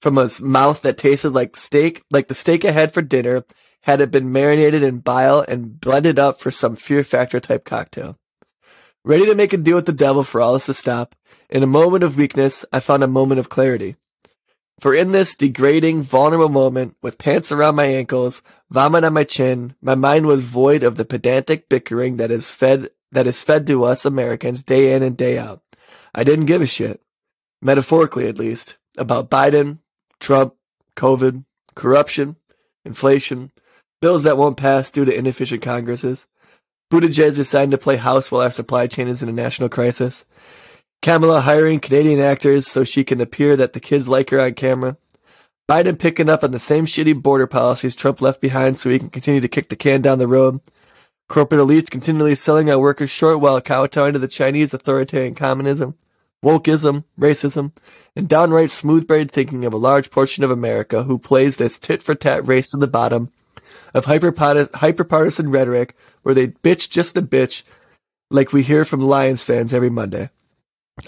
from 0.00 0.16
a 0.16 0.30
mouth 0.40 0.80
that 0.80 0.96
tasted 0.96 1.34
like 1.34 1.54
steak, 1.54 2.02
like 2.10 2.28
the 2.28 2.34
steak 2.34 2.64
I 2.64 2.70
had 2.70 2.94
for 2.94 3.02
dinner, 3.02 3.44
had 3.84 4.00
it 4.00 4.10
been 4.10 4.32
marinated 4.32 4.82
in 4.82 4.98
bile 4.98 5.44
and 5.46 5.78
blended 5.78 6.18
up 6.18 6.40
for 6.40 6.50
some 6.50 6.74
fear 6.74 7.04
factor 7.04 7.38
type 7.38 7.66
cocktail. 7.66 8.18
Ready 9.04 9.26
to 9.26 9.34
make 9.34 9.52
a 9.52 9.58
deal 9.58 9.76
with 9.76 9.84
the 9.84 9.92
devil 9.92 10.24
for 10.24 10.40
all 10.40 10.54
this 10.54 10.64
to 10.66 10.72
stop, 10.72 11.14
in 11.50 11.62
a 11.62 11.66
moment 11.66 12.02
of 12.02 12.16
weakness, 12.16 12.64
I 12.72 12.80
found 12.80 13.04
a 13.04 13.06
moment 13.06 13.40
of 13.40 13.50
clarity. 13.50 13.96
For 14.80 14.94
in 14.94 15.12
this 15.12 15.34
degrading, 15.34 16.00
vulnerable 16.00 16.48
moment, 16.48 16.96
with 17.02 17.18
pants 17.18 17.52
around 17.52 17.74
my 17.74 17.84
ankles, 17.84 18.42
vomit 18.70 19.04
on 19.04 19.12
my 19.12 19.24
chin, 19.24 19.74
my 19.82 19.94
mind 19.94 20.24
was 20.24 20.40
void 20.40 20.82
of 20.82 20.96
the 20.96 21.04
pedantic 21.04 21.68
bickering 21.68 22.16
that 22.16 22.30
is 22.30 22.48
fed 22.48 22.88
that 23.12 23.26
is 23.26 23.42
fed 23.42 23.66
to 23.66 23.84
us 23.84 24.06
Americans 24.06 24.62
day 24.62 24.94
in 24.94 25.02
and 25.02 25.14
day 25.14 25.36
out. 25.36 25.60
I 26.14 26.24
didn't 26.24 26.46
give 26.46 26.62
a 26.62 26.66
shit, 26.66 27.02
metaphorically 27.60 28.28
at 28.28 28.38
least, 28.38 28.78
about 28.96 29.30
Biden, 29.30 29.80
Trump, 30.20 30.54
COVID, 30.96 31.44
corruption, 31.74 32.36
inflation, 32.82 33.52
bills 34.00 34.22
that 34.24 34.38
won't 34.38 34.56
pass 34.56 34.90
due 34.90 35.04
to 35.04 35.16
inefficient 35.16 35.62
Congresses, 35.62 36.26
Buttigieg 36.90 37.34
deciding 37.34 37.70
to 37.70 37.78
play 37.78 37.96
house 37.96 38.30
while 38.30 38.42
our 38.42 38.50
supply 38.50 38.86
chain 38.86 39.08
is 39.08 39.22
in 39.22 39.28
a 39.28 39.32
national 39.32 39.68
crisis, 39.68 40.24
Kamala 41.02 41.42
hiring 41.42 41.80
Canadian 41.80 42.20
actors 42.20 42.66
so 42.66 42.82
she 42.82 43.04
can 43.04 43.20
appear 43.20 43.56
that 43.56 43.74
the 43.74 43.80
kids 43.80 44.08
like 44.08 44.30
her 44.30 44.40
on 44.40 44.54
camera. 44.54 44.96
Biden 45.68 45.98
picking 45.98 46.28
up 46.28 46.44
on 46.44 46.50
the 46.50 46.58
same 46.58 46.86
shitty 46.86 47.20
border 47.22 47.46
policies 47.46 47.94
Trump 47.94 48.20
left 48.20 48.40
behind 48.40 48.78
so 48.78 48.88
he 48.88 48.98
can 48.98 49.10
continue 49.10 49.40
to 49.40 49.48
kick 49.48 49.68
the 49.68 49.76
can 49.76 50.02
down 50.02 50.18
the 50.18 50.28
road. 50.28 50.60
Corporate 51.28 51.60
elites 51.60 51.90
continually 51.90 52.34
selling 52.34 52.70
our 52.70 52.78
workers 52.78 53.10
short 53.10 53.40
while 53.40 53.60
kowtowing 53.60 54.12
to 54.12 54.18
the 54.18 54.28
Chinese 54.28 54.72
authoritarian 54.72 55.34
communism, 55.34 55.94
wokeism, 56.44 57.04
racism, 57.18 57.72
and 58.14 58.28
downright 58.28 58.70
smooth 58.70 59.06
braid 59.06 59.30
thinking 59.30 59.64
of 59.64 59.72
a 59.72 59.78
large 59.78 60.10
portion 60.10 60.44
of 60.44 60.50
America 60.50 61.02
who 61.04 61.18
plays 61.18 61.56
this 61.56 61.78
tit 61.78 62.02
for 62.02 62.14
tat 62.14 62.46
race 62.46 62.70
to 62.70 62.76
the 62.76 62.86
bottom 62.86 63.30
of 63.94 64.04
hyper 64.04 64.32
partisan 65.04 65.50
rhetoric 65.50 65.96
where 66.22 66.34
they 66.34 66.48
bitch 66.48 66.90
just 66.90 67.16
a 67.16 67.22
bitch 67.22 67.62
like 68.30 68.52
we 68.52 68.62
hear 68.62 68.84
from 68.84 69.00
Lions 69.00 69.42
fans 69.42 69.72
every 69.72 69.90
Monday. 69.90 70.30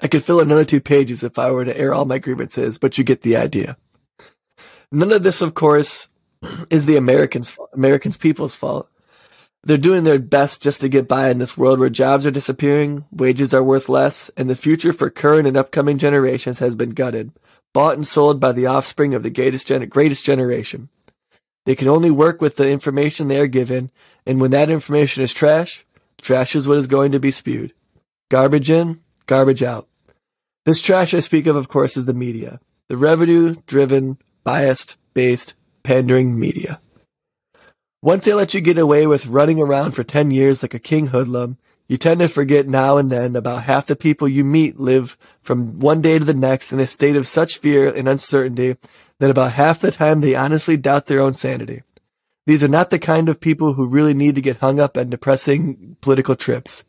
I 0.02 0.08
could 0.08 0.24
fill 0.24 0.40
another 0.40 0.64
two 0.64 0.80
pages 0.80 1.22
if 1.22 1.38
I 1.38 1.50
were 1.50 1.64
to 1.64 1.76
air 1.76 1.94
all 1.94 2.04
my 2.04 2.18
grievances, 2.18 2.78
but 2.78 2.98
you 2.98 3.04
get 3.04 3.22
the 3.22 3.36
idea. 3.36 3.76
None 4.90 5.12
of 5.12 5.22
this, 5.22 5.40
of 5.40 5.54
course, 5.54 6.08
is 6.70 6.86
the 6.86 6.96
Americans' 6.96 7.56
Americans' 7.72 8.16
people's 8.16 8.54
fault. 8.54 8.88
They're 9.64 9.76
doing 9.76 10.04
their 10.04 10.20
best 10.20 10.62
just 10.62 10.80
to 10.82 10.88
get 10.88 11.08
by 11.08 11.28
in 11.30 11.38
this 11.38 11.58
world 11.58 11.80
where 11.80 11.88
jobs 11.90 12.24
are 12.24 12.30
disappearing, 12.30 13.04
wages 13.10 13.52
are 13.52 13.64
worth 13.64 13.88
less, 13.88 14.30
and 14.36 14.48
the 14.48 14.54
future 14.54 14.92
for 14.92 15.10
current 15.10 15.48
and 15.48 15.56
upcoming 15.56 15.98
generations 15.98 16.60
has 16.60 16.76
been 16.76 16.90
gutted, 16.90 17.32
bought 17.74 17.96
and 17.96 18.06
sold 18.06 18.38
by 18.38 18.52
the 18.52 18.66
offspring 18.66 19.12
of 19.12 19.24
the 19.24 19.30
greatest, 19.30 19.66
gen- 19.66 19.88
greatest 19.88 20.24
generation. 20.24 20.88
They 21.66 21.74
can 21.74 21.88
only 21.88 22.12
work 22.12 22.40
with 22.40 22.56
the 22.56 22.70
information 22.70 23.26
they 23.26 23.40
are 23.40 23.48
given, 23.48 23.90
and 24.24 24.40
when 24.40 24.52
that 24.52 24.70
information 24.70 25.24
is 25.24 25.34
trash, 25.34 25.84
trash 26.22 26.54
is 26.54 26.66
what 26.66 26.78
is 26.78 26.86
going 26.86 27.10
to 27.12 27.20
be 27.20 27.32
spewed. 27.32 27.74
Garbage 28.30 28.70
in, 28.70 29.00
garbage 29.26 29.64
out. 29.64 29.88
This 30.64 30.80
trash 30.80 31.12
I 31.12 31.20
speak 31.20 31.46
of, 31.46 31.56
of 31.56 31.68
course, 31.68 31.96
is 31.96 32.04
the 32.04 32.14
media. 32.14 32.60
The 32.88 32.96
revenue 32.96 33.56
driven, 33.66 34.18
biased, 34.44 34.96
based, 35.12 35.54
pandering 35.82 36.38
media. 36.38 36.80
Once 38.00 38.24
they 38.24 38.32
let 38.34 38.54
you 38.54 38.60
get 38.60 38.78
away 38.78 39.08
with 39.08 39.26
running 39.26 39.60
around 39.60 39.90
for 39.90 40.04
10 40.04 40.30
years 40.30 40.62
like 40.62 40.74
a 40.74 40.78
king 40.78 41.08
hoodlum, 41.08 41.58
you 41.88 41.96
tend 41.96 42.20
to 42.20 42.28
forget 42.28 42.68
now 42.68 42.96
and 42.96 43.10
then 43.10 43.34
about 43.34 43.64
half 43.64 43.86
the 43.86 43.96
people 43.96 44.28
you 44.28 44.44
meet 44.44 44.78
live 44.78 45.16
from 45.42 45.80
one 45.80 46.00
day 46.00 46.18
to 46.18 46.24
the 46.24 46.34
next 46.34 46.72
in 46.72 46.78
a 46.78 46.86
state 46.86 47.16
of 47.16 47.26
such 47.26 47.58
fear 47.58 47.92
and 47.92 48.08
uncertainty 48.08 48.76
that 49.20 49.30
about 49.30 49.52
half 49.52 49.80
the 49.80 49.90
time 49.90 50.20
they 50.20 50.34
honestly 50.34 50.76
doubt 50.76 51.06
their 51.06 51.20
own 51.20 51.34
sanity. 51.34 51.82
These 52.46 52.62
are 52.62 52.68
not 52.68 52.90
the 52.90 52.98
kind 52.98 53.28
of 53.28 53.40
people 53.40 53.74
who 53.74 53.86
really 53.86 54.14
need 54.14 54.36
to 54.36 54.40
get 54.40 54.58
hung 54.58 54.78
up 54.78 54.96
on 54.96 55.10
depressing 55.10 55.96
political 56.00 56.36
trips. 56.36 56.84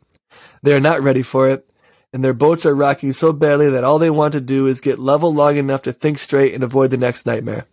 They 0.62 0.74
are 0.74 0.80
not 0.80 1.02
ready 1.02 1.22
for 1.22 1.48
it, 1.48 1.68
and 2.12 2.24
their 2.24 2.32
boats 2.34 2.64
are 2.64 2.74
rocking 2.74 3.12
so 3.12 3.32
badly 3.32 3.68
that 3.70 3.84
all 3.84 3.98
they 3.98 4.10
want 4.10 4.32
to 4.32 4.40
do 4.40 4.66
is 4.66 4.80
get 4.80 4.98
level 4.98 5.34
long 5.34 5.56
enough 5.56 5.82
to 5.82 5.92
think 5.92 6.18
straight 6.18 6.54
and 6.54 6.62
avoid 6.62 6.90
the 6.90 6.96
next 6.96 7.26
nightmare. 7.26 7.66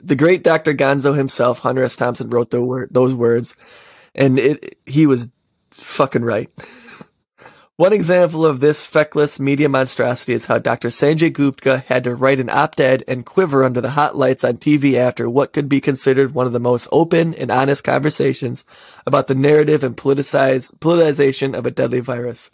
The 0.00 0.16
great 0.16 0.42
Dr. 0.42 0.74
Gonzo 0.74 1.16
himself, 1.16 1.60
Hunter 1.60 1.84
S. 1.84 1.96
Thompson, 1.96 2.30
wrote 2.30 2.52
word, 2.52 2.88
those 2.90 3.14
words, 3.14 3.56
and 4.14 4.38
it, 4.38 4.78
he 4.86 5.06
was 5.06 5.28
fucking 5.70 6.24
right. 6.24 6.50
One 7.78 7.92
example 7.92 8.46
of 8.46 8.60
this 8.60 8.86
feckless 8.86 9.38
media 9.38 9.68
monstrosity 9.68 10.32
is 10.32 10.46
how 10.46 10.58
Dr. 10.58 10.88
Sanjay 10.88 11.30
Gupta 11.30 11.84
had 11.88 12.04
to 12.04 12.14
write 12.14 12.40
an 12.40 12.48
op-ed 12.48 13.04
and 13.06 13.26
quiver 13.26 13.64
under 13.64 13.82
the 13.82 13.90
hot 13.90 14.16
lights 14.16 14.44
on 14.44 14.56
TV 14.56 14.94
after 14.94 15.28
what 15.28 15.52
could 15.52 15.68
be 15.68 15.82
considered 15.82 16.32
one 16.32 16.46
of 16.46 16.54
the 16.54 16.58
most 16.58 16.88
open 16.90 17.34
and 17.34 17.50
honest 17.50 17.84
conversations 17.84 18.64
about 19.06 19.26
the 19.26 19.34
narrative 19.34 19.84
and 19.84 19.94
politicization 19.94 21.54
of 21.54 21.66
a 21.66 21.70
deadly 21.70 22.00
virus. 22.00 22.50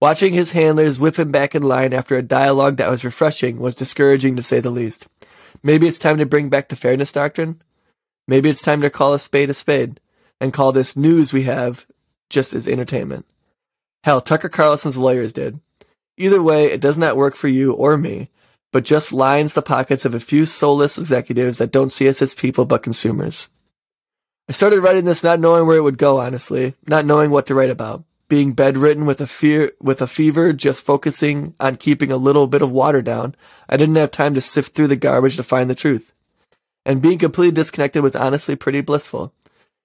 Watching 0.00 0.32
his 0.32 0.50
handlers 0.50 0.98
whip 0.98 1.16
him 1.16 1.30
back 1.30 1.54
in 1.54 1.62
line 1.62 1.92
after 1.92 2.18
a 2.18 2.22
dialogue 2.22 2.78
that 2.78 2.90
was 2.90 3.04
refreshing 3.04 3.60
was 3.60 3.76
discouraging 3.76 4.34
to 4.34 4.42
say 4.42 4.58
the 4.58 4.70
least. 4.70 5.06
Maybe 5.62 5.86
it's 5.86 5.96
time 5.96 6.18
to 6.18 6.26
bring 6.26 6.48
back 6.48 6.70
the 6.70 6.74
fairness 6.74 7.12
doctrine. 7.12 7.62
Maybe 8.26 8.50
it's 8.50 8.62
time 8.62 8.80
to 8.80 8.90
call 8.90 9.14
a 9.14 9.20
spade 9.20 9.50
a 9.50 9.54
spade 9.54 10.00
and 10.40 10.52
call 10.52 10.72
this 10.72 10.96
news 10.96 11.32
we 11.32 11.44
have 11.44 11.86
just 12.28 12.52
as 12.52 12.66
entertainment. 12.66 13.26
Hell, 14.02 14.20
Tucker 14.20 14.48
Carlson's 14.48 14.96
lawyers 14.96 15.32
did. 15.32 15.60
Either 16.16 16.42
way, 16.42 16.66
it 16.66 16.80
does 16.80 16.98
not 16.98 17.16
work 17.16 17.34
for 17.34 17.48
you 17.48 17.72
or 17.72 17.96
me, 17.96 18.30
but 18.72 18.84
just 18.84 19.12
lines 19.12 19.54
the 19.54 19.62
pockets 19.62 20.04
of 20.04 20.14
a 20.14 20.20
few 20.20 20.46
soulless 20.46 20.98
executives 20.98 21.58
that 21.58 21.72
don't 21.72 21.92
see 21.92 22.08
us 22.08 22.22
as 22.22 22.34
people 22.34 22.64
but 22.64 22.82
consumers. 22.82 23.48
I 24.48 24.52
started 24.52 24.80
writing 24.80 25.04
this 25.04 25.22
not 25.22 25.40
knowing 25.40 25.66
where 25.66 25.76
it 25.76 25.82
would 25.82 25.98
go, 25.98 26.20
honestly, 26.20 26.74
not 26.86 27.04
knowing 27.04 27.30
what 27.30 27.46
to 27.46 27.54
write 27.54 27.70
about. 27.70 28.04
Being 28.28 28.52
bedridden 28.52 29.06
with 29.06 29.20
a 29.20 29.26
fear, 29.26 29.72
with 29.80 30.00
a 30.02 30.06
fever, 30.06 30.52
just 30.52 30.84
focusing 30.84 31.54
on 31.58 31.76
keeping 31.76 32.12
a 32.12 32.16
little 32.16 32.46
bit 32.46 32.62
of 32.62 32.70
water 32.70 33.02
down, 33.02 33.34
I 33.68 33.76
didn't 33.76 33.96
have 33.96 34.10
time 34.12 34.34
to 34.34 34.40
sift 34.40 34.74
through 34.74 34.86
the 34.88 34.96
garbage 34.96 35.36
to 35.36 35.42
find 35.42 35.68
the 35.68 35.74
truth. 35.74 36.12
and 36.86 37.02
being 37.02 37.18
completely 37.18 37.54
disconnected 37.54 38.02
was 38.02 38.16
honestly 38.16 38.56
pretty 38.56 38.80
blissful. 38.80 39.32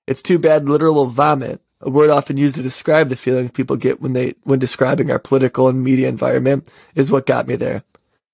It's 0.08 0.22
too 0.22 0.40
bad 0.40 0.70
literal 0.70 1.06
vomit, 1.08 1.62
a 1.86 1.90
word 1.90 2.10
often 2.10 2.36
used 2.36 2.56
to 2.56 2.64
describe 2.64 3.10
the 3.10 3.16
feelings 3.16 3.52
people 3.52 3.78
get 3.78 4.02
when 4.02 4.14
they 4.14 4.34
when 4.44 4.60
describing 4.60 5.12
our 5.12 5.20
political 5.20 5.70
and 5.70 5.84
media 5.84 6.10
environment, 6.10 6.68
is 6.95 7.12
what 7.12 7.26
got 7.26 7.48
me 7.48 7.56
there. 7.56 7.84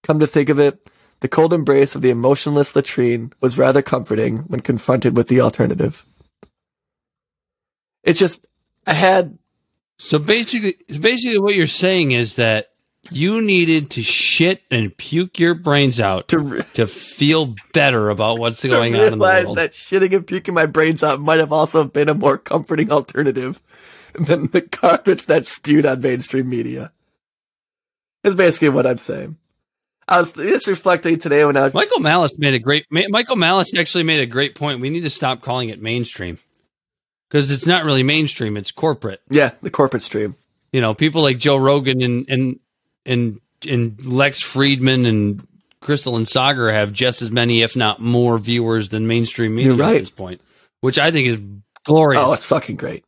Come 0.03 0.19
to 0.19 0.27
think 0.27 0.49
of 0.49 0.57
it, 0.57 0.89
the 1.19 1.27
cold 1.27 1.53
embrace 1.53 1.93
of 1.93 2.01
the 2.01 2.09
emotionless 2.09 2.75
latrine 2.75 3.33
was 3.41 3.57
rather 3.57 3.81
comforting 3.81 4.39
when 4.47 4.61
confronted 4.61 5.15
with 5.15 5.27
the 5.27 5.41
alternative. 5.41 6.05
It's 8.03 8.19
just 8.19 8.45
I 8.87 8.93
had 8.93 9.37
So 9.99 10.17
basically, 10.17 10.77
basically, 10.99 11.37
what 11.37 11.53
you're 11.53 11.67
saying 11.67 12.11
is 12.11 12.35
that 12.37 12.70
you 13.09 13.41
needed 13.41 13.89
to 13.91 14.03
shit 14.03 14.61
and 14.69 14.95
puke 14.95 15.39
your 15.39 15.55
brains 15.55 15.99
out 15.99 16.27
to 16.29 16.39
re- 16.39 16.63
to 16.75 16.85
feel 16.85 17.55
better 17.73 18.09
about 18.09 18.37
what's 18.37 18.63
going 18.65 18.93
on 18.95 19.01
in 19.01 19.05
the 19.05 19.17
realize 19.17 19.45
world. 19.45 19.57
that 19.57 19.71
shitting 19.71 20.15
and 20.15 20.27
puking 20.27 20.53
my 20.53 20.65
brains 20.65 21.03
out 21.03 21.19
might 21.19 21.39
have 21.39 21.51
also 21.51 21.83
been 21.85 22.09
a 22.09 22.13
more 22.13 22.37
comforting 22.37 22.91
alternative 22.91 23.59
than 24.13 24.47
the 24.47 24.61
garbage 24.61 25.25
that's 25.25 25.51
spewed 25.51 25.85
on 25.85 26.01
mainstream 26.01 26.47
media. 26.49 26.91
Is 28.23 28.35
basically 28.35 28.69
what 28.69 28.85
I'm 28.85 28.99
saying. 28.99 29.37
I 30.07 30.19
was 30.19 30.33
just 30.33 30.67
reflecting 30.67 31.17
today 31.17 31.43
when 31.45 31.57
I 31.57 31.61
was 31.61 31.73
Michael 31.73 32.01
Malice 32.01 32.33
made 32.37 32.53
a 32.53 32.59
great. 32.59 32.85
Michael 32.91 33.35
Malice 33.37 33.75
actually 33.75 34.03
made 34.03 34.19
a 34.19 34.25
great 34.25 34.53
point. 34.55 34.81
We 34.81 34.89
need 34.89 35.01
to 35.01 35.09
stop 35.09 35.41
calling 35.41 35.69
it 35.69 35.81
mainstream 35.81 36.37
because 37.29 37.49
it's 37.49 37.65
not 37.65 37.83
really 37.85 38.03
mainstream; 38.03 38.57
it's 38.57 38.71
corporate. 38.71 39.21
yeah 39.29 39.53
the 39.61 39.71
corporate 39.71 40.03
stream. 40.03 40.35
You 40.71 40.81
know, 40.81 40.93
people 40.93 41.21
like 41.23 41.37
Joe 41.37 41.57
Rogan 41.57 42.01
and 42.01 42.29
and 42.29 42.59
and 43.05 43.39
and 43.67 44.05
Lex 44.05 44.43
Fridman 44.43 45.07
and 45.07 45.47
Krystal 45.81 46.15
and 46.15 46.25
Saagar 46.25 46.73
have 46.73 46.93
just 46.93 47.21
as 47.21 47.31
many, 47.31 47.61
if 47.61 47.75
not 47.75 47.99
more, 47.99 48.37
viewers 48.37 48.89
than 48.89 49.07
mainstream 49.07 49.55
media 49.55 49.73
right. 49.73 49.95
at 49.95 49.99
this 49.99 50.09
point, 50.09 50.41
which 50.81 50.99
I 50.99 51.11
think 51.11 51.27
is 51.27 51.37
glorious. 51.85 52.23
Oh, 52.23 52.33
it's 52.33 52.45
fucking 52.45 52.75
great. 52.75 53.03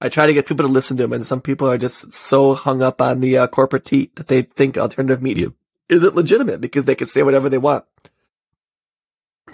I 0.00 0.08
try 0.08 0.26
to 0.26 0.32
get 0.32 0.46
people 0.46 0.66
to 0.66 0.72
listen 0.72 0.96
to 0.98 1.04
him, 1.04 1.12
and 1.12 1.26
some 1.26 1.40
people 1.40 1.68
are 1.68 1.78
just 1.78 2.12
so 2.12 2.54
hung 2.54 2.82
up 2.82 3.02
on 3.02 3.20
the 3.20 3.38
uh, 3.38 3.46
corporate 3.48 3.84
teat 3.84 4.14
that 4.14 4.28
they 4.28 4.42
think 4.42 4.78
alternative 4.78 5.22
media 5.22 5.52
isn't 5.88 6.14
legitimate 6.14 6.60
because 6.60 6.84
they 6.84 6.94
can 6.94 7.08
say 7.08 7.22
whatever 7.22 7.48
they 7.48 7.58
want. 7.58 7.84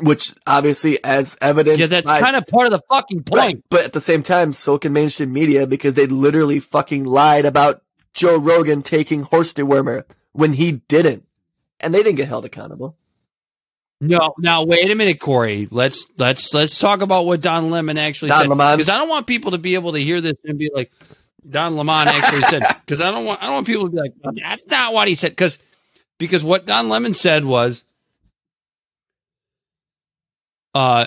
Which 0.00 0.34
obviously, 0.46 1.02
as 1.04 1.38
evidence, 1.40 1.78
yeah, 1.78 1.86
that's 1.86 2.06
kind 2.06 2.34
of 2.34 2.46
part 2.48 2.66
of 2.66 2.72
the 2.72 2.82
fucking 2.90 3.22
point. 3.22 3.38
Right. 3.38 3.64
But 3.70 3.84
at 3.84 3.92
the 3.92 4.00
same 4.00 4.24
time, 4.24 4.52
so 4.52 4.76
can 4.76 4.92
mainstream 4.92 5.32
media 5.32 5.68
because 5.68 5.94
they 5.94 6.08
literally 6.08 6.58
fucking 6.58 7.04
lied 7.04 7.44
about 7.44 7.83
Joe 8.14 8.36
Rogan 8.38 8.82
taking 8.82 9.24
horse 9.24 9.52
dewormer 9.52 10.04
when 10.32 10.54
he 10.54 10.72
didn't. 10.72 11.26
And 11.80 11.92
they 11.92 12.02
didn't 12.02 12.16
get 12.16 12.28
held 12.28 12.44
accountable. 12.44 12.96
No, 14.00 14.34
now 14.38 14.64
wait 14.64 14.90
a 14.90 14.94
minute, 14.94 15.20
Corey. 15.20 15.68
Let's 15.70 16.06
let's 16.18 16.52
let's 16.52 16.78
talk 16.78 17.00
about 17.00 17.26
what 17.26 17.40
Don 17.40 17.70
Lemon 17.70 17.96
actually 17.96 18.28
Don 18.28 18.48
said 18.48 18.76
because 18.76 18.88
I 18.88 18.96
don't 18.96 19.08
want 19.08 19.26
people 19.26 19.52
to 19.52 19.58
be 19.58 19.74
able 19.74 19.92
to 19.92 19.98
hear 19.98 20.20
this 20.20 20.34
and 20.44 20.58
be 20.58 20.70
like, 20.74 20.92
Don 21.48 21.76
Lemon 21.76 22.08
actually 22.08 22.42
said 22.42 22.62
because 22.80 23.00
I 23.00 23.10
don't 23.10 23.24
want 23.24 23.42
I 23.42 23.46
don't 23.46 23.54
want 23.54 23.66
people 23.66 23.84
to 23.84 23.90
be 23.90 23.98
like 23.98 24.12
"Oh, 24.24 24.30
that's 24.34 24.66
not 24.66 24.92
what 24.92 25.08
he 25.08 25.14
said 25.14 25.30
because 25.32 25.58
because 26.18 26.44
what 26.44 26.66
Don 26.66 26.88
Lemon 26.88 27.14
said 27.14 27.44
was, 27.44 27.82
uh, 30.74 31.06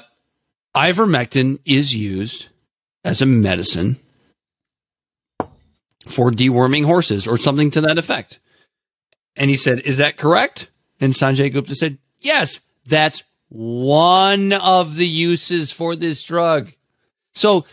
ivermectin 0.75 1.59
is 1.65 1.93
used 1.93 2.47
as 3.03 3.21
a 3.21 3.25
medicine 3.25 3.97
for 6.07 6.31
deworming 6.31 6.85
horses 6.85 7.27
or 7.27 7.37
something 7.37 7.71
to 7.71 7.81
that 7.81 7.97
effect. 7.97 8.39
And 9.35 9.49
he 9.49 9.55
said, 9.55 9.79
Is 9.81 9.97
that 9.97 10.17
correct? 10.17 10.69
And 10.99 11.13
Sanjay 11.13 11.51
Gupta 11.51 11.75
said, 11.75 11.99
Yes, 12.19 12.61
that's 12.85 13.23
one 13.49 14.53
of 14.53 14.95
the 14.95 15.07
uses 15.07 15.71
for 15.71 15.95
this 15.95 16.23
drug. 16.23 16.71
So, 17.33 17.65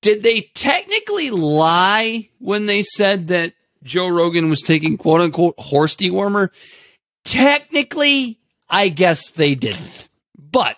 did 0.00 0.22
they 0.22 0.50
technically 0.54 1.30
lie 1.30 2.30
when 2.38 2.66
they 2.66 2.82
said 2.82 3.28
that 3.28 3.52
Joe 3.84 4.08
Rogan 4.08 4.48
was 4.48 4.60
taking 4.60 4.96
quote 4.96 5.20
unquote 5.20 5.54
horse 5.58 5.94
dewormer? 5.94 6.48
Technically, 7.24 8.40
I 8.68 8.88
guess 8.88 9.30
they 9.30 9.54
didn't. 9.54 10.08
But 10.36 10.76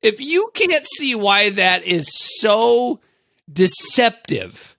if 0.00 0.20
you 0.20 0.50
can't 0.54 0.86
see 0.96 1.14
why 1.14 1.50
that 1.50 1.84
is 1.84 2.08
so 2.40 3.00
deceptive, 3.52 4.73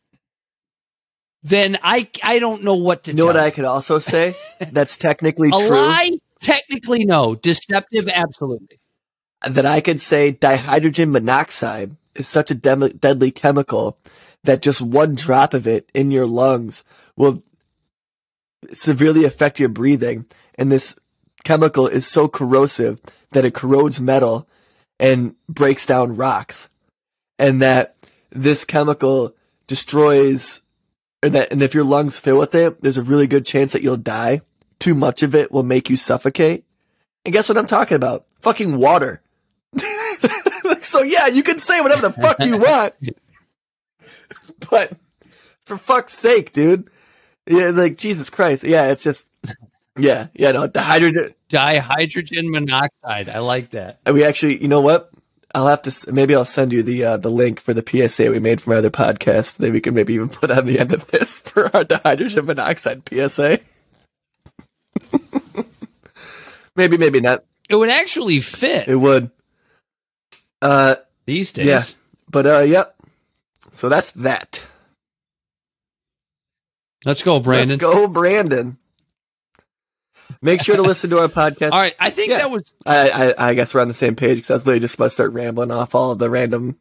then 1.45 1.77
I 1.83 2.09
I 2.23 2.39
don't 2.39 2.63
know 2.63 2.73
what 2.73 3.03
to 3.03 3.11
You 3.11 3.17
know 3.17 3.27
what 3.27 3.37
I 3.37 3.51
could 3.51 3.65
also 3.65 3.99
say? 3.99 4.33
That's 4.71 4.97
technically 4.97 5.49
a 5.49 5.51
true. 5.51 5.69
lie? 5.69 6.17
Technically, 6.41 7.05
no. 7.05 7.35
Deceptive, 7.35 8.07
absolutely. 8.09 8.79
That 9.47 9.65
I 9.67 9.79
could 9.79 10.01
say 10.01 10.33
dihydrogen 10.33 11.11
monoxide 11.11 11.95
is 12.15 12.27
such 12.27 12.49
a 12.49 12.55
dem- 12.55 12.97
deadly 12.97 13.29
chemical 13.29 13.99
that 14.43 14.63
just 14.63 14.81
one 14.81 15.13
drop 15.13 15.53
of 15.53 15.67
it 15.67 15.87
in 15.93 16.09
your 16.09 16.25
lungs 16.25 16.83
will 17.15 17.43
severely 18.73 19.23
affect 19.23 19.59
your 19.59 19.69
breathing. 19.69 20.25
And 20.55 20.71
this 20.71 20.97
chemical 21.43 21.87
is 21.87 22.07
so 22.07 22.27
corrosive 22.27 22.99
that 23.31 23.45
it 23.45 23.53
corrodes 23.53 24.01
metal 24.01 24.47
and 24.99 25.35
breaks 25.47 25.85
down 25.85 26.15
rocks. 26.15 26.69
And 27.37 27.61
that 27.61 27.95
this 28.31 28.65
chemical 28.65 29.35
destroys, 29.67 30.63
or 31.25 31.29
that, 31.29 31.51
and 31.51 31.61
if 31.63 31.73
your 31.73 31.83
lungs 31.83 32.19
fill 32.19 32.37
with 32.37 32.55
it, 32.55 32.81
there's 32.81 32.97
a 32.97 33.03
really 33.03 33.27
good 33.27 33.45
chance 33.45 33.73
that 33.73 33.81
you'll 33.81 33.97
die. 33.97 34.41
Too 34.79 34.93
much 34.93 35.23
of 35.23 35.35
it 35.35 35.51
will 35.51 35.63
make 35.63 35.89
you 35.89 35.97
suffocate. 35.97 36.65
And 37.25 37.33
guess 37.33 37.49
what 37.49 37.57
I'm 37.57 37.67
talking 37.67 37.95
about? 37.95 38.25
Fucking 38.41 38.77
water. 38.77 39.21
so 40.81 41.01
yeah, 41.01 41.27
you 41.27 41.43
can 41.43 41.59
say 41.59 41.81
whatever 41.81 42.09
the 42.09 42.13
fuck 42.13 42.39
you 42.41 42.57
want. 42.57 42.93
but 44.69 44.93
for 45.65 45.77
fuck's 45.77 46.13
sake, 46.13 46.53
dude. 46.53 46.89
Yeah, 47.47 47.69
like 47.69 47.97
Jesus 47.97 48.29
Christ. 48.29 48.63
Yeah, 48.63 48.87
it's 48.91 49.03
just 49.03 49.27
yeah, 49.97 50.27
yeah, 50.33 50.51
no, 50.51 50.67
the 50.67 50.81
hydrogen 50.81 51.33
Dihydrogen 51.49 52.51
monoxide. 52.51 53.29
I 53.29 53.39
like 53.39 53.71
that. 53.71 53.99
and 54.05 54.15
we 54.15 54.23
actually, 54.23 54.61
you 54.61 54.67
know 54.67 54.81
what? 54.81 55.11
I'll 55.55 55.67
have 55.67 55.83
to 55.83 56.11
maybe 56.11 56.35
I'll 56.35 56.43
send 56.43 56.73
you 56.73 56.83
the 56.83 57.03
uh, 57.05 57.17
the 57.17 57.31
link 57.31 57.61
for 57.61 57.73
the 57.73 57.81
PSA 57.81 58.29
we 58.29 58.39
made 58.39 58.59
from 58.59 58.73
our 58.73 58.79
other 58.79 58.89
podcast 58.89 59.55
that 59.57 59.71
we 59.71 59.79
can 59.79 59.93
maybe 59.93 60.13
even 60.13 60.27
put 60.27 60.51
on 60.51 60.65
the 60.65 60.77
end 60.79 60.93
of 60.93 61.07
this 61.07 61.37
for 61.45 61.73
our 61.73 61.85
hydrogen 62.03 62.45
monoxide 62.45 63.03
PSA. 63.09 63.59
maybe, 66.75 66.97
maybe 66.97 67.21
not. 67.21 67.45
It 67.69 67.75
would 67.75 67.89
actually 67.89 68.41
fit 68.41 68.89
It 68.89 68.97
would. 68.97 69.31
Uh, 70.61 70.95
these 71.25 71.53
days. 71.53 71.65
yeah, 71.65 71.83
but 72.29 72.45
uh, 72.45 72.59
yep. 72.59 72.95
So 73.71 73.87
that's 73.87 74.11
that. 74.11 74.61
Let's 77.05 77.23
go, 77.23 77.39
Brandon. 77.39 77.69
Let's 77.69 77.81
go, 77.81 78.07
Brandon. 78.07 78.77
Make 80.41 80.61
sure 80.61 80.75
to 80.75 80.81
listen 80.81 81.09
to 81.11 81.19
our 81.19 81.27
podcast. 81.27 81.71
All 81.71 81.79
right, 81.81 81.95
I 81.99 82.09
think 82.09 82.29
Yeah. 82.31 82.39
that 82.39 82.51
was 82.51 82.63
I, 82.85 83.09
I, 83.37 83.49
I 83.49 83.53
guess 83.53 83.73
we're 83.73 83.81
on 83.81 83.87
the 83.87 83.93
same 83.93 84.15
page 84.15 84.37
because 84.37 84.51
I 84.51 84.53
was 84.55 84.65
literally 84.65 84.79
just 84.81 84.95
about 84.95 85.05
to 85.05 85.09
start 85.11 85.33
rambling 85.33 85.71
off 85.71 85.95
all 85.95 86.11
of 86.11 86.19
the 86.19 86.29
random 86.29 86.77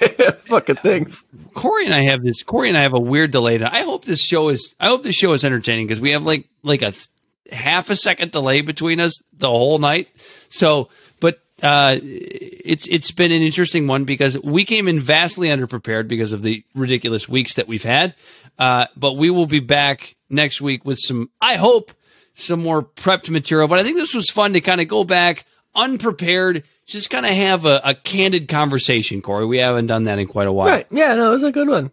fucking 0.44 0.76
things. 0.76 1.22
Corey 1.54 1.84
and 1.86 1.94
I 1.94 2.02
have 2.02 2.22
this. 2.22 2.42
Corey 2.42 2.68
and 2.68 2.76
I 2.78 2.82
have 2.82 2.94
a 2.94 3.00
weird 3.00 3.30
delay. 3.30 3.58
Now. 3.58 3.70
I 3.72 3.82
hope 3.82 4.04
this 4.04 4.20
show 4.20 4.48
is. 4.48 4.74
I 4.80 4.86
hope 4.88 5.02
this 5.02 5.14
show 5.14 5.32
is 5.32 5.44
entertaining 5.44 5.86
because 5.86 6.00
we 6.00 6.10
have 6.10 6.22
like 6.24 6.48
like 6.62 6.82
a 6.82 6.90
th- 6.92 7.06
half 7.50 7.90
a 7.90 7.96
second 7.96 8.32
delay 8.32 8.62
between 8.62 9.00
us 9.00 9.12
the 9.32 9.48
whole 9.48 9.78
night. 9.78 10.08
So, 10.48 10.88
but 11.20 11.40
uh, 11.62 11.98
it's 12.02 12.86
it's 12.88 13.10
been 13.12 13.30
an 13.32 13.42
interesting 13.42 13.86
one 13.86 14.04
because 14.04 14.38
we 14.42 14.64
came 14.64 14.88
in 14.88 14.98
vastly 15.00 15.48
underprepared 15.48 16.08
because 16.08 16.32
of 16.32 16.42
the 16.42 16.64
ridiculous 16.74 17.28
weeks 17.28 17.54
that 17.54 17.68
we've 17.68 17.84
had. 17.84 18.14
Uh, 18.58 18.86
but 18.96 19.14
we 19.14 19.30
will 19.30 19.46
be 19.46 19.60
back 19.60 20.16
next 20.28 20.60
week 20.60 20.84
with 20.84 20.98
some. 20.98 21.30
I 21.40 21.54
hope 21.54 21.92
some 22.34 22.60
more 22.60 22.82
prepped 22.82 23.28
material. 23.28 23.68
But 23.68 23.78
I 23.78 23.82
think 23.82 23.96
this 23.96 24.14
was 24.14 24.30
fun 24.30 24.52
to 24.54 24.60
kind 24.60 24.80
of 24.80 24.88
go 24.88 25.04
back 25.04 25.46
unprepared, 25.74 26.64
just 26.86 27.10
kind 27.10 27.26
of 27.26 27.32
have 27.32 27.64
a, 27.64 27.80
a 27.84 27.94
candid 27.94 28.48
conversation. 28.48 29.22
Corey, 29.22 29.46
we 29.46 29.58
haven't 29.58 29.86
done 29.86 30.04
that 30.04 30.18
in 30.18 30.26
quite 30.26 30.48
a 30.48 30.52
while. 30.52 30.68
Right. 30.68 30.86
Yeah, 30.90 31.14
no, 31.14 31.30
it 31.30 31.34
was 31.34 31.42
a 31.42 31.52
good 31.52 31.68
one. 31.68 31.90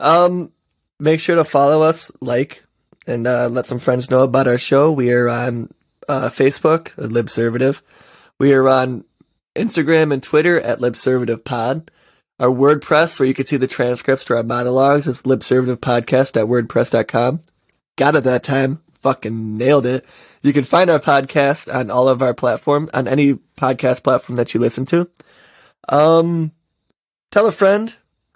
Um, 0.00 0.52
make 0.98 1.20
sure 1.20 1.36
to 1.36 1.44
follow 1.44 1.82
us, 1.82 2.10
like, 2.20 2.64
and 3.06 3.26
uh, 3.26 3.48
let 3.48 3.66
some 3.66 3.78
friends 3.78 4.10
know 4.10 4.22
about 4.22 4.46
our 4.46 4.58
show. 4.58 4.92
We 4.92 5.12
are 5.12 5.28
on 5.28 5.72
uh, 6.08 6.28
Facebook, 6.28 6.88
at 6.98 7.10
Libservative. 7.10 7.82
We 8.38 8.54
are 8.54 8.68
on 8.68 9.04
Instagram 9.54 10.12
and 10.12 10.22
Twitter 10.22 10.60
at 10.60 10.80
LibservativePod. 10.80 11.88
Our 12.38 12.48
WordPress, 12.48 13.20
where 13.20 13.28
you 13.28 13.34
can 13.34 13.46
see 13.46 13.56
the 13.56 13.68
transcripts 13.68 14.24
to 14.26 14.36
our 14.36 14.42
monologues, 14.42 15.06
is 15.06 15.22
libservativepodcast.wordpress.com. 15.22 17.40
Got 17.96 18.16
it 18.16 18.24
that 18.24 18.42
time. 18.42 18.82
Fucking 19.02 19.56
nailed 19.58 19.84
it. 19.84 20.06
You 20.42 20.52
can 20.52 20.64
find 20.64 20.88
our 20.88 21.00
podcast 21.00 21.72
on 21.72 21.90
all 21.90 22.08
of 22.08 22.22
our 22.22 22.34
platform, 22.34 22.88
on 22.94 23.08
any 23.08 23.34
podcast 23.56 24.04
platform 24.04 24.36
that 24.36 24.54
you 24.54 24.60
listen 24.60 24.86
to. 24.86 25.10
Um, 25.88 26.52
tell 27.32 27.46
a 27.46 27.52
friend, 27.52 27.94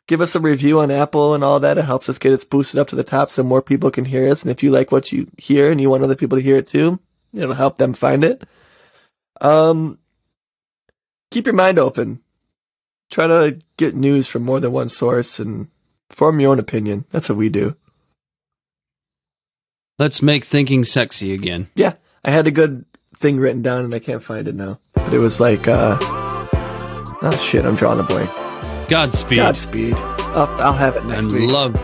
give 0.09 0.21
us 0.21 0.35
a 0.35 0.41
review 0.41 0.81
on 0.81 0.91
Apple 0.91 1.35
and 1.35 1.45
all 1.45 1.61
that. 1.61 1.79
It 1.79 1.85
helps 1.85 2.09
us 2.09 2.19
get 2.19 2.33
us 2.33 2.43
boosted 2.45 2.81
up 2.81 2.89
to 2.89 2.97
the 2.97 3.05
top 3.05 3.31
so 3.31 3.43
more 3.43 3.63
people 3.63 3.93
can 3.93 4.05
hear 4.05 4.29
us. 4.29 4.43
And 4.43 4.51
if 4.51 4.63
you 4.63 4.71
like 4.71 4.91
what 4.91 5.13
you 5.13 5.31
hear 5.39 5.71
and 5.71 5.81
you 5.81 5.89
want 5.89 6.03
other 6.03 6.17
people 6.17 6.37
to 6.37 6.43
hear 6.45 6.57
it 6.57 6.67
too, 6.67 6.99
it'll 7.33 7.55
help 7.55 7.79
them 7.79 7.93
find 7.95 8.25
it. 8.25 8.43
Um, 9.41 9.99
keep 11.31 11.47
your 11.47 11.55
mind 11.55 11.79
open. 11.79 12.23
Try 13.11 13.29
to 13.29 13.59
get 13.77 13.95
news 13.95 14.27
from 14.27 14.43
more 14.43 14.59
than 14.59 14.73
one 14.73 14.89
source 14.89 15.39
and 15.39 15.69
form 16.11 16.41
your 16.41 16.51
own 16.51 16.59
opinion. 16.59 17.05
That's 17.13 17.29
what 17.29 17.39
we 17.39 17.51
do. 17.51 17.77
Let's 19.99 20.21
make 20.21 20.45
thinking 20.45 20.85
sexy 20.85 21.33
again. 21.33 21.69
Yeah, 21.75 21.95
I 22.25 22.31
had 22.31 22.47
a 22.47 22.51
good 22.51 22.85
thing 23.17 23.39
written 23.39 23.63
down 23.63 23.85
and 23.85 23.95
I 23.95 23.99
can't 23.99 24.23
find 24.23 24.47
it 24.47 24.55
now. 24.55 24.79
But 24.93 25.15
it 25.15 25.19
was 25.19 25.41
like, 25.41 25.67
uh, 25.69 25.97
oh 26.03 27.39
shit, 27.41 27.65
I'm 27.65 27.75
drawing 27.75 28.01
a 28.01 28.03
blank. 28.03 28.29
Godspeed. 28.91 29.39
Godspeed. 29.39 29.95
I'll, 29.95 30.49
I'll 30.61 30.73
have 30.75 30.97
it 30.97 31.07
next 31.07 31.25
and 31.27 31.35
week. 31.35 31.51
love 31.51 31.75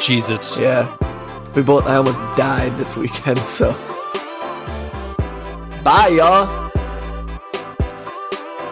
Jesus. 0.00 0.56
Yeah, 0.56 0.96
we 1.56 1.62
both. 1.62 1.86
I 1.86 1.96
almost 1.96 2.18
died 2.36 2.78
this 2.78 2.94
weekend, 2.96 3.38
so 3.44 3.72
bye, 5.82 6.08
y'all. 6.16 6.70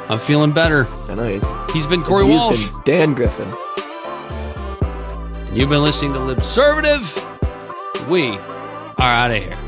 I'm 0.08 0.18
feeling 0.20 0.52
better. 0.52 0.86
I 1.08 1.14
know 1.16 1.26
he's. 1.26 1.72
He's 1.72 1.86
been 1.88 2.04
Corey 2.04 2.26
he's 2.26 2.36
Walsh. 2.38 2.70
been 2.70 2.80
Dan 2.84 3.14
Griffin. 3.14 3.46
You've 5.52 5.70
been 5.70 5.82
listening 5.82 6.12
to 6.12 6.18
Libservative. 6.20 7.20
We 8.08 8.38
are 8.98 9.12
out 9.12 9.30
of 9.30 9.42
here. 9.42 9.63